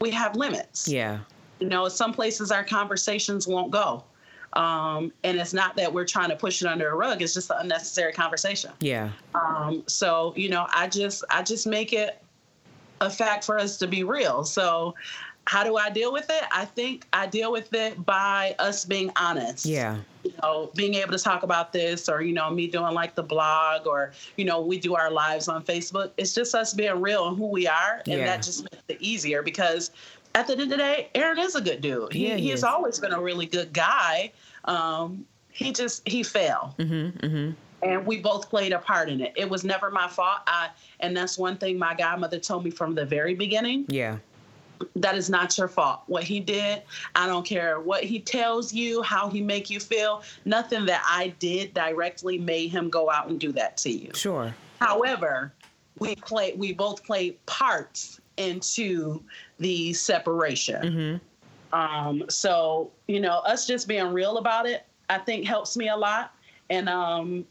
we 0.00 0.10
have 0.10 0.36
limits 0.36 0.88
Yeah. 0.88 1.20
you 1.60 1.68
know 1.68 1.88
some 1.88 2.12
places 2.12 2.50
our 2.50 2.64
conversations 2.64 3.46
won't 3.46 3.70
go 3.70 4.04
um, 4.54 5.12
and 5.22 5.38
it's 5.38 5.52
not 5.52 5.76
that 5.76 5.92
we're 5.92 6.06
trying 6.06 6.30
to 6.30 6.36
push 6.36 6.62
it 6.62 6.66
under 6.68 6.88
a 6.88 6.94
rug 6.94 7.20
it's 7.20 7.34
just 7.34 7.50
an 7.50 7.56
unnecessary 7.60 8.12
conversation 8.12 8.70
Yeah. 8.80 9.10
um, 9.34 9.84
so 9.86 10.32
you 10.36 10.48
know 10.48 10.66
i 10.74 10.88
just 10.88 11.24
i 11.30 11.42
just 11.42 11.66
make 11.66 11.92
it 11.92 12.22
a 13.00 13.10
fact 13.10 13.44
for 13.44 13.58
us 13.58 13.76
to 13.78 13.86
be 13.86 14.02
real 14.04 14.44
so 14.44 14.94
how 15.46 15.62
do 15.62 15.76
i 15.76 15.88
deal 15.90 16.12
with 16.12 16.28
it 16.30 16.42
i 16.52 16.64
think 16.64 17.06
i 17.12 17.26
deal 17.26 17.52
with 17.52 17.72
it 17.74 18.04
by 18.06 18.54
us 18.58 18.84
being 18.84 19.10
honest 19.16 19.64
Yeah. 19.66 19.98
you 20.24 20.32
know, 20.42 20.70
being 20.74 20.94
able 20.94 21.12
to 21.12 21.18
talk 21.22 21.44
about 21.44 21.72
this 21.72 22.08
or, 22.08 22.20
you 22.20 22.32
know, 22.32 22.50
me 22.50 22.66
doing 22.66 22.94
like 22.94 23.14
the 23.14 23.22
blog 23.22 23.86
or, 23.86 24.10
you 24.36 24.44
know, 24.44 24.60
we 24.60 24.76
do 24.76 24.96
our 24.96 25.08
lives 25.08 25.46
on 25.46 25.62
Facebook. 25.62 26.10
It's 26.16 26.34
just 26.34 26.52
us 26.52 26.74
being 26.74 27.00
real 27.00 27.28
and 27.28 27.36
who 27.38 27.46
we 27.46 27.68
are. 27.68 28.02
And 28.06 28.18
Yeah. 28.18 28.26
that 28.26 28.42
just 28.42 28.64
makes 28.64 28.82
it 28.88 28.96
easier 29.00 29.42
because 29.44 29.92
at 30.34 30.48
the 30.48 30.54
end 30.54 30.62
of 30.62 30.68
the 30.70 30.78
day, 30.78 31.10
Aaron 31.14 31.38
is 31.38 31.54
a 31.54 31.60
good 31.60 31.80
dude. 31.80 32.12
He, 32.12 32.26
Yeah, 32.26 32.34
he 32.34 32.46
he's 32.50 32.54
is. 32.54 32.64
always 32.64 32.98
been 32.98 33.12
a 33.12 33.20
really 33.20 33.46
good 33.46 33.72
guy. 33.72 34.32
Um, 34.64 35.24
he 35.52 35.72
just, 35.72 36.06
he 36.08 36.24
fell. 36.24 36.74
Mm-hmm. 36.80 37.24
Mm-hmm. 37.24 37.50
And 37.82 38.06
we 38.06 38.18
both 38.20 38.48
played 38.48 38.72
a 38.72 38.78
part 38.78 39.08
in 39.08 39.20
it. 39.20 39.32
It 39.36 39.48
was 39.48 39.62
never 39.62 39.90
my 39.90 40.08
fault. 40.08 40.38
I, 40.46 40.70
and 41.00 41.16
that's 41.16 41.36
one 41.36 41.56
thing 41.58 41.78
my 41.78 41.94
godmother 41.94 42.38
told 42.38 42.64
me 42.64 42.70
from 42.70 42.94
the 42.94 43.04
very 43.04 43.34
beginning 43.34 43.84
Yeah. 43.88 44.16
that 44.96 45.14
is 45.16 45.30
not 45.30 45.56
your 45.56 45.68
fault 45.68 46.02
what 46.06 46.22
he 46.22 46.38
did 46.38 46.82
i 47.14 47.26
don't 47.26 47.46
care 47.46 47.80
what 47.80 48.04
he 48.04 48.20
tells 48.20 48.74
you 48.74 49.00
how 49.02 49.30
he 49.30 49.40
make 49.40 49.70
you 49.70 49.80
feel 49.80 50.22
nothing 50.44 50.84
that 50.84 51.02
i 51.08 51.28
did 51.38 51.72
directly 51.72 52.36
made 52.36 52.68
him 52.70 52.90
go 52.90 53.10
out 53.10 53.28
and 53.28 53.40
do 53.40 53.52
that 53.52 53.78
to 53.78 53.90
you 53.90 54.10
Sure. 54.14 54.54
however 54.80 55.50
we 55.98 56.14
play 56.16 56.52
we 56.56 56.74
both 56.74 57.02
played 57.04 57.38
parts 57.46 58.20
into 58.36 59.22
the 59.58 59.94
separation 59.94 61.20
Hmm. 61.72 61.78
um 61.78 62.24
so 62.28 62.90
you 63.08 63.18
know 63.20 63.38
us 63.46 63.66
just 63.66 63.88
being 63.88 64.12
real 64.12 64.36
about 64.36 64.66
it 64.66 64.84
i 65.08 65.16
think 65.16 65.46
helps 65.46 65.74
me 65.74 65.88
a 65.88 65.96
lot 65.96 66.34
and 66.68 66.86
um 66.90 67.46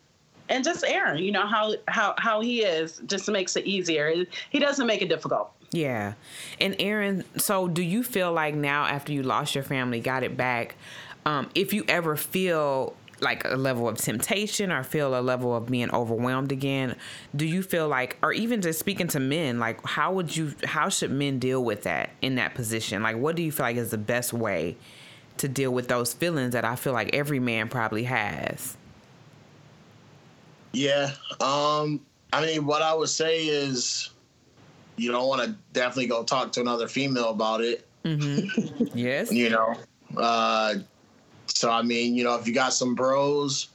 and 0.50 0.64
just 0.64 0.84
aaron 0.86 1.18
you 1.18 1.32
know 1.32 1.46
how 1.46 1.74
how 1.88 2.14
how 2.18 2.42
he 2.42 2.62
is 2.62 3.02
just 3.06 3.30
makes 3.30 3.56
it 3.56 3.66
easier 3.66 4.26
he 4.50 4.60
doesn't 4.60 4.88
make 4.88 5.02
it 5.02 5.10
difficult 5.10 5.52
Yeah. 5.72 6.14
And 6.62 6.76
Aaron, 6.80 7.26
so 7.38 7.68
do 7.68 7.82
you 7.82 8.02
feel 8.04 8.32
like 8.32 8.56
now 8.56 8.86
after 8.86 9.12
you 9.12 9.24
lost 9.24 9.56
your 9.56 9.64
family, 9.64 10.00
got 10.00 10.24
it 10.24 10.38
back, 10.38 10.76
um, 11.26 11.50
if 11.54 11.74
you 11.74 11.84
ever 11.88 12.16
feel 12.16 12.96
like 13.22 13.46
a 13.46 13.56
level 13.56 13.88
of 13.88 13.98
temptation 13.98 14.72
or 14.72 14.84
feel 14.84 15.18
a 15.18 15.22
level 15.22 15.56
of 15.56 15.68
being 15.68 15.90
overwhelmed 15.92 16.52
again, 16.52 16.96
do 17.36 17.46
you 17.46 17.64
feel 17.64 17.88
like 17.88 18.18
or 18.22 18.32
even 18.32 18.62
just 18.62 18.80
speaking 18.80 19.08
to 19.08 19.20
men, 19.20 19.60
like 19.60 19.86
how 19.86 20.14
would 20.14 20.36
you 20.36 20.54
how 20.64 20.90
should 20.90 21.12
men 21.12 21.40
deal 21.40 21.64
with 21.64 21.84
that 21.84 22.12
in 22.22 22.36
that 22.36 22.54
position? 22.56 23.02
Like 23.02 23.18
what 23.18 23.36
do 23.36 23.44
you 23.44 23.52
feel 23.52 23.66
like 23.66 23.78
is 23.78 23.92
the 23.92 23.98
best 23.98 24.34
way 24.34 24.78
to 25.38 25.48
deal 25.48 25.72
with 25.72 25.88
those 25.88 26.14
feelings 26.14 26.54
that 26.54 26.64
I 26.64 26.76
feel 26.76 26.94
like 26.94 27.14
every 27.14 27.40
man 27.40 27.70
probably 27.70 28.04
has? 28.04 28.78
Yeah. 30.76 31.12
Um, 31.40 32.02
I 32.34 32.42
mean, 32.46 32.66
what 32.66 32.82
I 32.82 32.94
would 32.94 33.10
say 33.10 33.46
is 33.46 34.10
you 34.98 35.12
don't 35.12 35.28
want 35.28 35.44
to 35.44 35.56
definitely 35.74 36.08
go 36.08 36.24
talk 36.24 36.52
to 36.54 36.62
another 36.62 36.88
female 36.88 37.30
about 37.30 37.62
it, 37.62 37.88
Yes. 38.94 39.32
you 39.32 39.50
know. 39.50 39.76
Uh, 40.18 40.76
so, 41.48 41.72
I 41.72 41.82
mean, 41.82 42.16
you 42.16 42.24
know, 42.24 42.36
if 42.36 42.48
you 42.48 42.54
got 42.54 42.74
some 42.74 42.96
bros 42.96 43.70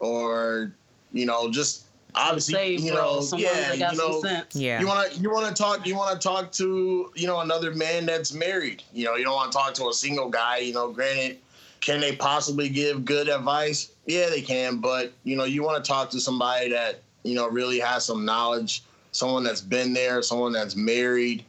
or, 0.00 0.72
you 1.12 1.26
know, 1.26 1.50
just 1.50 1.86
obviously, 2.14 2.54
Save 2.54 2.80
you 2.80 2.92
bro, 2.92 3.02
know, 3.16 3.20
someone 3.20 3.48
yeah, 3.52 3.76
got 3.76 3.92
you 3.92 3.98
know. 3.98 4.42
Yeah. 4.52 4.80
you 4.80 4.86
want 4.86 5.12
to 5.12 5.20
you 5.20 5.30
want 5.30 5.54
to 5.54 5.62
talk 5.62 5.86
you 5.86 5.96
want 5.96 6.20
to 6.20 6.26
talk 6.28 6.50
to 6.52 7.10
you 7.14 7.26
know 7.26 7.40
another 7.40 7.74
man 7.74 8.06
that's 8.06 8.32
married 8.32 8.82
you 8.92 9.04
know 9.04 9.16
you 9.16 9.24
don't 9.24 9.34
want 9.34 9.52
to 9.52 9.58
talk 9.58 9.74
to 9.74 9.88
a 9.88 9.92
single 9.92 10.30
guy 10.30 10.58
you 10.58 10.72
know 10.72 10.90
granted 10.90 11.38
can 11.80 12.00
they 12.00 12.16
possibly 12.16 12.68
give 12.68 13.04
good 13.04 13.28
advice 13.28 13.92
yeah 14.06 14.28
they 14.28 14.40
can 14.40 14.78
but 14.78 15.12
you 15.24 15.36
know 15.36 15.44
you 15.44 15.62
want 15.62 15.82
to 15.82 15.88
talk 15.88 16.10
to 16.10 16.20
somebody 16.20 16.70
that 16.70 17.02
you 17.22 17.34
know 17.34 17.48
really 17.48 17.78
has 17.78 18.04
some 18.04 18.24
knowledge 18.24 18.82
someone 19.12 19.44
that's 19.44 19.60
been 19.60 19.92
there 19.92 20.22
someone 20.22 20.52
that's 20.52 20.76
married 20.76 21.44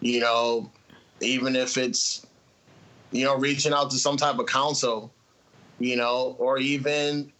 you 0.00 0.20
know 0.20 0.70
even 1.20 1.56
if 1.56 1.76
it's 1.76 2.26
you 3.10 3.24
know 3.24 3.36
reaching 3.36 3.72
out 3.72 3.90
to 3.90 3.96
some 3.96 4.16
type 4.16 4.38
of 4.38 4.46
counsel 4.46 5.12
you 5.78 5.96
know 5.96 6.36
or 6.38 6.58
even 6.58 7.30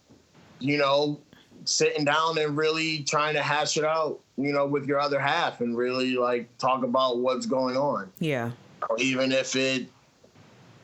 you 0.59 0.77
know 0.77 1.19
sitting 1.65 2.05
down 2.05 2.37
and 2.37 2.57
really 2.57 3.03
trying 3.03 3.35
to 3.35 3.41
hash 3.41 3.77
it 3.77 3.83
out, 3.83 4.19
you 4.37 4.51
know, 4.51 4.65
with 4.65 4.85
your 4.85 4.99
other 4.99 5.19
half 5.19 5.61
and 5.61 5.77
really 5.77 6.15
like 6.15 6.49
talk 6.57 6.83
about 6.83 7.19
what's 7.19 7.45
going 7.45 7.77
on. 7.77 8.11
Yeah. 8.19 8.51
Even 8.97 9.31
if 9.31 9.55
it, 9.55 9.87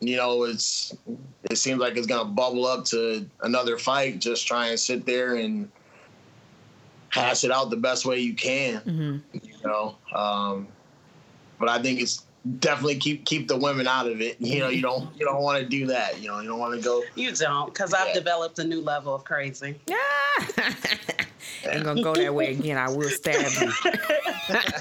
you 0.00 0.16
know, 0.16 0.44
it's 0.44 0.94
it 1.50 1.56
seems 1.56 1.80
like 1.80 1.96
it's 1.96 2.06
gonna 2.06 2.28
bubble 2.28 2.66
up 2.66 2.84
to 2.86 3.26
another 3.42 3.78
fight, 3.78 4.18
just 4.18 4.46
try 4.46 4.68
and 4.68 4.78
sit 4.78 5.06
there 5.06 5.36
and 5.36 5.70
hash 7.08 7.44
it 7.44 7.50
out 7.50 7.70
the 7.70 7.76
best 7.76 8.04
way 8.04 8.18
you 8.18 8.34
can. 8.34 8.80
Mhm. 8.80 9.22
You 9.42 9.54
know. 9.64 9.96
Um, 10.14 10.68
but 11.58 11.68
I 11.68 11.80
think 11.80 12.00
it's 12.00 12.24
definitely 12.58 12.96
keep 12.96 13.24
keep 13.24 13.48
the 13.48 13.56
women 13.56 13.86
out 13.86 14.06
of 14.06 14.20
it. 14.20 14.40
You 14.40 14.60
know, 14.60 14.68
you 14.68 14.82
don't 14.82 15.08
you 15.18 15.24
don't 15.24 15.42
want 15.42 15.62
to 15.62 15.68
do 15.68 15.86
that. 15.86 16.20
You 16.20 16.28
know, 16.28 16.40
you 16.40 16.48
don't 16.48 16.58
want 16.58 16.74
to 16.74 16.80
go. 16.80 17.02
You 17.14 17.32
don't, 17.32 17.72
because 17.72 17.92
I've 17.94 18.14
developed 18.14 18.58
a 18.58 18.64
new 18.64 18.80
level 18.80 19.14
of 19.14 19.24
crazy. 19.24 19.78
Yeah. 19.88 19.96
Ain't 21.68 21.84
gonna 21.84 22.02
go 22.02 22.14
that 22.14 22.34
way 22.34 22.52
again. 22.52 22.76
I 22.76 22.88
will 22.88 23.08
stab 23.08 23.50
you. 23.60 23.72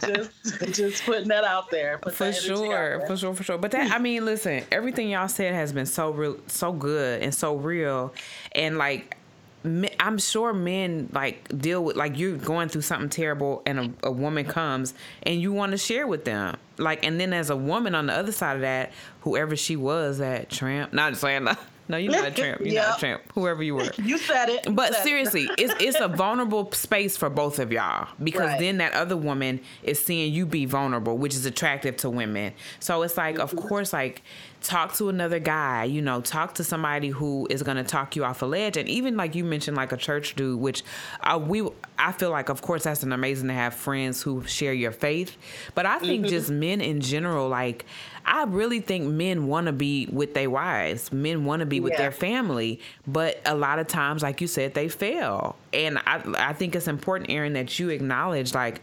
just, 0.07 0.31
just 0.73 1.03
putting 1.03 1.27
that 1.29 1.43
out 1.43 1.71
there. 1.71 1.97
Put 1.97 2.13
for 2.13 2.25
that 2.25 2.35
energy 2.35 2.51
out 2.51 2.57
sure, 2.57 2.69
there. 2.69 3.07
for 3.07 3.17
sure, 3.17 3.33
for 3.33 3.43
sure. 3.43 3.57
But 3.57 3.71
that, 3.71 3.91
I 3.91 3.97
mean, 3.97 4.25
listen, 4.25 4.63
everything 4.71 5.09
y'all 5.09 5.27
said 5.27 5.53
has 5.53 5.73
been 5.73 5.85
so 5.85 6.11
real, 6.11 6.37
so 6.47 6.71
good 6.71 7.21
and 7.21 7.33
so 7.33 7.55
real, 7.55 8.13
and 8.53 8.77
like. 8.77 9.17
Me- 9.65 9.89
I'm 9.99 10.17
sure 10.17 10.53
men 10.53 11.09
like 11.13 11.47
deal 11.59 11.83
with 11.83 11.95
like 11.95 12.17
you're 12.17 12.37
going 12.37 12.69
through 12.69 12.81
something 12.83 13.09
terrible 13.09 13.61
and 13.65 13.79
a, 13.79 14.07
a 14.07 14.11
woman 14.11 14.45
comes 14.45 14.93
and 15.23 15.41
you 15.41 15.51
want 15.51 15.71
to 15.73 15.77
share 15.77 16.07
with 16.07 16.25
them 16.25 16.57
like 16.77 17.03
and 17.05 17.19
then 17.19 17.33
as 17.33 17.49
a 17.49 17.55
woman 17.55 17.95
on 17.95 18.05
the 18.07 18.13
other 18.13 18.31
side 18.31 18.55
of 18.55 18.61
that 18.61 18.91
whoever 19.21 19.55
she 19.55 19.75
was 19.75 20.19
that 20.19 20.49
tramp 20.49 20.93
not 20.93 21.15
saying 21.17 21.47
No, 21.87 21.97
you're 21.97 22.11
not 22.11 22.25
a 22.25 22.31
tramp. 22.31 22.61
You're 22.61 22.81
not 22.81 22.97
a 22.97 22.99
tramp. 22.99 23.21
Whoever 23.35 23.61
you 23.61 23.75
were. 23.75 23.91
You 23.99 24.17
said 24.17 24.49
it. 24.49 24.65
But 24.73 24.91
Said 24.93 24.99
it. 25.01 25.03
seriously, 25.03 25.49
it's 25.57 25.73
it's 25.79 25.99
a 25.99 26.07
vulnerable 26.07 26.71
space 26.71 27.15
for 27.15 27.29
both 27.29 27.59
of 27.59 27.71
y'all 27.71 28.07
because 28.23 28.47
Right. 28.49 28.59
then 28.59 28.77
that 28.79 28.93
other 28.93 29.15
woman 29.15 29.59
is 29.83 30.03
seeing 30.03 30.33
you 30.33 30.47
be 30.47 30.65
vulnerable, 30.65 31.15
which 31.17 31.35
is 31.35 31.45
attractive 31.45 31.95
to 31.97 32.09
women. 32.09 32.53
So 32.79 33.03
it's 33.03 33.17
like, 33.17 33.37
of 33.37 33.51
Mm-hmm. 33.51 33.67
course, 33.67 33.93
like 33.93 34.23
talk 34.65 34.93
to 34.95 35.09
another 35.09 35.39
guy, 35.39 35.83
you 35.85 36.01
know, 36.01 36.21
talk 36.21 36.55
to 36.55 36.63
somebody 36.63 37.09
who 37.09 37.47
is 37.49 37.63
gonna 37.63 37.83
talk 37.83 38.15
you 38.15 38.23
off 38.25 38.41
a 38.41 38.45
ledge, 38.45 38.77
and 38.77 38.87
even 38.89 39.15
like 39.15 39.35
you 39.35 39.43
mentioned, 39.43 39.77
like 39.77 39.91
a 39.91 39.97
church 39.97 40.35
dude, 40.35 40.59
which 40.59 40.83
uh, 41.21 41.39
we 41.41 41.67
I 41.97 42.11
feel 42.11 42.29
like, 42.29 42.49
of 42.49 42.61
course, 42.61 42.83
that's 42.83 43.03
an 43.03 43.13
amazing 43.13 43.47
to 43.47 43.53
have 43.53 43.73
friends 43.73 44.21
who 44.21 44.43
share 44.45 44.73
your 44.73 44.91
faith. 44.91 45.37
But 45.75 45.85
I 45.85 45.95
Mm-hmm. 45.95 46.05
think 46.07 46.25
just 46.27 46.49
men 46.49 46.81
in 46.81 46.99
general, 46.99 47.47
like 47.47 47.85
I 48.25 48.43
really 48.43 48.79
think 48.81 49.05
men 49.05 49.47
want 49.47 49.67
to 49.67 49.71
be 49.73 50.07
with 50.11 50.33
their 50.33 50.49
wives, 50.49 51.11
men 51.13 51.45
want 51.45 51.61
to 51.61 51.65
be 51.65 51.79
with 51.79 51.93
Yeah. 51.93 51.97
their 51.99 52.11
family, 52.11 52.79
but 53.07 53.39
a 53.45 53.55
lot 53.55 53.79
of 53.79 53.87
times, 53.87 54.23
like 54.23 54.41
you 54.41 54.47
said, 54.47 54.73
they 54.73 54.87
fail. 54.89 55.55
And 55.73 55.99
I, 55.99 56.21
I 56.37 56.53
think 56.53 56.75
it's 56.75 56.87
important, 56.87 57.29
Aaron, 57.29 57.53
that 57.53 57.79
you 57.79 57.89
acknowledge 57.89 58.53
like 58.53 58.81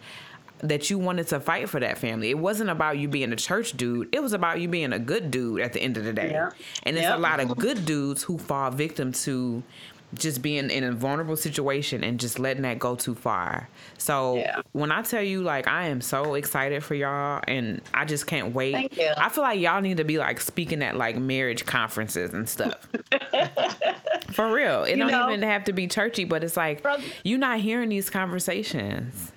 that 0.63 0.89
you 0.91 0.99
wanted 0.99 1.27
to 1.29 1.41
fight 1.41 1.69
for 1.69 1.81
that 1.81 1.99
family. 1.99 2.31
It 2.31 2.39
wasn't 2.39 2.71
about 2.71 2.97
you 2.99 3.09
being 3.09 3.33
a 3.33 3.37
church 3.37 3.73
dude. 3.77 4.09
It 4.15 4.23
was 4.23 4.33
about 4.33 4.61
you 4.61 4.69
being 4.69 4.93
a 4.93 4.99
good 4.99 5.31
dude 5.31 5.61
at 5.61 5.73
the 5.73 5.81
end 5.83 5.97
of 5.97 6.05
the 6.05 6.13
day. 6.13 6.31
Yeah. 6.31 6.51
And 6.85 6.97
there's 6.97 7.13
a 7.13 7.19
lot 7.19 7.41
of 7.41 7.57
good 7.59 7.85
dudes 7.85 8.23
who 8.23 8.39
fall 8.39 8.71
victim 8.71 9.13
to 9.13 9.63
just 10.15 10.43
being 10.43 10.69
in 10.71 10.85
a 10.85 10.93
vulnerable 10.93 11.37
situation 11.39 12.05
and 12.05 12.21
just 12.21 12.39
letting 12.39 12.63
that 12.65 12.79
go 12.79 12.95
too 12.95 13.15
far. 13.15 13.67
So 13.97 14.37
Yeah. 14.37 14.61
when 14.73 14.93
I 14.93 15.01
tell 15.03 15.23
you 15.23 15.43
like 15.43 15.67
I 15.67 15.87
am 15.89 16.03
so 16.03 16.35
excited 16.35 16.85
for 16.85 16.95
y'all 16.95 17.43
and 17.49 17.81
I 17.95 18.05
just 18.05 18.27
can't 18.27 18.55
wait. 18.55 18.73
Thank 18.73 18.97
you. 18.99 19.11
I 19.17 19.31
feel 19.31 19.43
like 19.43 19.59
y'all 19.59 19.81
need 19.81 19.97
to 19.97 20.05
be 20.05 20.19
like 20.19 20.39
speaking 20.41 20.83
at 20.83 20.97
like 20.99 21.17
marriage 21.17 21.65
conferences 21.65 22.35
and 22.35 22.47
stuff. 22.49 22.75
For 24.33 24.51
real. 24.53 24.85
It 24.85 24.93
You 24.93 24.97
don't 24.99 25.11
know- 25.11 25.29
even 25.31 25.43
have 25.43 25.65
to 25.65 25.73
be 25.73 25.87
churchy, 25.87 26.25
but 26.25 26.45
it's 26.45 26.57
like 26.57 26.83
Brother- 26.83 27.03
you're 27.25 27.39
not 27.39 27.61
hearing 27.61 27.89
these 27.89 28.09
conversations. 28.11 29.33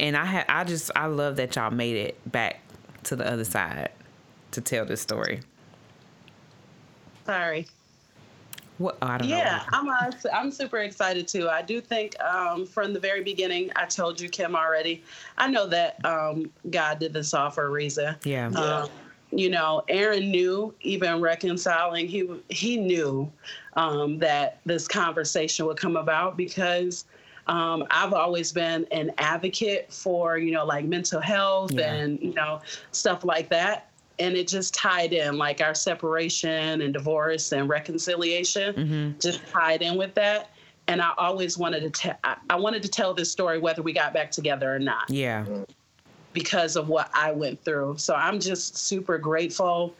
And 0.00 0.16
I 0.16 0.24
had 0.24 0.46
I 0.48 0.64
just 0.64 0.90
I 0.94 1.06
love 1.06 1.36
that 1.36 1.56
y'all 1.56 1.70
made 1.70 1.96
it 1.96 2.30
back 2.30 2.60
to 3.04 3.16
the 3.16 3.30
other 3.30 3.44
side 3.44 3.90
to 4.52 4.60
tell 4.60 4.84
this 4.84 5.00
story. 5.00 5.40
Sorry. 7.26 7.66
What 8.78 8.96
oh, 9.02 9.06
I 9.06 9.18
don't 9.18 9.28
Yeah, 9.28 9.62
know. 9.72 9.78
I'm 9.78 9.88
uh, 9.88 10.10
I'm 10.32 10.50
super 10.52 10.78
excited 10.78 11.26
too. 11.26 11.48
I 11.48 11.62
do 11.62 11.80
think 11.80 12.18
um, 12.22 12.64
from 12.64 12.92
the 12.92 13.00
very 13.00 13.22
beginning, 13.22 13.70
I 13.74 13.86
told 13.86 14.20
you 14.20 14.28
Kim 14.28 14.54
already. 14.54 15.02
I 15.36 15.48
know 15.48 15.66
that 15.66 16.04
um, 16.04 16.50
God 16.70 17.00
did 17.00 17.12
this 17.12 17.34
all 17.34 17.50
for 17.50 17.66
a 17.66 17.70
reason. 17.70 18.14
Yeah. 18.24 18.48
Um, 18.48 18.88
you 19.30 19.50
know, 19.50 19.82
Aaron 19.88 20.30
knew 20.30 20.74
even 20.80 21.20
reconciling. 21.20 22.06
He 22.06 22.30
he 22.48 22.76
knew 22.76 23.30
um, 23.74 24.18
that 24.20 24.60
this 24.64 24.86
conversation 24.86 25.66
would 25.66 25.76
come 25.76 25.96
about 25.96 26.36
because 26.36 27.04
um, 27.48 27.84
I've 27.90 28.12
always 28.12 28.52
been 28.52 28.86
an 28.90 29.10
advocate 29.18 29.92
for 29.92 30.38
you 30.38 30.52
know 30.52 30.64
like 30.64 30.84
mental 30.84 31.20
health 31.20 31.72
Yeah. 31.72 31.92
and 31.94 32.20
you 32.20 32.34
know 32.34 32.60
stuff 32.92 33.24
like 33.24 33.48
that. 33.50 33.90
And 34.20 34.36
it 34.36 34.48
just 34.48 34.74
tied 34.74 35.12
in, 35.12 35.38
like 35.38 35.60
our 35.60 35.74
separation 35.74 36.80
and 36.82 36.92
divorce 36.92 37.52
and 37.52 37.68
reconciliation, 37.68 38.74
Mm-hmm. 38.74 39.18
just 39.20 39.46
tied 39.46 39.80
in 39.80 39.96
with 39.96 40.12
that. 40.14 40.50
And 40.88 41.00
I 41.00 41.12
always 41.18 41.56
wanted 41.56 41.80
to 41.82 41.90
tell, 41.90 42.18
I, 42.24 42.36
I 42.50 42.56
wanted 42.56 42.82
to 42.82 42.88
tell 42.88 43.14
this 43.14 43.30
story 43.30 43.58
whether 43.60 43.80
we 43.80 43.92
got 43.92 44.12
back 44.12 44.32
together 44.32 44.74
or 44.74 44.80
not 44.80 45.08
Yeah. 45.08 45.44
because 46.32 46.74
of 46.74 46.88
what 46.88 47.10
I 47.14 47.30
went 47.30 47.62
through. 47.64 47.98
So 47.98 48.14
I'm 48.14 48.40
just 48.40 48.76
super 48.76 49.18
grateful. 49.18 49.94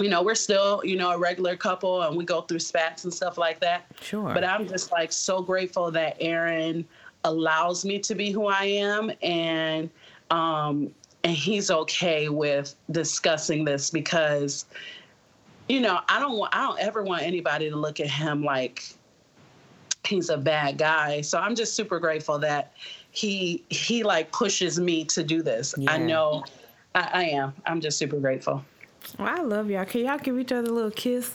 You 0.00 0.08
know, 0.08 0.22
we're 0.22 0.34
still, 0.34 0.80
you 0.84 0.96
know, 0.96 1.12
a 1.12 1.18
regular 1.18 1.56
couple 1.56 2.02
and 2.02 2.16
we 2.16 2.24
go 2.24 2.40
through 2.42 2.58
spats 2.58 3.04
and 3.04 3.14
stuff 3.14 3.38
like 3.38 3.60
that. 3.60 3.86
Sure. 4.00 4.32
But 4.34 4.44
I'm 4.44 4.66
just 4.66 4.90
like 4.90 5.12
so 5.12 5.40
grateful 5.40 5.90
that 5.92 6.16
Aaron 6.20 6.84
allows 7.24 7.84
me 7.84 7.98
to 8.00 8.14
be 8.14 8.30
who 8.30 8.46
I 8.46 8.64
am 8.64 9.10
and 9.22 9.88
um 10.30 10.92
and 11.22 11.34
he's 11.34 11.70
okay 11.70 12.28
with 12.28 12.74
discussing 12.90 13.64
this 13.64 13.90
because 13.90 14.66
you 15.68 15.80
know, 15.80 16.00
I 16.08 16.20
don't 16.20 16.36
want 16.36 16.54
I 16.54 16.62
don't 16.62 16.80
ever 16.80 17.02
want 17.02 17.22
anybody 17.22 17.70
to 17.70 17.76
look 17.76 18.00
at 18.00 18.08
him 18.08 18.44
like 18.44 18.84
he's 20.06 20.28
a 20.28 20.36
bad 20.36 20.76
guy. 20.76 21.20
So 21.22 21.38
I'm 21.38 21.54
just 21.54 21.74
super 21.74 21.98
grateful 21.98 22.38
that 22.40 22.72
he 23.10 23.64
he 23.70 24.02
like 24.02 24.32
pushes 24.32 24.78
me 24.78 25.04
to 25.06 25.22
do 25.22 25.42
this. 25.42 25.74
Yeah. 25.78 25.92
I 25.92 25.98
know 25.98 26.44
I, 26.94 27.10
I 27.12 27.24
am. 27.24 27.54
I'm 27.64 27.80
just 27.80 27.98
super 27.98 28.18
grateful. 28.18 28.64
Well, 29.18 29.28
I 29.28 29.42
love 29.42 29.70
y'all. 29.70 29.84
Can 29.84 30.02
y'all 30.04 30.18
give 30.18 30.38
each 30.38 30.52
other 30.52 30.68
a 30.68 30.72
little 30.72 30.90
kiss 30.90 31.34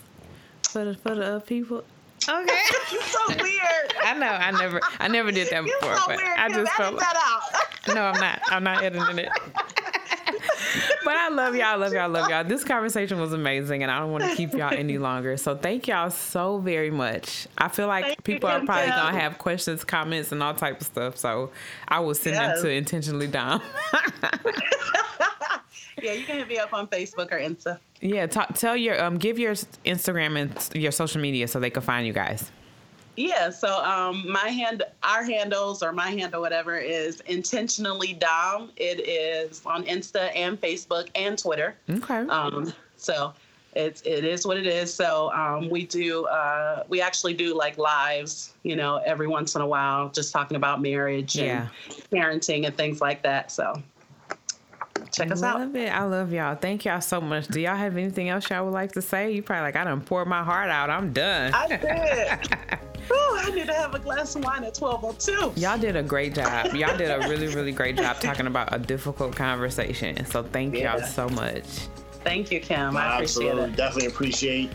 for 0.64 0.86
the 0.86 0.96
for 0.96 1.16
the 1.16 1.36
uh, 1.36 1.40
people? 1.40 1.84
Okay. 2.28 2.60
You're 2.91 3.02
so 3.02 3.20
weird. 3.41 3.94
I 4.04 4.14
know. 4.18 4.28
I 4.28 4.52
never 4.52 4.82
I 5.00 5.08
never 5.08 5.32
did 5.32 5.50
that 5.50 5.66
You're 5.66 5.80
before, 5.80 5.96
so 5.96 6.02
but 6.08 6.18
weird. 6.18 6.38
I 6.38 6.50
just 6.50 6.72
felt 6.74 6.90
Edit 6.96 7.00
that 7.00 7.41
out. 7.88 7.96
no, 7.96 8.02
I'm 8.04 8.20
not. 8.20 8.41
I'm 8.52 8.64
not 8.64 8.84
editing 8.84 9.20
it. 9.20 9.30
but 11.06 11.16
I 11.16 11.30
love 11.30 11.56
y'all, 11.56 11.66
I 11.66 11.76
love 11.76 11.94
y'all, 11.94 12.02
I 12.04 12.06
love 12.06 12.30
y'all. 12.30 12.44
This 12.44 12.64
conversation 12.64 13.20
was 13.20 13.34
amazing, 13.34 13.82
and 13.84 13.91
I 13.91 14.00
don't 14.00 14.12
want 14.12 14.24
to 14.26 14.36
keep 14.36 14.54
y'all 14.54 14.74
any 14.74 14.98
longer. 14.98 15.38
So 15.38 15.56
thank 15.56 15.88
y'all 15.88 16.12
so 16.12 16.60
very 16.60 16.91
much. 16.91 17.48
I 17.58 17.68
feel 17.70 17.88
like 17.88 18.06
Thank 18.06 18.24
people 18.24 18.50
are 18.50 18.64
probably 18.66 18.88
Kim. 18.91 18.96
gonna 18.96 19.20
have 19.20 19.38
questions, 19.38 19.84
comments, 19.84 20.32
and 20.32 20.44
all 20.44 20.54
type 20.54 20.82
of 20.82 20.86
stuff. 20.88 21.18
So 21.18 21.52
I 21.88 22.00
will 22.00 22.14
send 22.16 22.36
Yes. 22.36 22.58
them 22.62 22.66
to 22.66 22.72
intentionally 22.72 23.28
Dom. 23.28 23.62
Yeah, 26.01 26.13
you 26.13 26.26
can 26.26 26.38
hit 26.38 26.47
me 26.47 26.57
up 26.57 26.73
on 26.73 26.88
Facebook 26.88 27.31
or 27.31 27.39
Insta. 27.39 27.80
yeah, 28.01 28.26
talk, 28.27 28.53
tell 28.55 28.76
your 28.76 29.01
um, 29.03 29.17
give 29.17 29.38
your 29.39 29.53
Instagram 29.53 30.38
and 30.39 30.81
your 30.81 30.91
social 30.91 31.21
media 31.21 31.47
so 31.47 31.59
they 31.59 31.69
can 31.69 31.81
find 31.81 32.05
you 32.07 32.13
guys. 32.13 32.51
Yeah, 33.15 33.49
so 33.49 33.84
um, 33.84 34.31
my 34.31 34.47
hand, 34.47 34.84
our 35.03 35.23
handles 35.23 35.84
or 35.84 35.91
my 35.91 36.09
handle, 36.09 36.39
whatever, 36.41 36.77
is 36.77 37.19
intentionally 37.21 38.13
Dom. 38.13 38.71
It 38.77 39.05
is 39.05 39.61
on 39.65 39.84
Insta 39.84 40.31
and 40.35 40.59
Facebook 40.61 41.09
and 41.15 41.38
Twitter. 41.38 41.76
Okay. 41.89 42.19
Um, 42.30 42.71
so 42.95 43.34
it's 43.76 44.01
it 44.03 44.23
is 44.23 44.47
what 44.47 44.55
it 44.55 44.65
is. 44.67 44.93
So 44.93 45.31
um, 45.34 45.69
we 45.69 45.85
do 45.85 46.27
uh, 46.27 46.84
we 46.88 47.01
actually 47.01 47.34
do 47.34 47.53
like 47.57 47.77
lives, 47.77 48.53
you 48.63 48.77
know, 48.77 49.01
every 49.05 49.27
once 49.27 49.53
in 49.53 49.61
a 49.61 49.67
while, 49.67 50.07
just 50.09 50.31
talking 50.31 50.55
about 50.55 50.81
marriage 50.81 51.35
Yeah. 51.35 51.67
and 51.89 51.95
parenting 52.11 52.65
and 52.67 52.77
things 52.77 53.01
like 53.01 53.21
that. 53.23 53.51
So 53.51 53.81
check 55.11 55.31
us 55.31 55.43
out. 55.43 55.59
love 55.59 55.76
it. 55.76 55.89
I 55.89 56.03
love 56.03 56.31
y'all. 56.31 56.55
Thank 56.55 56.85
y'all 56.85 57.01
so 57.01 57.19
much. 57.21 57.47
Do 57.47 57.59
y'all 57.59 57.76
have 57.76 57.97
anything 57.97 58.30
else 58.30 58.49
y'all 58.49 58.65
would 58.65 58.73
like 58.73 58.91
to 58.93 59.01
say? 59.01 59.31
You 59.31 59.41
probably 59.41 59.63
like, 59.63 59.76
I 59.76 59.84
done 59.84 60.01
poured 60.01 60.27
my 60.27 60.43
heart 60.43 60.69
out. 60.69 60.89
I'm 60.89 61.13
done. 61.13 61.53
I 61.53 61.67
did. 61.67 62.80
Ooh, 63.11 63.38
I 63.38 63.51
need 63.53 63.65
to 63.65 63.73
have 63.73 63.95
a 63.95 63.99
glass 63.99 64.35
of 64.35 64.43
wine 64.43 64.63
at 64.63 64.77
1202. 64.77 65.59
Y'all 65.59 65.77
did 65.80 65.95
a 65.95 66.03
great 66.03 66.35
job. 66.35 66.73
Y'all 66.76 66.95
did 66.95 67.09
a 67.09 67.27
really, 67.27 67.47
really 67.47 67.71
great 67.71 67.97
job 67.97 68.19
talking 68.19 68.45
about 68.47 68.73
a 68.73 68.77
difficult 68.77 69.35
conversation. 69.35 70.23
So 70.26 70.43
thank 70.43 70.76
y'all 70.76 71.01
so 71.01 71.27
much. 71.30 71.65
Thank 72.23 72.51
you, 72.51 72.59
Kim. 72.59 72.95
I 72.97 73.15
appreciate 73.15 73.47
Absolutely, 73.47 73.63
it. 73.63 73.76
definitely 73.76 74.07
appreciate 74.07 74.69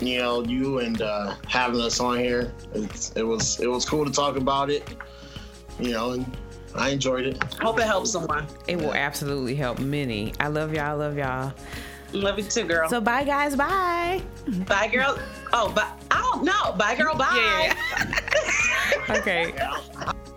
you 0.00 0.18
know 0.18 0.44
you 0.44 0.78
and 0.78 1.02
uh, 1.02 1.34
having 1.46 1.80
us 1.80 2.00
on 2.00 2.18
here. 2.18 2.52
It's, 2.74 3.12
it 3.12 3.22
was 3.22 3.60
it 3.60 3.66
was 3.66 3.84
cool 3.84 4.04
to 4.04 4.10
talk 4.12 4.36
about 4.36 4.70
it. 4.70 4.88
You 5.78 5.92
know, 5.92 6.12
and 6.12 6.36
I 6.74 6.90
enjoyed 6.90 7.26
it. 7.26 7.42
Hope 7.54 7.78
it 7.78 7.84
helps 7.84 8.10
someone. 8.10 8.46
It 8.66 8.76
will 8.76 8.94
absolutely 8.94 9.54
help 9.54 9.78
many. 9.78 10.32
I 10.40 10.48
love 10.48 10.72
y'all. 10.72 10.84
I 10.84 10.92
love 10.92 11.16
y'all. 11.16 11.52
Love 12.12 12.38
you 12.38 12.44
too, 12.44 12.64
girl. 12.64 12.88
So 12.88 13.00
bye 13.00 13.24
guys. 13.24 13.56
Bye. 13.56 14.22
bye, 14.66 14.88
girl. 14.88 15.18
Oh, 15.52 15.72
but 15.74 15.88
I 16.10 16.20
don't 16.20 16.44
know. 16.44 16.72
Bye, 16.72 16.94
girl. 16.94 17.14
Bye. 17.16 17.74
Yeah. 19.08 19.10
okay. 19.16 19.52